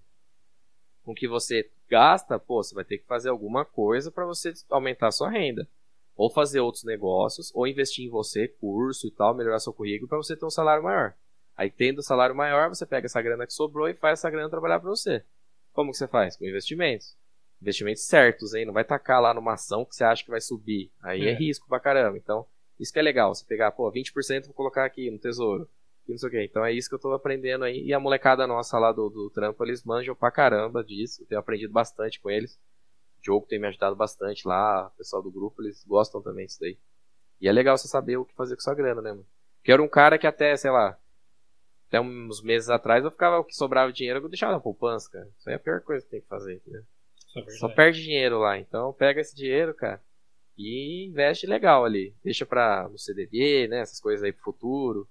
com 1.03 1.15
que 1.15 1.27
você 1.27 1.69
gasta, 1.89 2.37
pô, 2.37 2.61
você 2.61 2.75
vai 2.75 2.83
ter 2.83 2.97
que 2.97 3.05
fazer 3.05 3.29
alguma 3.29 3.63
coisa 3.63 4.11
pra 4.11 4.25
você 4.25 4.53
aumentar 4.69 5.11
sua 5.11 5.29
renda. 5.29 5.65
Ou 6.17 6.29
fazer 6.29 6.59
outros 6.59 6.83
negócios, 6.83 7.49
ou 7.55 7.65
investir 7.67 8.05
em 8.05 8.09
você, 8.09 8.47
curso 8.47 9.07
e 9.07 9.11
tal, 9.11 9.33
melhorar 9.33 9.59
seu 9.59 9.71
currículo 9.71 10.09
pra 10.09 10.17
você 10.17 10.35
ter 10.35 10.45
um 10.45 10.49
salário 10.49 10.83
maior. 10.83 11.13
Aí 11.57 11.71
tendo 11.71 11.99
o 11.99 12.03
salário 12.03 12.35
maior, 12.35 12.69
você 12.69 12.85
pega 12.85 13.07
essa 13.07 13.21
grana 13.21 13.45
que 13.47 13.53
sobrou 13.53 13.89
e 13.89 13.93
faz 13.95 14.19
essa 14.19 14.29
grana 14.29 14.49
trabalhar 14.49 14.79
pra 14.79 14.89
você. 14.89 15.23
Como 15.73 15.91
que 15.91 15.97
você 15.97 16.07
faz? 16.07 16.35
Com 16.37 16.45
investimentos. 16.45 17.17
Investimentos 17.61 18.03
certos, 18.03 18.53
hein? 18.53 18.65
Não 18.65 18.73
vai 18.73 18.83
tacar 18.83 19.19
lá 19.21 19.33
numa 19.33 19.53
ação 19.53 19.83
que 19.83 19.95
você 19.95 20.03
acha 20.03 20.23
que 20.23 20.29
vai 20.29 20.39
subir. 20.41 20.91
Aí 21.01 21.27
é, 21.27 21.31
É. 21.31 21.33
risco 21.33 21.67
pra 21.67 21.79
caramba. 21.79 22.15
Então, 22.17 22.45
isso 22.79 22.93
que 22.93 22.99
é 22.99 23.01
legal. 23.01 23.33
Você 23.33 23.43
pegar, 23.45 23.71
pô, 23.71 23.91
20% 23.91 24.45
vou 24.45 24.53
colocar 24.53 24.85
aqui 24.85 25.09
no 25.09 25.17
tesouro. 25.17 25.67
E 26.07 26.11
não 26.11 26.17
sei 26.19 26.29
o 26.29 26.31
quê. 26.31 26.43
Então 26.43 26.63
é 26.63 26.71
isso 26.71 26.87
que 26.87 26.93
eu 26.95 26.99
tô 26.99 27.11
aprendendo 27.13 27.63
aí. 27.65 27.83
E 27.83 27.91
a 27.93 27.99
molecada 27.99 28.45
nossa 28.45 28.77
lá 28.77 28.91
do, 28.91 29.09
do 29.09 29.29
trampo, 29.31 29.63
eles 29.65 29.83
manjam 29.83 30.15
pra 30.15 30.29
caramba 30.31 30.83
disso. 30.83 31.23
Eu 31.23 31.27
tenho 31.27 31.39
aprendido 31.39 31.73
bastante 31.73 32.19
com 32.19 32.29
eles. 32.29 32.53
O 33.17 33.21
Diogo 33.23 33.47
tem 33.47 33.57
me 33.59 33.67
ajudado 33.67 33.95
bastante 33.95 34.47
lá. 34.47 34.87
O 34.93 34.97
pessoal 34.97 35.23
do 35.23 35.31
grupo, 35.31 35.61
eles 35.63 35.83
gostam 35.85 36.21
também 36.21 36.45
disso 36.45 36.59
daí. 36.61 36.77
E 37.41 37.47
é 37.47 37.51
legal 37.51 37.75
você 37.77 37.87
saber 37.87 38.17
o 38.17 38.25
que 38.25 38.33
fazer 38.35 38.55
com 38.55 38.61
sua 38.61 38.75
grana, 38.75 39.01
né, 39.01 39.09
mano? 39.11 39.25
Porque 39.57 39.71
eu 39.71 39.73
era 39.73 39.83
um 39.83 39.87
cara 39.87 40.17
que 40.17 40.25
até, 40.27 40.55
sei 40.55 40.71
lá, 40.71 40.97
até 41.87 42.01
uns 42.01 42.41
meses 42.41 42.69
atrás 42.69 43.03
eu 43.03 43.11
ficava, 43.11 43.39
o 43.39 43.43
que 43.43 43.55
sobrava 43.55 43.91
dinheiro 43.91 44.19
eu 44.19 44.29
deixava 44.29 44.53
na 44.53 44.59
poupança, 44.59 45.09
cara. 45.09 45.29
Isso 45.37 45.49
aí 45.49 45.53
é 45.53 45.55
a 45.55 45.59
pior 45.59 45.81
coisa 45.81 46.03
que 46.03 46.11
tem 46.11 46.21
que 46.21 46.27
fazer, 46.27 46.55
entendeu? 46.55 46.83
É. 47.37 47.49
Só 47.51 47.69
perde 47.69 48.01
dinheiro 48.01 48.39
lá. 48.39 48.57
Então 48.57 48.93
pega 48.93 49.21
esse 49.21 49.35
dinheiro, 49.35 49.73
cara, 49.73 50.01
e 50.57 51.05
investe 51.07 51.47
legal 51.47 51.85
ali. 51.85 52.13
Deixa 52.23 52.45
pra 52.45 52.89
no 52.89 52.97
CDB, 52.97 53.67
né? 53.67 53.79
Essas 53.79 53.99
coisas 53.99 54.23
aí 54.23 54.33
pro 54.33 54.43
futuro. 54.43 55.07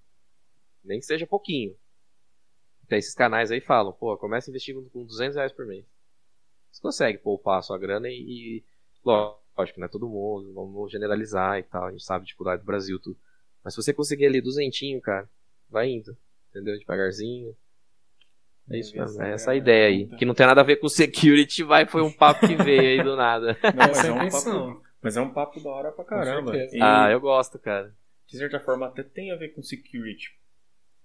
Nem 0.85 1.01
que 1.01 1.07
seja 1.07 1.27
pouquinho. 1.27 1.75
Tem 2.89 2.99
esses 2.99 3.15
canais 3.15 3.51
aí 3.51 3.61
falam, 3.61 3.93
pô, 3.93 4.17
começa 4.17 4.51
investindo 4.51 4.89
com 4.91 5.05
200 5.05 5.37
reais 5.37 5.53
por 5.53 5.67
mês. 5.67 5.85
Você 6.71 6.81
consegue 6.81 7.19
poupar 7.19 7.59
a 7.59 7.63
sua 7.63 7.79
grana 7.79 8.09
e, 8.09 8.13
e 8.13 8.65
lógico, 9.05 9.81
não 9.81 9.87
é 9.87 9.89
todo 9.89 10.09
mundo, 10.09 10.53
vamos 10.53 10.93
generalizar 10.93 11.59
e 11.59 11.63
tal. 11.63 11.87
A 11.87 11.91
gente 11.91 12.05
sabe 12.05 12.23
a 12.23 12.27
dificuldade 12.27 12.63
do 12.63 12.67
Brasil, 12.67 12.99
tudo. 13.01 13.19
Mas 13.65 13.75
se 13.75 13.83
você 13.83 13.95
conseguir 13.95 14.27
ali 14.27 14.41
duzentinho, 14.41 15.01
cara, 15.01 15.29
vai 15.69 15.89
indo. 15.89 16.17
Entendeu? 16.57 16.79
Devagarzinho. 16.79 17.55
É 18.71 18.79
isso 18.79 18.97
mesmo, 18.97 19.23
é 19.23 19.33
essa 19.33 19.53
a 19.53 19.55
ideia 19.55 19.87
aí. 19.89 20.09
Que 20.17 20.25
não 20.25 20.35
tem 20.35 20.47
nada 20.47 20.61
a 20.61 20.65
ver 20.65 20.77
com 20.77 20.89
security, 20.89 21.63
vai, 21.63 21.87
foi 21.87 22.03
um 22.03 22.11
papo 22.11 22.49
que 22.49 22.57
veio 22.57 22.81
aí 22.81 23.03
do 23.03 23.15
nada. 23.15 23.57
Não, 23.63 23.77
mas 23.77 24.05
é 24.05 24.09
é 24.09 24.13
um 24.13 24.29
papo, 24.29 24.83
mas 25.03 25.17
é 25.17 25.21
um 25.21 25.33
papo 25.33 25.61
da 25.63 25.71
hora 25.71 25.93
pra 25.93 26.05
caramba. 26.05 26.57
E, 26.57 26.81
Ah, 26.83 27.09
eu 27.11 27.21
gosto, 27.21 27.59
cara. 27.61 27.95
de 28.27 28.39
certa 28.39 28.59
forma, 28.59 28.87
até 28.87 29.05
tem 29.05 29.31
a 29.31 29.37
ver 29.37 29.51
com 29.51 29.63
security. 29.63 30.31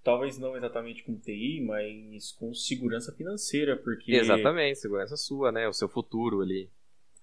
Talvez 0.04 0.39
não 0.39 0.58
exatamente 0.58 1.04
com 1.04 1.16
TI, 1.20 1.62
mas 1.64 2.32
com 2.32 2.52
segurança 2.56 3.14
financeira, 3.16 3.78
porque... 3.78 4.14
Exatamente, 4.14 4.80
segurança 4.80 5.16
sua, 5.16 5.52
né? 5.52 5.68
O 5.68 5.74
seu 5.74 5.88
futuro 5.88 6.41
ali. 6.41 6.72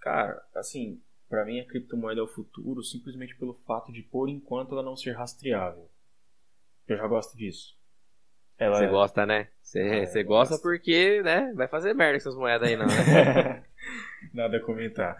Cara, 0.01 0.41
assim, 0.55 1.01
pra 1.29 1.45
mim 1.45 1.59
a 1.59 1.67
criptomoeda 1.67 2.21
é 2.21 2.23
o 2.23 2.29
futuro 2.29 2.85
simplesmente 2.85 3.35
pelo 3.37 3.55
fato 3.55 3.91
de, 3.91 4.03
por 4.03 4.29
enquanto, 4.29 4.73
ela 4.73 4.85
não 4.85 4.95
ser 4.95 5.13
rastreável. 5.17 5.91
Eu 6.87 6.97
já 6.97 7.07
gosto 7.09 7.37
disso. 7.37 7.77
Ela 8.59 8.79
Você 8.79 8.87
gosta, 8.89 9.25
né? 9.27 9.49
Você 9.63 9.81
É, 9.81 10.07
você 10.07 10.23
gosta 10.25 10.55
gosto. 10.55 10.63
porque, 10.63 11.23
né? 11.23 11.53
Vai 11.55 11.69
fazer 11.69 11.95
merda 11.95 12.15
com 12.15 12.17
essas 12.17 12.35
moedas 12.35 12.69
aí, 12.69 12.77
não, 12.77 12.87
né? 12.87 13.65
Nada 14.35 14.57
a 14.57 14.61
comentar. 14.61 15.17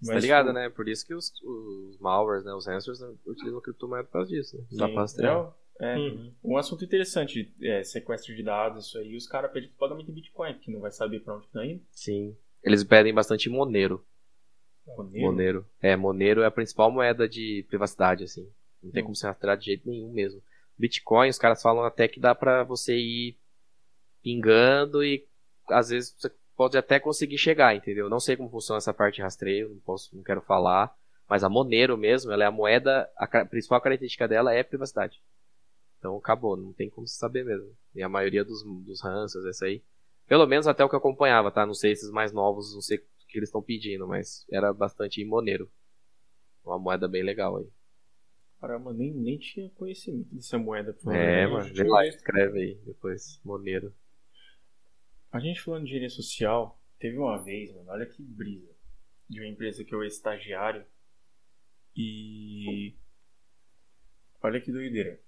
Você 0.00 0.12
tá 0.12 0.18
ligado, 0.18 0.52
né? 0.52 0.68
Por 0.68 0.88
isso 0.88 1.06
que 1.06 1.14
os, 1.14 1.32
os 1.42 1.98
malwares, 2.00 2.44
né? 2.44 2.52
Os 2.52 2.66
né, 2.66 2.78
utilizam 3.26 3.60
criptomoeda 3.60 4.04
por 4.04 4.12
causa 4.14 4.28
disso, 4.30 4.58
né? 4.58 4.64
Dá 4.72 4.88
pra 4.88 5.00
rastrear. 5.02 5.54
é, 5.80 5.96
Uhum. 5.96 6.34
Um 6.42 6.56
assunto 6.56 6.84
interessante, 6.84 7.54
é, 7.62 7.84
sequestro 7.84 8.34
de 8.34 8.42
dados, 8.42 8.86
isso 8.86 8.98
aí, 8.98 9.14
os 9.16 9.26
caras 9.28 9.52
pedem 9.52 9.70
pagamento 9.78 10.10
em 10.10 10.14
Bitcoin, 10.14 10.54
porque 10.54 10.70
não 10.72 10.80
vai 10.80 10.90
saber 10.90 11.20
pra 11.20 11.36
onde 11.36 11.48
tá 11.48 11.64
indo. 11.64 11.82
Sim. 11.92 12.36
Eles 12.64 12.82
pedem 12.82 13.14
bastante 13.14 13.48
Monero. 13.48 14.04
Monero. 14.86 15.20
Monero. 15.26 15.66
É, 15.80 15.94
Monero 15.96 16.42
é 16.42 16.46
a 16.46 16.50
principal 16.50 16.90
moeda 16.90 17.28
de 17.28 17.64
privacidade, 17.68 18.24
assim. 18.24 18.48
Não 18.82 18.90
tem 18.90 19.02
Hum. 19.02 19.06
como 19.06 19.16
se 19.16 19.24
rastrear 19.26 19.56
de 19.56 19.66
jeito 19.66 19.88
nenhum 19.88 20.12
mesmo. 20.12 20.42
Bitcoin, 20.78 21.28
os 21.28 21.38
caras 21.38 21.62
falam 21.62 21.84
até 21.84 22.08
que 22.08 22.20
dá 22.20 22.34
pra 22.34 22.64
você 22.64 22.96
ir 22.96 23.38
pingando 24.22 25.04
e 25.04 25.26
às 25.68 25.88
vezes 25.90 26.14
você 26.16 26.30
pode 26.56 26.76
até 26.76 27.00
conseguir 27.00 27.38
chegar, 27.38 27.74
entendeu? 27.74 28.08
Não 28.08 28.20
sei 28.20 28.36
como 28.36 28.50
funciona 28.50 28.78
essa 28.78 28.94
parte 28.94 29.16
de 29.16 29.22
rastreio, 29.22 29.70
não 29.70 29.80
posso, 29.80 30.14
não 30.14 30.22
quero 30.22 30.40
falar. 30.40 30.94
Mas 31.28 31.44
a 31.44 31.48
Monero 31.48 31.96
mesmo, 31.96 32.30
ela 32.30 32.44
é 32.44 32.46
a 32.46 32.50
moeda, 32.50 33.10
a 33.16 33.26
principal 33.46 33.80
característica 33.80 34.28
dela 34.28 34.52
é 34.52 34.62
privacidade. 34.62 35.22
Então 35.98 36.16
acabou, 36.16 36.56
não 36.56 36.72
tem 36.72 36.90
como 36.90 37.06
se 37.06 37.16
saber 37.16 37.44
mesmo. 37.44 37.74
E 37.94 38.02
a 38.02 38.08
maioria 38.08 38.44
dos, 38.44 38.62
dos 38.84 39.00
ransomers, 39.00 39.48
essa 39.48 39.66
aí. 39.66 39.82
Pelo 40.26 40.46
menos 40.46 40.66
até 40.66 40.84
o 40.84 40.88
que 40.88 40.94
eu 40.94 40.98
acompanhava, 40.98 41.50
tá? 41.50 41.64
Não 41.64 41.74
sei 41.74 41.92
esses 41.92 42.10
mais 42.10 42.32
novos, 42.32 42.74
não 42.74 42.80
sei 42.80 42.98
o 42.98 43.02
que 43.28 43.38
eles 43.38 43.48
estão 43.48 43.62
pedindo, 43.62 44.06
mas 44.06 44.44
era 44.50 44.72
bastante 44.72 45.24
Monero. 45.24 45.70
Uma 46.64 46.78
moeda 46.78 47.08
bem 47.08 47.22
legal 47.22 47.56
aí. 47.56 47.68
Caramba, 48.62 48.92
nem, 48.92 49.12
nem 49.12 49.36
tinha 49.38 49.68
conhecimento 49.70 50.32
dessa 50.32 50.56
moeda. 50.56 50.96
É, 51.08 51.48
mano, 51.48 51.74
vê 51.74 51.82
lá, 51.82 52.06
escreve 52.06 52.60
aí 52.60 52.74
depois, 52.86 53.40
Monero. 53.44 53.92
A 55.32 55.40
gente 55.40 55.60
falando 55.60 55.82
de 55.82 55.88
engenharia 55.88 56.08
social, 56.08 56.80
teve 56.96 57.18
uma 57.18 57.42
vez, 57.42 57.74
mano, 57.74 57.90
olha 57.90 58.06
que 58.06 58.22
brisa. 58.22 58.70
De 59.28 59.40
uma 59.40 59.48
empresa 59.48 59.82
que 59.82 59.92
eu 59.92 59.98
era 59.98 60.06
estagiário. 60.06 60.86
E. 61.96 62.94
Olha 64.40 64.60
que 64.60 64.70
doideira. 64.70 65.20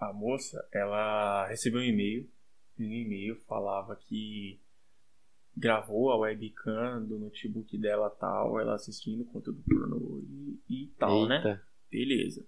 A 0.00 0.12
moça, 0.12 0.68
ela 0.72 1.46
recebeu 1.46 1.80
um 1.80 1.84
e-mail. 1.84 2.28
E 2.76 2.82
no 2.82 2.92
e-mail 2.92 3.36
falava 3.42 3.94
que 3.94 4.60
gravou 5.56 6.10
a 6.10 6.16
webcam 6.16 7.04
do 7.06 7.20
notebook 7.20 7.78
dela 7.78 8.10
tal, 8.10 8.58
ela 8.58 8.74
assistindo 8.74 9.24
conteúdo 9.26 9.62
pornô 9.62 10.24
e, 10.28 10.60
e 10.68 10.86
tal, 10.98 11.28
né? 11.28 11.60
Beleza. 11.90 12.46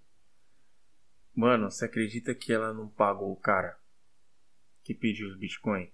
Mano, 1.35 1.71
você 1.71 1.85
acredita 1.85 2.35
que 2.35 2.53
ela 2.53 2.73
não 2.73 2.89
pagou 2.89 3.33
o 3.33 3.37
cara 3.37 3.79
que 4.83 4.95
pediu 4.95 5.29
os 5.29 5.39
Bitcoin? 5.39 5.91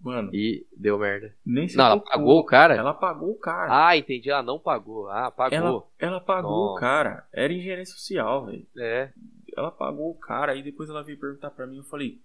Mano, 0.00 0.34
E 0.34 0.66
deu 0.76 0.98
merda. 0.98 1.36
nem 1.46 1.68
se 1.68 1.76
Não, 1.76 1.84
ela 1.84 2.00
pagou 2.00 2.40
o 2.40 2.44
cara? 2.44 2.74
Ela 2.74 2.92
pagou 2.92 3.30
o 3.30 3.38
cara. 3.38 3.86
Ah, 3.88 3.96
entendi. 3.96 4.30
Ela 4.30 4.42
não 4.42 4.58
pagou. 4.58 5.08
Ah, 5.08 5.30
pagou. 5.30 5.56
ela, 5.56 5.86
ela 5.96 6.20
pagou 6.20 6.50
Nossa. 6.50 6.76
o 6.76 6.80
cara. 6.80 7.28
Era 7.32 7.52
engenharia 7.52 7.86
social, 7.86 8.46
velho. 8.46 8.66
É. 8.76 9.12
Ela 9.56 9.70
pagou 9.70 10.10
o 10.10 10.18
cara. 10.18 10.52
Aí 10.52 10.62
depois 10.62 10.90
ela 10.90 11.04
veio 11.04 11.20
perguntar 11.20 11.50
pra 11.52 11.68
mim. 11.68 11.76
Eu 11.76 11.84
falei: 11.84 12.20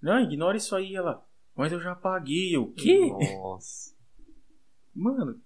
Não, 0.00 0.20
ignora 0.20 0.56
isso 0.56 0.76
aí. 0.76 0.94
Ela, 0.94 1.26
mas 1.56 1.72
eu 1.72 1.80
já 1.80 1.96
paguei. 1.96 2.54
Eu, 2.54 2.72
quê? 2.72 3.08
Nossa. 3.08 3.96
Mano, 4.94 5.40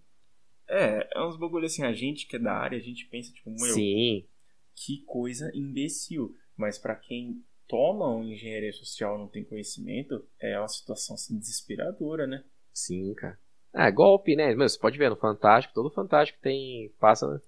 é, 0.73 1.09
é 1.15 1.25
uns 1.25 1.37
bagulho 1.37 1.67
assim. 1.67 1.85
A 1.85 1.93
gente 1.93 2.27
que 2.27 2.37
é 2.37 2.39
da 2.39 2.53
área, 2.53 2.79
a 2.79 2.83
gente 2.83 3.07
pensa, 3.07 3.33
tipo, 3.33 3.51
meu, 3.51 3.75
Sim. 3.75 4.27
que 4.75 5.03
coisa 5.07 5.51
imbecil. 5.55 6.35
Mas 6.57 6.79
pra 6.79 6.95
quem 6.95 7.43
toma 7.69 8.07
uma 8.09 8.25
engenharia 8.25 8.73
social 8.73 9.17
e 9.17 9.19
não 9.19 9.29
tem 9.29 9.45
conhecimento, 9.45 10.25
é 10.41 10.59
uma 10.59 10.69
situação 10.69 11.15
assim 11.15 11.39
desesperadora, 11.39 12.27
né? 12.27 12.45
Sim, 12.73 13.15
cara. 13.15 13.39
Ah, 13.75 13.87
é 13.87 13.91
golpe, 13.91 14.37
né? 14.37 14.55
Meu, 14.55 14.69
você 14.69 14.79
pode 14.79 14.99
ver 14.99 15.09
no 15.09 15.17
Fantástico, 15.17 15.73
todo 15.75 15.91
Fantástico 15.91 16.39
tem. 16.43 16.93
passa. 17.01 17.41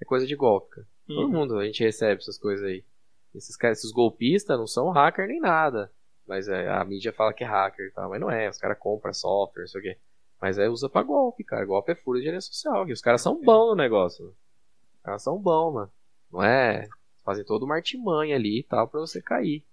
É 0.00 0.04
coisa 0.04 0.26
de 0.26 0.36
golpe, 0.36 0.68
cara. 0.70 0.86
Todo 1.06 1.26
Uhum. 1.26 1.30
mundo 1.32 1.58
a 1.58 1.64
gente 1.64 1.82
recebe 1.82 2.20
essas 2.20 2.38
coisas 2.38 2.64
aí. 2.66 2.84
Esses 3.34 3.56
caras, 3.56 3.78
esses 3.78 3.90
golpistas 3.92 4.58
não 4.58 4.66
são 4.66 4.90
hacker 4.90 5.26
nem 5.26 5.40
nada. 5.40 5.90
Mas 6.26 6.46
é, 6.48 6.68
a 6.68 6.84
mídia 6.84 7.12
fala 7.12 7.32
que 7.32 7.42
é 7.42 7.46
hacker 7.46 7.86
e 7.86 7.90
tal, 7.92 8.10
mas 8.10 8.20
não 8.20 8.30
é. 8.30 8.48
Os 8.50 8.58
caras 8.58 8.78
compram 8.78 9.12
software, 9.14 9.62
não 9.62 9.68
sei 9.68 9.80
o 9.80 9.84
quê. 9.84 9.98
Mas 10.42 10.58
aí 10.58 10.68
usa 10.68 10.88
pra 10.88 11.04
golpe, 11.04 11.44
cara. 11.44 11.64
Golpe 11.64 11.92
é 11.92 11.94
furo 11.94 12.18
de 12.18 12.22
engenharia 12.22 12.40
social. 12.40 12.88
E 12.88 12.92
os 12.92 13.00
caras 13.00 13.22
são 13.22 13.40
bons 13.40 13.68
no 13.68 13.76
negócio. 13.76 14.34
Os 14.96 15.00
caras 15.00 15.22
são 15.22 15.38
bons, 15.38 15.72
mano. 15.72 15.92
Não 16.32 16.42
é. 16.42 16.88
Fazem 17.24 17.44
toda 17.44 17.64
uma 17.64 17.76
artimanha 17.76 18.34
ali 18.34 18.58
e 18.58 18.62
tal 18.64 18.88
pra 18.88 18.98
você 18.98 19.22
cair. 19.22 19.64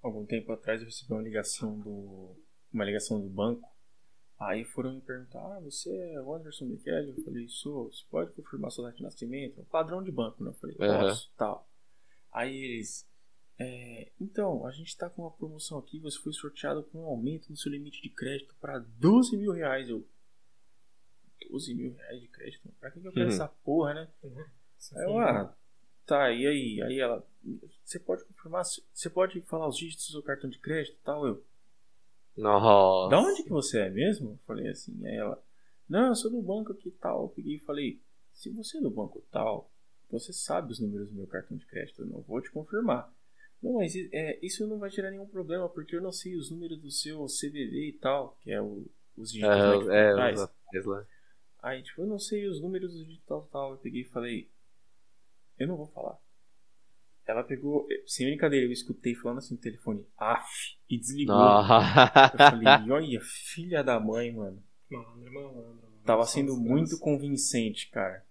Algum 0.00 0.24
tempo 0.24 0.52
atrás 0.52 0.80
eu 0.80 0.86
recebi 0.86 1.12
uma 1.12 1.20
ligação 1.20 1.76
do. 1.76 2.36
uma 2.72 2.84
ligação 2.84 3.20
do 3.20 3.28
banco. 3.28 3.68
Aí 4.38 4.64
foram 4.64 4.94
me 4.94 5.00
perguntar, 5.00 5.40
ah, 5.40 5.60
você 5.60 5.90
é 5.90 6.22
o 6.22 6.34
Anderson 6.34 6.66
Michele? 6.66 7.10
Eu 7.10 7.24
falei, 7.24 7.48
sou, 7.48 7.90
você 7.90 8.04
pode 8.08 8.32
confirmar 8.32 8.70
sua 8.70 8.84
data 8.86 8.96
de 8.96 9.02
nascimento? 9.02 9.58
É 9.58 9.62
um 9.62 9.66
padrão 9.66 10.02
de 10.02 10.12
banco, 10.12 10.42
né? 10.42 10.50
Eu 10.50 10.54
falei, 10.54 10.76
posso, 10.76 11.30
tal. 11.36 11.68
Aí 12.32 12.56
eles, 12.56 13.06
é, 13.62 14.10
então, 14.18 14.66
a 14.66 14.70
gente 14.72 14.96
tá 14.96 15.10
com 15.10 15.20
uma 15.22 15.30
promoção 15.30 15.78
aqui, 15.78 15.98
você 15.98 16.18
foi 16.18 16.32
sorteado 16.32 16.82
com 16.84 17.00
um 17.02 17.06
aumento 17.06 17.50
no 17.50 17.56
seu 17.56 17.70
limite 17.70 18.00
de 18.00 18.08
crédito 18.08 18.54
para 18.58 18.78
12 18.78 19.36
mil 19.36 19.52
reais. 19.52 19.88
Eu, 19.90 20.02
12 21.50 21.74
mil 21.74 21.92
reais 21.94 22.20
de 22.22 22.28
crédito? 22.28 22.68
Pra 22.80 22.90
que, 22.90 23.00
que 23.00 23.06
eu 23.06 23.12
quero 23.12 23.26
Uhum. 23.26 23.34
essa 23.34 23.48
porra, 23.48 23.92
né? 23.94 24.08
Isso 24.78 24.96
Aí 24.96 25.02
é 25.02 25.04
eu, 25.04 25.18
ah, 25.18 25.56
tá, 26.06 26.30
e 26.32 26.46
aí? 26.46 26.82
Aí 26.82 26.98
ela, 27.00 27.26
você 27.84 27.98
pode 27.98 28.24
confirmar, 28.24 28.64
você 28.64 29.10
pode 29.10 29.40
falar 29.42 29.68
os 29.68 29.76
dígitos 29.76 30.06
do 30.06 30.12
seu 30.12 30.22
cartão 30.22 30.48
de 30.48 30.58
crédito 30.58 30.96
e 30.96 31.04
tal? 31.04 31.26
Eu, 31.26 31.44
Nossa. 32.36 33.10
da 33.10 33.20
onde 33.20 33.42
que 33.42 33.50
você 33.50 33.80
é 33.80 33.90
mesmo? 33.90 34.30
Eu 34.30 34.38
falei 34.46 34.68
assim, 34.68 35.06
aí 35.06 35.16
ela, 35.16 35.42
não, 35.88 36.08
eu 36.08 36.14
sou 36.14 36.30
do 36.30 36.40
banco 36.40 36.72
aqui 36.72 36.88
e 36.88 36.92
tal. 36.92 37.24
Eu 37.24 37.28
peguei 37.28 37.56
e 37.56 37.60
falei, 37.60 38.00
se 38.32 38.48
você 38.50 38.78
é 38.78 38.80
do 38.80 38.90
banco 38.90 39.22
tal, 39.30 39.70
você 40.10 40.32
sabe 40.32 40.72
os 40.72 40.80
números 40.80 41.08
do 41.08 41.14
meu 41.14 41.26
cartão 41.26 41.56
de 41.56 41.66
crédito, 41.66 42.00
eu 42.02 42.06
não 42.06 42.22
vou 42.22 42.40
te 42.40 42.50
confirmar. 42.50 43.12
Não, 43.62 43.74
mas 43.74 43.94
é, 44.12 44.38
isso 44.42 44.66
não 44.66 44.78
vai 44.78 44.90
gerar 44.90 45.10
nenhum 45.10 45.26
problema, 45.26 45.68
porque 45.68 45.94
eu 45.94 46.00
não 46.00 46.12
sei 46.12 46.34
os 46.36 46.50
números 46.50 46.80
do 46.80 46.90
seu 46.90 47.26
CVV 47.26 47.88
e 47.88 47.98
tal, 48.00 48.36
que 48.40 48.50
é 48.50 48.60
o, 48.60 48.86
os 49.16 49.34
né, 49.34 49.40
que 49.40 49.90
É, 49.90 49.96
é, 49.96 50.10
atrás. 50.10 50.40
os 50.40 50.50
Tesla. 50.70 51.08
Aí, 51.62 51.82
tipo, 51.82 52.02
eu 52.02 52.06
não 52.06 52.18
sei 52.18 52.46
os 52.46 52.60
números 52.60 52.94
do 52.94 53.04
digital 53.04 53.48
tal. 53.52 53.72
Eu 53.72 53.78
peguei 53.78 54.02
e 54.02 54.08
falei, 54.08 54.48
eu 55.58 55.68
não 55.68 55.76
vou 55.76 55.86
falar. 55.88 56.18
Ela 57.26 57.44
pegou, 57.44 57.86
sem 58.06 58.26
brincadeira, 58.26 58.66
eu 58.66 58.72
escutei 58.72 59.14
falando 59.14 59.38
assim 59.38 59.54
no 59.54 59.60
telefone, 59.60 60.04
af, 60.18 60.76
e 60.88 60.98
desligou. 60.98 61.36
Eu 61.36 62.38
falei, 62.38 62.90
olha, 62.90 63.20
filha 63.20 63.84
da 63.84 64.00
mãe, 64.00 64.32
mano. 64.32 64.60
Malandro, 64.90 65.32
malandro. 65.32 65.90
Tava 66.04 66.26
sendo 66.26 66.56
muito 66.56 66.98
convincente, 66.98 67.88
cara. 67.90 68.24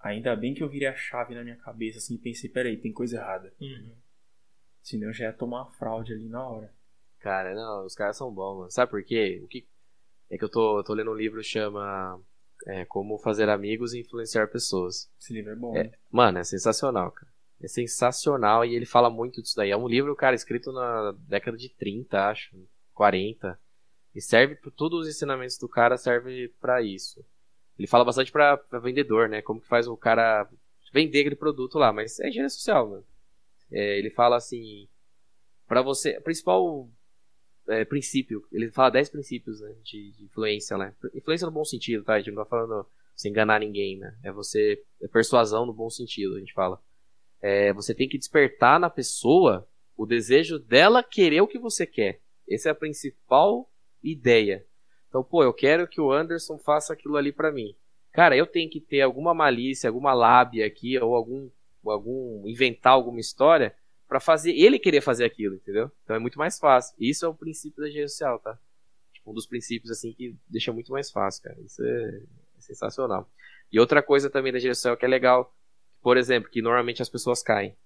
Ainda 0.00 0.34
bem 0.36 0.54
que 0.54 0.62
eu 0.62 0.68
virei 0.68 0.88
a 0.88 0.94
chave 0.94 1.34
na 1.34 1.42
minha 1.42 1.56
cabeça 1.56 1.98
assim 1.98 2.14
e 2.14 2.18
pensei, 2.18 2.48
peraí, 2.48 2.76
tem 2.76 2.92
coisa 2.92 3.16
errada. 3.16 3.52
Uhum. 3.60 3.96
Senão 4.82 5.08
eu 5.08 5.12
já 5.12 5.24
ia 5.26 5.32
tomar 5.32 5.62
uma 5.62 5.72
fraude 5.72 6.12
ali 6.12 6.28
na 6.28 6.46
hora. 6.46 6.72
Cara, 7.18 7.54
não, 7.54 7.84
os 7.84 7.94
caras 7.94 8.16
são 8.16 8.32
bons, 8.32 8.58
mano. 8.58 8.70
Sabe 8.70 8.90
por 8.90 9.02
quê? 9.02 9.40
O 9.42 9.48
que... 9.48 9.66
É 10.30 10.36
que 10.38 10.44
eu 10.44 10.48
tô, 10.48 10.82
tô 10.84 10.94
lendo 10.94 11.10
um 11.10 11.16
livro 11.16 11.40
que 11.40 11.46
chama 11.46 12.20
é, 12.66 12.84
Como 12.84 13.18
Fazer 13.18 13.48
Amigos 13.48 13.92
e 13.92 14.00
Influenciar 14.00 14.46
Pessoas. 14.48 15.10
Esse 15.20 15.32
livro 15.32 15.52
é 15.52 15.56
bom, 15.56 15.74
É. 15.76 15.84
né? 15.84 15.92
Mano, 16.10 16.38
é 16.38 16.44
sensacional, 16.44 17.10
cara. 17.10 17.32
É 17.60 17.66
sensacional 17.66 18.64
e 18.64 18.74
ele 18.74 18.86
fala 18.86 19.10
muito 19.10 19.42
disso 19.42 19.56
daí. 19.56 19.70
É 19.70 19.76
um 19.76 19.88
livro, 19.88 20.14
cara, 20.14 20.36
escrito 20.36 20.70
na 20.70 21.12
década 21.26 21.56
de 21.56 21.70
30, 21.70 22.28
acho, 22.28 22.56
40. 22.94 23.58
E 24.14 24.20
serve 24.20 24.54
para 24.54 24.70
todos 24.70 25.00
os 25.00 25.08
ensinamentos 25.08 25.58
do 25.58 25.68
cara 25.68 25.96
serve 25.96 26.54
para 26.60 26.82
isso. 26.82 27.24
Ele 27.78 27.86
fala 27.86 28.04
bastante 28.04 28.32
para 28.32 28.56
vendedor, 28.82 29.28
né? 29.28 29.40
Como 29.40 29.60
que 29.60 29.68
faz 29.68 29.86
o 29.86 29.96
cara 29.96 30.48
vender 30.92 31.20
aquele 31.20 31.36
produto 31.36 31.78
lá, 31.78 31.92
mas 31.92 32.18
é 32.18 32.28
engenharia 32.28 32.48
social, 32.48 32.88
mano. 32.88 33.04
É, 33.70 33.98
ele 33.98 34.10
fala 34.10 34.36
assim, 34.36 34.88
para 35.66 35.82
você, 35.82 36.20
principal 36.20 36.88
é, 37.68 37.84
princípio, 37.84 38.46
ele 38.50 38.70
fala 38.70 38.90
10 38.90 39.10
princípios 39.10 39.60
né, 39.60 39.74
de, 39.84 40.12
de, 40.12 40.24
influência, 40.24 40.76
né? 40.78 40.94
Influência 41.14 41.46
no 41.46 41.52
bom 41.52 41.64
sentido, 41.64 42.02
tá? 42.02 42.14
A 42.14 42.18
gente 42.18 42.34
não 42.34 42.42
tá 42.42 42.48
falando 42.48 42.86
sem 43.14 43.30
enganar 43.30 43.60
ninguém, 43.60 43.98
né? 43.98 44.16
É 44.22 44.32
você, 44.32 44.82
é 45.02 45.08
persuasão 45.08 45.66
no 45.66 45.72
bom 45.72 45.90
sentido, 45.90 46.36
a 46.36 46.38
gente 46.38 46.54
fala. 46.54 46.80
É, 47.40 47.72
você 47.72 47.94
tem 47.94 48.08
que 48.08 48.18
despertar 48.18 48.80
na 48.80 48.88
pessoa 48.88 49.68
o 49.96 50.06
desejo 50.06 50.58
dela 50.58 51.02
querer 51.02 51.40
o 51.42 51.46
que 51.46 51.58
você 51.58 51.86
quer. 51.86 52.20
Essa 52.48 52.70
é 52.70 52.72
a 52.72 52.74
principal 52.74 53.70
ideia. 54.02 54.64
Então, 55.08 55.22
pô, 55.22 55.42
eu 55.42 55.52
quero 55.52 55.88
que 55.88 56.00
o 56.00 56.12
Anderson 56.12 56.58
faça 56.58 56.92
aquilo 56.92 57.16
ali 57.16 57.32
para 57.32 57.50
mim. 57.50 57.74
Cara, 58.12 58.36
eu 58.36 58.46
tenho 58.46 58.68
que 58.70 58.80
ter 58.80 59.00
alguma 59.00 59.32
malícia, 59.34 59.88
alguma 59.88 60.12
lábia 60.12 60.66
aqui, 60.66 60.98
ou 60.98 61.14
algum, 61.14 61.48
algum 61.84 62.46
inventar 62.46 62.92
alguma 62.92 63.20
história 63.20 63.74
para 64.08 64.20
fazer 64.20 64.52
ele 64.52 64.78
querer 64.78 65.02
fazer 65.02 65.24
aquilo, 65.24 65.54
entendeu? 65.54 65.90
Então 66.02 66.16
é 66.16 66.18
muito 66.18 66.38
mais 66.38 66.58
fácil. 66.58 66.96
Isso 66.98 67.26
é 67.26 67.28
o 67.28 67.34
princípio 67.34 67.82
da 67.82 67.88
engenharia 67.88 68.08
social, 68.08 68.38
tá? 68.38 68.58
Tipo, 69.12 69.30
um 69.30 69.34
dos 69.34 69.46
princípios 69.46 69.90
assim 69.90 70.12
que 70.12 70.34
deixa 70.48 70.72
muito 70.72 70.90
mais 70.90 71.10
fácil, 71.10 71.42
cara. 71.42 71.60
Isso 71.60 71.84
é, 71.84 72.22
sensacional. 72.58 73.30
E 73.70 73.78
outra 73.78 74.02
coisa 74.02 74.30
também 74.30 74.50
da 74.50 74.58
engenharia 74.58 74.74
social 74.74 74.96
que 74.96 75.04
é 75.04 75.08
legal, 75.08 75.54
por 76.02 76.16
exemplo, 76.16 76.50
que 76.50 76.62
normalmente 76.62 77.02
as 77.02 77.08
pessoas 77.08 77.42
caem. 77.42 77.76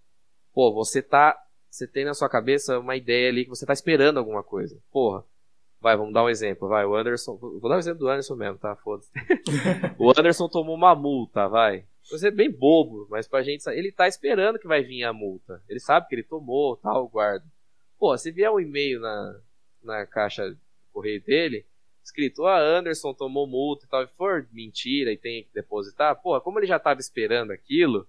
Pô, 0.55 0.73
você 0.73 1.03
tá, 1.03 1.37
você 1.68 1.87
tem 1.87 2.05
na 2.05 2.14
sua 2.14 2.29
cabeça 2.29 2.79
uma 2.79 2.97
ideia 2.97 3.29
ali 3.29 3.45
que 3.45 3.51
você 3.51 3.66
tá 3.66 3.73
esperando 3.73 4.18
alguma 4.18 4.45
coisa. 4.45 4.81
Porra, 4.93 5.25
Vai, 5.83 5.97
vamos 5.97 6.14
dar 6.14 6.22
um 6.22 6.28
exemplo. 6.28 6.68
Vai, 6.68 6.87
o 6.87 6.95
Anderson. 6.95 7.37
Vou 7.37 7.68
dar 7.68 7.74
um 7.74 7.80
exemplo 7.80 7.99
do 7.99 8.09
Anderson 8.09 8.37
mesmo, 8.37 8.57
tá? 8.57 8.76
Foda-se. 8.76 9.11
o 9.99 10.11
Anderson 10.16 10.49
tomou 10.49 10.76
uma 10.76 10.95
multa, 10.95 11.49
vai. 11.49 11.85
Você 12.09 12.28
é 12.28 12.30
bem 12.30 12.49
bobo, 12.49 13.09
mas 13.11 13.26
pra 13.26 13.43
gente. 13.43 13.68
Ele 13.68 13.91
tá 13.91 14.07
esperando 14.07 14.61
que 14.61 14.68
vai 14.68 14.85
vir 14.85 15.03
a 15.03 15.12
multa. 15.12 15.61
Ele 15.68 15.80
sabe 15.80 16.07
que 16.07 16.14
ele 16.14 16.22
tomou, 16.22 16.76
tal, 16.76 17.09
guarda. 17.09 17.45
Pô, 17.99 18.16
se 18.16 18.30
vier 18.30 18.49
um 18.49 18.61
e-mail 18.61 19.01
na, 19.01 19.41
na 19.83 20.07
caixa 20.07 20.57
correio 20.93 21.20
dele, 21.20 21.66
escrito, 22.05 22.47
ah, 22.47 22.61
Anderson 22.61 23.12
tomou 23.12 23.47
multa 23.47 23.85
e 23.85 23.89
tal, 23.89 24.05
e 24.05 24.09
for 24.09 24.47
mentira 24.53 25.11
e 25.11 25.16
tem 25.16 25.43
que 25.43 25.51
depositar, 25.55 26.14
pô, 26.20 26.41
como 26.41 26.59
ele 26.61 26.66
já 26.66 26.78
tava 26.78 27.01
esperando 27.01 27.51
aquilo, 27.51 28.07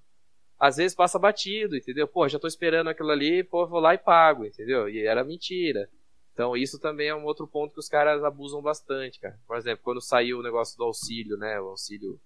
às 0.59 0.78
vezes 0.78 0.95
passa 0.95 1.17
batido, 1.17 1.76
entendeu? 1.76 2.07
Pô, 2.07 2.28
já 2.28 2.38
tô 2.38 2.47
esperando 2.47 2.89
aquilo 2.89 3.11
ali, 3.11 3.43
pô, 3.43 3.65
vou 3.65 3.80
lá 3.80 3.93
e 3.93 3.97
pago, 3.97 4.45
entendeu? 4.45 4.89
E 4.89 5.05
era 5.05 5.24
mentira. 5.24 5.89
Então, 6.34 6.57
isso 6.57 6.79
também 6.79 7.09
é 7.09 7.15
um 7.15 7.25
outro 7.25 7.47
ponto 7.47 7.73
que 7.73 7.79
os 7.79 7.88
caras 7.88 8.23
abusam 8.23 8.61
bastante, 8.61 9.19
cara. 9.19 9.39
Por 9.47 9.55
exemplo, 9.55 9.84
quando 9.84 10.01
saiu 10.01 10.39
o 10.39 10.43
negócio 10.43 10.75
do 10.75 10.84
auxílio, 10.84 11.38
né? 11.38 11.59
O 11.61 11.69
auxílio 11.69 12.19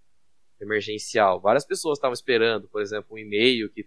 emergencial. 0.62 1.42
Várias 1.42 1.66
pessoas 1.66 1.98
estavam 1.98 2.14
esperando, 2.14 2.68
por 2.70 2.82
exemplo, 2.82 3.16
um 3.16 3.18
e-mail 3.18 3.70
que 3.70 3.86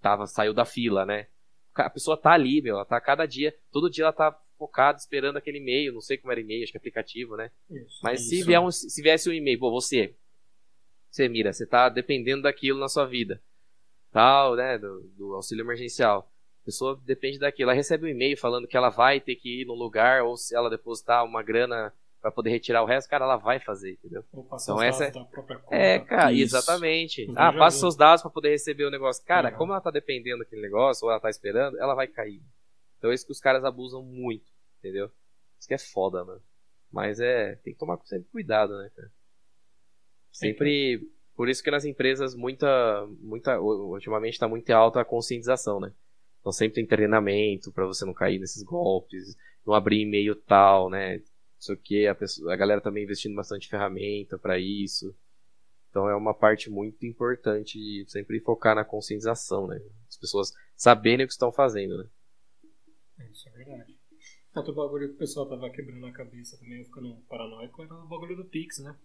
tava, 0.00 0.26
saiu 0.26 0.54
da 0.54 0.64
fila, 0.64 1.04
né? 1.04 1.26
A 1.74 1.90
pessoa 1.90 2.16
tá 2.16 2.32
ali, 2.32 2.62
meu. 2.62 2.76
Ela 2.76 2.84
tá 2.84 2.98
cada 2.98 3.26
dia, 3.26 3.54
todo 3.70 3.90
dia 3.90 4.04
ela 4.04 4.12
tá 4.12 4.36
focada 4.56 4.98
esperando 4.98 5.36
aquele 5.36 5.58
e-mail. 5.58 5.92
Não 5.92 6.00
sei 6.00 6.16
como 6.16 6.32
era 6.32 6.40
e-mail, 6.40 6.62
acho 6.62 6.72
que 6.72 6.78
é 6.78 6.80
aplicativo, 6.80 7.36
né? 7.36 7.50
Isso, 7.70 8.00
Mas 8.02 8.20
isso. 8.22 8.30
Se, 8.30 8.42
vier 8.44 8.60
um, 8.60 8.70
se 8.70 9.02
viesse 9.02 9.28
um 9.28 9.34
e-mail, 9.34 9.58
pô, 9.58 9.70
você, 9.70 10.16
você 11.10 11.28
mira, 11.28 11.52
você 11.52 11.66
tá 11.66 11.90
dependendo 11.90 12.42
daquilo 12.42 12.80
na 12.80 12.88
sua 12.88 13.04
vida. 13.04 13.40
Tal, 14.10 14.56
né? 14.56 14.78
Do, 14.78 15.02
do 15.14 15.34
auxílio 15.34 15.62
emergencial 15.62 16.32
pessoa 16.68 17.00
depende 17.04 17.38
daquilo. 17.38 17.70
Ela 17.70 17.76
recebe 17.76 18.04
um 18.04 18.08
e-mail 18.08 18.36
falando 18.36 18.68
que 18.68 18.76
ela 18.76 18.90
vai 18.90 19.20
ter 19.20 19.36
que 19.36 19.62
ir 19.62 19.64
no 19.64 19.74
lugar, 19.74 20.22
ou 20.22 20.36
se 20.36 20.54
ela 20.54 20.68
depositar 20.68 21.24
uma 21.24 21.42
grana 21.42 21.92
para 22.20 22.30
poder 22.30 22.50
retirar 22.50 22.82
o 22.82 22.86
resto, 22.86 23.08
cara, 23.08 23.24
ela 23.24 23.36
vai 23.36 23.58
fazer, 23.58 23.92
entendeu? 23.92 24.22
Ou 24.32 24.44
passar 24.44 24.72
então, 24.72 24.82
essa 24.82 25.10
da 25.10 25.24
própria 25.24 25.58
conta. 25.58 25.76
É, 25.76 25.98
cara, 26.00 26.32
Isso. 26.32 26.56
exatamente. 26.56 27.22
Eu 27.22 27.34
ah, 27.36 27.52
passa 27.52 27.78
seus 27.78 27.96
dados 27.96 28.22
para 28.22 28.30
poder 28.30 28.50
receber 28.50 28.84
o 28.84 28.90
negócio. 28.90 29.24
Cara, 29.24 29.50
como 29.50 29.72
ela 29.72 29.80
tá 29.80 29.90
dependendo 29.90 30.40
daquele 30.40 30.60
negócio, 30.60 31.06
ou 31.06 31.10
ela 31.10 31.20
tá 31.20 31.30
esperando, 31.30 31.78
ela 31.78 31.94
vai 31.94 32.06
cair. 32.06 32.42
Então 32.98 33.10
é 33.10 33.14
isso 33.14 33.24
que 33.24 33.32
os 33.32 33.40
caras 33.40 33.64
abusam 33.64 34.02
muito, 34.02 34.50
entendeu? 34.78 35.10
Isso 35.58 35.68
que 35.68 35.74
é 35.74 35.78
foda, 35.78 36.24
mano. 36.24 36.42
Mas 36.90 37.20
é, 37.20 37.54
tem 37.56 37.72
que 37.72 37.78
tomar 37.78 37.98
sempre 38.04 38.28
cuidado, 38.30 38.76
né, 38.76 38.90
cara? 38.94 39.10
Sempre. 40.32 41.08
Por 41.36 41.48
isso 41.48 41.62
que 41.62 41.70
nas 41.70 41.84
empresas, 41.84 42.34
muita. 42.34 43.06
muita 43.20 43.60
ultimamente 43.60 44.38
tá 44.38 44.48
muito 44.48 44.68
alta 44.70 45.00
a 45.00 45.04
conscientização, 45.04 45.78
né? 45.78 45.92
Então 46.48 46.52
sempre 46.54 46.76
tem 46.76 46.86
treinamento 46.86 47.70
para 47.70 47.84
você 47.84 48.06
não 48.06 48.14
cair 48.14 48.38
nesses 48.38 48.62
golpes, 48.62 49.36
não 49.66 49.74
abrir 49.74 50.00
e-mail 50.00 50.34
tal, 50.34 50.88
né? 50.88 51.20
Isso 51.60 51.76
que 51.76 52.06
a, 52.06 52.14
pessoa, 52.14 52.54
a 52.54 52.56
galera 52.56 52.80
também 52.80 53.04
investindo 53.04 53.34
bastante 53.34 53.68
ferramenta 53.68 54.38
para 54.38 54.58
isso. 54.58 55.14
Então 55.90 56.08
é 56.08 56.16
uma 56.16 56.32
parte 56.32 56.70
muito 56.70 57.04
importante 57.04 58.02
sempre 58.08 58.40
focar 58.40 58.74
na 58.74 58.82
conscientização, 58.82 59.66
né? 59.66 59.78
As 60.08 60.16
pessoas 60.16 60.54
saberem 60.74 61.26
o 61.26 61.28
que 61.28 61.34
estão 61.34 61.52
fazendo, 61.52 61.98
né? 61.98 62.08
Isso 63.30 63.46
é 63.50 63.52
verdade. 63.52 63.98
Outro 64.56 64.74
bagulho 64.74 65.08
que 65.10 65.16
o 65.16 65.18
pessoal 65.18 65.46
tava 65.46 65.68
quebrando 65.68 66.06
a 66.06 66.12
cabeça 66.12 66.56
também, 66.56 66.82
ficando 66.82 67.14
paranoico, 67.28 67.82
era 67.82 67.92
o 67.92 68.08
bagulho 68.08 68.36
do 68.36 68.46
Pix, 68.46 68.78
né? 68.78 68.98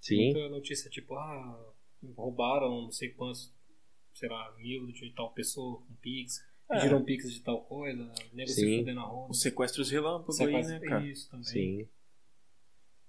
Sim. 0.00 0.32
Muita 0.32 0.48
notícia 0.48 0.90
tipo, 0.90 1.14
ah, 1.14 1.72
roubaram 2.16 2.82
não 2.82 2.90
sei 2.90 3.10
quantos, 3.10 3.54
sei 4.14 4.28
lá, 4.28 4.52
mil 4.58 4.84
de 4.88 5.12
tal 5.14 5.32
pessoa 5.32 5.80
com 5.82 5.94
Pix. 6.00 6.50
Pediram 6.72 6.98
é. 6.98 7.02
pix 7.02 7.30
de 7.30 7.40
tal 7.42 7.62
coisa, 7.64 8.10
nego 8.32 8.48
se 8.48 8.78
fudendo 8.78 8.94
na 8.94 9.06
rua. 9.06 9.28
Os 9.28 9.42
sequestros 9.42 9.90
relâmpagos 9.90 10.40
aí, 10.40 10.52
né, 10.52 10.80
cara? 10.80 11.06
Isso 11.06 11.30
também. 11.30 11.44
Sim. 11.44 11.88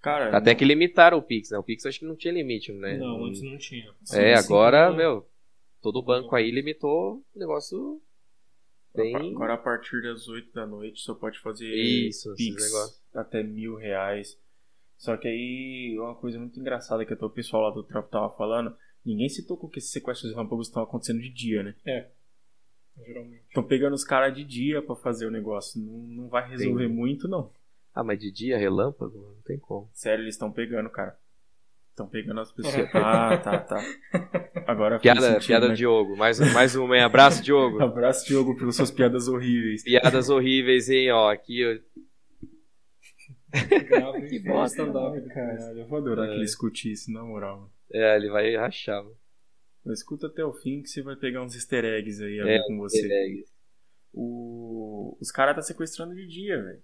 Cara, 0.01 0.35
Até 0.35 0.51
não... 0.51 0.57
que 0.57 0.65
limitaram 0.65 1.17
o 1.17 1.21
Pix, 1.21 1.51
né? 1.51 1.57
O 1.57 1.63
Pix 1.63 1.85
acho 1.85 1.99
que 1.99 2.05
não 2.05 2.17
tinha 2.17 2.33
limite, 2.33 2.73
né? 2.73 2.97
Não, 2.97 3.23
antes 3.23 3.41
não 3.41 3.57
tinha. 3.57 3.89
Sim, 4.03 4.19
é, 4.19 4.35
agora, 4.35 4.91
sim, 4.91 4.97
meu, 4.97 5.25
todo 5.81 6.01
banco 6.01 6.35
aí 6.35 6.51
limitou 6.51 7.23
o 7.33 7.39
negócio 7.39 8.01
bem... 8.93 9.15
Agora 9.15 9.53
a 9.53 9.57
partir 9.57 10.01
das 10.01 10.27
8 10.27 10.51
da 10.51 10.67
noite 10.67 10.99
só 10.99 11.15
pode 11.15 11.39
fazer 11.39 11.73
Isso, 11.73 12.35
Pix 12.35 13.01
até 13.13 13.41
mil 13.43 13.77
reais. 13.77 14.37
Só 14.97 15.15
que 15.15 15.27
aí, 15.27 15.97
uma 15.97 16.15
coisa 16.15 16.37
muito 16.37 16.59
engraçada 16.59 17.05
que 17.05 17.13
até 17.13 17.25
o 17.25 17.29
pessoal 17.29 17.63
lá 17.63 17.69
do 17.71 17.83
trampo 17.83 18.09
tava 18.09 18.29
falando, 18.35 18.75
ninguém 19.05 19.29
se 19.29 19.47
tocou 19.47 19.69
que 19.69 19.79
esses 19.79 19.91
sequestros 19.91 20.33
relâmpagos 20.33 20.67
estão 20.67 20.83
acontecendo 20.83 21.21
de 21.21 21.29
dia, 21.29 21.63
né? 21.63 21.75
É. 21.85 22.09
Geralmente. 23.05 23.43
Estão 23.47 23.63
pegando 23.63 23.93
os 23.93 24.03
caras 24.03 24.35
de 24.35 24.43
dia 24.43 24.81
para 24.81 24.95
fazer 24.95 25.25
o 25.25 25.31
negócio. 25.31 25.81
Não, 25.81 26.23
não 26.23 26.29
vai 26.29 26.47
resolver 26.49 26.87
Sim. 26.87 26.93
muito, 26.93 27.27
não. 27.27 27.51
Ah, 27.93 28.03
mas 28.03 28.19
de 28.19 28.31
dia, 28.31 28.57
relâmpago? 28.57 29.17
Não 29.17 29.41
tem 29.43 29.57
como. 29.59 29.89
Sério, 29.93 30.23
eles 30.23 30.35
estão 30.35 30.51
pegando, 30.51 30.89
cara. 30.89 31.17
Estão 31.89 32.07
pegando 32.07 32.39
as 32.39 32.51
pessoas. 32.51 32.89
ah, 32.95 33.37
tá, 33.37 33.59
tá. 33.59 33.79
Agora 34.65 34.99
Piada, 34.99 35.21
sentido, 35.21 35.45
piada 35.45 35.67
né? 35.67 35.75
Diogo. 35.75 36.17
Mais, 36.17 36.39
mais 36.51 36.75
um, 36.75 36.91
hein? 36.93 37.03
Abraço, 37.03 37.43
Diogo. 37.43 37.81
Abraço, 37.83 38.25
Diogo, 38.25 38.57
pelas 38.57 38.75
suas 38.75 38.89
piadas 38.89 39.27
horríveis. 39.27 39.83
Piadas 39.83 40.29
horríveis, 40.29 40.89
hein? 40.89 41.11
Ó, 41.11 41.29
aqui. 41.29 41.59
Eu... 41.59 41.79
que 44.27 44.39
bosta, 44.39 44.91
Caralho, 45.31 45.79
eu 45.79 45.87
vou 45.87 45.99
adorar 45.99 46.25
é. 46.25 46.29
que 46.29 46.35
ele 46.37 46.45
escute 46.45 46.91
isso, 46.91 47.11
na 47.11 47.21
moral. 47.23 47.69
É, 47.91 48.15
ele 48.15 48.31
vai 48.31 48.55
rachar, 48.55 49.03
mano. 49.03 49.15
Escuta 49.91 50.27
até 50.27 50.45
o 50.45 50.53
fim 50.53 50.81
que 50.81 50.89
você 50.89 51.01
vai 51.01 51.15
pegar 51.15 51.43
uns 51.43 51.55
easter 51.55 51.83
eggs 51.83 52.23
aí 52.23 52.39
a 52.39 52.47
é, 52.47 52.67
com 52.67 52.77
você. 52.77 53.05
Eggs. 53.05 53.51
O... 54.13 55.17
Os 55.19 55.31
caras 55.31 55.55
tá 55.55 55.61
sequestrando 55.61 56.15
de 56.15 56.25
dia, 56.25 56.61
velho. 56.61 56.83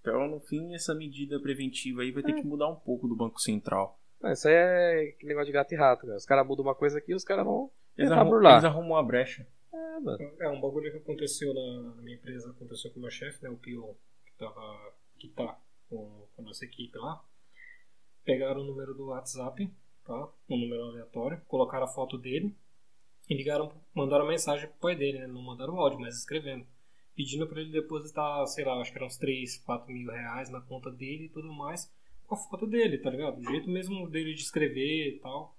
Então, 0.00 0.28
no 0.28 0.40
fim, 0.40 0.74
essa 0.74 0.94
medida 0.94 1.40
preventiva 1.40 2.02
aí 2.02 2.10
vai 2.10 2.22
ter 2.22 2.32
é. 2.32 2.34
que 2.34 2.46
mudar 2.46 2.68
um 2.68 2.76
pouco 2.76 3.08
do 3.08 3.16
Banco 3.16 3.40
Central. 3.40 3.98
Não, 4.20 4.32
isso 4.32 4.48
aí 4.48 4.54
é 4.54 5.16
negócio 5.22 5.46
de 5.46 5.52
gato 5.52 5.72
e 5.72 5.76
rato, 5.76 6.06
cara. 6.06 6.16
Os 6.16 6.26
caras 6.26 6.46
mudam 6.46 6.64
uma 6.64 6.74
coisa 6.74 6.98
aqui 6.98 7.12
e 7.12 7.14
os 7.14 7.24
caras 7.24 7.44
vão 7.44 7.70
eles, 7.96 8.10
arrumam, 8.10 8.50
eles 8.50 8.64
arrumam 8.64 8.90
uma 8.90 9.02
brecha. 9.02 9.46
É, 9.72 10.00
mano. 10.00 10.32
É, 10.40 10.48
um 10.48 10.60
bagulho 10.60 10.90
que 10.90 10.98
aconteceu 10.98 11.52
na, 11.52 11.94
na 11.94 12.02
minha 12.02 12.16
empresa, 12.16 12.50
aconteceu 12.50 12.90
com 12.90 12.98
o 12.98 13.02
meu 13.02 13.10
chefe, 13.10 13.42
né, 13.42 13.50
o 13.50 13.56
Pio, 13.56 13.96
que, 14.26 14.32
tava, 14.36 14.94
que 15.18 15.28
tá 15.28 15.58
com, 15.88 16.26
com 16.34 16.42
a 16.42 16.44
nossa 16.44 16.64
equipe 16.64 16.96
lá. 16.98 17.22
Pegaram 18.24 18.62
o 18.62 18.64
número 18.64 18.94
do 18.94 19.06
WhatsApp 19.06 19.70
tá? 20.04 20.28
um 20.48 20.58
número 20.58 20.82
aleatório, 20.84 21.40
colocaram 21.48 21.84
a 21.84 21.88
foto 21.88 22.18
dele 22.18 22.54
e 23.28 23.34
ligaram, 23.34 23.72
mandaram 23.94 24.26
mensagem 24.26 24.68
pro 24.68 24.78
pai 24.78 24.96
dele, 24.96 25.18
né? 25.18 25.26
não 25.26 25.42
mandaram 25.42 25.78
áudio, 25.78 26.00
mas 26.00 26.18
escrevendo, 26.18 26.66
pedindo 27.14 27.46
para 27.46 27.60
ele 27.60 27.72
depositar, 27.72 28.46
sei 28.46 28.64
lá, 28.64 28.80
acho 28.80 28.90
que 28.92 28.98
eram 28.98 29.06
uns 29.06 29.16
3, 29.16 29.58
4 29.58 29.92
mil 29.92 30.10
reais 30.10 30.50
na 30.50 30.60
conta 30.60 30.90
dele 30.90 31.24
e 31.24 31.28
tudo 31.28 31.52
mais, 31.52 31.90
com 32.26 32.34
a 32.34 32.38
foto 32.38 32.66
dele, 32.66 32.98
tá 32.98 33.10
ligado? 33.10 33.40
Do 33.40 33.50
jeito 33.50 33.70
mesmo 33.70 34.08
dele 34.08 34.34
de 34.34 34.42
escrever 34.42 35.16
e 35.16 35.18
tal. 35.20 35.56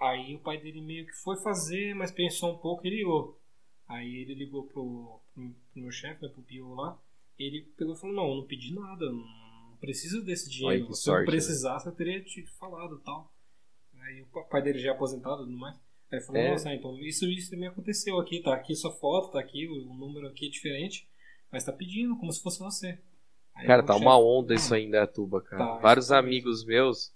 Aí 0.00 0.34
o 0.34 0.40
pai 0.40 0.58
dele 0.58 0.80
meio 0.80 1.06
que 1.06 1.12
foi 1.12 1.36
fazer, 1.36 1.94
mas 1.94 2.10
pensou 2.10 2.54
um 2.54 2.58
pouco 2.58 2.86
e 2.86 2.90
ligou. 2.90 3.38
Aí 3.86 4.16
ele 4.16 4.34
ligou 4.34 4.64
pro, 4.64 5.20
pro, 5.34 5.50
pro 5.72 5.82
meu 5.82 5.90
chefe, 5.90 6.22
né, 6.22 6.28
pro 6.28 6.42
Pio 6.42 6.74
lá, 6.74 6.98
ele 7.38 7.62
pegou 7.76 7.94
e 7.94 7.98
falou, 7.98 8.16
não, 8.16 8.28
eu 8.28 8.36
não 8.36 8.46
pedi 8.46 8.74
nada, 8.74 9.10
não 9.10 9.76
preciso 9.80 10.24
desse 10.24 10.48
dinheiro. 10.48 10.86
Ai, 10.86 10.94
Se 10.94 11.02
sorte, 11.02 11.22
eu 11.22 11.26
precisasse, 11.26 11.86
né? 11.86 11.92
eu 11.92 11.96
teria 11.96 12.22
te 12.22 12.46
falado 12.58 13.00
tal. 13.00 13.32
Aí 14.12 14.22
o 14.22 14.44
pai 14.48 14.62
dele 14.62 14.78
já 14.78 14.90
é 14.90 14.92
aposentado 14.92 15.42
e 15.42 15.46
tudo 15.46 15.56
mais. 15.58 15.74
Aí 16.10 16.18
ele 16.18 16.20
falou, 16.26 16.42
É. 16.42 16.50
nossa, 16.50 16.74
então 16.74 16.98
isso, 16.98 17.24
isso 17.26 17.56
me 17.56 17.66
aconteceu 17.66 18.18
aqui, 18.18 18.40
tá 18.42 18.54
aqui 18.54 18.74
sua 18.74 18.92
foto, 18.92 19.32
tá 19.32 19.40
aqui, 19.40 19.66
o, 19.66 19.90
o 19.90 19.94
número 19.94 20.26
aqui 20.28 20.46
é 20.46 20.50
diferente, 20.50 21.08
mas 21.50 21.64
tá 21.64 21.72
pedindo 21.72 22.16
como 22.18 22.32
se 22.32 22.42
fosse 22.42 22.58
você. 22.58 22.98
Aí 23.54 23.66
Cara, 23.66 23.82
tá 23.82 23.92
chefe, 23.94 24.04
uma 24.04 24.18
onda 24.18 24.52
"Ah, 24.52 24.56
isso 24.56 24.74
aí 24.74 24.84
em 24.84 24.90
Dayatuba, 24.90 25.40
cara. 25.42 25.64
Tá, 25.64 25.78
Vários 25.78 26.06
exatamente. 26.06 26.30
amigos 26.32 26.64
meus, 26.64 27.12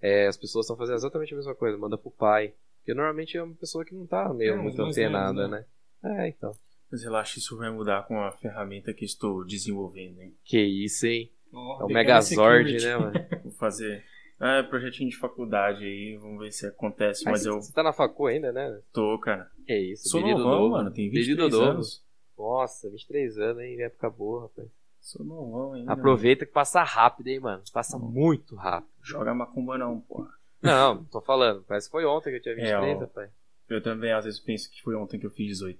é, 0.00 0.26
as 0.26 0.36
pessoas 0.36 0.64
estão 0.66 0.76
fazendo 0.76 0.96
exatamente 0.96 1.32
a 1.34 1.36
mesma 1.36 1.54
coisa, 1.54 1.76
manda 1.78 1.98
pro 1.98 2.10
pai. 2.10 2.54
Porque 2.78 2.94
normalmente 2.94 3.36
é 3.36 3.42
uma 3.42 3.54
pessoa 3.54 3.84
que 3.84 3.94
não 3.94 4.06
tá 4.06 4.32
meio 4.32 4.56
Não, 4.56 4.62
muito 4.62 4.80
antenada, 4.80 5.48
velhos, 5.48 5.50
né? 5.50 5.64
É, 6.02 6.28
então. 6.28 6.52
Mas 6.90 7.02
relaxa, 7.02 7.38
isso 7.38 7.56
vai 7.56 7.70
mudar 7.70 8.06
com 8.08 8.20
a 8.20 8.32
ferramenta 8.32 8.92
que 8.94 9.04
estou 9.04 9.44
desenvolvendo, 9.44 10.20
hein? 10.22 10.34
Que 10.44 10.58
isso, 10.60 11.06
hein? 11.06 11.30
ó, 11.52 11.82
É 11.82 11.84
o 11.84 11.88
Megazord, 11.88 12.78
né, 12.82 12.96
mano? 12.96 13.12
Vou 13.44 13.52
fazer. 13.52 14.02
Ah, 14.40 14.56
é 14.56 14.62
projetinho 14.62 15.10
de 15.10 15.16
faculdade 15.18 15.84
aí, 15.84 16.16
vamos 16.16 16.38
ver 16.40 16.50
se 16.50 16.66
acontece. 16.66 17.24
Mas, 17.26 17.32
Mas 17.40 17.46
eu 17.46 17.60
Você 17.60 17.72
tá 17.72 17.82
na 17.82 17.92
facu 17.92 18.26
ainda, 18.26 18.50
né? 18.50 18.80
tô, 18.92 19.18
cara. 19.18 19.50
Que 19.66 19.76
isso, 19.78 20.08
Sou 20.08 20.20
novão, 20.22 20.38
novo. 20.38 20.70
mano, 20.70 20.90
tem 20.90 21.10
Menino 21.10 21.24
23 21.26 21.52
novo. 21.52 21.64
anos. 21.70 22.04
Nossa, 22.38 22.88
23 22.90 23.38
anos, 23.38 23.62
hein? 23.62 23.82
Época 23.82 24.08
boa, 24.08 24.42
rapaz. 24.44 24.68
Sou 24.98 25.24
novão 25.24 25.74
ainda. 25.74 25.92
Aproveita 25.92 26.46
que 26.46 26.52
passa 26.52 26.82
rápido, 26.82 27.26
hein, 27.28 27.40
mano? 27.40 27.62
Passa 27.72 27.98
muito 27.98 28.54
rápido. 28.56 28.88
mano. 28.94 29.04
Joga 29.06 29.34
macumba 29.34 29.76
não, 29.76 30.00
porra. 30.00 30.30
Não, 30.62 31.04
tô 31.04 31.20
falando. 31.20 31.62
Parece 31.64 31.88
que 31.88 31.92
foi 31.92 32.04
ontem 32.06 32.30
que 32.30 32.36
eu 32.36 32.42
tinha 32.42 32.54
23, 32.56 32.96
ó. 32.96 33.00
rapaz. 33.00 33.30
Eu 33.68 33.82
também 33.82 34.12
às 34.12 34.24
vezes 34.24 34.40
penso 34.40 34.70
que 34.70 34.82
foi 34.82 34.94
ontem 34.94 35.18
que 35.20 35.26
eu 35.26 35.30
fiz 35.30 35.46
18. 35.48 35.78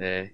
É. 0.00 0.30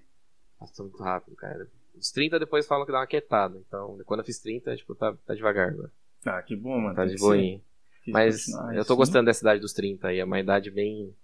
Passa 0.59 0.83
muito 0.83 1.01
rápido, 1.01 1.35
cara. 1.35 1.67
Os 1.95 2.11
30 2.11 2.39
depois 2.39 2.67
falam 2.67 2.85
que 2.85 2.91
dá 2.91 2.99
uma 2.99 3.07
quietada. 3.07 3.57
Então, 3.67 3.97
quando 4.05 4.19
eu 4.21 4.25
fiz 4.25 4.39
30, 4.39 4.75
tipo, 4.75 4.93
tá, 4.95 5.15
tá 5.25 5.33
devagar 5.33 5.69
agora. 5.69 5.91
Ah, 6.25 6.41
que 6.41 6.55
bom, 6.55 6.79
mano. 6.79 6.95
Tá 6.95 7.05
de 7.05 7.15
boinha. 7.17 7.61
Mas 8.07 8.47
eu 8.47 8.85
tô 8.85 8.93
assim. 8.93 8.95
gostando 8.95 9.25
dessa 9.25 9.41
idade 9.41 9.61
dos 9.61 9.73
30 9.73 10.07
aí. 10.07 10.19
É 10.19 10.25
uma 10.25 10.39
idade 10.39 10.71
bem. 10.71 11.15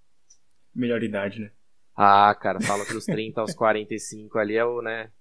Melhor 0.74 1.02
idade, 1.04 1.40
né? 1.42 1.52
Ah, 1.96 2.36
cara, 2.36 2.60
fala 2.60 2.86
que 2.86 2.94
dos 2.94 3.06
30 3.06 3.42
aos 3.42 3.54
45 3.54 4.38
ali 4.38 4.56
é 4.56 4.66
o, 4.66 4.82
né? 4.82 5.12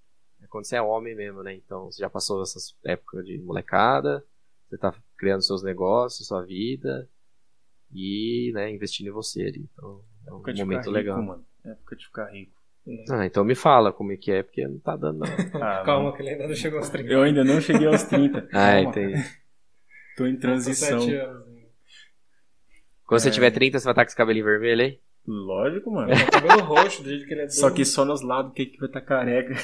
É 0.43 0.47
quando 0.49 0.67
você 0.67 0.77
é 0.77 0.83
homem 0.83 1.15
mesmo, 1.15 1.43
né? 1.43 1.55
Então 1.55 1.87
você 1.87 2.01
já 2.01 2.11
passou 2.11 2.43
essas 2.43 2.77
épocas 2.85 3.25
de 3.25 3.39
molecada, 3.39 4.25
você 4.69 4.77
tá 4.77 4.93
criando 5.17 5.43
seus 5.43 5.63
negócios, 5.63 6.27
sua 6.27 6.45
vida 6.45 7.09
e, 7.93 8.51
né, 8.55 8.71
investindo 8.73 9.07
em 9.07 9.13
você 9.13 9.43
ali. 9.43 9.69
Então 9.73 10.03
é 10.27 10.33
um 10.33 10.37
Época 10.37 10.53
de 10.53 10.61
momento 10.61 10.81
ficar 10.81 10.91
legal. 10.91 11.21
rico, 11.21 11.29
mano. 11.29 11.47
Época 11.65 11.97
de 11.97 12.05
ficar 12.07 12.27
rico. 12.33 12.63
Ah, 13.09 13.25
então 13.25 13.45
me 13.45 13.55
fala 13.55 13.93
como 13.93 14.13
é 14.13 14.17
que 14.17 14.31
é, 14.31 14.43
porque 14.43 14.67
não 14.67 14.79
tá 14.79 14.97
dando 14.97 15.21
não. 15.21 15.63
Ah, 15.63 15.83
Calma, 15.85 16.05
mano, 16.05 16.17
que 16.17 16.23
ele 16.23 16.31
ainda 16.31 16.49
não 16.49 16.55
chegou 16.55 16.79
aos 16.81 16.91
30. 16.91 17.11
Eu 17.11 17.23
ainda 17.23 17.45
não 17.45 17.61
cheguei 17.61 17.87
aos 17.87 18.03
30. 18.03 18.49
Ah, 18.53 18.75
Calma, 18.75 18.81
entendi. 18.91 19.44
Tô 20.17 20.27
em 20.27 20.37
transição. 20.37 21.03
anos. 21.03 21.55
Quando 23.07 23.21
você 23.21 23.29
É. 23.29 23.33
tiver 23.33 23.51
30, 23.51 23.79
você 23.79 23.85
vai 23.85 23.93
estar 23.93 24.05
com 24.05 24.09
esse 24.09 24.17
cabelinho 24.17 24.45
vermelho 24.45 24.83
aí? 24.83 25.01
Lógico, 25.27 25.91
mano. 25.91 26.11
Tá 26.13 26.41
cabelo 26.41 26.63
roxo, 26.63 27.03
do 27.03 27.09
jeito 27.09 27.27
que 27.27 27.33
ele 27.35 27.43
é 27.43 27.49
Só 27.49 27.63
doido. 27.63 27.77
que 27.77 27.85
só 27.85 28.05
nos 28.05 28.23
lados 28.23 28.53
que 28.55 28.67
que 28.67 28.79
vai 28.79 28.89
estar 28.89 29.01
careca. 29.01 29.55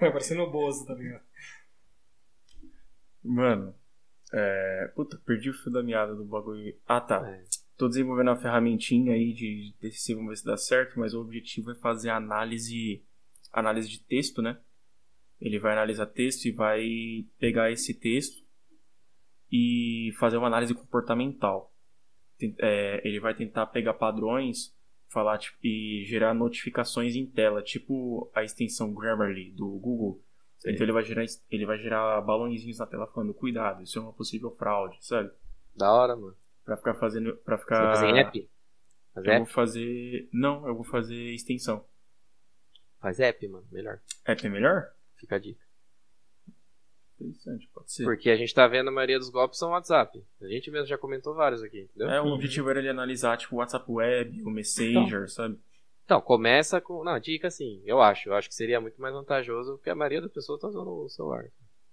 Vai 0.00 0.10
parecendo 0.12 0.42
o 0.42 0.50
Bozo, 0.50 0.86
tá 0.86 0.94
ligado? 0.94 1.22
Mano, 3.22 3.74
é... 4.32 4.90
Puta, 4.94 5.20
perdi 5.24 5.50
o 5.50 5.54
fio 5.54 5.70
da 5.72 5.82
meada 5.82 6.14
do 6.14 6.24
bagulho. 6.24 6.74
Ah, 6.86 7.00
tá. 7.00 7.28
É. 7.28 7.44
Tô 7.76 7.88
desenvolvendo 7.88 8.28
uma 8.28 8.36
ferramentinha 8.40 9.12
aí 9.14 9.32
de 9.32 9.74
desse 9.80 10.12
vamos 10.14 10.30
ver 10.30 10.36
se 10.36 10.44
dá 10.44 10.56
certo, 10.56 10.98
mas 10.98 11.14
o 11.14 11.20
objetivo 11.20 11.70
é 11.70 11.74
fazer 11.76 12.10
análise 12.10 13.04
análise 13.52 13.88
de 13.88 14.00
texto, 14.02 14.42
né? 14.42 14.58
Ele 15.40 15.58
vai 15.60 15.72
analisar 15.72 16.06
texto 16.06 16.46
e 16.46 16.50
vai 16.50 17.24
pegar 17.38 17.70
esse 17.70 17.94
texto 17.94 18.42
e 19.50 20.12
fazer 20.18 20.36
uma 20.36 20.46
análise 20.46 20.74
comportamental. 20.74 21.72
É, 22.60 23.00
ele 23.06 23.18
vai 23.18 23.34
tentar 23.34 23.66
pegar 23.66 23.94
padrões, 23.94 24.74
falar 25.08 25.38
tipo, 25.38 25.56
e 25.62 26.04
gerar 26.06 26.34
notificações 26.34 27.16
em 27.16 27.26
tela, 27.26 27.62
tipo 27.62 28.30
a 28.34 28.44
extensão 28.44 28.92
Grammarly 28.92 29.50
do 29.50 29.66
Google. 29.78 30.22
Sim. 30.58 30.70
Então 30.70 30.84
ele 30.84 30.92
vai 30.92 31.04
gerar 31.04 31.24
ele 31.50 31.66
vai 31.66 31.78
gerar 31.78 32.20
balãozinhos 32.20 32.78
na 32.78 32.86
tela 32.86 33.06
falando 33.06 33.34
cuidado, 33.34 33.82
isso 33.82 33.98
é 33.98 34.02
uma 34.02 34.12
possível 34.12 34.50
fraude, 34.52 34.98
sabe? 35.00 35.30
Da 35.74 35.92
hora, 35.92 36.16
mano. 36.16 36.36
Pra 36.64 36.76
ficar 36.76 36.94
fazendo. 36.94 37.38
Você 37.44 37.58
ficar. 37.58 37.84
vai 37.84 37.94
fazer 37.94 38.18
app? 38.18 38.50
Faz 39.14 39.26
Eu 39.26 39.32
app? 39.32 39.44
vou 39.44 39.54
fazer. 39.54 40.28
Não, 40.32 40.66
eu 40.66 40.74
vou 40.74 40.84
fazer 40.84 41.34
extensão. 41.34 41.84
Faz 43.00 43.20
app, 43.20 43.48
mano. 43.48 43.66
Melhor. 43.70 44.00
App 44.24 44.44
é 44.46 44.50
melhor? 44.50 44.90
Fica 45.16 45.36
a 45.36 45.38
dica. 45.38 45.64
Interessante, 47.20 47.68
pode 47.74 47.92
ser. 47.92 48.04
Porque 48.04 48.30
a 48.30 48.36
gente 48.36 48.54
tá 48.54 48.66
vendo 48.68 48.88
a 48.88 48.92
maioria 48.92 49.18
dos 49.18 49.28
golpes 49.30 49.58
são 49.58 49.70
WhatsApp. 49.70 50.22
A 50.40 50.46
gente 50.46 50.70
mesmo 50.70 50.86
já 50.86 50.96
comentou 50.96 51.34
vários 51.34 51.62
aqui, 51.62 51.80
entendeu? 51.80 52.08
É, 52.10 52.20
o 52.20 52.26
objetivo 52.28 52.70
era 52.70 52.78
ele 52.78 52.88
analisar, 52.88 53.36
tipo, 53.36 53.56
o 53.56 53.58
WhatsApp 53.58 53.84
Web, 53.90 54.42
o 54.44 54.50
Messenger, 54.50 55.28
sabe? 55.28 55.58
Então, 56.04 56.20
começa 56.20 56.80
com. 56.80 57.02
Não, 57.04 57.18
dica 57.18 57.48
assim, 57.48 57.82
eu 57.84 58.00
acho. 58.00 58.28
Eu 58.28 58.34
acho 58.34 58.48
que 58.48 58.54
seria 58.54 58.80
muito 58.80 59.00
mais 59.00 59.12
vantajoso 59.12 59.72
porque 59.76 59.90
a 59.90 59.94
maioria 59.94 60.20
das 60.22 60.32
pessoas 60.32 60.60
tá 60.60 60.68
usando 60.68 60.88
o 60.90 61.08
celular. 61.08 61.44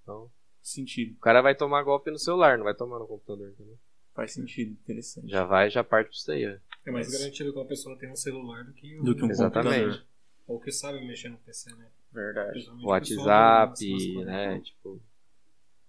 Então, 0.03 0.29
Sentido. 0.61 1.15
o 1.15 1.19
cara 1.19 1.41
vai 1.41 1.53
tomar 1.55 1.83
golpe 1.83 2.11
no 2.11 2.19
celular, 2.19 2.57
não 2.57 2.63
vai 2.63 2.75
tomar 2.75 2.99
no 2.99 3.07
computador, 3.07 3.49
entendeu? 3.49 3.77
Faz 4.13 4.31
sentido, 4.31 4.71
interessante. 4.71 5.27
Já 5.27 5.43
vai, 5.43 5.69
já 5.69 5.83
parte 5.83 6.07
pra 6.07 6.15
isso 6.15 6.31
aí, 6.31 6.45
ó. 6.47 6.57
É 6.85 6.91
mais 6.91 7.07
Mas- 7.09 7.19
garantido 7.19 7.51
que 7.51 7.59
uma 7.59 7.65
pessoa 7.65 7.97
tenha 7.97 8.11
um 8.11 8.15
celular 8.15 8.63
do 8.63 8.71
que 8.71 8.97
um, 8.99 9.03
Do 9.03 9.15
que 9.15 9.23
um 9.25 9.29
Exatamente. 9.29 9.79
computador. 9.81 10.05
Ou 10.47 10.59
que 10.61 10.71
sabe 10.71 11.05
mexer 11.05 11.27
no 11.29 11.37
PC, 11.39 11.75
né? 11.75 11.87
Verdade. 12.13 12.51
Principalmente 12.51 13.09
pessoal 13.09 13.27
WhatsApp, 13.27 14.25
né? 14.25 14.45
então. 14.53 14.61
Tipo, 14.61 15.01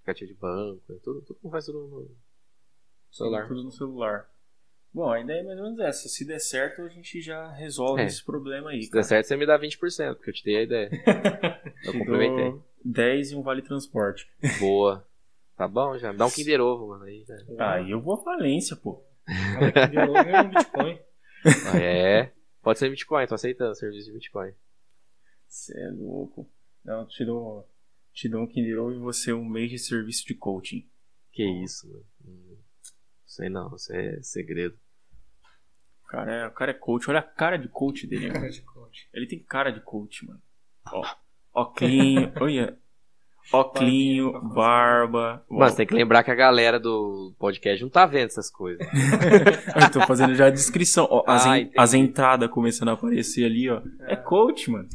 aplicativo 0.06 0.32
de 0.32 0.38
banco, 0.38 0.82
é 0.92 0.96
tudo, 1.02 1.22
tudo 1.22 1.50
faz 1.50 1.66
tudo 1.66 1.78
no 1.88 2.16
celular. 3.10 3.48
Tudo 3.48 3.64
no 3.64 3.72
celular. 3.72 4.30
Bom, 4.92 5.10
a 5.10 5.20
ideia 5.20 5.40
é 5.40 5.42
mais 5.42 5.58
ou 5.58 5.64
menos 5.64 5.78
essa. 5.80 6.08
Se 6.08 6.24
der 6.24 6.38
certo, 6.38 6.82
a 6.82 6.88
gente 6.88 7.20
já 7.20 7.50
resolve 7.52 8.00
É. 8.02 8.06
esse 8.06 8.24
problema 8.24 8.70
aí. 8.70 8.82
Se 8.84 8.90
cara. 8.90 9.02
der 9.02 9.08
certo, 9.08 9.26
você 9.26 9.36
me 9.36 9.44
dá 9.46 9.58
20%, 9.58 10.14
porque 10.14 10.30
eu 10.30 10.34
te 10.34 10.44
dei 10.44 10.56
a 10.56 10.62
ideia. 10.62 10.90
Eu 11.84 11.92
Te 11.92 11.98
complementei. 11.98 12.50
dou 12.50 12.64
10 12.84 13.30
e 13.32 13.36
um 13.36 13.42
vale 13.42 13.60
transporte. 13.62 14.26
Boa. 14.58 15.06
Tá 15.56 15.68
bom, 15.68 15.96
já. 15.98 16.12
Dá 16.12 16.26
um 16.26 16.30
Kinder 16.30 16.60
Ovo, 16.60 16.88
mano. 16.88 17.04
Aí, 17.04 17.22
já. 17.24 17.36
Aí 17.74 17.90
eu 17.90 18.00
vou 18.00 18.14
à 18.14 18.24
falência, 18.24 18.74
pô. 18.76 19.04
Cada 19.26 19.72
que 19.72 19.86
de 19.88 19.96
novo 19.96 20.16
é 20.18 20.40
um 20.42 20.48
Bitcoin. 20.48 20.98
Ah, 21.72 21.78
É. 21.78 22.32
Pode 22.62 22.78
ser 22.78 22.88
Bitcoin, 22.90 23.26
tô 23.26 23.34
aceitando 23.34 23.74
serviço 23.76 24.06
de 24.06 24.12
Bitcoin. 24.14 24.52
Você 25.46 25.78
é 25.78 25.90
louco. 25.90 26.48
Não, 26.84 27.06
te 27.06 27.24
dou, 27.24 27.68
te 28.16 28.28
dou 28.30 28.40
um 28.42 28.80
Ovo 28.80 28.92
e 28.94 28.98
você 28.98 29.32
um 29.32 29.44
mês 29.44 29.70
de 29.70 29.78
serviço 29.78 30.26
de 30.26 30.34
coaching. 30.34 30.88
Que 31.32 31.44
isso, 31.62 31.86
mano. 31.86 32.58
Sei 33.26 33.50
não, 33.50 33.74
isso 33.76 33.92
é 33.94 34.18
segredo. 34.22 34.74
O 36.02 36.06
cara, 36.08 36.32
é, 36.34 36.46
o 36.46 36.50
cara 36.50 36.70
é 36.70 36.74
coach. 36.74 37.10
Olha 37.10 37.18
a 37.18 37.22
cara 37.22 37.58
de 37.58 37.68
coach 37.68 38.06
dele. 38.06 38.28
mano. 38.28 38.40
Cara 38.40 38.50
de 38.52 38.62
coach. 38.62 39.08
Ele 39.12 39.26
tem 39.26 39.38
cara 39.40 39.70
de 39.70 39.80
coach, 39.80 40.24
mano. 40.26 40.40
Ó, 40.90 41.04
óclinho, 41.52 42.32
olha. 42.40 42.78
Pra 43.50 44.40
barba. 44.40 45.44
Ó, 45.48 45.58
Mas 45.58 45.74
tem 45.76 45.86
que 45.86 45.94
lembrar 45.94 46.24
que 46.24 46.30
a 46.32 46.34
galera 46.34 46.80
do 46.80 47.32
podcast 47.38 47.80
não 47.80 47.90
tá 47.90 48.04
vendo 48.06 48.26
essas 48.26 48.50
coisas. 48.50 48.84
Eu 49.76 49.90
tô 49.92 50.00
fazendo 50.06 50.34
já 50.34 50.46
a 50.46 50.50
descrição. 50.50 51.06
Ó, 51.08 51.22
as, 51.28 51.46
Ah, 51.46 51.58
en- 51.58 51.62
entendi. 51.62 51.78
as 51.78 51.94
entradas 51.94 52.50
começando 52.50 52.88
a 52.88 52.92
aparecer 52.94 53.44
ali, 53.44 53.68
ó. 53.70 53.82
É 54.00 54.16
coach, 54.16 54.68
mano. 54.70 54.88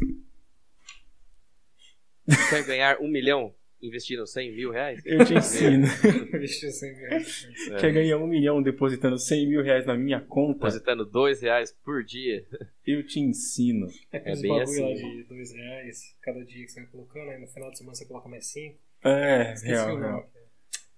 Quer 2.50 2.64
ganhar 2.66 3.00
um 3.00 3.08
milhão 3.08 3.54
investindo 3.82 4.26
100 4.28 4.56
mil 4.56 4.72
reais? 4.72 5.02
Eu 5.06 5.26
te 5.26 5.34
ensino. 5.34 5.86
Investiu 6.34 6.70
100 6.72 6.94
reais. 6.94 7.48
É. 7.72 7.76
Quer 7.80 7.92
ganhar 7.94 8.18
um 8.18 8.28
milhão 8.28 8.62
depositando 8.62 9.18
100 9.18 9.48
mil 9.50 9.64
reais 9.64 9.86
na 9.86 9.96
minha 9.98 10.22
conta? 10.22 10.54
Depositando 10.60 11.06
dois 11.06 11.42
reais 11.42 11.72
por 11.84 12.04
dia. 12.04 12.46
Eu 12.86 13.06
te 13.06 13.20
ensino. 13.20 13.88
É 14.12 14.18
aqueles 14.18 14.42
bem 14.42 14.50
bagulho 14.52 14.64
assim. 14.64 14.84
lá 14.84 14.94
de 15.14 15.24
2 15.24 15.52
reais 15.54 16.16
cada 16.22 16.44
dia 16.46 16.64
que 16.66 16.72
você 16.72 16.82
vai 16.82 16.90
colocando, 16.92 17.30
aí 17.32 17.40
no 17.42 17.48
final 17.48 17.72
de 17.72 17.78
semana 17.80 17.96
você 17.96 18.06
coloca 18.06 18.30
mais 18.30 18.46
5. 18.52 18.78
É, 19.04 19.54
Esqueci 19.54 19.66
real, 19.68 19.88
o 19.88 19.92
nome. 19.94 20.06
real. 20.06 20.32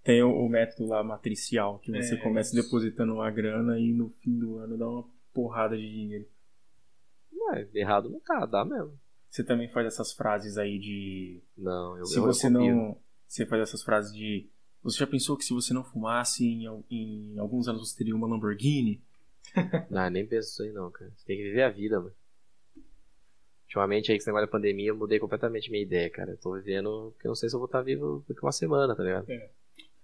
Tem 0.03 0.22
o, 0.22 0.30
o 0.30 0.49
método 0.49 0.85
lá 0.89 1.01
matricial, 1.01 1.80
que 1.80 1.89
você 1.89 2.15
É, 2.15 2.18
começa 2.18 2.53
isso. 2.53 2.61
depositando 2.65 3.14
uma 3.14 3.31
grana 3.31 3.80
e 3.80 3.93
no 3.93 4.10
fim 4.22 4.38
do 4.38 4.57
ano 4.57 4.77
dá 4.77 4.89
uma 4.89 5.05
porrada 5.34 5.77
de 5.77 5.89
dinheiro. 5.89 6.26
Ué, 7.34 7.68
errado 7.73 8.10
não 8.10 8.19
tá, 8.19 8.45
dá 8.45 8.65
mesmo. 8.65 8.99
Você 9.34 9.43
também 9.43 9.68
faz 9.68 9.88
essas 9.88 10.14
frases 10.14 10.60
aí 10.60 10.77
de. 10.77 11.41
Não, 11.57 11.97
eu 11.97 12.05
se 12.05 12.18
eu 12.18 12.23
você 12.23 12.51
não. 12.51 12.95
Você 13.27 13.47
faz 13.47 13.64
essas 13.64 13.81
frases 13.81 14.14
de. 14.14 14.47
Você 14.84 14.99
já 14.99 15.07
pensou 15.07 15.35
que 15.35 15.43
se 15.43 15.55
você 15.55 15.73
não 15.73 15.84
fumasse, 15.84 16.45
em, 16.45 16.68
em 16.91 17.39
alguns 17.39 17.68
anos 17.68 17.89
você 17.89 17.97
teria 17.97 18.15
uma 18.15 18.27
Lamborghini? 18.27 19.01
Não, 19.89 20.07
nem 20.11 20.23
penso 20.27 20.49
isso 20.49 20.61
aí 20.61 20.72
não, 20.72 20.91
cara. 20.91 21.11
Você 21.15 21.26
tem 21.26 21.38
que 21.38 21.43
viver 21.45 21.64
a 21.64 21.69
vida, 21.72 21.99
mano. 21.99 22.14
Ultimamente 23.64 24.11
aí 24.11 24.18
que 24.18 24.22
esse 24.22 24.27
negócio 24.27 24.45
da 24.45 24.51
pandemia, 24.51 24.89
eu 24.89 24.95
mudei 24.95 25.18
completamente 25.18 25.72
minha 25.72 25.81
ideia, 25.81 26.11
cara. 26.11 26.34
Eu 26.34 26.38
tô 26.38 26.53
vivendo, 26.53 27.10
porque 27.14 27.26
eu 27.26 27.30
não 27.30 27.35
sei 27.35 27.49
se 27.49 27.55
eu 27.55 27.60
vou 27.60 27.65
estar 27.65 27.81
vivo 27.81 28.23
daqui 28.30 28.43
uma 28.43 28.51
semana, 28.51 28.95
tá 28.95 29.01
ligado? 29.01 29.26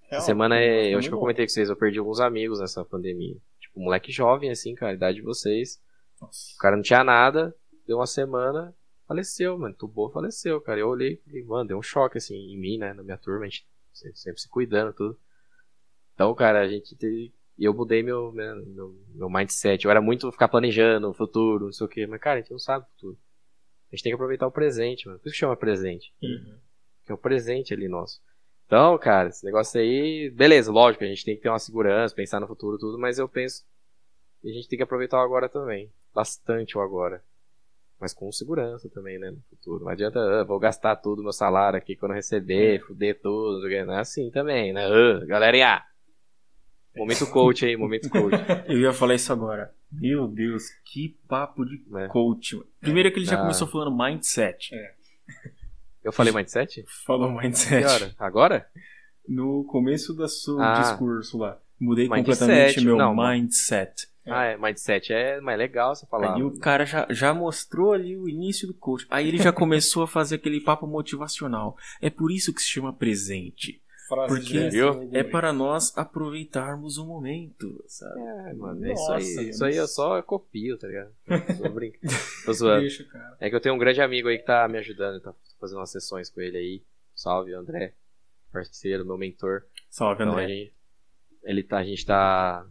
Essa 0.10 0.26
semana 0.26 0.60
é. 0.60 0.92
Eu 0.92 0.98
acho 0.98 1.08
que 1.08 1.14
eu 1.14 1.20
comentei 1.20 1.46
com 1.46 1.52
vocês, 1.52 1.70
eu 1.70 1.78
perdi 1.78 2.00
alguns 2.00 2.20
amigos 2.20 2.60
nessa 2.60 2.84
pandemia. 2.84 3.38
Tipo, 3.60 3.80
moleque 3.80 4.12
jovem, 4.12 4.50
assim, 4.50 4.74
cara, 4.74 4.92
a 4.92 4.96
idade 4.96 5.18
de 5.18 5.24
vocês. 5.24 5.80
Nossa. 6.20 6.56
O 6.56 6.58
cara 6.58 6.76
não 6.76 6.82
tinha 6.82 7.04
nada, 7.04 7.56
deu 7.86 7.98
uma 7.98 8.08
semana, 8.08 8.76
faleceu, 9.10 9.58
mano. 9.58 9.74
Tubou, 9.74 10.12
faleceu, 10.12 10.62
cara. 10.62 10.80
Eu 10.80 10.88
olhei 10.88 11.20
e 11.28 11.44
mano, 11.44 11.68
deu 11.68 11.80
um 11.80 11.82
choque, 11.82 12.20
assim, 12.20 12.36
em 12.36 12.58
mim, 12.58 12.78
né, 12.78 12.94
na 12.94 13.02
minha 13.02 13.18
turma, 13.18 13.46
a 13.46 13.50
gente 13.50 13.68
sempre, 13.92 14.40
se 14.40 14.48
cuidando, 14.48 14.94
tudo. 14.94 15.20
Então, 16.14 16.34
cara, 16.36 16.62
a 16.62 16.68
gente 16.68 16.96
teve. 16.96 17.34
E 17.58 17.66
eu 17.66 17.74
mudei 17.74 18.04
meu, 18.04 18.32
meu, 18.32 18.66
meu, 18.68 18.96
meu 19.14 19.30
mindset. 19.30 19.84
Eu 19.84 19.92
era 19.92 20.00
muito 20.00 20.32
ficar 20.32 20.48
planejando 20.48 21.10
o 21.10 21.14
futuro, 21.14 21.66
não 21.66 21.74
sei 21.74 21.86
o 21.86 21.90
quê. 21.90 22.08
Mas, 22.08 22.22
cara, 22.22 22.38
a 22.38 22.42
gente 22.42 22.52
não 22.52 22.60
sabe 22.60 22.86
o 22.86 22.90
futuro. 22.92 23.18
A 23.92 23.96
gente 23.96 24.04
tem 24.04 24.12
que 24.12 24.16
aproveitar 24.16 24.48
o 24.48 24.52
presente, 24.52 25.08
mano. 25.08 25.20
Por 25.20 25.28
isso 25.28 25.34
que 25.34 25.40
chama 25.40 25.58
presente. 25.58 26.14
Uhum. 26.22 26.58
Que 27.04 27.12
é 27.12 27.16
o 27.16 27.18
presente 27.18 27.74
ali 27.74 27.90
nosso. 27.90 28.22
Então, 28.66 28.98
cara, 29.00 29.30
esse 29.30 29.44
negócio 29.44 29.82
aí, 29.82 30.30
beleza, 30.30 30.72
lógico, 30.72 31.04
a 31.04 31.08
gente 31.08 31.26
tem 31.26 31.36
que 31.36 31.42
ter 31.42 31.50
uma 31.50 31.58
segurança, 31.58 32.14
pensar 32.14 32.40
no 32.40 32.48
futuro 32.48 32.78
tudo, 32.78 33.00
mas 33.00 33.18
eu 33.18 33.28
penso 33.28 33.66
que 34.42 34.50
a 34.50 34.54
gente 34.54 34.70
tem 34.70 34.78
que 34.78 34.84
aproveitar 34.84 35.18
o 35.18 35.22
agora 35.22 35.50
também. 35.50 35.92
Bastante 36.14 36.78
o 36.78 36.82
agora. 36.82 37.24
Mas 38.00 38.14
com 38.14 38.32
segurança 38.32 38.90
também, 38.90 39.20
né, 39.20 39.30
no 39.32 39.42
futuro. 39.50 39.84
Não 39.84 39.92
adianta, 39.92 40.20
ah, 40.20 40.44
vou 40.46 40.58
gastar 40.58 40.96
tudo 40.96 41.22
meu 41.22 41.34
salário 41.34 41.78
aqui 41.78 41.96
quando 41.98 42.14
receber, 42.14 42.80
fuder 42.86 43.20
tudo, 43.22 43.68
não 43.86 43.94
é 43.94 44.00
assim 44.00 44.32
também, 44.32 44.72
né? 44.72 44.86
Ah, 44.88 45.26
galerinha, 45.26 45.84
momento 46.96 47.28
coach 47.28 47.66
aí, 47.66 47.76
momento 47.76 48.10
coach. 48.10 48.36
Eu 48.68 48.80
ia 48.80 48.94
falar 48.94 49.16
isso 49.16 49.34
agora. 49.34 49.74
Meu 49.92 50.28
Deus, 50.28 50.70
que 50.86 51.18
papo 51.28 51.66
de 51.66 51.84
É. 51.98 52.08
coach. 52.08 52.62
Primeiro 52.80 53.12
que 53.12 53.20
ele 53.20 53.26
já 53.26 53.36
Ah. 53.38 53.42
começou 53.42 53.68
falando 53.68 53.96
mindset. 53.96 54.74
É. 54.74 54.94
Eu 56.04 56.14
falei 56.14 56.32
mindset? 56.34 56.86
Falou 57.06 57.30
mindset. 57.32 57.86
hora? 57.86 58.16
Agora? 58.18 58.66
No 59.28 59.66
começo 59.66 60.14
do 60.14 60.28
seu 60.28 60.60
Ah. 60.62 60.80
discurso 60.82 61.38
lá. 61.38 61.60
Mudei 61.80 62.10
Mindset, 62.10 62.26
completamente 62.40 62.86
meu 62.86 62.98
não, 62.98 63.16
mindset. 63.16 64.08
É. 64.26 64.32
Ah, 64.32 64.44
é, 64.46 64.58
mindset 64.58 65.12
é 65.14 65.40
mais 65.42 65.58
legal 65.58 65.92
essa 65.94 66.06
palavra. 66.06 66.36
Aí 66.38 66.44
o 66.44 66.58
cara 66.60 66.86
já, 66.86 67.08
já 67.10 67.34
mostrou 67.34 67.94
ali 67.94 68.18
o 68.18 68.28
início 68.28 68.68
do 68.68 68.74
coach. 68.74 69.08
Aí 69.10 69.28
ele 69.28 69.38
já 69.38 69.52
começou 69.52 70.04
a 70.04 70.08
fazer 70.08 70.36
aquele 70.36 70.60
papo 70.62 70.86
motivacional. 70.86 71.78
É 72.02 72.10
por 72.10 72.32
isso 72.32 72.54
que 72.54 72.62
se 72.62 72.68
chama 72.70 72.94
presente. 72.94 73.82
Frases 74.08 74.38
Porque-? 74.40 74.60
Mestre 74.60 75.18
É 75.18 75.24
para 75.24 75.54
nós 75.54 75.96
aproveitarmos 75.96 76.98
o 76.98 77.06
momento, 77.06 77.84
sabe? 77.88 78.20
É, 78.20 78.54
mano, 78.56 78.84
é 78.86 78.90
Nossa, 78.90 79.18
isso 79.20 79.30
aí. 79.30 79.36
mano. 79.36 79.50
Isso 79.50 79.66
aí 79.66 79.76
eu 79.78 79.88
só 79.88 80.22
copio, 80.24 80.78
tá 80.80 80.88
ligado? 80.88 81.12
Tô 81.62 81.70
brincando. 81.70 82.14
Tô 82.46 82.54
zoando. 82.54 82.82
Deixa. 82.82 83.08
É 83.40 83.50
que 83.50 83.56
eu 83.56 83.62
tenho 83.62 83.76
um 83.76 83.80
grande 83.80 84.02
amigo 84.02 84.28
aí 84.28 84.38
que 84.40 84.46
tá 84.46 84.68
me 84.68 84.80
ajudando, 84.80 85.22
tá 85.22 85.34
fazendo 85.60 85.78
umas 85.78 85.92
sessões 85.92 86.30
com 86.30 86.42
ele 86.42 86.58
aí. 86.58 86.84
Salve, 87.16 87.54
André. 87.54 87.94
Parceiro, 88.52 89.06
meu 89.06 89.18
mentor. 89.18 89.64
Salve, 89.90 90.24
Então 90.24 90.30
a 90.36 90.42
André. 90.42 90.48
gente, 90.48 90.74
ele 91.44 91.62
tá, 91.64 91.78
a 91.78 91.84
gente 91.84 92.04
tá, 92.06 92.66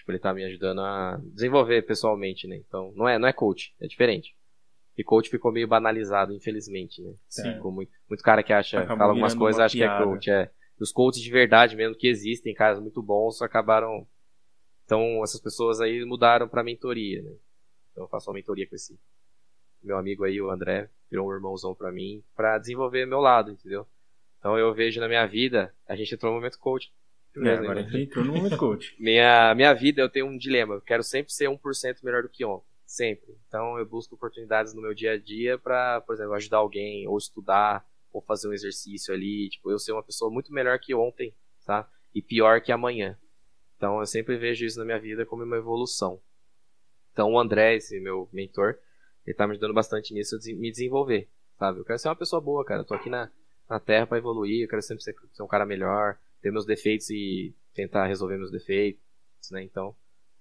tipo, 0.00 0.10
ele 0.10 0.18
tá 0.18 0.34
me 0.34 0.44
ajudando 0.44 0.80
a 0.80 1.20
desenvolver 1.32 1.82
pessoalmente, 1.82 2.46
né? 2.46 2.56
Então, 2.56 2.92
não 2.96 3.08
é, 3.08 3.18
não 3.18 3.28
é 3.28 3.32
coach, 3.32 3.74
é 3.80 3.86
diferente. 3.86 4.34
E 4.96 5.04
coach 5.04 5.30
ficou 5.30 5.52
meio 5.52 5.68
banalizado, 5.68 6.32
infelizmente, 6.32 7.00
né? 7.02 7.14
Sim. 7.28 7.54
Ficou 7.54 7.70
muito, 7.72 7.92
muito 8.08 8.22
cara 8.22 8.42
que 8.42 8.52
acha, 8.52 8.80
Acabou 8.80 8.98
fala 8.98 9.12
algumas 9.12 9.34
coisas, 9.34 9.60
acha 9.60 9.76
que 9.76 9.82
é 9.82 9.86
piada. 9.86 10.04
coach, 10.04 10.30
é. 10.30 10.50
Os 10.78 10.92
coaches 10.92 11.22
de 11.22 11.30
verdade 11.30 11.76
mesmo 11.76 11.94
que 11.94 12.08
existem, 12.08 12.54
caras 12.54 12.80
muito 12.80 13.02
bons, 13.02 13.40
acabaram 13.42 14.06
então 14.84 15.22
essas 15.22 15.40
pessoas 15.40 15.80
aí 15.80 16.04
mudaram 16.04 16.48
pra 16.48 16.64
mentoria, 16.64 17.22
né? 17.22 17.30
Então 17.92 18.04
eu 18.04 18.08
faço 18.08 18.28
uma 18.28 18.34
mentoria 18.34 18.66
com 18.66 18.74
esse 18.74 18.98
meu 19.82 19.96
amigo 19.96 20.24
aí, 20.24 20.40
o 20.40 20.50
André, 20.50 20.90
virou 21.10 21.28
um 21.28 21.32
irmãozão 21.32 21.74
pra 21.74 21.92
mim, 21.92 22.22
pra 22.34 22.58
desenvolver 22.58 23.06
meu 23.06 23.20
lado, 23.20 23.52
entendeu? 23.52 23.86
Então 24.38 24.58
eu 24.58 24.74
vejo 24.74 25.00
na 25.00 25.08
minha 25.08 25.26
vida, 25.26 25.74
a 25.86 25.94
gente 25.94 26.14
entrou 26.14 26.32
no 26.32 26.38
momento 26.38 26.58
coach. 26.58 26.92
É, 27.38 27.50
agora 27.50 27.80
a 27.80 27.98
entrou 27.98 28.24
no 28.24 28.34
momento 28.34 28.56
coach. 28.56 28.94
Minha, 28.98 29.54
minha 29.54 29.72
vida 29.72 30.02
eu 30.02 30.08
tenho 30.08 30.26
um 30.26 30.36
dilema. 30.36 30.74
Eu 30.74 30.80
quero 30.80 31.02
sempre 31.02 31.32
ser 31.32 31.48
1% 31.48 32.02
melhor 32.04 32.22
do 32.22 32.28
que 32.28 32.44
ontem. 32.44 32.66
Sempre. 32.84 33.36
Então 33.46 33.78
eu 33.78 33.86
busco 33.86 34.14
oportunidades 34.16 34.74
no 34.74 34.82
meu 34.82 34.92
dia 34.92 35.12
a 35.12 35.18
dia 35.18 35.56
pra, 35.56 36.00
por 36.00 36.14
exemplo, 36.14 36.34
ajudar 36.34 36.58
alguém, 36.58 37.06
ou 37.06 37.16
estudar, 37.16 37.86
ou 38.12 38.20
fazer 38.20 38.48
um 38.48 38.52
exercício 38.52 39.14
ali. 39.14 39.48
Tipo, 39.48 39.70
eu 39.70 39.78
ser 39.78 39.92
uma 39.92 40.02
pessoa 40.02 40.30
muito 40.30 40.52
melhor 40.52 40.78
que 40.80 40.94
ontem, 40.94 41.32
tá? 41.64 41.88
E 42.14 42.20
pior 42.20 42.60
que 42.60 42.72
amanhã. 42.72 43.16
Então 43.76 44.00
eu 44.00 44.06
sempre 44.06 44.36
vejo 44.36 44.64
isso 44.64 44.78
na 44.78 44.84
minha 44.84 44.98
vida 44.98 45.24
como 45.24 45.44
uma 45.44 45.56
evolução. 45.56 46.20
Então 47.12 47.32
o 47.32 47.38
André, 47.38 47.76
esse 47.76 47.98
meu 48.00 48.28
mentor, 48.32 48.78
ele 49.26 49.36
tá 49.36 49.46
me 49.46 49.52
ajudando 49.52 49.74
bastante 49.74 50.12
nisso, 50.14 50.36
desen- 50.36 50.56
me 50.56 50.70
desenvolver, 50.70 51.28
sabe? 51.58 51.78
Eu 51.80 51.84
quero 51.84 51.98
ser 51.98 52.08
uma 52.08 52.16
pessoa 52.16 52.40
boa, 52.40 52.64
cara. 52.64 52.80
Eu 52.80 52.84
tô 52.84 52.94
aqui 52.94 53.08
na, 53.10 53.30
na 53.68 53.78
Terra 53.80 54.06
pra 54.06 54.18
evoluir, 54.18 54.62
eu 54.64 54.68
quero 54.68 54.82
sempre 54.82 55.02
ser, 55.02 55.14
ser 55.32 55.42
um 55.42 55.46
cara 55.48 55.66
melhor, 55.66 56.18
ter 56.40 56.50
meus 56.50 56.66
defeitos 56.66 57.10
e 57.10 57.54
tentar 57.74 58.06
resolver 58.06 58.36
meus 58.36 58.50
defeitos, 58.50 59.00
né? 59.50 59.62
Então, 59.62 59.94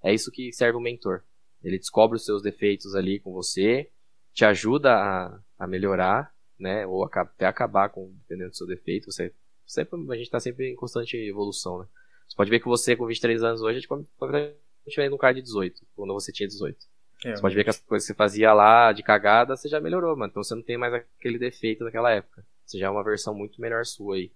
é 0.03 0.13
isso 0.13 0.31
que 0.31 0.51
serve 0.51 0.77
o 0.77 0.81
mentor. 0.81 1.23
Ele 1.63 1.77
descobre 1.77 2.15
os 2.15 2.25
seus 2.25 2.41
defeitos 2.41 2.95
ali 2.95 3.19
com 3.19 3.31
você, 3.31 3.89
te 4.33 4.45
ajuda 4.45 4.93
a, 4.93 5.39
a 5.57 5.67
melhorar, 5.67 6.33
né? 6.57 6.85
Ou 6.87 7.03
até 7.05 7.45
acabar 7.45 7.89
com, 7.89 8.11
dependendo 8.21 8.51
do 8.51 8.57
seu 8.57 8.67
defeito. 8.67 9.11
Você, 9.11 9.33
sempre, 9.65 9.99
a 10.09 10.15
gente 10.15 10.29
tá 10.29 10.39
sempre 10.39 10.71
em 10.71 10.75
constante 10.75 11.17
evolução, 11.17 11.79
né? 11.79 11.85
Você 12.27 12.35
pode 12.35 12.49
ver 12.49 12.59
que 12.59 12.67
você, 12.67 12.95
com 12.95 13.07
23 13.07 13.43
anos 13.43 13.61
hoje, 13.61 13.81
tipo, 13.81 13.95
completamente 14.17 14.55
diferente 14.85 15.09
de 15.09 15.15
um 15.15 15.17
cara 15.17 15.33
de 15.33 15.41
18, 15.41 15.81
quando 15.95 16.13
você 16.13 16.31
tinha 16.31 16.47
18. 16.47 16.77
É, 17.25 17.35
Você 17.35 17.41
pode 17.41 17.55
ver 17.55 17.63
que 17.63 17.69
as 17.69 17.79
coisas 17.79 18.05
que 18.05 18.13
você 18.13 18.17
fazia 18.17 18.53
lá 18.53 18.93
de 18.93 19.03
cagada, 19.03 19.55
você 19.55 19.67
já 19.67 19.79
melhorou, 19.81 20.15
mano. 20.15 20.29
Então 20.29 20.43
você 20.43 20.55
não 20.55 20.61
tem 20.61 20.77
mais 20.77 20.93
aquele 20.93 21.37
defeito 21.37 21.83
daquela 21.83 22.11
época. 22.11 22.45
Você 22.65 22.77
já 22.77 22.87
é 22.87 22.89
uma 22.89 23.03
versão 23.03 23.33
muito 23.33 23.59
melhor 23.59 23.85
sua 23.85 24.15
aí. 24.15 24.31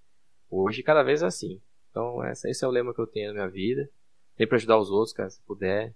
Hoje, 0.56 0.84
cada 0.84 1.04
vez 1.04 1.22
é 1.22 1.26
assim. 1.26 1.62
Então, 1.90 2.24
esse 2.26 2.64
é 2.64 2.68
o 2.68 2.72
lema 2.72 2.94
que 2.94 3.00
eu 3.00 3.08
tenho 3.08 3.28
na 3.30 3.34
minha 3.34 3.48
vida. 3.48 3.90
Sempre 4.38 4.56
ajudar 4.56 4.78
os 4.78 4.90
outros, 4.90 5.14
cara, 5.14 5.30
se 5.30 5.42
puder. 5.44 5.94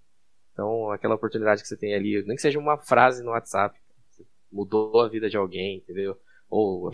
Então, 0.54 0.92
aquela 0.92 1.16
oportunidade 1.16 1.62
que 1.62 1.68
você 1.68 1.78
tem 1.78 1.94
ali, 1.94 2.24
nem 2.24 2.36
que 2.36 2.42
seja 2.42 2.60
uma 2.60 2.78
frase 2.78 3.24
no 3.24 3.32
WhatsApp, 3.32 3.80
você 4.10 4.26
mudou 4.52 5.02
a 5.02 5.08
vida 5.08 5.30
de 5.30 5.38
alguém, 5.38 5.78
entendeu? 5.78 6.18
Ou, 6.50 6.92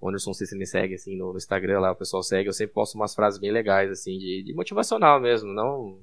o 0.00 0.08
Anderson, 0.08 0.32
se 0.32 0.56
me 0.56 0.66
segue, 0.66 0.94
assim, 0.94 1.16
no, 1.16 1.36
Instagram 1.36 1.80
lá, 1.80 1.92
o 1.92 1.96
pessoal 1.96 2.22
segue, 2.22 2.48
eu 2.48 2.52
sempre 2.52 2.74
posto 2.74 2.94
umas 2.94 3.14
frases 3.14 3.38
bem 3.40 3.50
legais, 3.50 3.90
assim, 3.90 4.18
de, 4.18 4.42
de 4.44 4.54
motivacional 4.54 5.20
mesmo, 5.20 5.52
não, 5.52 6.00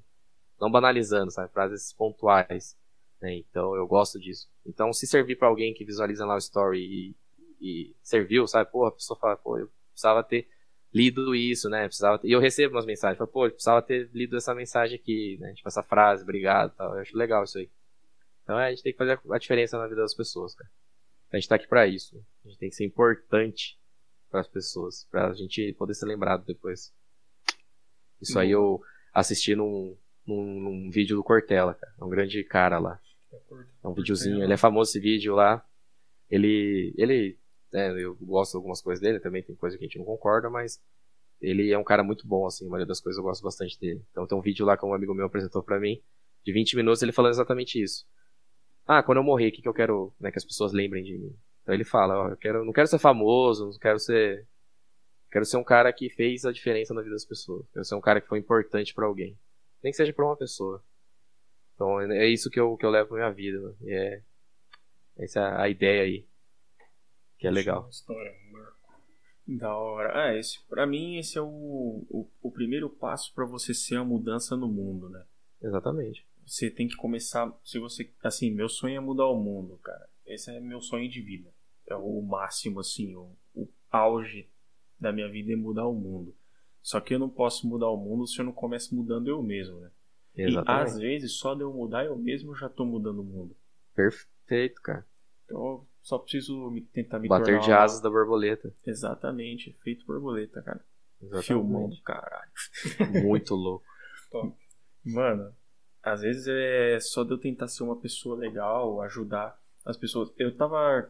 não 0.60 0.70
banalizando, 0.70 1.32
sabe? 1.32 1.52
Frases 1.52 1.94
pontuais 1.94 2.78
né? 3.22 3.36
Então 3.38 3.76
eu 3.76 3.88
gosto 3.88 4.20
disso. 4.20 4.48
Então 4.66 4.94
se 4.94 5.08
servir 5.08 5.38
pra 5.38 5.48
alguém 5.48 5.74
que 5.74 5.86
visualiza 5.86 6.26
lá 6.26 6.36
o 6.36 6.40
story 6.40 6.80
e, 6.80 7.16
e 7.60 7.96
serviu, 8.02 8.48
sabe? 8.48 8.72
Pô, 8.72 8.86
a 8.86 8.92
pessoa 8.92 9.20
fala, 9.20 9.36
pô, 9.36 9.58
eu 9.58 9.70
precisava 9.92 10.24
ter 10.24 10.48
lido 10.94 11.36
isso, 11.36 11.70
né? 11.70 11.86
Precisava 11.86 12.20
ter... 12.20 12.28
E 12.28 12.32
eu 12.32 12.40
recebo 12.40 12.76
umas 12.76 12.86
mensagens, 12.86 13.18
falo, 13.18 13.30
pô, 13.30 13.50
precisava 13.50 13.82
ter 13.82 14.10
lido 14.14 14.38
essa 14.38 14.54
mensagem 14.56 14.98
aqui, 14.98 15.38
né? 15.40 15.54
Tipo 15.54 15.68
essa 15.68 15.84
frase, 15.84 16.24
obrigado, 16.24 16.76
tal. 16.76 16.96
Eu 16.96 17.02
acho 17.02 17.18
legal 17.18 17.44
isso 17.44 17.58
aí. 17.58 17.70
Então 18.44 18.60
é, 18.60 18.68
a 18.68 18.70
gente 18.70 18.84
tem 18.84 18.92
que 18.94 18.98
fazer 18.98 19.20
a 19.30 19.38
diferença 19.38 19.78
na 19.78 19.88
vida 19.88 20.02
das 20.02 20.14
pessoas, 20.14 20.56
cara. 20.56 20.70
A 21.32 21.38
gente 21.38 21.50
tá 21.50 21.56
aqui 21.56 21.68
pra 21.68 21.86
isso. 21.86 22.16
A 22.46 22.48
gente 22.48 22.60
tem 22.60 22.70
que 22.70 22.76
ser 22.76 22.86
importante 22.86 23.78
para 24.30 24.40
as 24.40 24.48
pessoas, 24.48 25.08
pra 25.12 25.34
gente 25.34 25.74
poder 25.74 25.94
ser 25.94 26.06
lembrado 26.06 26.46
depois. 26.46 26.94
Isso 28.22 28.40
aí 28.40 28.52
eu 28.52 28.82
assisti 29.14 29.56
num, 29.56 29.98
num, 30.26 30.60
num 30.60 30.90
vídeo 30.90 31.16
do 31.16 31.24
Cortella, 31.24 31.74
cara. 31.74 31.94
É 32.00 32.04
um 32.04 32.10
grande 32.10 32.44
cara 32.44 32.80
lá. 32.80 33.00
É 33.84 33.88
um 33.88 33.94
videozinho, 33.94 34.44
ele 34.44 34.54
é 34.54 34.58
famoso 34.58 34.92
esse 34.92 35.00
vídeo 35.00 35.36
lá. 35.36 35.64
Ele. 36.30 36.94
Ele. 36.98 37.38
É, 37.74 37.92
eu 37.92 38.16
gosto 38.16 38.52
de 38.52 38.58
algumas 38.58 38.82
coisas 38.82 39.02
dele, 39.02 39.20
também 39.20 39.44
tem 39.44 39.56
coisa 39.56 39.78
que 39.78 39.84
a 39.84 39.88
gente 39.88 39.98
não 39.98 40.06
concorda, 40.06 40.50
mas 40.50 40.82
ele 41.42 41.72
é 41.72 41.78
um 41.78 41.84
cara 41.84 42.04
muito 42.04 42.28
bom, 42.28 42.46
assim, 42.46 42.66
a 42.66 42.70
maioria 42.70 42.88
das 42.88 43.00
coisas 43.00 43.18
eu 43.18 43.24
gosto 43.24 43.44
bastante 43.44 43.80
dele. 43.80 44.02
Então 44.12 44.26
tem 44.26 44.38
um 44.38 44.42
vídeo 44.42 44.66
lá 44.66 44.78
que 44.78 44.86
um 44.86 44.94
amigo 44.94 45.14
meu 45.14 45.26
apresentou 45.26 45.62
pra 45.62 45.80
mim, 45.80 46.02
de 46.44 46.54
20 46.54 46.76
minutos, 46.76 47.02
ele 47.02 47.12
falando 47.12 47.34
exatamente 47.34 47.82
isso. 47.82 48.06
Ah, 48.86 49.04
quando 49.04 49.18
eu 49.18 49.24
morrer, 49.24 49.50
o 49.50 49.52
que, 49.52 49.62
que 49.62 49.68
eu 49.68 49.74
quero 49.74 50.14
né, 50.20 50.32
que 50.32 50.38
as 50.38 50.46
pessoas 50.46 50.72
lembrem 50.72 51.04
de 51.04 51.18
mim? 51.18 51.36
Então 51.62 51.76
ele 51.76 51.84
fala, 51.84 52.18
ó, 52.18 52.30
eu 52.30 52.38
quero, 52.38 52.64
não 52.64 52.72
quero 52.72 52.88
ser 52.88 52.98
famoso, 52.98 53.66
não 53.66 53.78
quero 53.78 54.00
ser. 54.00 54.48
Quero 55.30 55.44
ser 55.44 55.58
um 55.58 55.64
cara 55.64 55.92
que 55.92 56.10
fez 56.10 56.46
a 56.46 56.54
diferença 56.54 56.94
na 56.94 57.02
vida 57.02 57.14
das 57.14 57.26
pessoas. 57.26 57.66
Quero 57.74 57.84
ser 57.84 57.96
um 57.96 58.02
cara 58.02 58.22
que 58.22 58.28
foi 58.30 58.40
importante 58.40 58.94
pra 58.94 59.06
alguém. 59.06 59.38
Nem 59.84 59.92
que 59.92 59.98
seja 59.98 60.14
pra 60.14 60.24
uma 60.24 60.38
pessoa. 60.38 60.82
Então 61.76 62.00
é 62.00 62.26
isso 62.26 62.50
que 62.50 62.58
eu, 62.58 62.78
que 62.78 62.86
eu 62.86 62.90
levo 62.90 63.10
pra 63.10 63.18
minha 63.18 63.32
vida. 63.32 63.60
né? 63.60 63.74
E 63.82 63.94
é. 63.94 64.22
Essa 65.18 65.42
é 65.42 65.62
a 65.62 65.70
ideia 65.70 66.04
aí. 66.04 66.26
Que 67.38 67.48
é 67.48 67.52
legal. 67.52 67.88
História, 67.90 68.34
um 68.48 68.52
marco. 68.52 68.78
Da 69.48 69.76
hora. 69.76 70.26
Ah, 70.26 70.36
esse, 70.36 70.60
pra 70.68 70.86
mim, 70.86 71.18
esse 71.18 71.38
é 71.38 71.42
o, 71.42 72.06
o, 72.10 72.30
o 72.42 72.52
primeiro 72.52 72.90
passo 72.90 73.34
pra 73.34 73.46
você 73.46 73.74
ser 73.74 73.96
a 73.96 74.04
mudança 74.04 74.58
no 74.58 74.68
mundo, 74.68 75.10
né? 75.10 75.24
Exatamente. 75.62 76.26
Você 76.46 76.70
tem 76.70 76.88
que 76.88 76.96
começar. 76.96 77.52
Se 77.64 77.80
você. 77.80 78.12
Assim, 78.24 78.52
meu 78.52 78.68
sonho 78.68 78.98
é 78.98 79.00
mudar 79.00 79.28
o 79.28 79.42
mundo, 79.42 79.78
cara. 79.84 80.10
Esse 80.26 80.52
é 80.52 80.60
meu 80.60 80.82
sonho 80.82 81.10
de 81.10 81.22
vida. 81.22 81.54
É 81.86 81.96
o 81.96 82.22
máximo, 82.22 82.82
assim, 82.82 83.16
o, 83.16 83.32
o 83.56 83.68
auge 83.90 84.50
da 85.00 85.14
minha 85.14 85.30
vida 85.30 85.54
é 85.54 85.56
mudar 85.56 85.88
o 85.88 85.94
mundo. 85.94 86.36
Só 86.82 87.00
que 87.00 87.14
eu 87.14 87.20
não 87.20 87.30
posso 87.30 87.68
mudar 87.68 87.90
o 87.90 87.98
mundo 87.98 88.28
se 88.28 88.40
eu 88.40 88.46
não 88.46 88.52
começo 88.52 88.96
mudando 88.96 89.28
eu 89.28 89.42
mesmo, 89.42 89.80
né? 89.80 89.92
E 90.36 90.44
às 90.44 90.50
Exatamente. 90.52 91.00
vezes, 91.00 91.34
só 91.34 91.56
de 91.56 91.62
eu 91.62 91.74
mudar 91.74 92.06
eu 92.06 92.18
mesmo, 92.18 92.52
eu 92.52 92.56
já 92.56 92.70
tô 92.70 92.86
mudando 92.86 93.20
o 93.20 93.26
mundo. 93.26 93.56
Perfeito, 93.96 94.82
cara. 94.82 95.06
Então 95.46 95.86
só 96.08 96.18
preciso 96.18 96.70
me, 96.72 96.80
tentar 96.82 97.20
me 97.20 97.28
Bater 97.28 97.60
de 97.60 97.70
uma- 97.70 97.80
asas 97.80 98.00
da 98.00 98.10
borboleta. 98.10 98.74
Exatamente, 98.86 99.74
feito 99.84 100.06
borboleta, 100.06 100.62
cara. 100.62 100.80
Exatamente. 101.22 101.48
Filmão 101.48 101.90
do 101.90 102.02
caralho. 102.02 102.50
Muito 103.28 103.54
louco. 103.56 103.84
Mano, 105.06 105.54
às 106.02 106.22
vezes 106.22 106.48
é 106.48 106.98
só 107.02 107.24
de 107.26 107.32
eu 107.32 107.38
tentar 107.38 107.68
ser 107.68 107.84
uma 107.84 107.96
pessoa 107.98 108.38
legal, 108.38 109.02
ajudar 109.02 109.60
as 109.86 109.98
pessoas. 109.98 110.32
Eu 110.38 110.56
tava. 110.56 111.10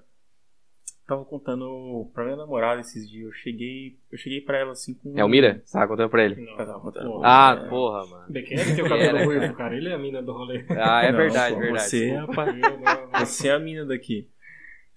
tava 1.07 1.23
contando 1.25 2.09
pra 2.13 2.23
minha 2.23 2.35
namorada 2.37 2.81
esses 2.81 3.07
dias. 3.09 3.25
Eu 3.25 3.33
cheguei, 3.33 3.99
eu 4.11 4.17
cheguei 4.17 4.41
pra 4.41 4.57
ela 4.57 4.71
assim 4.71 4.93
com. 4.95 5.13
É 5.17 5.23
o 5.23 5.29
Mira? 5.29 5.61
Você 5.63 5.73
tava 5.73 5.87
contando 5.89 6.09
pra 6.09 6.23
ele? 6.25 6.35
Não. 6.43 6.51
Eu 6.53 6.57
tava 6.65 6.79
contando. 6.79 7.05
Pô, 7.07 7.21
Ah, 7.23 7.61
É. 7.65 7.69
porra, 7.69 8.05
mano. 8.07 8.31
Bequete 8.31 8.75
tem 8.75 8.83
o 8.83 8.89
cabelo 8.89 9.25
ruivo, 9.25 9.53
cara. 9.55 9.75
Ele 9.75 9.89
é 9.89 9.93
a 9.93 9.97
mina 9.99 10.23
do 10.23 10.31
rolê. 10.33 10.65
Ah, 10.71 11.03
é 11.03 11.11
Não, 11.11 11.17
verdade, 11.19 11.53
pô, 11.55 11.61
verdade. 11.61 11.83
Você 11.89 12.09
é, 12.09 12.17
a, 12.17 13.25
você 13.25 13.47
é 13.47 13.51
a 13.51 13.59
mina 13.59 13.85
daqui. 13.85 14.27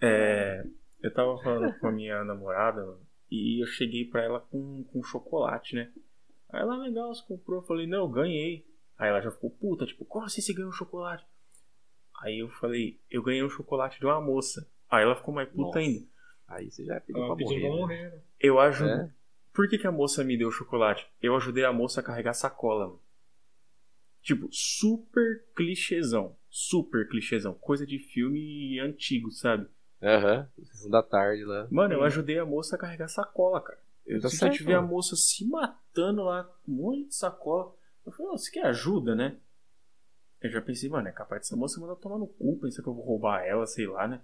É, 0.01 0.65
eu 1.03 1.13
tava 1.13 1.39
falando 1.43 1.79
com 1.79 1.87
a 1.87 1.93
minha 1.93 2.25
namorada 2.25 2.85
mano, 2.85 3.01
e 3.31 3.63
eu 3.63 3.67
cheguei 3.67 4.05
pra 4.05 4.23
ela 4.23 4.41
com, 4.41 4.85
com 4.85 5.03
chocolate, 5.03 5.75
né? 5.75 5.93
Aí 6.51 6.61
ela, 6.61 6.77
legal, 6.77 7.15
você 7.15 7.23
comprou. 7.27 7.61
Eu 7.61 7.67
falei, 7.67 7.87
não, 7.87 8.01
eu 8.01 8.09
ganhei. 8.09 8.67
Aí 8.99 9.09
ela 9.09 9.21
já 9.21 9.31
ficou 9.31 9.51
puta, 9.51 9.87
tipo, 9.87 10.05
como 10.05 10.27
assim 10.27 10.41
você 10.41 10.53
ganhou 10.53 10.71
um 10.71 10.75
chocolate? 10.75 11.25
Aí 12.23 12.39
eu 12.39 12.51
falei, 12.51 13.01
eu 13.11 13.23
ganhei 13.23 13.43
um 13.43 13.49
chocolate 13.49 13.99
de 13.99 14.05
uma 14.05 14.21
moça. 14.21 14.69
Aí 14.91 15.03
ela 15.03 15.15
ficou 15.15 15.33
mais 15.33 15.49
puta 15.49 15.63
Nossa. 15.63 15.79
ainda. 15.79 16.07
Aí 16.49 16.71
você 16.71 16.85
já 16.85 17.01
pediu 17.01 17.27
pra 17.27 17.37
pedindo 17.37 17.61
pra 17.61 17.69
morrer. 17.71 17.71
né? 17.71 17.81
morrer, 17.81 18.11
né? 18.11 18.23
Eu 18.39 18.59
ajudei. 18.59 18.95
É? 18.95 19.11
Por 19.53 19.69
que, 19.69 19.79
que 19.79 19.87
a 19.87 19.93
moça 19.93 20.25
me 20.25 20.37
deu 20.37 20.51
chocolate? 20.51 21.09
Eu 21.23 21.37
ajudei 21.37 21.65
a 21.65 21.73
moça 21.73 22.01
a 22.01 22.03
carregar 22.03 22.35
sacola, 22.35 22.89
mano. 22.89 23.01
Tipo, 24.23 24.49
super 24.51 25.45
clichêzão. 25.55 26.37
Super 26.49 27.09
clichêzão. 27.09 27.55
Coisa 27.55 27.87
de 27.87 27.99
filme 27.99 28.79
antigo, 28.81 29.31
sabe? 29.31 29.69
Aham. 30.03 30.49
Sessão 30.65 30.91
da 30.91 31.03
tarde 31.03 31.45
lá. 31.45 31.67
Mano, 31.71 31.95
eu 31.95 32.01
Hum. 32.01 32.05
ajudei 32.05 32.39
a 32.39 32.45
moça 32.47 32.77
a 32.77 32.79
carregar 32.79 33.09
sacola, 33.09 33.61
cara. 33.61 33.79
Eu 34.07 34.21
Tá 34.21 34.29
senti 34.29 34.39
certo, 34.41 34.65
ver 34.65 34.75
a 34.75 34.83
moça 34.83 35.15
se 35.15 35.45
matando 35.47 36.23
lá 36.25 36.45
com 36.45 36.73
um 36.73 36.75
monte 36.75 37.09
de 37.09 37.15
sacola. 37.15 37.75
Eu 38.05 38.13
falei, 38.13 38.33
"Ô, 38.33 38.39
você 38.39 38.51
quer 38.51 38.65
ajuda, 38.67 39.15
né? 39.15 39.39
Eu 40.41 40.51
já 40.51 40.63
pensei, 40.63 40.89
mano, 40.89 41.07
é 41.07 41.13
capaz 41.13 41.43
dessa 41.43 41.55
moça 41.57 41.79
mandar 41.81 41.97
tomar 41.97 42.19
no 42.19 42.27
cu, 42.27 42.59
pensa 42.61 42.83
que 42.83 42.89
eu 42.89 42.95
vou 42.95 43.05
roubar 43.05 43.45
ela, 43.45 43.67
sei 43.67 43.87
lá, 43.87 44.09
né? 44.09 44.23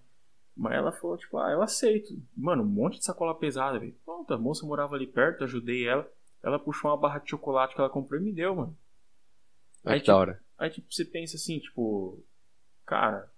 Mas 0.56 0.72
ela 0.72 0.90
falou, 0.90 1.18
tipo, 1.18 1.36
ah, 1.36 1.50
eu 1.52 1.60
aceito. 1.60 2.14
Mano, 2.34 2.62
um 2.62 2.66
monte 2.66 2.98
de 2.98 3.04
sacola 3.04 3.38
pesada, 3.38 3.78
velho. 3.78 3.94
Pronto, 4.04 4.32
a 4.32 4.38
moça 4.38 4.64
morava 4.66 4.94
ali 4.94 5.06
perto, 5.06 5.44
ajudei 5.44 5.86
ela. 5.86 6.10
Ela 6.42 6.58
puxou 6.58 6.90
uma 6.90 6.96
barra 6.96 7.18
de 7.18 7.28
chocolate 7.28 7.74
que 7.74 7.80
ela 7.80 7.90
comprou 7.90 8.18
e 8.18 8.24
me 8.24 8.32
deu, 8.32 8.56
mano. 8.56 8.76
Aí, 9.84 10.00
que 10.00 10.06
da 10.06 10.16
hora. 10.16 10.42
Aí, 10.58 10.70
tipo, 10.70 10.90
você 10.90 11.04
pensa 11.04 11.36
assim, 11.36 11.58
tipo, 11.58 12.24
cara, 12.86 13.30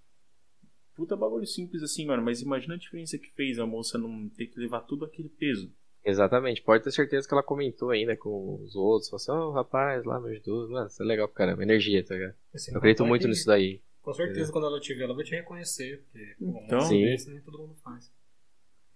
puta 0.98 1.16
bagulho 1.16 1.46
simples 1.46 1.80
assim, 1.82 2.04
mano, 2.04 2.22
mas 2.24 2.42
imagina 2.42 2.74
a 2.74 2.78
diferença 2.78 3.16
que 3.16 3.30
fez 3.30 3.56
a 3.60 3.64
moça 3.64 3.96
não 3.96 4.28
ter 4.30 4.46
que 4.48 4.58
levar 4.58 4.80
tudo 4.80 5.04
aquele 5.04 5.28
peso. 5.28 5.72
Exatamente. 6.04 6.60
Pode 6.62 6.82
ter 6.82 6.90
certeza 6.90 7.26
que 7.28 7.32
ela 7.32 7.42
comentou 7.42 7.90
ainda 7.90 8.16
com 8.16 8.56
os 8.62 8.74
outros. 8.74 9.08
Falou 9.08 9.20
assim, 9.20 9.48
ô 9.48 9.52
rapaz, 9.52 10.04
lá 10.04 10.18
me 10.20 10.30
ajudou. 10.30 10.68
Mano, 10.70 10.86
isso 10.88 11.00
é 11.02 11.06
legal 11.06 11.28
pra 11.28 11.36
caramba. 11.36 11.62
Energia, 11.62 12.04
tá 12.04 12.14
ligado? 12.14 12.34
Assim, 12.52 12.72
Eu 12.72 12.78
acredito 12.78 13.04
muito 13.06 13.22
que- 13.22 13.28
nisso 13.28 13.46
daí. 13.46 13.80
Com 14.02 14.12
certeza, 14.14 14.50
quando 14.50 14.66
ela 14.66 14.80
te 14.80 14.94
ver, 14.94 15.04
ela 15.04 15.14
vai 15.14 15.24
te 15.24 15.32
reconhecer. 15.32 16.02
Porque, 16.04 16.34
um 16.40 16.58
Então- 16.64 16.80
Sim. 16.80 17.02
desse 17.04 17.30
nem 17.30 17.40
todo 17.42 17.58
mundo 17.58 17.74
faz. 17.84 18.10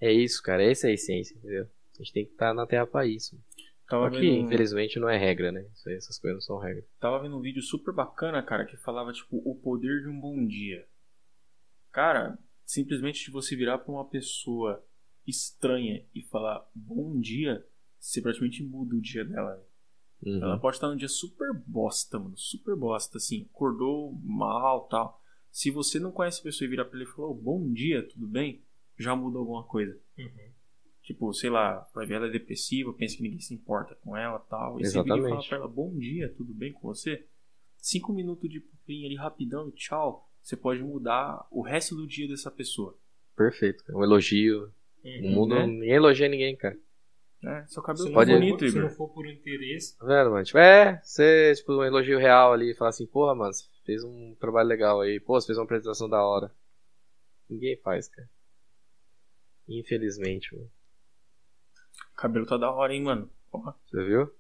É 0.00 0.10
isso, 0.12 0.42
cara. 0.42 0.64
Essa 0.64 0.88
é 0.88 0.90
a 0.90 0.94
essência, 0.94 1.34
entendeu? 1.36 1.64
A 1.64 2.02
gente 2.02 2.12
tem 2.12 2.24
que 2.24 2.32
estar 2.32 2.52
na 2.54 2.66
terra 2.66 2.86
pra 2.86 3.06
isso. 3.06 3.38
Tava 3.88 4.04
Só 4.10 4.16
que, 4.16 4.20
vendo, 4.20 4.32
um, 4.42 4.46
infelizmente, 4.46 4.98
não 4.98 5.08
é 5.08 5.18
regra, 5.18 5.52
né? 5.52 5.66
Isso 5.74 5.88
aí, 5.88 5.96
essas 5.96 6.18
coisas 6.18 6.36
não 6.36 6.40
são 6.40 6.58
regra. 6.58 6.82
tava 6.98 7.20
vendo 7.20 7.36
um 7.36 7.40
vídeo 7.42 7.60
super 7.62 7.92
bacana, 7.92 8.42
cara, 8.42 8.64
que 8.64 8.76
falava, 8.78 9.12
tipo, 9.12 9.36
o 9.44 9.54
poder 9.54 10.00
de 10.02 10.08
um 10.08 10.18
bom 10.18 10.46
dia. 10.46 10.86
Cara, 11.92 12.38
simplesmente 12.64 13.26
de 13.26 13.30
você 13.30 13.54
virar 13.54 13.78
pra 13.78 13.92
uma 13.92 14.08
pessoa 14.08 14.84
estranha 15.26 16.04
e 16.14 16.22
falar 16.22 16.66
bom 16.74 17.20
dia, 17.20 17.64
você 17.98 18.20
praticamente 18.20 18.64
muda 18.64 18.96
o 18.96 19.00
dia 19.00 19.24
dela. 19.24 19.62
Uhum. 20.22 20.42
Ela 20.42 20.58
pode 20.58 20.76
estar 20.76 20.88
num 20.88 20.96
dia 20.96 21.08
super 21.08 21.52
bosta, 21.52 22.18
mano. 22.18 22.36
Super 22.36 22.74
bosta, 22.74 23.18
assim. 23.18 23.46
Acordou 23.52 24.18
mal 24.22 24.86
tal. 24.88 25.20
Se 25.50 25.70
você 25.70 26.00
não 26.00 26.10
conhece 26.10 26.40
a 26.40 26.44
pessoa 26.44 26.66
e 26.66 26.70
virar 26.70 26.86
pra 26.86 26.98
ele 26.98 27.08
e 27.08 27.12
falar, 27.12 27.28
"Ô, 27.28 27.34
bom 27.34 27.70
dia, 27.72 28.08
tudo 28.08 28.26
bem? 28.26 28.64
Já 28.98 29.14
muda 29.14 29.38
alguma 29.38 29.64
coisa. 29.64 29.98
Uhum. 30.18 30.52
Tipo, 31.02 31.32
sei 31.34 31.50
lá, 31.50 31.86
vai 31.94 32.06
ver 32.06 32.14
ela 32.14 32.28
é 32.28 32.30
depressiva, 32.30 32.92
pensa 32.94 33.16
que 33.16 33.22
ninguém 33.22 33.40
se 33.40 33.52
importa 33.52 33.94
com 33.96 34.16
ela 34.16 34.38
tal. 34.38 34.80
E 34.80 34.84
você 34.86 35.02
vira 35.02 35.04
e 35.04 35.08
fala 35.08 35.18
Exatamente. 35.18 35.48
pra 35.48 35.58
ela, 35.58 35.68
bom 35.68 35.94
dia, 35.98 36.32
tudo 36.36 36.54
bem 36.54 36.72
com 36.72 36.88
você? 36.88 37.26
Cinco 37.76 38.12
minutos 38.12 38.48
de 38.48 38.60
papinho 38.60 39.06
ali 39.06 39.16
rapidão 39.16 39.68
e 39.68 39.72
tchau. 39.72 40.31
Você 40.42 40.56
pode 40.56 40.82
mudar 40.82 41.46
o 41.50 41.62
resto 41.62 41.94
do 41.94 42.06
dia 42.06 42.26
dessa 42.28 42.50
pessoa. 42.50 42.98
Perfeito. 43.36 43.84
cara. 43.84 43.96
Um 43.98 44.02
elogio. 44.02 44.72
Uhum. 45.04 45.20
No 45.22 45.28
mundo, 45.30 45.54
né? 45.54 45.66
ninguém 45.66 45.90
elogia 45.92 46.28
ninguém, 46.28 46.56
cara. 46.56 46.76
É, 47.44 47.66
seu 47.66 47.82
Se 47.82 47.86
cabelo 47.86 48.04
não, 48.06 48.12
tá 48.12 48.18
Pode- 48.20 48.32
bonito, 48.34 48.68
se 48.70 48.78
não 48.78 48.88
for 48.90 49.08
por 49.08 49.26
interesse, 49.28 49.98
Tá 49.98 50.06
vendo, 50.06 50.30
mano? 50.30 50.44
Tipo, 50.44 50.58
é, 50.58 51.00
você, 51.02 51.52
tipo, 51.56 51.72
um 51.72 51.82
elogio 51.84 52.16
real 52.18 52.52
ali, 52.52 52.72
falar 52.74 52.90
assim, 52.90 53.04
porra, 53.06 53.34
mano, 53.34 53.52
você 53.52 53.64
fez 53.84 54.04
um 54.04 54.36
trabalho 54.38 54.68
legal 54.68 55.00
aí, 55.00 55.18
pô, 55.18 55.40
você 55.40 55.46
fez 55.48 55.58
uma 55.58 55.64
apresentação 55.64 56.08
da 56.08 56.22
hora. 56.24 56.54
Ninguém 57.50 57.76
faz, 57.78 58.06
cara. 58.08 58.28
Infelizmente, 59.68 60.54
mano. 60.54 60.70
O 62.12 62.16
cabelo 62.16 62.46
tá 62.46 62.56
da 62.56 62.70
hora, 62.70 62.94
hein, 62.94 63.02
mano? 63.02 63.30
Ó, 63.52 63.72
Você 63.90 64.04
viu? 64.04 64.30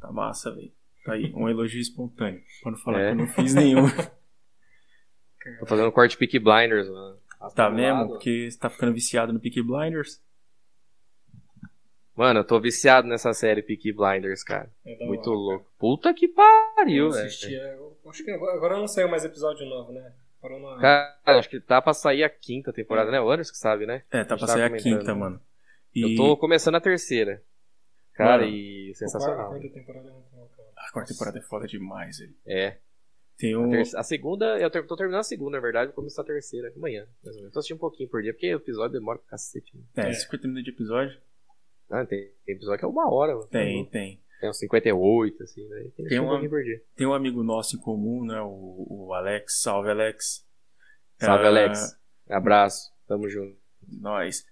tá 0.00 0.12
massa, 0.12 0.54
velho. 0.54 0.72
Tá 1.04 1.14
aí, 1.14 1.32
um 1.34 1.48
elogio 1.48 1.80
espontâneo. 1.80 2.42
Pra 2.62 2.70
não 2.70 2.78
falar 2.78 3.00
É. 3.00 3.06
que 3.06 3.12
eu 3.12 3.16
não 3.16 3.26
fiz 3.32 3.54
nenhum. 3.54 3.82
Tô 5.60 5.66
fazendo 5.66 5.88
um 5.88 5.92
corte 5.92 6.16
Peak 6.16 6.38
Blinders, 6.38 6.88
mano. 6.88 7.18
Tá 7.54 7.68
Do 7.68 7.76
mesmo? 7.76 7.98
lado. 8.00 8.08
Porque 8.10 8.50
você 8.50 8.58
tá 8.58 8.68
ficando 8.68 8.92
viciado 8.92 9.32
no 9.32 9.40
Peaky 9.40 9.62
Blinders? 9.62 10.20
Mano, 12.16 12.40
eu 12.40 12.44
tô 12.44 12.58
viciado 12.60 13.06
nessa 13.06 13.32
série 13.32 13.62
Peaky 13.62 13.92
Blinders, 13.92 14.42
cara. 14.42 14.68
é 14.84 15.06
Muito 15.06 15.30
hora, 15.30 15.38
louco. 15.38 15.72
Puta 15.78 16.12
que 16.12 16.26
pariu, 16.26 17.06
Eu 17.06 17.10
velho. 17.12 17.28
eu 18.02 18.10
Acho 18.10 18.24
que 18.24 18.30
agora, 18.30 18.76
não 18.76 18.88
saiu 18.88 19.08
mais 19.08 19.24
episódio 19.24 19.64
novo, 19.66 19.92
né? 19.92 20.12
Parou 20.40 20.58
na. 20.60 20.80
Cara, 20.80 21.38
acho 21.38 21.48
que 21.48 21.60
tá 21.60 21.80
pra 21.80 21.92
sair 21.94 22.24
a 22.24 22.30
quinta 22.30 22.72
temporada, 22.72 23.10
né? 23.10 23.20
O 23.20 23.30
Anderson 23.30 23.52
que 23.52 23.58
sabe, 23.58 23.86
né? 23.86 24.02
É, 24.10 24.24
tá 24.24 24.36
pra 24.36 24.46
sair 24.46 24.62
a 24.62 24.70
quinta, 24.76 25.14
mano. 25.14 25.40
Eu 25.94 26.08
E 26.08 26.16
tô 26.16 26.36
começando 26.36 26.74
a 26.76 26.80
terceira. 26.80 27.42
Cara, 28.14 28.42
Mano, 28.42 28.52
e 28.52 28.90
A 28.90 28.94
sensacional. 28.96 29.48
quarta 29.50 29.68
temporada 29.68 30.08
é 30.08 30.12
muito 30.12 30.28
cara. 30.56 30.68
a 30.76 30.92
quarta 30.92 31.12
temporada 31.12 31.38
é 31.38 31.42
foda 31.42 31.66
demais, 31.68 32.18
velho. 32.18 32.34
É. 32.46 32.78
Tem 33.38 33.54
A, 33.54 33.58
um. 33.58 33.70
ter- 33.70 33.96
a 33.96 34.02
segunda, 34.02 34.58
eu 34.58 34.68
ter- 34.70 34.86
tô 34.86 34.96
terminando 34.96 35.20
a 35.20 35.24
segunda, 35.24 35.52
na 35.56 35.60
verdade, 35.62 35.86
vou 35.88 35.94
começar 35.94 36.22
a 36.22 36.24
terceira 36.24 36.72
amanhã. 36.76 37.06
mais 37.24 37.36
ou 37.36 37.42
menos. 37.42 37.52
Tô 37.52 37.58
assistindo 37.60 37.76
um 37.76 37.80
pouquinho 37.80 38.08
por 38.08 38.20
dia, 38.22 38.32
porque 38.32 38.52
o 38.54 38.58
episódio 38.58 38.92
demora 38.98 39.18
pra 39.18 39.28
cacete. 39.30 39.76
Né? 39.76 39.82
É, 39.96 40.08
É. 40.10 40.12
50 40.12 40.48
minutos 40.48 40.64
de 40.64 40.70
episódio? 40.70 41.18
Ah, 41.90 42.04
tem, 42.04 42.30
tem 42.44 42.54
episódio 42.56 42.78
que 42.80 42.84
é 42.84 42.88
uma 42.88 43.10
hora, 43.10 43.34
mano. 43.34 43.46
Tem, 43.48 43.84
tem. 43.86 44.20
Tem 44.40 44.50
uns 44.50 44.58
58, 44.58 45.42
assim, 45.42 45.66
né? 45.68 45.90
Tem, 45.96 46.06
Tem 46.06 46.20
um 46.20 46.26
pouquinho 46.28 46.50
por 46.50 46.62
dia. 46.62 46.80
Tem 46.94 47.06
um 47.06 47.14
amigo 47.14 47.42
nosso 47.42 47.76
em 47.76 47.80
comum, 47.80 48.24
né? 48.24 48.40
O, 48.40 48.86
o 49.06 49.14
Alex. 49.14 49.60
Salve, 49.62 49.90
Alex. 49.90 50.46
Salve, 51.18 51.44
Ah, 51.44 51.48
Alex. 51.48 51.96
Abraço. 52.28 52.92
Tamo 53.08 53.28
junto. 53.28 53.56
Nós. 54.00 54.44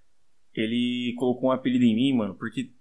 Ele 0.54 1.14
colocou 1.18 1.50
um 1.50 1.52
apelido 1.52 1.84
em 1.84 1.94
mim, 1.94 2.12
mano, 2.16 2.34
porque 2.34 2.72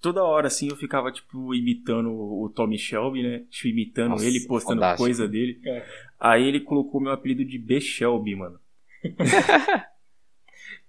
toda 0.00 0.24
hora, 0.24 0.46
assim, 0.46 0.68
eu 0.68 0.76
ficava, 0.76 1.12
tipo, 1.12 1.54
imitando 1.54 2.10
o 2.10 2.48
Tommy 2.54 2.78
Shelby, 2.78 3.22
né? 3.22 3.44
Tipo, 3.50 3.68
imitando 3.68 4.10
Nossa, 4.10 4.26
ele, 4.26 4.40
postando 4.46 4.80
fantástico. 4.80 5.04
coisa 5.04 5.28
dele. 5.28 5.60
É. 5.64 5.86
Aí 6.18 6.46
ele 6.46 6.60
colocou 6.60 7.00
meu 7.00 7.12
apelido 7.12 7.44
de 7.44 7.58
B. 7.58 7.80
Shelby, 7.80 8.34
mano. 8.34 8.58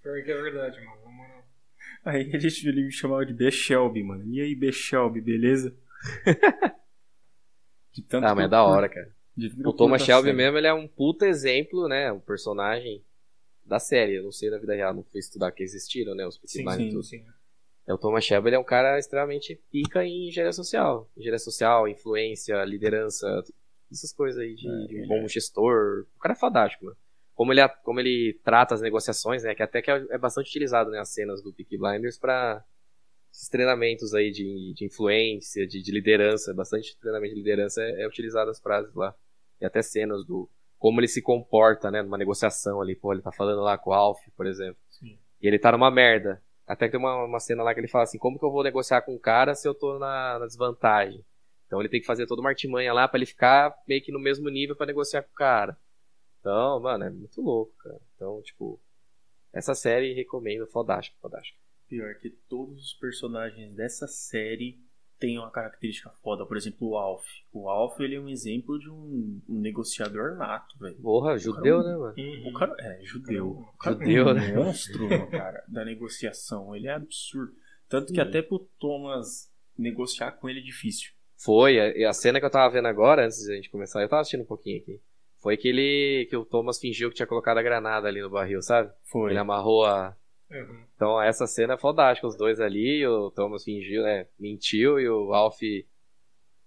Pior 0.02 0.24
que 0.24 0.32
é 0.32 0.42
verdade, 0.42 0.80
mano. 0.84 1.02
Na 1.04 1.12
moral. 1.12 1.44
Aí 2.04 2.22
ele, 2.22 2.48
ele 2.66 2.84
me 2.84 2.92
chamava 2.92 3.26
de 3.26 3.34
B. 3.34 3.52
Shelby, 3.52 4.04
mano. 4.04 4.26
E 4.34 4.42
aí, 4.42 4.56
B. 4.56 4.72
Shelby, 4.72 5.22
beleza? 5.22 5.76
De 7.94 8.02
tanto 8.02 8.26
Ah, 8.26 8.34
mas 8.34 8.46
é 8.46 8.48
da 8.48 8.64
hora, 8.64 8.88
cara. 8.88 9.14
O 9.66 9.74
Thomas 9.74 10.02
Shelby 10.02 10.28
série. 10.28 10.38
mesmo, 10.38 10.58
ele 10.58 10.68
é 10.68 10.74
um 10.74 10.88
puta 10.88 11.28
exemplo, 11.28 11.90
né? 11.90 12.10
Um 12.12 12.20
personagem 12.20 13.04
da 13.66 13.80
série. 13.80 14.16
Eu 14.16 14.24
não 14.24 14.32
sei 14.32 14.50
na 14.50 14.58
vida 14.58 14.74
real, 14.74 14.94
não 14.94 15.04
fui 15.04 15.20
estudar 15.20 15.52
que 15.52 15.62
existiram, 15.62 16.16
né? 16.16 16.26
Os 16.26 16.38
Peaky 16.38 16.54
Sim, 16.54 16.92
sim, 16.92 17.02
sim. 17.04 17.26
É, 17.88 17.94
o 17.94 17.98
Thomas 17.98 18.24
Shelby 18.24 18.54
é 18.54 18.60
um 18.60 18.64
cara 18.64 19.00
extremamente 19.00 19.60
pica 19.72 20.06
em 20.06 20.28
engenharia 20.28 20.54
social. 20.54 21.10
Engenharia 21.18 21.40
social, 21.40 21.88
influência, 21.88 22.64
liderança, 22.64 23.44
essas 23.92 24.14
coisas 24.14 24.40
aí 24.40 24.56
de, 24.56 24.68
É, 24.68 24.88
de 24.88 24.98
ele 24.98 25.08
bom 25.08 25.24
é. 25.24 25.28
gestor. 25.28 26.06
O 26.16 26.20
cara 26.20 26.34
é 26.34 26.38
fantástico, 26.38 26.86
mano. 26.86 26.98
Como 27.34 27.52
ele, 27.52 27.68
como 27.84 28.00
ele 28.00 28.40
trata 28.44 28.76
as 28.76 28.82
negociações, 28.82 29.44
né? 29.44 29.56
Que 29.56 29.64
até 29.64 29.82
que 29.82 29.90
é, 29.90 30.06
é 30.12 30.18
bastante 30.18 30.50
utilizado, 30.50 30.92
né? 30.92 31.00
As 31.00 31.10
cenas 31.10 31.42
do 31.42 31.54
Peaky 31.54 31.78
Blinders 31.78 32.18
pra 32.18 32.64
esses 33.34 33.48
treinamentos 33.50 34.14
aí 34.14 34.32
de, 34.32 34.74
de 34.76 34.86
influência, 34.86 35.66
de, 35.66 35.82
de 35.82 35.92
liderança. 35.92 36.54
Bastante 36.54 36.98
treinamento 37.00 37.34
de 37.34 37.40
liderança 37.40 37.82
é, 37.82 38.04
é 38.04 38.08
utilizado 38.08 38.52
as 38.52 38.60
frases 38.60 38.94
lá. 38.94 39.16
E 39.60 39.66
até 39.66 39.82
cenas 39.82 40.26
do 40.26 40.50
como 40.78 41.00
ele 41.00 41.08
se 41.08 41.22
comporta, 41.22 41.92
né? 41.92 42.02
Numa 42.02 42.18
negociação 42.18 42.82
ali. 42.82 42.96
Pô, 42.96 43.14
ele 43.14 43.22
tá 43.22 43.32
falando 43.32 43.62
lá 43.62 43.78
com 43.78 43.92
o 43.92 43.94
Alf, 43.94 44.20
por 44.36 44.46
exemplo. 44.46 44.78
Sim. 44.90 45.18
E 45.42 45.48
ele 45.48 45.60
tá 45.60 45.72
numa 45.72 45.92
merda. 45.92 46.42
Até 46.68 46.86
que 46.86 46.92
tem 46.92 47.00
uma, 47.00 47.26
uma 47.26 47.40
cena 47.40 47.64
lá 47.64 47.74
que 47.74 47.80
ele 47.80 47.88
fala 47.88 48.04
assim: 48.04 48.18
como 48.18 48.40
que 48.40 48.46
eu 48.46 48.52
vou 48.52 48.64
negociar 48.64 49.02
com 49.02 49.16
o 49.16 49.20
cara 49.20 49.56
se 49.56 49.68
eu 49.68 49.74
tô 49.74 50.00
na, 50.00 50.40
na 50.40 50.46
desvantagem? 50.46 51.24
Então 51.66 51.80
ele 51.80 51.90
tem 51.90 52.02
que 52.02 52.06
fazer 52.06 52.28
toda 52.28 52.42
uma 52.42 52.50
artimanha 52.50 52.94
lá 52.94 53.08
pra 53.08 53.18
ele 53.18 53.26
ficar 53.26 53.74
meio 53.88 54.02
que 54.04 54.12
no 54.12 54.20
mesmo 54.20 54.50
nível 54.50 54.76
pra 54.76 54.86
negociar 54.86 55.24
com 55.24 55.32
o 55.32 55.36
cara. 55.36 55.78
Então, 56.40 56.80
mano, 56.82 57.04
é 57.06 57.10
muito 57.10 57.42
louco, 57.42 57.72
cara. 57.78 58.00
Então, 58.16 58.42
tipo, 58.42 58.80
essa 59.54 59.74
série 59.76 60.14
recomendo, 60.14 60.68
fodástico, 60.68 61.18
fodástico. 61.22 61.58
Pior 61.88 62.14
que 62.16 62.30
todos 62.50 62.84
os 62.84 62.94
personagens 62.94 63.74
dessa 63.76 64.08
série 64.08 64.80
tem 65.22 65.38
uma 65.38 65.52
característica 65.52 66.10
foda, 66.24 66.48
por 66.48 66.58
exemplo, 66.58 66.90
o 66.90 66.98
Alf. 66.98 67.24
O 67.54 67.70
Alf, 67.70 68.00
ele 68.00 68.16
é 68.16 68.20
um 68.20 68.28
exemplo 68.28 68.80
de 68.80 68.90
um, 68.90 69.40
um 69.48 69.60
negociador 69.62 70.36
nato, 70.36 70.78
velho. 70.80 70.96
Porra, 70.96 71.38
judeu, 71.38 71.78
cara- 71.78 71.90
né, 71.92 71.98
mano? 71.98 72.14
Uhum. 72.18 72.50
O 72.50 72.54
cara 72.54 72.76
é 72.80 73.00
judeu. 73.04 73.48
O 73.50 73.78
cara 73.78 73.96
Judeu, 73.96 74.28
é 74.28 74.32
um 74.32 74.34
né? 74.34 74.54
monstro, 74.56 75.08
cara, 75.30 75.64
da 75.68 75.86
negociação. 75.86 76.76
Ele 76.76 76.88
é 76.88 76.94
absurdo. 76.94 77.54
Tanto 77.88 78.12
que 78.12 78.20
até 78.20 78.42
pro 78.42 78.68
Thomas 78.80 79.52
negociar 79.78 80.32
com 80.32 80.50
ele 80.50 80.60
é 80.60 80.64
difícil. 80.64 81.12
Foi, 81.38 81.80
a, 81.80 81.96
e 81.96 82.04
a 82.04 82.14
cena 82.14 82.40
que 82.40 82.46
eu 82.46 82.50
tava 82.50 82.74
vendo 82.74 82.88
agora, 82.88 83.26
antes 83.26 83.46
da 83.46 83.54
gente 83.54 83.70
começar, 83.70 84.02
eu 84.02 84.10
tava 84.10 84.22
assistindo 84.22 84.42
um 84.42 84.48
pouquinho 84.48 84.82
aqui. 84.82 85.00
Foi 85.38 85.56
que 85.56 85.68
ele. 85.68 86.26
que 86.30 86.36
o 86.36 86.46
Thomas 86.46 86.80
fingiu 86.80 87.10
que 87.10 87.16
tinha 87.16 87.28
colocado 87.28 87.58
a 87.60 87.64
granada 87.64 88.08
ali 88.08 88.22
no 88.22 88.30
barril, 88.30 88.62
sabe? 88.62 88.92
Foi. 89.04 89.32
Ele 89.32 89.40
amarrou 89.40 89.86
a. 89.86 90.16
Uhum. 90.52 90.84
Então 90.96 91.22
essa 91.22 91.48
cena 91.48 91.76
é 91.76 91.78
fodástica, 91.78 92.28
os 92.28 92.36
dois 92.36 92.60
ali, 92.60 93.06
o 93.08 93.32
Thomas 93.32 93.64
fingiu, 93.64 94.04
né? 94.04 94.28
Mentiu 94.40 95.00
e 95.00 95.08
o 95.08 95.34
Alf, 95.34 95.62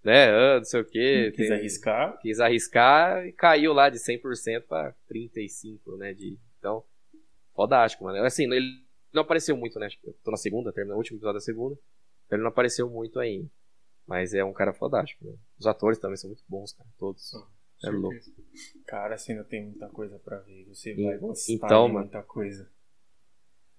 né, 0.03 0.31
ah, 0.31 0.57
não 0.57 0.65
sei 0.65 0.81
o 0.81 0.85
que. 0.85 1.33
Quis 1.33 1.51
arriscar. 1.51 2.19
Quis 2.21 2.41
arriscar 2.41 3.27
e 3.27 3.33
caiu 3.33 3.73
lá 3.73 3.89
de 3.89 3.99
100% 3.99 4.63
pra 4.67 4.95
35%, 5.11 5.99
né? 5.99 6.15
De, 6.15 6.39
então, 6.59 6.85
fodástico, 7.55 8.05
mano. 8.05 8.23
Assim, 8.25 8.45
ele 8.53 8.85
não 9.13 9.23
apareceu 9.23 9.57
muito, 9.57 9.79
né? 9.79 9.89
Eu 10.03 10.15
tô 10.25 10.31
na 10.31 10.37
segunda, 10.37 10.73
terminando 10.73 10.97
o 10.97 10.99
último 10.99 11.19
episódio 11.19 11.39
da 11.39 11.45
segunda. 11.45 11.79
Então 12.27 12.37
ele 12.37 12.43
não 12.43 12.51
apareceu 12.51 12.89
muito 12.91 13.21
ainda. 13.21 13.49
Mas 14.07 14.35
é 14.35 14.45
um 14.45 14.53
cara 14.53 14.73
fodástico, 14.73 15.25
né? 15.25 15.35
Os 15.59 15.67
atores 15.67 15.99
também 15.99 16.17
são 16.17 16.29
muito 16.29 16.45
bons, 16.49 16.73
cara. 16.73 16.89
Todos. 16.99 17.33
É 17.83 17.91
louco. 17.91 18.17
Cara, 18.87 19.17
você 19.17 19.33
ainda 19.33 19.45
tem 19.45 19.65
muita 19.65 19.89
coisa 19.89 20.19
pra 20.19 20.39
ver. 20.41 20.65
Você 20.67 20.95
vai 20.95 21.19
gostar 21.19 21.53
então, 21.53 21.87
de 21.87 21.93
mano. 21.93 22.05
muita 22.07 22.23
coisa. 22.23 22.71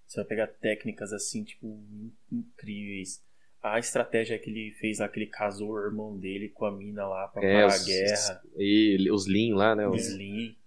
Você 0.07 0.17
vai 0.17 0.25
pegar 0.25 0.47
técnicas 0.47 1.11
assim, 1.13 1.43
tipo, 1.43 1.67
in- 1.67 2.13
incríveis. 2.31 3.23
A 3.61 3.79
estratégia 3.79 4.37
que 4.37 4.49
ele 4.49 4.71
fez 4.79 4.99
lá, 4.99 5.09
que 5.09 5.19
ele 5.19 5.27
casou 5.29 5.71
o 5.71 5.79
irmão 5.79 6.17
dele 6.17 6.49
com 6.49 6.65
a 6.65 6.71
mina 6.71 7.07
lá 7.07 7.27
pra 7.27 7.43
É, 7.43 7.53
parar 7.63 7.67
os, 7.67 7.81
a 7.81 7.85
guerra. 7.85 8.41
E 8.57 9.11
os 9.11 9.25
Lean 9.27 9.55
lá, 9.55 9.75
né? 9.75 9.87
Os. 9.87 10.15
Lee, 10.15 10.57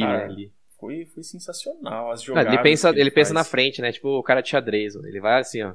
Cara, 0.00 0.28
né? 0.28 0.50
Foi, 0.78 1.04
foi 1.06 1.22
sensacional. 1.22 2.10
As 2.10 2.20
Não, 2.20 2.26
jogadas. 2.26 2.52
ele 2.52 2.62
pensa, 2.62 2.92
que 2.92 3.00
ele 3.00 3.10
pensa 3.10 3.34
na 3.34 3.44
frente, 3.44 3.82
né? 3.82 3.90
Tipo 3.92 4.08
o 4.18 4.22
cara 4.22 4.40
de 4.40 4.48
xadrez. 4.50 4.94
Ele 4.94 5.20
vai 5.20 5.40
assim, 5.40 5.62
ó. 5.62 5.74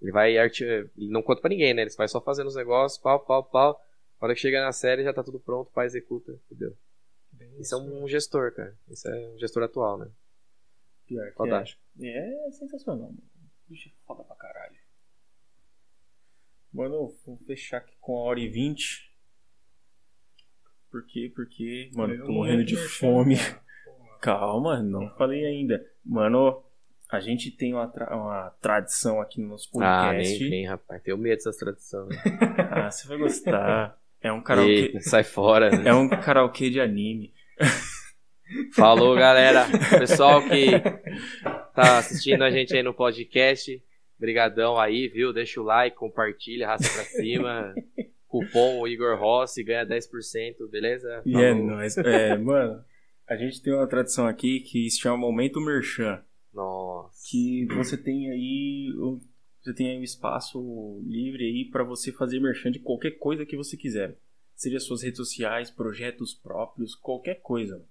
Ele 0.00 0.12
vai. 0.12 0.36
Ele 0.36 0.90
não 0.96 1.22
conta 1.22 1.40
pra 1.40 1.48
ninguém, 1.48 1.72
né? 1.72 1.82
Ele 1.82 1.90
vai 1.96 2.08
só 2.08 2.20
fazendo 2.20 2.48
os 2.48 2.54
negócios, 2.56 3.00
pau, 3.00 3.20
pau, 3.20 3.42
pau. 3.44 3.80
Na 4.20 4.26
hora 4.26 4.34
que 4.34 4.40
chega 4.40 4.60
na 4.62 4.72
série 4.72 5.04
já 5.04 5.12
tá 5.12 5.22
tudo 5.22 5.40
pronto, 5.40 5.70
pai 5.72 5.86
executa. 5.86 6.38
Entendeu? 6.50 6.76
Isso 7.58 7.74
é 7.74 7.78
um 7.78 8.06
gestor, 8.08 8.52
cara. 8.54 8.74
Isso 8.88 9.08
é 9.08 9.28
um 9.28 9.38
gestor 9.38 9.62
atual, 9.62 9.98
né? 9.98 10.08
Pior 11.06 11.28
que 11.30 11.34
Fantástico. 11.36 11.80
É, 12.00 12.48
é 12.48 12.50
sensacional, 12.52 13.06
mano. 13.12 13.22
Bicho 13.68 13.88
é 13.88 13.92
foda 14.06 14.22
pra 14.24 14.36
caralho. 14.36 14.76
Mano, 16.72 17.14
vou 17.24 17.36
fechar 17.46 17.78
aqui 17.78 17.94
com 18.00 18.16
a 18.18 18.22
hora 18.22 18.40
e 18.40 18.48
vinte. 18.48 19.12
Por 20.90 21.06
quê? 21.06 21.32
Porque, 21.34 21.90
mano, 21.94 22.14
Eu 22.14 22.26
tô 22.26 22.32
morrendo 22.32 22.64
de 22.64 22.76
fome. 22.76 23.36
cara. 23.36 23.62
Porra. 23.84 24.18
Calma, 24.20 24.82
não 24.82 25.08
falei 25.16 25.44
ainda. 25.46 25.84
Mano, 26.04 26.64
a 27.10 27.20
gente 27.20 27.50
tem 27.50 27.72
uma, 27.74 27.86
tra- 27.88 28.14
uma 28.16 28.50
tradição 28.60 29.20
aqui 29.20 29.40
no 29.40 29.48
nosso 29.48 29.68
Ah, 29.80 30.12
nem 30.12 30.22
podcast. 30.22 30.48
vem, 30.48 30.66
rapaz. 30.66 31.02
Tenho 31.02 31.18
medo 31.18 31.36
dessas 31.36 31.56
tradições. 31.56 32.14
Ah, 32.70 32.90
você 32.90 33.08
vai 33.08 33.18
gostar. 33.18 33.98
É 34.20 34.30
um 34.32 34.42
karaokê. 34.42 34.70
Eita, 34.72 35.00
sai 35.00 35.24
fora. 35.24 35.70
né? 35.70 35.88
É 35.90 35.94
um 35.94 36.08
karaokê 36.08 36.68
de 36.70 36.80
anime. 36.80 37.32
Falou, 38.72 39.14
galera. 39.14 39.66
Pessoal 39.98 40.42
que 40.42 40.66
tá 41.74 41.98
assistindo 41.98 42.42
a 42.42 42.50
gente 42.50 42.74
aí 42.74 42.82
no 42.82 42.94
podcast, 42.94 43.82
brigadão 44.18 44.78
aí, 44.78 45.08
viu? 45.08 45.32
Deixa 45.32 45.60
o 45.60 45.64
like, 45.64 45.96
compartilha, 45.96 46.66
raça 46.66 46.92
pra 46.92 47.04
cima. 47.04 47.74
Cupom 48.26 48.86
Igor 48.86 49.18
Rossi 49.18 49.62
ganha 49.62 49.86
10%, 49.86 50.68
beleza? 50.70 51.22
E 51.24 51.36
é 51.36 51.54
nóis. 51.54 51.96
É, 51.98 52.36
mano, 52.36 52.84
a 53.28 53.36
gente 53.36 53.62
tem 53.62 53.72
uma 53.72 53.86
tradição 53.86 54.26
aqui 54.26 54.60
que 54.60 54.88
se 54.90 55.00
chama 55.00 55.16
Momento 55.16 55.60
Merchan. 55.60 56.22
Nossa. 56.52 57.28
que 57.28 57.66
você 57.66 57.98
tem 57.98 58.30
aí 58.30 58.90
você 59.62 59.74
tem 59.74 59.90
aí 59.90 59.98
um 59.98 60.02
espaço 60.02 61.02
livre 61.04 61.44
aí 61.44 61.68
para 61.70 61.84
você 61.84 62.12
fazer 62.12 62.40
merchan 62.40 62.70
de 62.70 62.78
qualquer 62.78 63.18
coisa 63.18 63.44
que 63.44 63.56
você 63.56 63.76
quiser. 63.76 64.16
Seja 64.54 64.80
suas 64.80 65.02
redes 65.02 65.18
sociais, 65.18 65.70
projetos 65.70 66.32
próprios, 66.32 66.94
qualquer 66.94 67.42
coisa. 67.42 67.84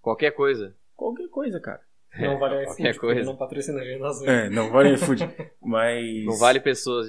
Qualquer 0.00 0.32
coisa. 0.32 0.74
Qualquer 0.96 1.28
coisa, 1.28 1.60
cara. 1.60 1.80
Não 2.18 2.38
vale 2.40 2.56
É, 2.56 2.64
iFood, 2.64 2.98
coisa. 2.98 3.22
não 3.22 3.36
patrocina 3.36 3.80
a 3.80 3.84
gente 3.84 4.00
nas 4.00 4.20
É, 4.22 4.50
não 4.50 4.70
vale 4.70 4.94
iFood, 4.94 5.22
mas 5.62 6.24
Não 6.24 6.36
vale 6.38 6.58
pessoas, 6.58 7.06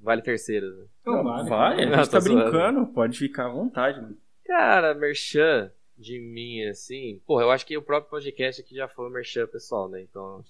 vale 0.00 0.20
terceiras. 0.20 0.76
né? 0.76 0.84
Não, 1.06 1.14
Não, 1.16 1.24
vale. 1.24 1.48
vale, 1.48 1.82
a 1.82 1.86
Não, 1.86 1.98
gente 1.98 2.10
tá 2.10 2.18
tô 2.18 2.24
zoando. 2.26 2.42
brincando, 2.50 2.86
pode 2.88 3.18
ficar 3.18 3.46
à 3.46 3.50
vontade, 3.52 4.00
mano. 4.00 4.16
Cara, 4.44 4.94
merchan 4.94 5.70
de 5.96 6.18
mim, 6.18 6.64
assim. 6.64 7.22
Porra, 7.24 7.44
eu 7.44 7.50
acho 7.52 7.64
que 7.64 7.76
o 7.76 7.82
próprio 7.82 8.10
podcast 8.10 8.60
aqui 8.60 8.74
já 8.74 8.88
foi 8.88 9.06
um 9.06 9.10
merchan 9.10 9.46
pessoal, 9.46 9.88
né? 9.88 10.02
Então, 10.02 10.44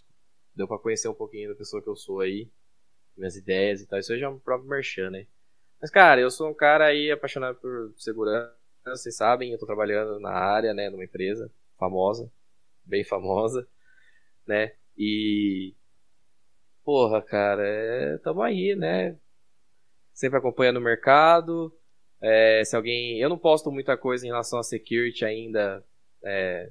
deu 0.57 0.67
pra 0.67 0.79
conhecer 0.79 1.09
um 1.09 1.15
pouquinho 1.15 1.51
da 1.51 1.55
pessoa 1.55 1.83
que 1.83 1.89
eu 1.89 1.95
sou 1.97 2.21
aí, 2.21 2.49
minhas 3.15 3.37
ideias 3.37 3.83
e 3.83 3.87
tal. 3.87 3.99
Isso 3.99 4.13
aí 4.15 4.19
já 4.19 4.27
é 4.27 4.31
um 4.31 4.39
próprio 4.39 4.71
merchan, 4.71 5.11
né? 5.11 5.27
Mas, 5.81 5.91
cara, 5.91 6.19
eu 6.21 6.31
sou 6.31 6.49
um 6.49 6.55
cara 6.55 6.87
aí 6.87 7.11
apaixonado 7.11 7.57
por 7.57 7.93
segurança. 7.99 8.55
Vocês 8.87 9.15
sabem, 9.17 9.53
eu 9.53 9.59
tô 9.59 9.67
trabalhando 9.67 10.19
na 10.19 10.31
área, 10.31 10.73
né? 10.73 10.89
Numa 10.89 11.05
empresa 11.05 11.51
famosa, 11.83 12.31
bem 12.85 13.03
famosa, 13.03 13.67
né? 14.47 14.73
E. 14.97 15.75
Porra, 16.85 17.21
cara, 17.23 17.63
é... 17.67 18.19
tamo 18.19 18.43
aí, 18.43 18.77
né? 18.77 19.19
Sempre 20.13 20.39
acompanhando 20.39 20.77
o 20.77 20.81
mercado. 20.81 21.77
É, 22.21 22.65
se 22.65 22.77
alguém. 22.77 23.19
Eu 23.21 23.29
não 23.29 23.39
posto 23.39 23.73
muita 23.73 23.97
coisa 23.97 24.25
em 24.25 24.31
relação 24.31 24.61
a 24.61 24.63
security 24.63 25.25
ainda. 25.25 25.85
é, 26.25 26.71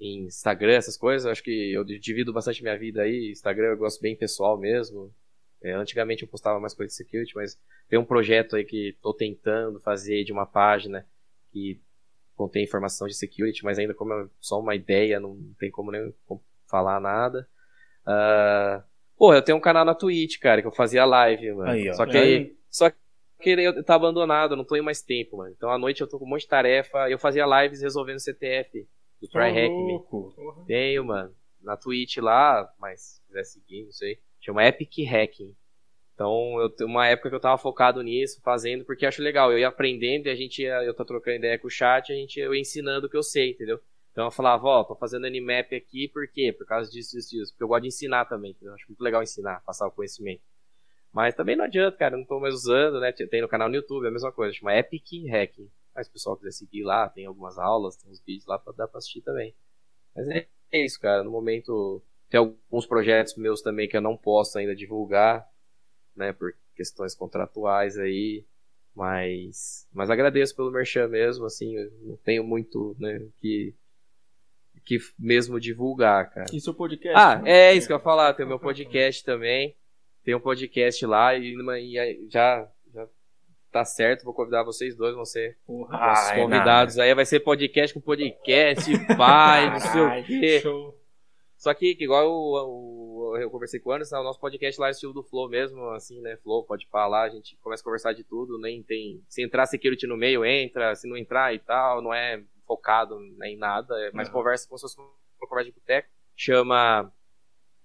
em 0.00 0.24
Instagram, 0.24 0.74
essas 0.74 0.96
coisas. 0.96 1.26
Eu 1.26 1.32
acho 1.32 1.42
que 1.42 1.72
eu 1.72 1.84
divido 1.84 2.32
bastante 2.32 2.62
minha 2.62 2.78
vida 2.78 3.02
aí. 3.02 3.30
Instagram 3.30 3.68
eu 3.68 3.76
gosto 3.76 4.00
bem 4.00 4.16
pessoal 4.16 4.58
mesmo. 4.58 5.14
É, 5.62 5.72
antigamente 5.72 6.22
eu 6.22 6.28
postava 6.28 6.60
mais 6.60 6.74
coisa 6.74 6.88
de 6.88 6.96
security, 6.96 7.34
mas 7.34 7.58
tem 7.88 7.98
um 7.98 8.04
projeto 8.04 8.56
aí 8.56 8.64
que 8.64 8.96
tô 9.02 9.12
tentando 9.12 9.80
fazer 9.80 10.24
de 10.24 10.32
uma 10.32 10.46
página 10.46 11.06
que 11.50 11.80
contém 12.36 12.64
informação 12.64 13.08
de 13.08 13.14
security, 13.14 13.64
mas 13.64 13.78
ainda 13.78 13.94
como 13.94 14.12
é 14.12 14.28
só 14.40 14.60
uma 14.60 14.74
ideia, 14.74 15.18
não 15.18 15.38
tem 15.58 15.70
como 15.70 15.90
nem 15.90 16.14
falar 16.68 17.00
nada. 17.00 17.48
Ah, 18.04 18.84
pô, 19.16 19.34
eu 19.34 19.42
tenho 19.42 19.58
um 19.58 19.60
canal 19.60 19.84
na 19.84 19.94
Twitch, 19.94 20.38
cara, 20.38 20.60
que 20.60 20.68
eu 20.68 20.72
fazia 20.72 21.04
live, 21.04 21.52
mano. 21.52 21.70
Aí, 21.70 21.88
ó. 21.88 21.94
Só 21.94 22.06
que 22.06 22.16
Aí. 22.16 22.56
só 22.70 22.90
que 23.40 23.50
eu 23.50 23.82
tá 23.82 23.94
abandonado, 23.94 24.52
eu 24.52 24.56
não 24.56 24.64
tô 24.64 24.76
em 24.76 24.82
mais 24.82 25.02
tempo, 25.02 25.38
mano. 25.38 25.52
Então 25.56 25.70
à 25.70 25.78
noite 25.78 26.00
eu 26.00 26.08
tô 26.08 26.18
com 26.18 26.24
um 26.24 26.28
monte 26.28 26.42
de 26.42 26.48
tarefa. 26.48 27.10
Eu 27.10 27.18
fazia 27.18 27.46
lives 27.62 27.82
resolvendo 27.82 28.20
CTF 28.20 28.86
do 29.20 29.28
Try 29.28 29.50
Hack 29.50 29.70
Me. 29.70 29.92
louco. 29.92 30.32
Porra. 30.36 30.64
Tenho, 30.66 31.04
mano. 31.04 31.34
Na 31.62 31.76
Twitch 31.76 32.18
lá, 32.18 32.68
mas 32.78 33.00
se 33.00 33.22
quiser 33.26 33.44
seguir, 33.44 33.84
não 33.84 33.92
sei. 33.92 34.18
Chama 34.40 34.64
Epic 34.64 34.92
Hacking. 35.10 35.56
Então, 36.16 36.58
eu 36.58 36.86
uma 36.86 37.06
época 37.06 37.28
que 37.28 37.34
eu 37.36 37.40
tava 37.40 37.58
focado 37.58 38.02
nisso, 38.02 38.40
fazendo, 38.42 38.86
porque 38.86 39.04
acho 39.04 39.20
legal. 39.20 39.52
Eu 39.52 39.58
ia 39.58 39.68
aprendendo 39.68 40.26
e 40.26 40.30
a 40.30 40.34
gente 40.34 40.62
ia, 40.62 40.82
eu 40.82 40.94
tô 40.94 41.04
trocando 41.04 41.36
ideia 41.36 41.58
com 41.58 41.66
o 41.66 41.70
chat, 41.70 42.10
a 42.10 42.16
gente 42.16 42.40
ia 42.40 42.48
ensinando 42.58 43.06
o 43.06 43.10
que 43.10 43.16
eu 43.18 43.22
sei, 43.22 43.50
entendeu? 43.50 43.78
Então 44.12 44.24
eu 44.24 44.30
falava, 44.30 44.66
ó, 44.66 44.82
tô 44.82 44.96
fazendo 44.96 45.26
animap 45.26 45.70
aqui, 45.74 46.08
por 46.08 46.26
quê? 46.26 46.54
Por 46.56 46.66
causa 46.66 46.90
disso, 46.90 47.14
disso, 47.14 47.28
disso. 47.36 47.52
Porque 47.52 47.62
eu 47.62 47.68
gosto 47.68 47.82
de 47.82 47.88
ensinar 47.88 48.24
também, 48.24 48.52
entendeu? 48.52 48.70
Eu 48.70 48.76
acho 48.76 48.86
muito 48.88 49.02
legal 49.02 49.22
ensinar, 49.22 49.62
passar 49.62 49.86
o 49.86 49.90
conhecimento. 49.90 50.40
Mas 51.12 51.34
também 51.34 51.54
não 51.54 51.66
adianta, 51.66 51.98
cara, 51.98 52.14
eu 52.14 52.18
não 52.18 52.24
tô 52.24 52.40
mais 52.40 52.54
usando, 52.54 52.98
né? 52.98 53.12
Tem 53.12 53.42
no 53.42 53.48
canal 53.48 53.68
no 53.68 53.74
YouTube, 53.74 54.06
é 54.06 54.08
a 54.08 54.12
mesma 54.12 54.32
coisa, 54.32 54.54
chama 54.54 54.74
Epic 54.74 55.06
Hacking. 55.30 55.70
Mas 55.94 56.06
se 56.06 56.10
o 56.10 56.12
pessoal 56.14 56.36
quiser 56.38 56.52
seguir 56.52 56.82
lá, 56.82 57.10
tem 57.10 57.26
algumas 57.26 57.58
aulas, 57.58 57.94
tem 57.96 58.10
uns 58.10 58.22
vídeos 58.24 58.46
lá 58.46 58.58
pra 58.58 58.72
dar 58.72 58.88
pra 58.88 58.98
assistir 58.98 59.20
também. 59.20 59.54
Mas 60.14 60.26
é, 60.28 60.48
é 60.72 60.82
isso, 60.82 60.98
cara. 60.98 61.22
No 61.22 61.30
momento, 61.30 62.02
tem 62.30 62.38
alguns 62.38 62.86
projetos 62.86 63.36
meus 63.36 63.60
também 63.60 63.86
que 63.86 63.98
eu 63.98 64.00
não 64.00 64.16
posso 64.16 64.58
ainda 64.58 64.74
divulgar, 64.74 65.46
né? 66.16 66.32
Por 66.32 66.54
questões 66.74 67.14
contratuais 67.14 67.98
aí. 67.98 68.44
Mas, 68.94 69.86
mas 69.92 70.08
agradeço 70.08 70.56
pelo 70.56 70.70
merchan 70.70 71.06
mesmo, 71.06 71.44
assim, 71.44 71.76
eu 71.76 71.92
não 72.02 72.16
tenho 72.16 72.42
muito, 72.42 72.96
né, 72.98 73.20
que, 73.36 73.74
que 74.86 74.98
mesmo 75.18 75.60
divulgar, 75.60 76.30
cara. 76.30 76.46
E 76.50 76.58
seu 76.58 76.72
podcast? 76.72 77.14
Ah, 77.14 77.42
é 77.44 77.74
isso 77.74 77.86
que 77.86 77.92
eu 77.92 77.98
ia 77.98 78.02
falar. 78.02 78.32
Tem 78.32 78.46
o 78.46 78.48
meu 78.48 78.58
podcast 78.58 79.22
também. 79.22 79.76
Tem 80.24 80.34
um 80.34 80.40
podcast 80.40 81.04
lá 81.04 81.34
e, 81.34 81.54
e 81.54 82.26
já, 82.30 82.66
já 82.94 83.06
tá 83.70 83.84
certo. 83.84 84.24
Vou 84.24 84.32
convidar 84.32 84.62
vocês 84.62 84.96
dois, 84.96 85.14
vão 85.14 85.26
ser 85.26 85.58
convidados. 86.44 86.98
Aí 86.98 87.14
vai 87.14 87.26
ser 87.26 87.40
podcast 87.40 87.92
com 87.92 88.00
podcast, 88.00 88.90
pai, 89.14 89.70
não 89.72 89.80
sei 89.80 90.00
o 90.00 90.24
quê. 90.24 90.60
Show. 90.62 90.98
Só 91.58 91.74
que, 91.74 91.94
que 91.94 92.04
igual 92.04 92.30
o, 92.30 92.54
o- 92.64 93.05
eu 93.38 93.50
conversei 93.50 93.78
com 93.80 93.90
o 93.90 93.92
Anderson, 93.92 94.18
o 94.18 94.22
nosso 94.24 94.40
podcast 94.40 94.80
lá 94.80 94.88
é 94.88 94.90
estilo 94.90 95.12
do 95.12 95.22
Flow 95.22 95.48
mesmo, 95.48 95.88
assim, 95.90 96.20
né? 96.20 96.36
Flow, 96.38 96.64
pode 96.64 96.86
falar, 96.88 97.22
a 97.24 97.28
gente 97.28 97.56
começa 97.58 97.82
a 97.82 97.84
conversar 97.84 98.12
de 98.12 98.24
tudo, 98.24 98.58
nem 98.58 98.82
tem. 98.82 99.22
Se 99.28 99.42
entrar 99.42 99.66
security 99.66 100.06
no 100.06 100.16
meio, 100.16 100.44
entra, 100.44 100.94
se 100.94 101.08
não 101.08 101.16
entrar 101.16 101.54
e 101.54 101.58
tal, 101.58 102.00
não 102.02 102.12
é 102.12 102.42
focado 102.66 103.18
em 103.44 103.56
nada, 103.56 103.94
é 104.00 104.10
mais 104.12 104.28
Uhum. 104.28 104.34
conversa 104.34 104.68
como 104.68 104.78
se 104.78 104.82
fosse 104.82 104.98
uma 104.98 105.08
conversa 105.48 105.70
de 105.70 105.74
boteco. 105.78 106.08
Chama 106.34 107.12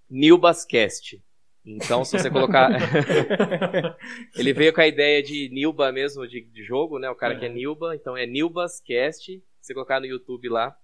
Nilbascast. 0.10 1.23
Então, 1.64 2.03
se 2.03 2.18
você 2.18 2.30
colocar. 2.30 2.69
ele 4.36 4.52
veio 4.53 4.73
com 4.73 4.82
a 4.82 4.88
ideia 4.88 5.22
de 5.22 5.48
Nilba 5.49 5.91
mesmo, 5.91 6.28
de, 6.28 6.41
de 6.41 6.64
jogo, 6.64 6.98
né? 6.99 7.10
O 7.10 7.15
cara 7.15 7.36
É. 7.36 7.40
que 7.40 7.45
é 7.45 7.49
Nilba, 7.49 7.95
então 7.95 8.18
é 8.18 8.26
Nilbascast. 8.26 9.26
Se 9.38 9.44
você 9.68 9.73
colocar 9.73 9.99
no 9.99 10.07
YouTube 10.07 10.49
lá, 10.49 10.76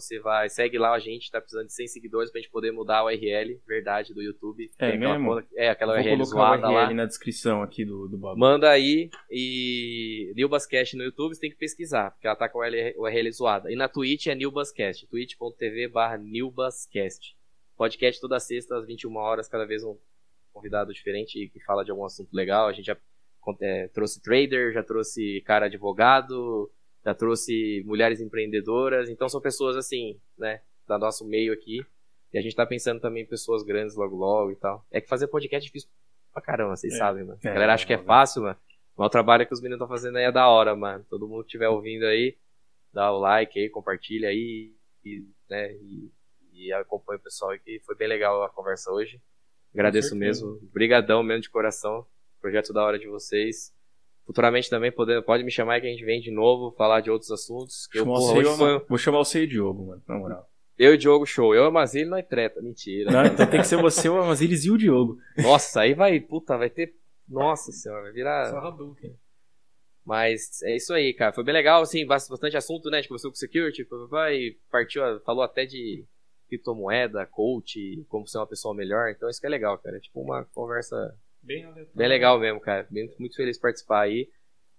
você 0.00 0.18
vai. 0.20 0.48
Segue 0.48 0.78
lá 0.78 0.92
a 0.94 0.98
gente, 0.98 1.30
tá 1.30 1.40
precisando 1.40 1.66
de 1.66 1.72
100 1.74 1.88
seguidores 1.88 2.30
pra 2.30 2.40
gente 2.40 2.50
poder 2.50 2.70
mudar 2.72 2.98
a 2.98 3.04
URL, 3.06 3.60
verdade, 3.66 4.12
do 4.14 4.22
YouTube. 4.22 4.70
É 4.78 4.90
Tem 4.90 4.96
aquela 4.96 5.12
mesmo? 5.14 5.26
porra- 5.28 5.46
é, 5.56 5.68
aquela 5.70 5.94
Vou 5.94 6.02
URL 6.02 6.24
zoada 6.24 6.68
lá. 6.70 6.84
URL 6.84 6.94
na 6.94 7.06
descrição 7.06 7.62
aqui 7.62 7.84
do, 7.84 8.08
do 8.08 8.16
bagulho. 8.18 8.38
Manda 8.40 8.70
aí 8.70 9.10
e 9.30 10.32
Nilbascast 10.36 10.96
no 10.96 11.04
YouTube 11.04 11.34
você 11.34 11.40
tem 11.40 11.50
que 11.50 11.56
pesquisar, 11.56 12.10
porque 12.12 12.26
ela 12.26 12.36
tá 12.36 12.48
com 12.48 12.60
a 12.62 12.66
URL 12.66 12.94
URL 12.98 13.32
zoada. 13.32 13.70
E 13.72 13.76
na 13.76 13.88
Twitch 13.88 14.26
é 14.26 14.34
Nilbascast, 14.34 15.06
twitch.tv 15.06 15.88
barra 15.88 16.16
Nilbascast. 16.18 17.36
Podcast 17.76 18.20
toda 18.20 18.40
sexta 18.40 18.76
às 18.76 18.86
21 18.86 19.14
horas, 19.16 19.48
cada 19.48 19.64
vez 19.64 19.84
um 19.84 19.96
convidado 20.52 20.92
diferente 20.92 21.48
que 21.52 21.60
fala 21.64 21.84
de 21.84 21.90
algum 21.92 22.04
assunto 22.04 22.32
legal. 22.34 22.66
A 22.66 22.72
gente 22.72 22.86
já 22.86 22.96
é, 23.60 23.88
trouxe 23.88 24.20
trader, 24.20 24.72
já 24.72 24.82
trouxe 24.82 25.40
cara 25.42 25.66
advogado, 25.66 26.70
já 27.08 27.14
trouxe 27.14 27.82
mulheres 27.86 28.20
empreendedoras. 28.20 29.08
Então 29.08 29.28
são 29.30 29.40
pessoas 29.40 29.76
assim, 29.76 30.20
né, 30.36 30.60
da 30.86 30.98
nosso 30.98 31.26
meio 31.26 31.54
aqui. 31.54 31.80
E 32.32 32.38
a 32.38 32.42
gente 32.42 32.54
tá 32.54 32.66
pensando 32.66 33.00
também 33.00 33.22
em 33.22 33.26
pessoas 33.26 33.62
grandes 33.62 33.96
logo 33.96 34.14
logo 34.14 34.50
e 34.50 34.56
tal. 34.56 34.84
É 34.90 35.00
que 35.00 35.08
fazer 35.08 35.26
podcast 35.28 35.64
é 35.64 35.66
difícil 35.66 35.88
pra 36.32 36.42
caramba, 36.42 36.76
vocês 36.76 36.92
É. 36.92 36.98
sabem, 36.98 37.24
mano. 37.24 37.38
É, 37.42 37.48
a 37.48 37.52
galera 37.54 37.72
acha 37.72 37.86
que 37.86 37.94
é 37.94 37.98
fácil, 37.98 38.42
mano. 38.42 38.58
Mas 38.94 39.06
o 39.06 39.10
trabalho 39.10 39.46
que 39.46 39.54
os 39.54 39.60
meninos 39.62 39.76
estão 39.82 39.88
fazendo 39.88 40.16
aí 40.18 40.24
é 40.24 40.32
da 40.32 40.48
hora, 40.48 40.76
mano. 40.76 41.06
Todo 41.08 41.26
mundo 41.26 41.40
que 41.44 41.46
estiver 41.48 41.68
ouvindo 41.68 42.04
aí, 42.04 42.36
dá 42.92 43.10
o 43.10 43.18
like 43.18 43.58
aí, 43.58 43.70
compartilha 43.70 44.28
aí, 44.28 44.74
e, 45.02 45.24
né, 45.48 45.72
e, 45.76 46.10
e 46.52 46.72
acompanha 46.74 47.18
o 47.18 47.22
pessoal 47.22 47.52
aí, 47.52 47.58
que 47.58 47.80
foi 47.80 47.94
bem 47.94 48.08
legal 48.08 48.42
a 48.42 48.50
conversa 48.50 48.92
hoje. 48.92 49.18
Agradeço 49.72 50.14
mesmo. 50.14 50.58
Brigadão 50.72 51.22
mesmo 51.22 51.40
de 51.42 51.48
coração. 51.50 52.04
Projeto 52.40 52.72
da 52.72 52.84
hora 52.84 52.98
de 52.98 53.06
vocês. 53.06 53.72
Futuramente 54.28 54.68
também 54.68 54.92
pode, 54.92 55.22
pode 55.22 55.42
me 55.42 55.50
chamar 55.50 55.80
que 55.80 55.86
a 55.86 55.90
gente 55.90 56.04
vem 56.04 56.20
de 56.20 56.30
novo 56.30 56.70
falar 56.76 57.00
de 57.00 57.10
outros 57.10 57.30
assuntos. 57.30 57.86
Que 57.86 57.98
eu, 57.98 58.04
Chamar 58.04 58.18
porra, 58.18 58.38
hoje 58.38 58.56
foi- 58.58 58.70
Ama- 58.72 58.84
Vou 58.86 58.98
chamar 58.98 59.18
você 59.18 59.40
e 59.40 59.44
o 59.44 59.48
Diogo, 59.48 59.86
mano, 59.86 60.02
na 60.06 60.14
moral. 60.18 60.50
eu 60.78 60.92
e 60.92 60.94
o 60.94 60.98
Diogo 60.98 61.24
show. 61.24 61.54
Eu 61.54 61.62
e 61.62 61.64
o 61.64 61.68
Amazili 61.68 62.04
não 62.10 62.18
é 62.18 62.22
treta. 62.22 62.60
Mentira. 62.60 63.10
Não, 63.10 63.24
então 63.24 63.46
tem 63.46 63.58
que 63.60 63.66
ser 63.66 63.80
você, 63.80 64.06
o 64.06 64.20
Amaziris 64.20 64.66
e 64.66 64.70
o 64.70 64.76
Diogo. 64.76 65.16
Nossa, 65.38 65.80
aí 65.80 65.94
vai, 65.94 66.20
puta, 66.20 66.58
vai 66.58 66.68
ter. 66.68 66.94
Nossa 67.26 67.72
senhora, 67.72 68.02
vai 68.02 68.12
virar. 68.12 68.50
Só 68.50 68.58
Hadouken. 68.58 69.16
Mas 70.04 70.62
é 70.62 70.76
isso 70.76 70.92
aí, 70.94 71.12
cara. 71.14 71.32
Foi 71.32 71.44
bem 71.44 71.52
legal, 71.54 71.82
assim, 71.82 72.06
bas- 72.06 72.28
bastante 72.28 72.56
assunto, 72.56 72.88
né? 72.90 72.98
A 72.98 73.00
gente 73.02 73.08
com 73.10 73.18
security, 73.34 73.86
vai, 74.10 74.56
partiu, 74.70 75.02
falou 75.24 75.42
até 75.42 75.66
de 75.66 76.04
criptomoeda, 76.48 77.26
coach, 77.26 78.04
como 78.08 78.26
ser 78.26 78.38
uma 78.38 78.46
pessoa 78.46 78.74
melhor. 78.74 79.10
Então 79.10 79.28
isso 79.28 79.40
que 79.40 79.46
é 79.46 79.50
legal, 79.50 79.76
cara. 79.78 79.96
É 79.96 80.00
tipo 80.00 80.20
uma 80.20 80.44
conversa 80.54 81.14
Bem 81.48 81.64
aleatório. 81.64 81.90
bem 81.94 82.08
legal 82.08 82.38
mesmo, 82.38 82.60
cara. 82.60 82.86
Bem, 82.90 83.12
muito 83.18 83.34
feliz 83.36 83.56
de 83.56 83.62
participar 83.62 84.02
aí. 84.02 84.30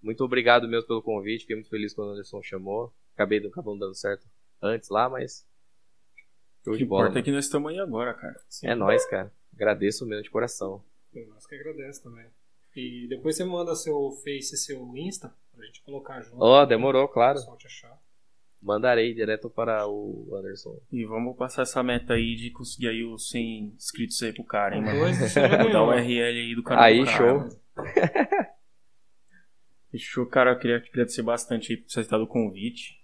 Muito 0.02 0.24
obrigado 0.24 0.68
mesmo 0.68 0.88
pelo 0.88 1.02
convite. 1.04 1.42
Fiquei 1.42 1.56
muito 1.56 1.70
feliz 1.70 1.94
quando 1.94 2.10
o 2.10 2.12
Anderson 2.12 2.42
chamou. 2.42 2.94
Acabei 3.16 3.40
acabou 3.46 3.74
não 3.74 3.80
dando 3.80 3.96
certo 3.96 4.26
antes 4.62 4.90
lá, 4.90 5.10
mas. 5.10 5.46
Show 6.64 6.74
O 6.74 6.78
de 6.78 6.84
que 6.84 6.86
bola. 6.90 7.02
importa 7.06 7.14
é 7.14 7.16
mano. 7.20 7.26
que 7.26 7.32
nós 7.32 7.46
estamos 7.46 7.72
aí 7.72 7.80
agora, 7.80 8.14
cara. 8.14 8.40
Sim. 8.48 8.68
É 8.68 8.76
nóis, 8.76 9.06
cara. 9.06 9.34
Agradeço 9.54 10.06
mesmo 10.06 10.24
de 10.24 10.30
coração. 10.30 10.84
Nós 11.30 11.46
que 11.48 11.56
agradece 11.56 12.02
também. 12.04 12.28
E 12.76 13.08
depois 13.10 13.36
você 13.36 13.44
manda 13.44 13.76
seu 13.76 14.12
Face 14.24 14.54
e 14.54 14.58
seu 14.58 14.96
Insta 14.96 15.34
pra 15.54 15.66
gente 15.66 15.82
colocar 15.84 16.22
junto. 16.22 16.38
Ó, 16.40 16.66
demorou, 16.66 17.08
Pra 17.08 17.14
claro. 17.14 17.38
o 17.38 17.42
pessoal 17.42 17.58
te 17.58 17.68
achar. 17.68 18.00
Mandarei 18.62 19.14
direto 19.14 19.50
para 19.50 19.88
o 19.88 20.28
Anderson. 20.36 20.78
E 20.92 21.06
vamos 21.06 21.38
passar 21.38 21.62
essa 21.62 21.82
meta 21.82 22.14
aí 22.16 22.36
de 22.36 22.52
conseguir 22.52 22.90
aí 22.90 23.04
os 23.04 23.30
100 23.30 23.74
inscritos 23.76 24.22
aí 24.22 24.34
pro 24.34 24.44
cara, 24.44 24.76
hein, 24.76 24.82
mano. 24.84 25.00
Dar 25.34 25.58
ganhou. 25.66 25.86
o 25.88 25.90
URL 25.90 26.22
aí 26.40 26.56
do 26.56 26.64
canal 26.64 26.84
Aí, 26.84 27.00
do 27.00 27.06
cara, 27.06 27.18
show. 27.18 27.38
mano. 27.40 27.50
Fechou, 29.92 30.26
cara. 30.28 30.52
Eu 30.52 30.60
queria 30.60 30.80
te 30.82 30.90
agradecer 30.90 31.22
bastante 31.24 31.72
aí 31.74 31.78
por 31.78 31.90
você 31.90 32.04
ter 32.04 32.10
dado 32.10 32.24
o 32.24 32.28
convite. 32.28 33.00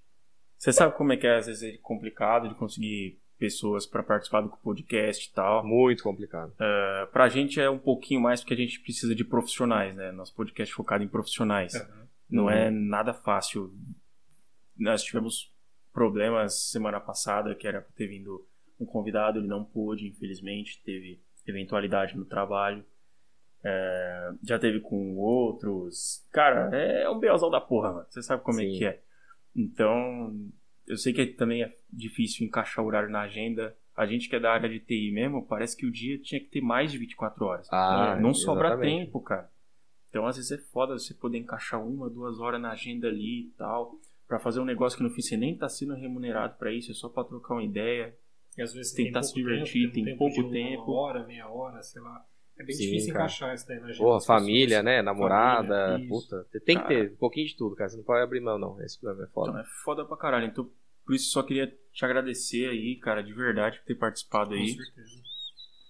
Você 0.57 0.71
sabe 0.71 0.95
como 0.95 1.13
é 1.13 1.17
que 1.17 1.27
é, 1.27 1.37
às 1.37 1.47
vezes, 1.47 1.63
é 1.63 1.77
complicado 1.81 2.47
de 2.49 2.55
conseguir 2.55 3.19
pessoas 3.37 3.85
pra 3.85 4.01
participar 4.03 4.41
do 4.41 4.49
podcast 4.57 5.27
e 5.29 5.33
tal. 5.33 5.65
Muito 5.65 6.03
complicado. 6.03 6.51
Uh, 6.51 7.11
pra 7.11 7.27
gente 7.27 7.59
é 7.59 7.69
um 7.69 7.79
pouquinho 7.79 8.21
mais 8.21 8.41
porque 8.41 8.53
a 8.53 8.57
gente 8.57 8.79
precisa 8.81 9.13
de 9.15 9.23
profissionais, 9.25 9.95
né? 9.95 10.11
Nosso 10.11 10.33
podcast 10.35 10.71
é 10.71 10.75
focado 10.75 11.03
em 11.03 11.07
profissionais. 11.07 11.73
Aham. 11.75 12.07
Não 12.29 12.43
Uhum. 12.45 12.49
é 12.49 12.69
nada 12.71 13.13
fácil. 13.13 13.69
Nós 14.77 15.03
tivemos 15.03 15.53
problemas 15.93 16.69
semana 16.69 16.99
passada, 16.99 17.55
que 17.55 17.67
era 17.67 17.81
ter 17.95 18.07
vindo 18.07 18.45
um 18.79 18.85
convidado, 18.85 19.39
ele 19.39 19.47
não 19.47 19.63
pôde, 19.63 20.07
infelizmente, 20.07 20.81
teve 20.83 21.21
eventualidade 21.47 22.17
no 22.17 22.25
trabalho. 22.25 22.83
É, 23.63 24.31
já 24.43 24.59
teve 24.59 24.79
com 24.79 25.17
outros. 25.17 26.27
Cara, 26.31 26.75
é 26.75 27.09
um 27.09 27.19
BOzão 27.19 27.49
da 27.49 27.61
porra, 27.61 27.93
mano. 27.93 28.05
Você 28.09 28.21
sabe 28.21 28.43
como 28.43 28.59
é 28.59 28.63
Sim. 28.63 28.77
que 28.77 28.85
é. 28.85 29.01
Então, 29.55 30.35
eu 30.85 30.97
sei 30.97 31.13
que 31.13 31.25
também 31.27 31.63
é 31.63 31.73
difícil 31.91 32.45
encaixar 32.45 32.83
o 32.83 32.87
horário 32.87 33.09
na 33.09 33.21
agenda. 33.21 33.75
A 33.95 34.05
gente 34.05 34.27
que 34.27 34.35
é 34.35 34.39
da 34.39 34.51
área 34.51 34.69
de 34.69 34.79
TI 34.79 35.11
mesmo, 35.11 35.47
parece 35.47 35.75
que 35.77 35.85
o 35.85 35.91
dia 35.91 36.19
tinha 36.19 36.39
que 36.39 36.47
ter 36.47 36.61
mais 36.61 36.91
de 36.91 36.97
24 36.97 37.45
horas. 37.45 37.67
Ah, 37.71 38.17
não 38.19 38.33
sobra 38.33 38.67
exatamente. 38.67 39.05
tempo, 39.05 39.21
cara. 39.21 39.49
Então, 40.09 40.27
às 40.27 40.35
vezes 40.35 40.51
é 40.51 40.57
foda 40.57 40.97
você 40.97 41.13
poder 41.13 41.37
encaixar 41.37 41.85
uma, 41.85 42.09
duas 42.09 42.39
horas 42.39 42.61
na 42.61 42.71
agenda 42.71 43.07
ali 43.07 43.47
e 43.47 43.53
tal, 43.57 43.95
Pra 44.27 44.39
fazer 44.39 44.59
um 44.59 44.65
negócio 44.65 44.97
que 44.97 45.03
no 45.03 45.09
fim 45.11 45.21
você 45.21 45.37
nem 45.37 45.55
tá 45.57 45.69
sendo 45.69 45.93
remunerado 45.95 46.57
pra 46.57 46.71
isso, 46.73 46.91
é 46.91 46.93
só 46.95 47.09
pra 47.09 47.23
trocar 47.23 47.55
uma 47.55 47.63
ideia. 47.63 48.15
E 48.57 48.61
às 48.61 48.73
vezes 48.73 48.93
Tentar 48.93 49.19
tem 49.21 49.29
se 49.29 49.33
divertir, 49.35 49.91
tempo, 49.91 49.93
tem 49.93 50.03
um 50.03 50.05
tempo 50.05 50.17
pouco 50.17 50.33
de 50.35 50.41
uma 50.41 50.51
tempo. 50.51 50.91
hora, 50.93 51.27
meia 51.27 51.47
hora, 51.49 51.81
sei 51.83 52.01
lá. 52.01 52.25
É 52.57 52.63
bem 52.63 52.73
Sim, 52.73 52.83
difícil 52.85 53.13
cara. 53.13 53.25
encaixar 53.25 53.53
isso 53.53 53.67
daí 53.67 53.79
na 53.81 53.87
agenda. 53.87 54.03
Porra, 54.03 54.21
família, 54.21 54.67
pessoas. 54.77 54.85
né? 54.85 55.01
Namorada, 55.01 55.87
Família, 55.91 56.07
puta. 56.09 56.47
Tem 56.65 56.77
que 56.77 56.83
Cara. 56.83 56.87
ter 56.87 57.11
um 57.11 57.17
pouquinho 57.17 57.47
de 57.47 57.55
tudo, 57.57 57.75
cara. 57.75 57.89
Você 57.89 57.97
não 57.97 58.03
pode 58.05 58.23
abrir 58.23 58.39
mão, 58.39 58.57
não. 58.57 58.81
Esse 58.81 58.99
problema 58.99 59.25
é 59.27 59.31
foda. 59.31 59.49
Então 59.49 59.61
é 59.61 59.65
foda 59.83 60.05
pra 60.05 60.15
caralho. 60.17 60.47
Então, 60.47 60.71
por 61.05 61.13
isso 61.15 61.29
só 61.31 61.43
queria 61.43 61.67
te 61.91 62.05
agradecer 62.05 62.69
aí, 62.69 62.95
cara, 62.95 63.21
de 63.21 63.33
verdade, 63.33 63.77
por 63.79 63.85
ter 63.85 63.95
participado 63.95 64.51
Com 64.51 64.55
aí. 64.55 64.69
certeza. 64.69 65.21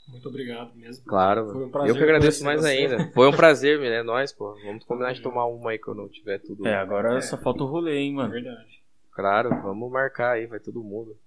Muito 0.07 0.29
obrigado 0.29 0.73
mesmo. 0.75 1.03
Claro, 1.05 1.51
Foi 1.51 1.65
um 1.65 1.69
prazer 1.71 1.89
Eu 1.89 1.95
que 1.97 2.03
agradeço 2.03 2.43
mais 2.45 2.61
você. 2.61 2.67
ainda. 2.69 3.11
Foi 3.11 3.27
um 3.27 3.31
prazer, 3.35 3.79
né? 3.79 4.03
Nós, 4.03 4.31
pô. 4.31 4.53
Vamos 4.63 4.83
combinar 4.83 5.13
de 5.13 5.21
tomar 5.21 5.45
uma 5.47 5.71
aí 5.71 5.79
quando 5.79 6.07
tiver 6.09 6.39
tudo. 6.39 6.67
É, 6.67 6.75
agora 6.75 7.17
É. 7.17 7.21
só 7.21 7.37
falta 7.37 7.63
o 7.63 7.67
rolê, 7.67 7.97
hein, 7.97 8.11
É 8.11 8.15
mano. 8.15 8.31
verdade. 8.31 8.83
Claro, 9.11 9.49
vamos 9.61 9.91
marcar 9.91 10.31
aí, 10.33 10.45
vai 10.45 10.59
todo 10.59 10.83
mundo. 10.83 11.17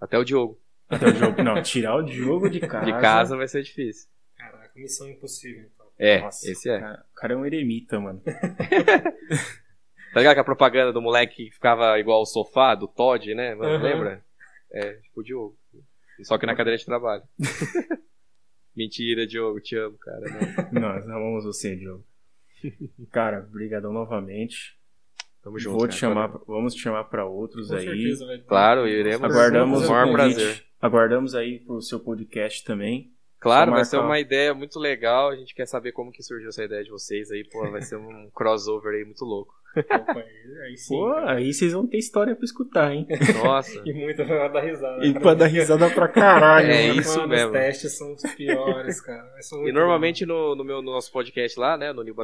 Até 0.00 0.18
o 0.18 0.24
Diogo. 0.24 0.58
Até 0.88 1.06
o 1.06 1.14
jogo. 1.14 1.42
Não, 1.42 1.62
tirar 1.62 1.96
o 1.96 2.02
Diogo 2.02 2.50
de 2.50 2.60
casa. 2.66 2.84
De 2.84 2.92
casa 2.92 3.36
vai 3.36 3.48
ser 3.48 3.62
difícil. 3.62 4.08
Caraca, 4.36 4.70
missão 4.76 5.08
impossível, 5.08 5.64
então. 5.74 5.86
É, 5.98 6.20
Nossa, 6.20 6.50
esse 6.50 6.68
é. 6.68 6.78
Cara, 6.78 7.04
o 7.10 7.14
cara 7.14 7.32
é 7.32 7.36
um 7.36 7.46
eremita, 7.46 7.98
mano. 7.98 8.20
Tá 10.12 10.20
ligado 10.20 10.34
que 10.34 10.40
a 10.40 10.44
propaganda 10.44 10.92
do 10.94 11.02
moleque 11.02 11.44
que 11.46 11.50
ficava 11.50 11.98
igual 11.98 12.22
o 12.22 12.26
sofá, 12.26 12.74
do 12.74 12.88
Todd, 12.88 13.34
né? 13.34 13.54
Mano, 13.54 13.74
Uhum. 13.76 13.82
Lembra? 13.82 14.24
É, 14.72 14.94
tipo 14.94 15.20
o 15.20 15.22
Diogo. 15.22 15.56
Só 16.22 16.38
que 16.38 16.46
na 16.46 16.54
cadeira 16.56 16.78
de 16.78 16.86
trabalho. 16.86 17.22
Mentira, 18.76 19.26
Diogo, 19.26 19.60
te 19.60 19.76
amo, 19.76 19.96
cara. 19.98 20.20
Não. 20.70 20.80
Nós 20.80 21.04
amamos 21.08 21.44
você, 21.44 21.74
Diogo. 21.74 22.04
Cara, 23.10 23.40
brigadão 23.40 23.92
novamente. 23.92 24.76
Tamo 25.42 25.58
junto. 25.58 25.72
Vou 25.72 25.80
cara. 25.82 25.92
te 25.92 25.98
chamar, 25.98 26.40
vamos 26.46 26.74
te 26.74 26.80
chamar 26.82 27.04
pra 27.04 27.24
outros 27.24 27.68
Com 27.68 27.76
aí. 27.76 27.84
certeza 27.84 28.26
vai 28.26 28.38
ter. 28.38 28.44
Claro, 28.44 28.86
iremos. 28.86 29.30
Aguardamos 29.30 29.88
o 29.88 29.92
maior 29.92 30.12
prazer. 30.12 30.64
Aguardamos 30.80 31.34
aí 31.34 31.60
pro 31.60 31.80
seu 31.80 32.00
podcast 32.00 32.64
também. 32.64 33.12
Claro, 33.38 33.72
vai 33.72 33.84
ser 33.84 33.98
uma 33.98 34.18
ideia 34.18 34.52
muito 34.52 34.78
legal. 34.78 35.30
A 35.30 35.36
gente 35.36 35.54
quer 35.54 35.66
saber 35.66 35.92
como 35.92 36.10
que 36.10 36.22
surgiu 36.22 36.48
essa 36.48 36.64
ideia 36.64 36.82
de 36.82 36.90
vocês 36.90 37.30
aí. 37.30 37.44
Pô, 37.44 37.70
vai 37.70 37.80
ser 37.82 37.96
um 37.96 38.28
crossover 38.34 38.94
aí 38.94 39.04
muito 39.04 39.24
louco. 39.24 39.54
Opa, 39.76 40.24
aí, 40.64 40.76
sim. 40.76 40.94
Pô, 40.94 41.14
cara. 41.14 41.32
aí 41.34 41.52
vocês 41.52 41.72
vão 41.72 41.86
ter 41.86 41.98
história 41.98 42.34
pra 42.34 42.44
escutar, 42.44 42.92
hein? 42.92 43.06
Nossa. 43.42 43.82
E 43.86 43.92
muito 43.92 44.24
pra 44.24 44.48
dar 44.48 44.60
risada. 44.60 45.04
E 45.04 45.12
cara. 45.12 45.20
pra 45.20 45.34
dar 45.34 45.46
risada 45.46 45.90
pra 45.90 46.08
caralho. 46.08 46.70
É 46.70 46.88
mano. 46.88 47.00
isso 47.00 47.18
Mano, 47.18 47.28
mesmo. 47.28 47.46
Os 47.46 47.52
testes 47.52 47.96
são 47.96 48.14
os 48.14 48.22
piores, 48.34 49.00
cara. 49.00 49.30
E 49.66 49.72
normalmente 49.72 50.24
no, 50.24 50.54
no 50.54 50.64
meu 50.64 50.82
no 50.82 50.92
nosso 50.92 51.12
podcast 51.12 51.58
lá, 51.58 51.76
né, 51.76 51.92
no 51.92 52.02
New 52.02 52.14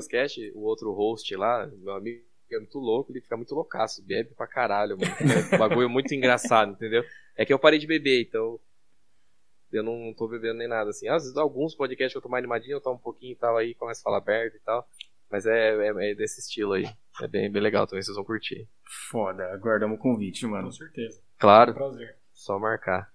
o 0.55 0.63
outro 0.63 0.93
host 0.93 1.35
lá, 1.37 1.69
meu 1.81 1.95
amigo 1.95 2.23
é 2.51 2.59
muito 2.59 2.79
louco, 2.79 3.13
ele 3.13 3.21
fica 3.21 3.37
muito 3.37 3.55
loucaço, 3.55 4.03
bebe 4.05 4.31
pra 4.37 4.47
caralho, 4.47 4.99
mano. 4.99 5.13
É 5.53 5.55
um 5.55 5.59
bagulho 5.59 5.89
muito 5.89 6.15
engraçado, 6.15 6.73
entendeu? 6.73 7.05
É 7.37 7.45
que 7.45 7.53
eu 7.53 7.59
parei 7.59 7.79
de 7.79 7.87
beber, 7.87 8.23
então 8.23 8.59
eu 9.73 9.83
não 9.83 10.13
tô 10.13 10.29
bebendo 10.29 10.59
nem 10.59 10.69
nada 10.69 10.91
assim. 10.91 11.09
Às 11.09 11.23
vezes 11.23 11.37
alguns 11.37 11.75
podcasts 11.75 12.13
que 12.13 12.19
eu 12.19 12.23
tô 12.23 12.29
mais 12.29 12.43
animadinho, 12.43 12.77
eu 12.77 12.81
tomo 12.81 12.97
um 12.97 13.03
pouquinho 13.03 13.33
e 13.33 13.37
tal 13.37 13.57
aí, 13.57 13.75
começo 13.75 14.01
a 14.01 14.05
falar 14.05 14.19
aberto 14.19 14.57
e 14.57 14.61
tal. 14.61 14.87
Mas 15.33 15.47
é, 15.47 15.75
é, 15.89 16.11
é 16.11 16.15
desse 16.15 16.41
estilo 16.41 16.75
aí. 16.75 16.85
É 17.23 17.27
bem, 17.27 17.51
bem 17.51 17.63
legal 17.63 17.87
também, 17.87 18.03
vocês 18.03 18.15
vão 18.15 18.25
curtir. 18.25 18.69
Foda, 19.11 19.51
aguardamos 19.55 19.99
o 19.99 20.01
convite, 20.01 20.47
mano. 20.47 20.67
Com 20.67 20.73
certeza. 20.73 21.23
Claro, 21.39 21.73
Prazer. 21.73 22.19
só 22.35 22.59
marcar. 22.59 23.11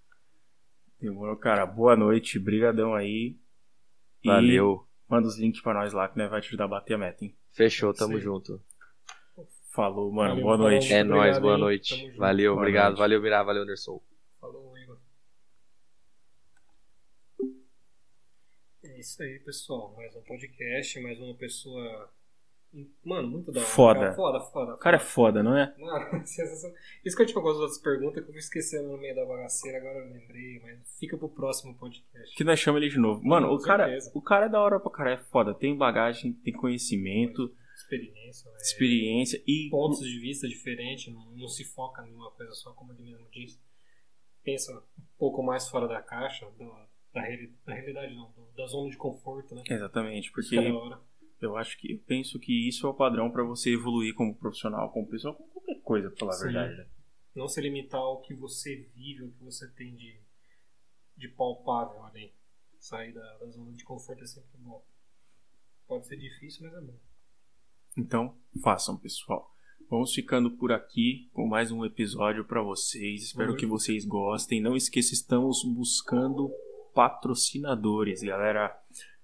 Demorou, 0.99 1.35
cara. 1.37 1.63
Boa 1.63 1.95
noite, 1.95 2.39
brigadão 2.39 2.95
aí. 2.95 3.37
E 4.23 4.27
Valeu. 4.27 4.87
manda 5.07 5.27
os 5.27 5.37
links 5.37 5.61
pra 5.61 5.75
nós 5.75 5.93
lá 5.93 6.09
que 6.09 6.17
nós 6.17 6.27
vai 6.27 6.41
te 6.41 6.47
ajudar 6.47 6.65
a 6.65 6.69
bater 6.69 6.95
a 6.95 6.97
meta, 6.97 7.23
hein? 7.23 7.37
Fechou, 7.51 7.93
tamo 7.93 8.15
Sim. 8.15 8.21
junto. 8.21 8.59
Falou, 9.71 10.11
mano. 10.11 10.29
Valeu, 10.29 10.43
boa 10.43 10.57
noite. 10.57 10.91
É 10.91 11.03
nóis, 11.03 11.37
boa 11.37 11.55
noite. 11.55 12.11
Valeu, 12.17 12.53
Boa 12.53 12.63
obrigado. 12.63 12.87
noite. 12.87 12.99
Valeu, 12.99 13.21
Mirá, 13.21 13.43
valeu, 13.43 13.61
Anderson. 13.61 14.01
Falou, 14.41 14.75
Igor. 14.75 14.97
É, 18.97 18.99
É 18.99 19.01
isso 19.01 19.21
aí, 19.21 19.39
pessoal. 19.39 19.93
Mais 19.95 20.15
um 20.15 20.21
podcast, 20.21 20.99
mais 20.99 21.19
uma 21.19 21.35
pessoa. 21.35 22.11
Mano, 23.05 23.27
muito 23.29 23.51
da 23.51 23.61
hora. 23.61 23.69
Foda. 23.69 23.99
Cara. 23.99 24.13
Foda, 24.15 24.39
foda. 24.39 24.73
O 24.73 24.77
cara 24.77 24.95
é 24.97 24.99
foda, 24.99 25.43
não 25.43 25.55
é? 25.55 25.73
Mano, 25.77 26.25
sensação. 26.25 26.73
Isso 27.05 27.15
que 27.15 27.21
eu 27.21 27.27
te 27.27 27.33
com 27.33 27.47
as 27.47 27.57
outras 27.57 27.77
perguntas 27.77 28.23
que 28.23 28.29
eu 28.29 28.33
vou 28.33 28.39
esquecendo 28.39 28.89
no 28.89 28.97
meio 28.97 29.15
da 29.15 29.23
bagaceira, 29.23 29.77
agora 29.77 29.99
eu 29.99 30.11
lembrei, 30.11 30.59
mas 30.63 30.97
fica 30.99 31.15
pro 31.15 31.29
próximo 31.29 31.77
podcast. 31.77 32.35
Que 32.35 32.43
nós 32.43 32.59
chamamos 32.59 32.83
ele 32.83 32.91
de 32.91 32.99
novo. 32.99 33.23
Mano, 33.23 33.53
o 33.53 33.61
cara, 33.61 33.85
certeza. 33.85 34.11
o 34.15 34.21
cara 34.21 34.47
é 34.47 34.49
da 34.49 34.59
hora 34.59 34.79
pra 34.79 34.91
cara, 34.91 35.11
é 35.11 35.17
foda. 35.17 35.53
Tem 35.53 35.77
bagagem, 35.77 36.33
tem 36.33 36.53
conhecimento, 36.53 37.55
Experiência, 37.75 38.51
né? 38.51 38.57
experiência 38.57 39.43
e. 39.45 39.69
pontos 39.69 39.99
de 39.99 40.19
vista 40.19 40.47
diferentes, 40.47 41.13
não, 41.13 41.31
não 41.35 41.47
se 41.47 41.63
foca 41.63 42.03
em 42.07 42.13
uma 42.15 42.31
coisa 42.31 42.51
só, 42.53 42.73
como 42.73 42.91
ele 42.93 43.03
mesmo 43.03 43.27
disse. 43.31 43.59
Pensa 44.43 44.73
um 44.73 45.03
pouco 45.19 45.43
mais 45.43 45.69
fora 45.69 45.87
da 45.87 46.01
caixa, 46.01 46.47
da, 47.17 47.23
reali- 47.27 47.53
da 47.65 47.73
realidade 47.73 48.15
não, 48.15 48.31
da 48.55 48.65
zona 48.67 48.89
de 48.89 48.97
conforto, 48.97 49.55
né? 49.55 49.63
Exatamente, 49.69 50.31
porque 50.31 50.49
que 50.49 50.57
é 50.59 50.71
eu 51.41 51.55
acho 51.55 51.77
que 51.77 51.91
eu 51.93 51.99
penso 51.99 52.39
que 52.39 52.67
isso 52.67 52.85
é 52.87 52.89
o 52.89 52.93
padrão 52.93 53.31
pra 53.31 53.43
você 53.43 53.73
evoluir 53.73 54.13
como 54.15 54.35
profissional, 54.35 54.91
como 54.91 55.07
pessoa, 55.07 55.33
com 55.35 55.43
qualquer 55.49 55.81
coisa, 55.81 56.09
pra 56.09 56.19
falar 56.19 56.31
a 56.33 56.35
Sim. 56.35 56.43
verdade. 56.45 56.77
né? 56.77 56.87
Não 57.35 57.47
se 57.47 57.61
limitar 57.61 57.99
ao 58.01 58.21
que 58.21 58.33
você 58.33 58.75
vive, 58.95 59.23
ao 59.23 59.29
que 59.29 59.43
você 59.43 59.67
tem 59.71 59.95
de, 59.95 60.19
de 61.15 61.27
palpável 61.29 62.03
ali. 62.05 62.33
Sair 62.79 63.13
da, 63.13 63.37
da 63.37 63.47
zona 63.47 63.71
de 63.73 63.83
conforto 63.83 64.23
é 64.23 64.27
sempre 64.27 64.57
bom. 64.59 64.83
Pode 65.87 66.07
ser 66.07 66.17
difícil, 66.17 66.63
mas 66.65 66.73
é 66.73 66.81
bom. 66.81 66.97
Então, 67.97 68.35
façam, 68.63 68.97
pessoal. 68.97 69.51
Vamos 69.89 70.13
ficando 70.13 70.51
por 70.57 70.71
aqui 70.71 71.29
com 71.33 71.47
mais 71.47 71.71
um 71.71 71.85
episódio 71.85 72.45
pra 72.45 72.61
vocês. 72.61 73.23
Espero 73.23 73.51
Uhum. 73.51 73.57
que 73.57 73.65
vocês 73.65 74.05
gostem. 74.05 74.59
Não 74.61 74.75
esqueça, 74.75 75.13
estamos 75.13 75.63
buscando 75.63 76.51
patrocinadores, 76.97 78.21
galera. 78.23 78.75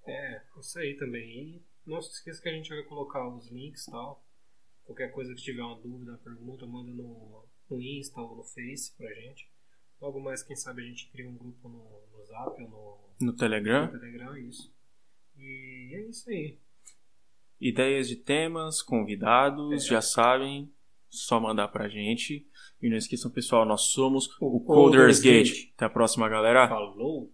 É, 0.06 0.40
isso 0.60 0.78
aí 0.78 0.94
também. 0.96 1.26
E 1.30 1.62
não 1.90 2.00
se 2.00 2.12
esqueça 2.12 2.40
que 2.40 2.48
a 2.48 2.52
gente 2.52 2.68
vai 2.68 2.82
colocar 2.84 3.28
os 3.28 3.50
links 3.50 3.88
e 3.88 3.90
tal. 3.90 4.24
Qualquer 4.84 5.10
coisa 5.12 5.34
que 5.34 5.42
tiver 5.42 5.62
uma 5.62 5.80
dúvida, 5.80 6.20
pergunta, 6.22 6.64
manda 6.66 6.92
no, 6.92 7.44
no 7.68 7.80
Insta 7.82 8.20
ou 8.20 8.36
no 8.36 8.44
Face 8.44 8.94
pra 8.96 9.12
gente. 9.12 9.50
Logo 10.00 10.20
mais, 10.20 10.42
quem 10.42 10.54
sabe 10.54 10.82
a 10.82 10.86
gente 10.86 11.10
cria 11.10 11.28
um 11.28 11.36
grupo 11.36 11.68
no, 11.68 12.18
no 12.18 12.24
Zap 12.26 12.62
ou 12.62 12.68
no, 13.20 13.26
No 13.26 13.32
Telegram, 13.36 13.86
no 13.86 13.98
Telegram, 13.98 14.36
isso. 14.36 14.72
E 15.36 15.94
é 15.94 16.08
isso 16.08 16.28
aí. 16.30 16.58
ideias 17.60 18.06
de 18.08 18.16
temas, 18.16 18.82
convidados, 18.82 19.84
É. 19.86 19.88
já 19.88 20.00
sabem, 20.02 20.70
só 21.08 21.40
mandar 21.40 21.68
pra 21.68 21.88
gente. 21.88 22.46
E 22.82 22.88
não 22.90 22.96
esqueçam, 22.98 23.30
pessoal, 23.30 23.64
nós 23.64 23.82
somos 23.92 24.28
o 24.40 24.58
O 24.58 24.60
Coders 24.60 25.18
Coders 25.18 25.20
Gate. 25.20 25.48
Gate. 25.62 25.72
Até 25.74 25.84
a 25.86 25.90
próxima, 25.90 26.28
galera. 26.28 26.68
Falou! 26.68 27.32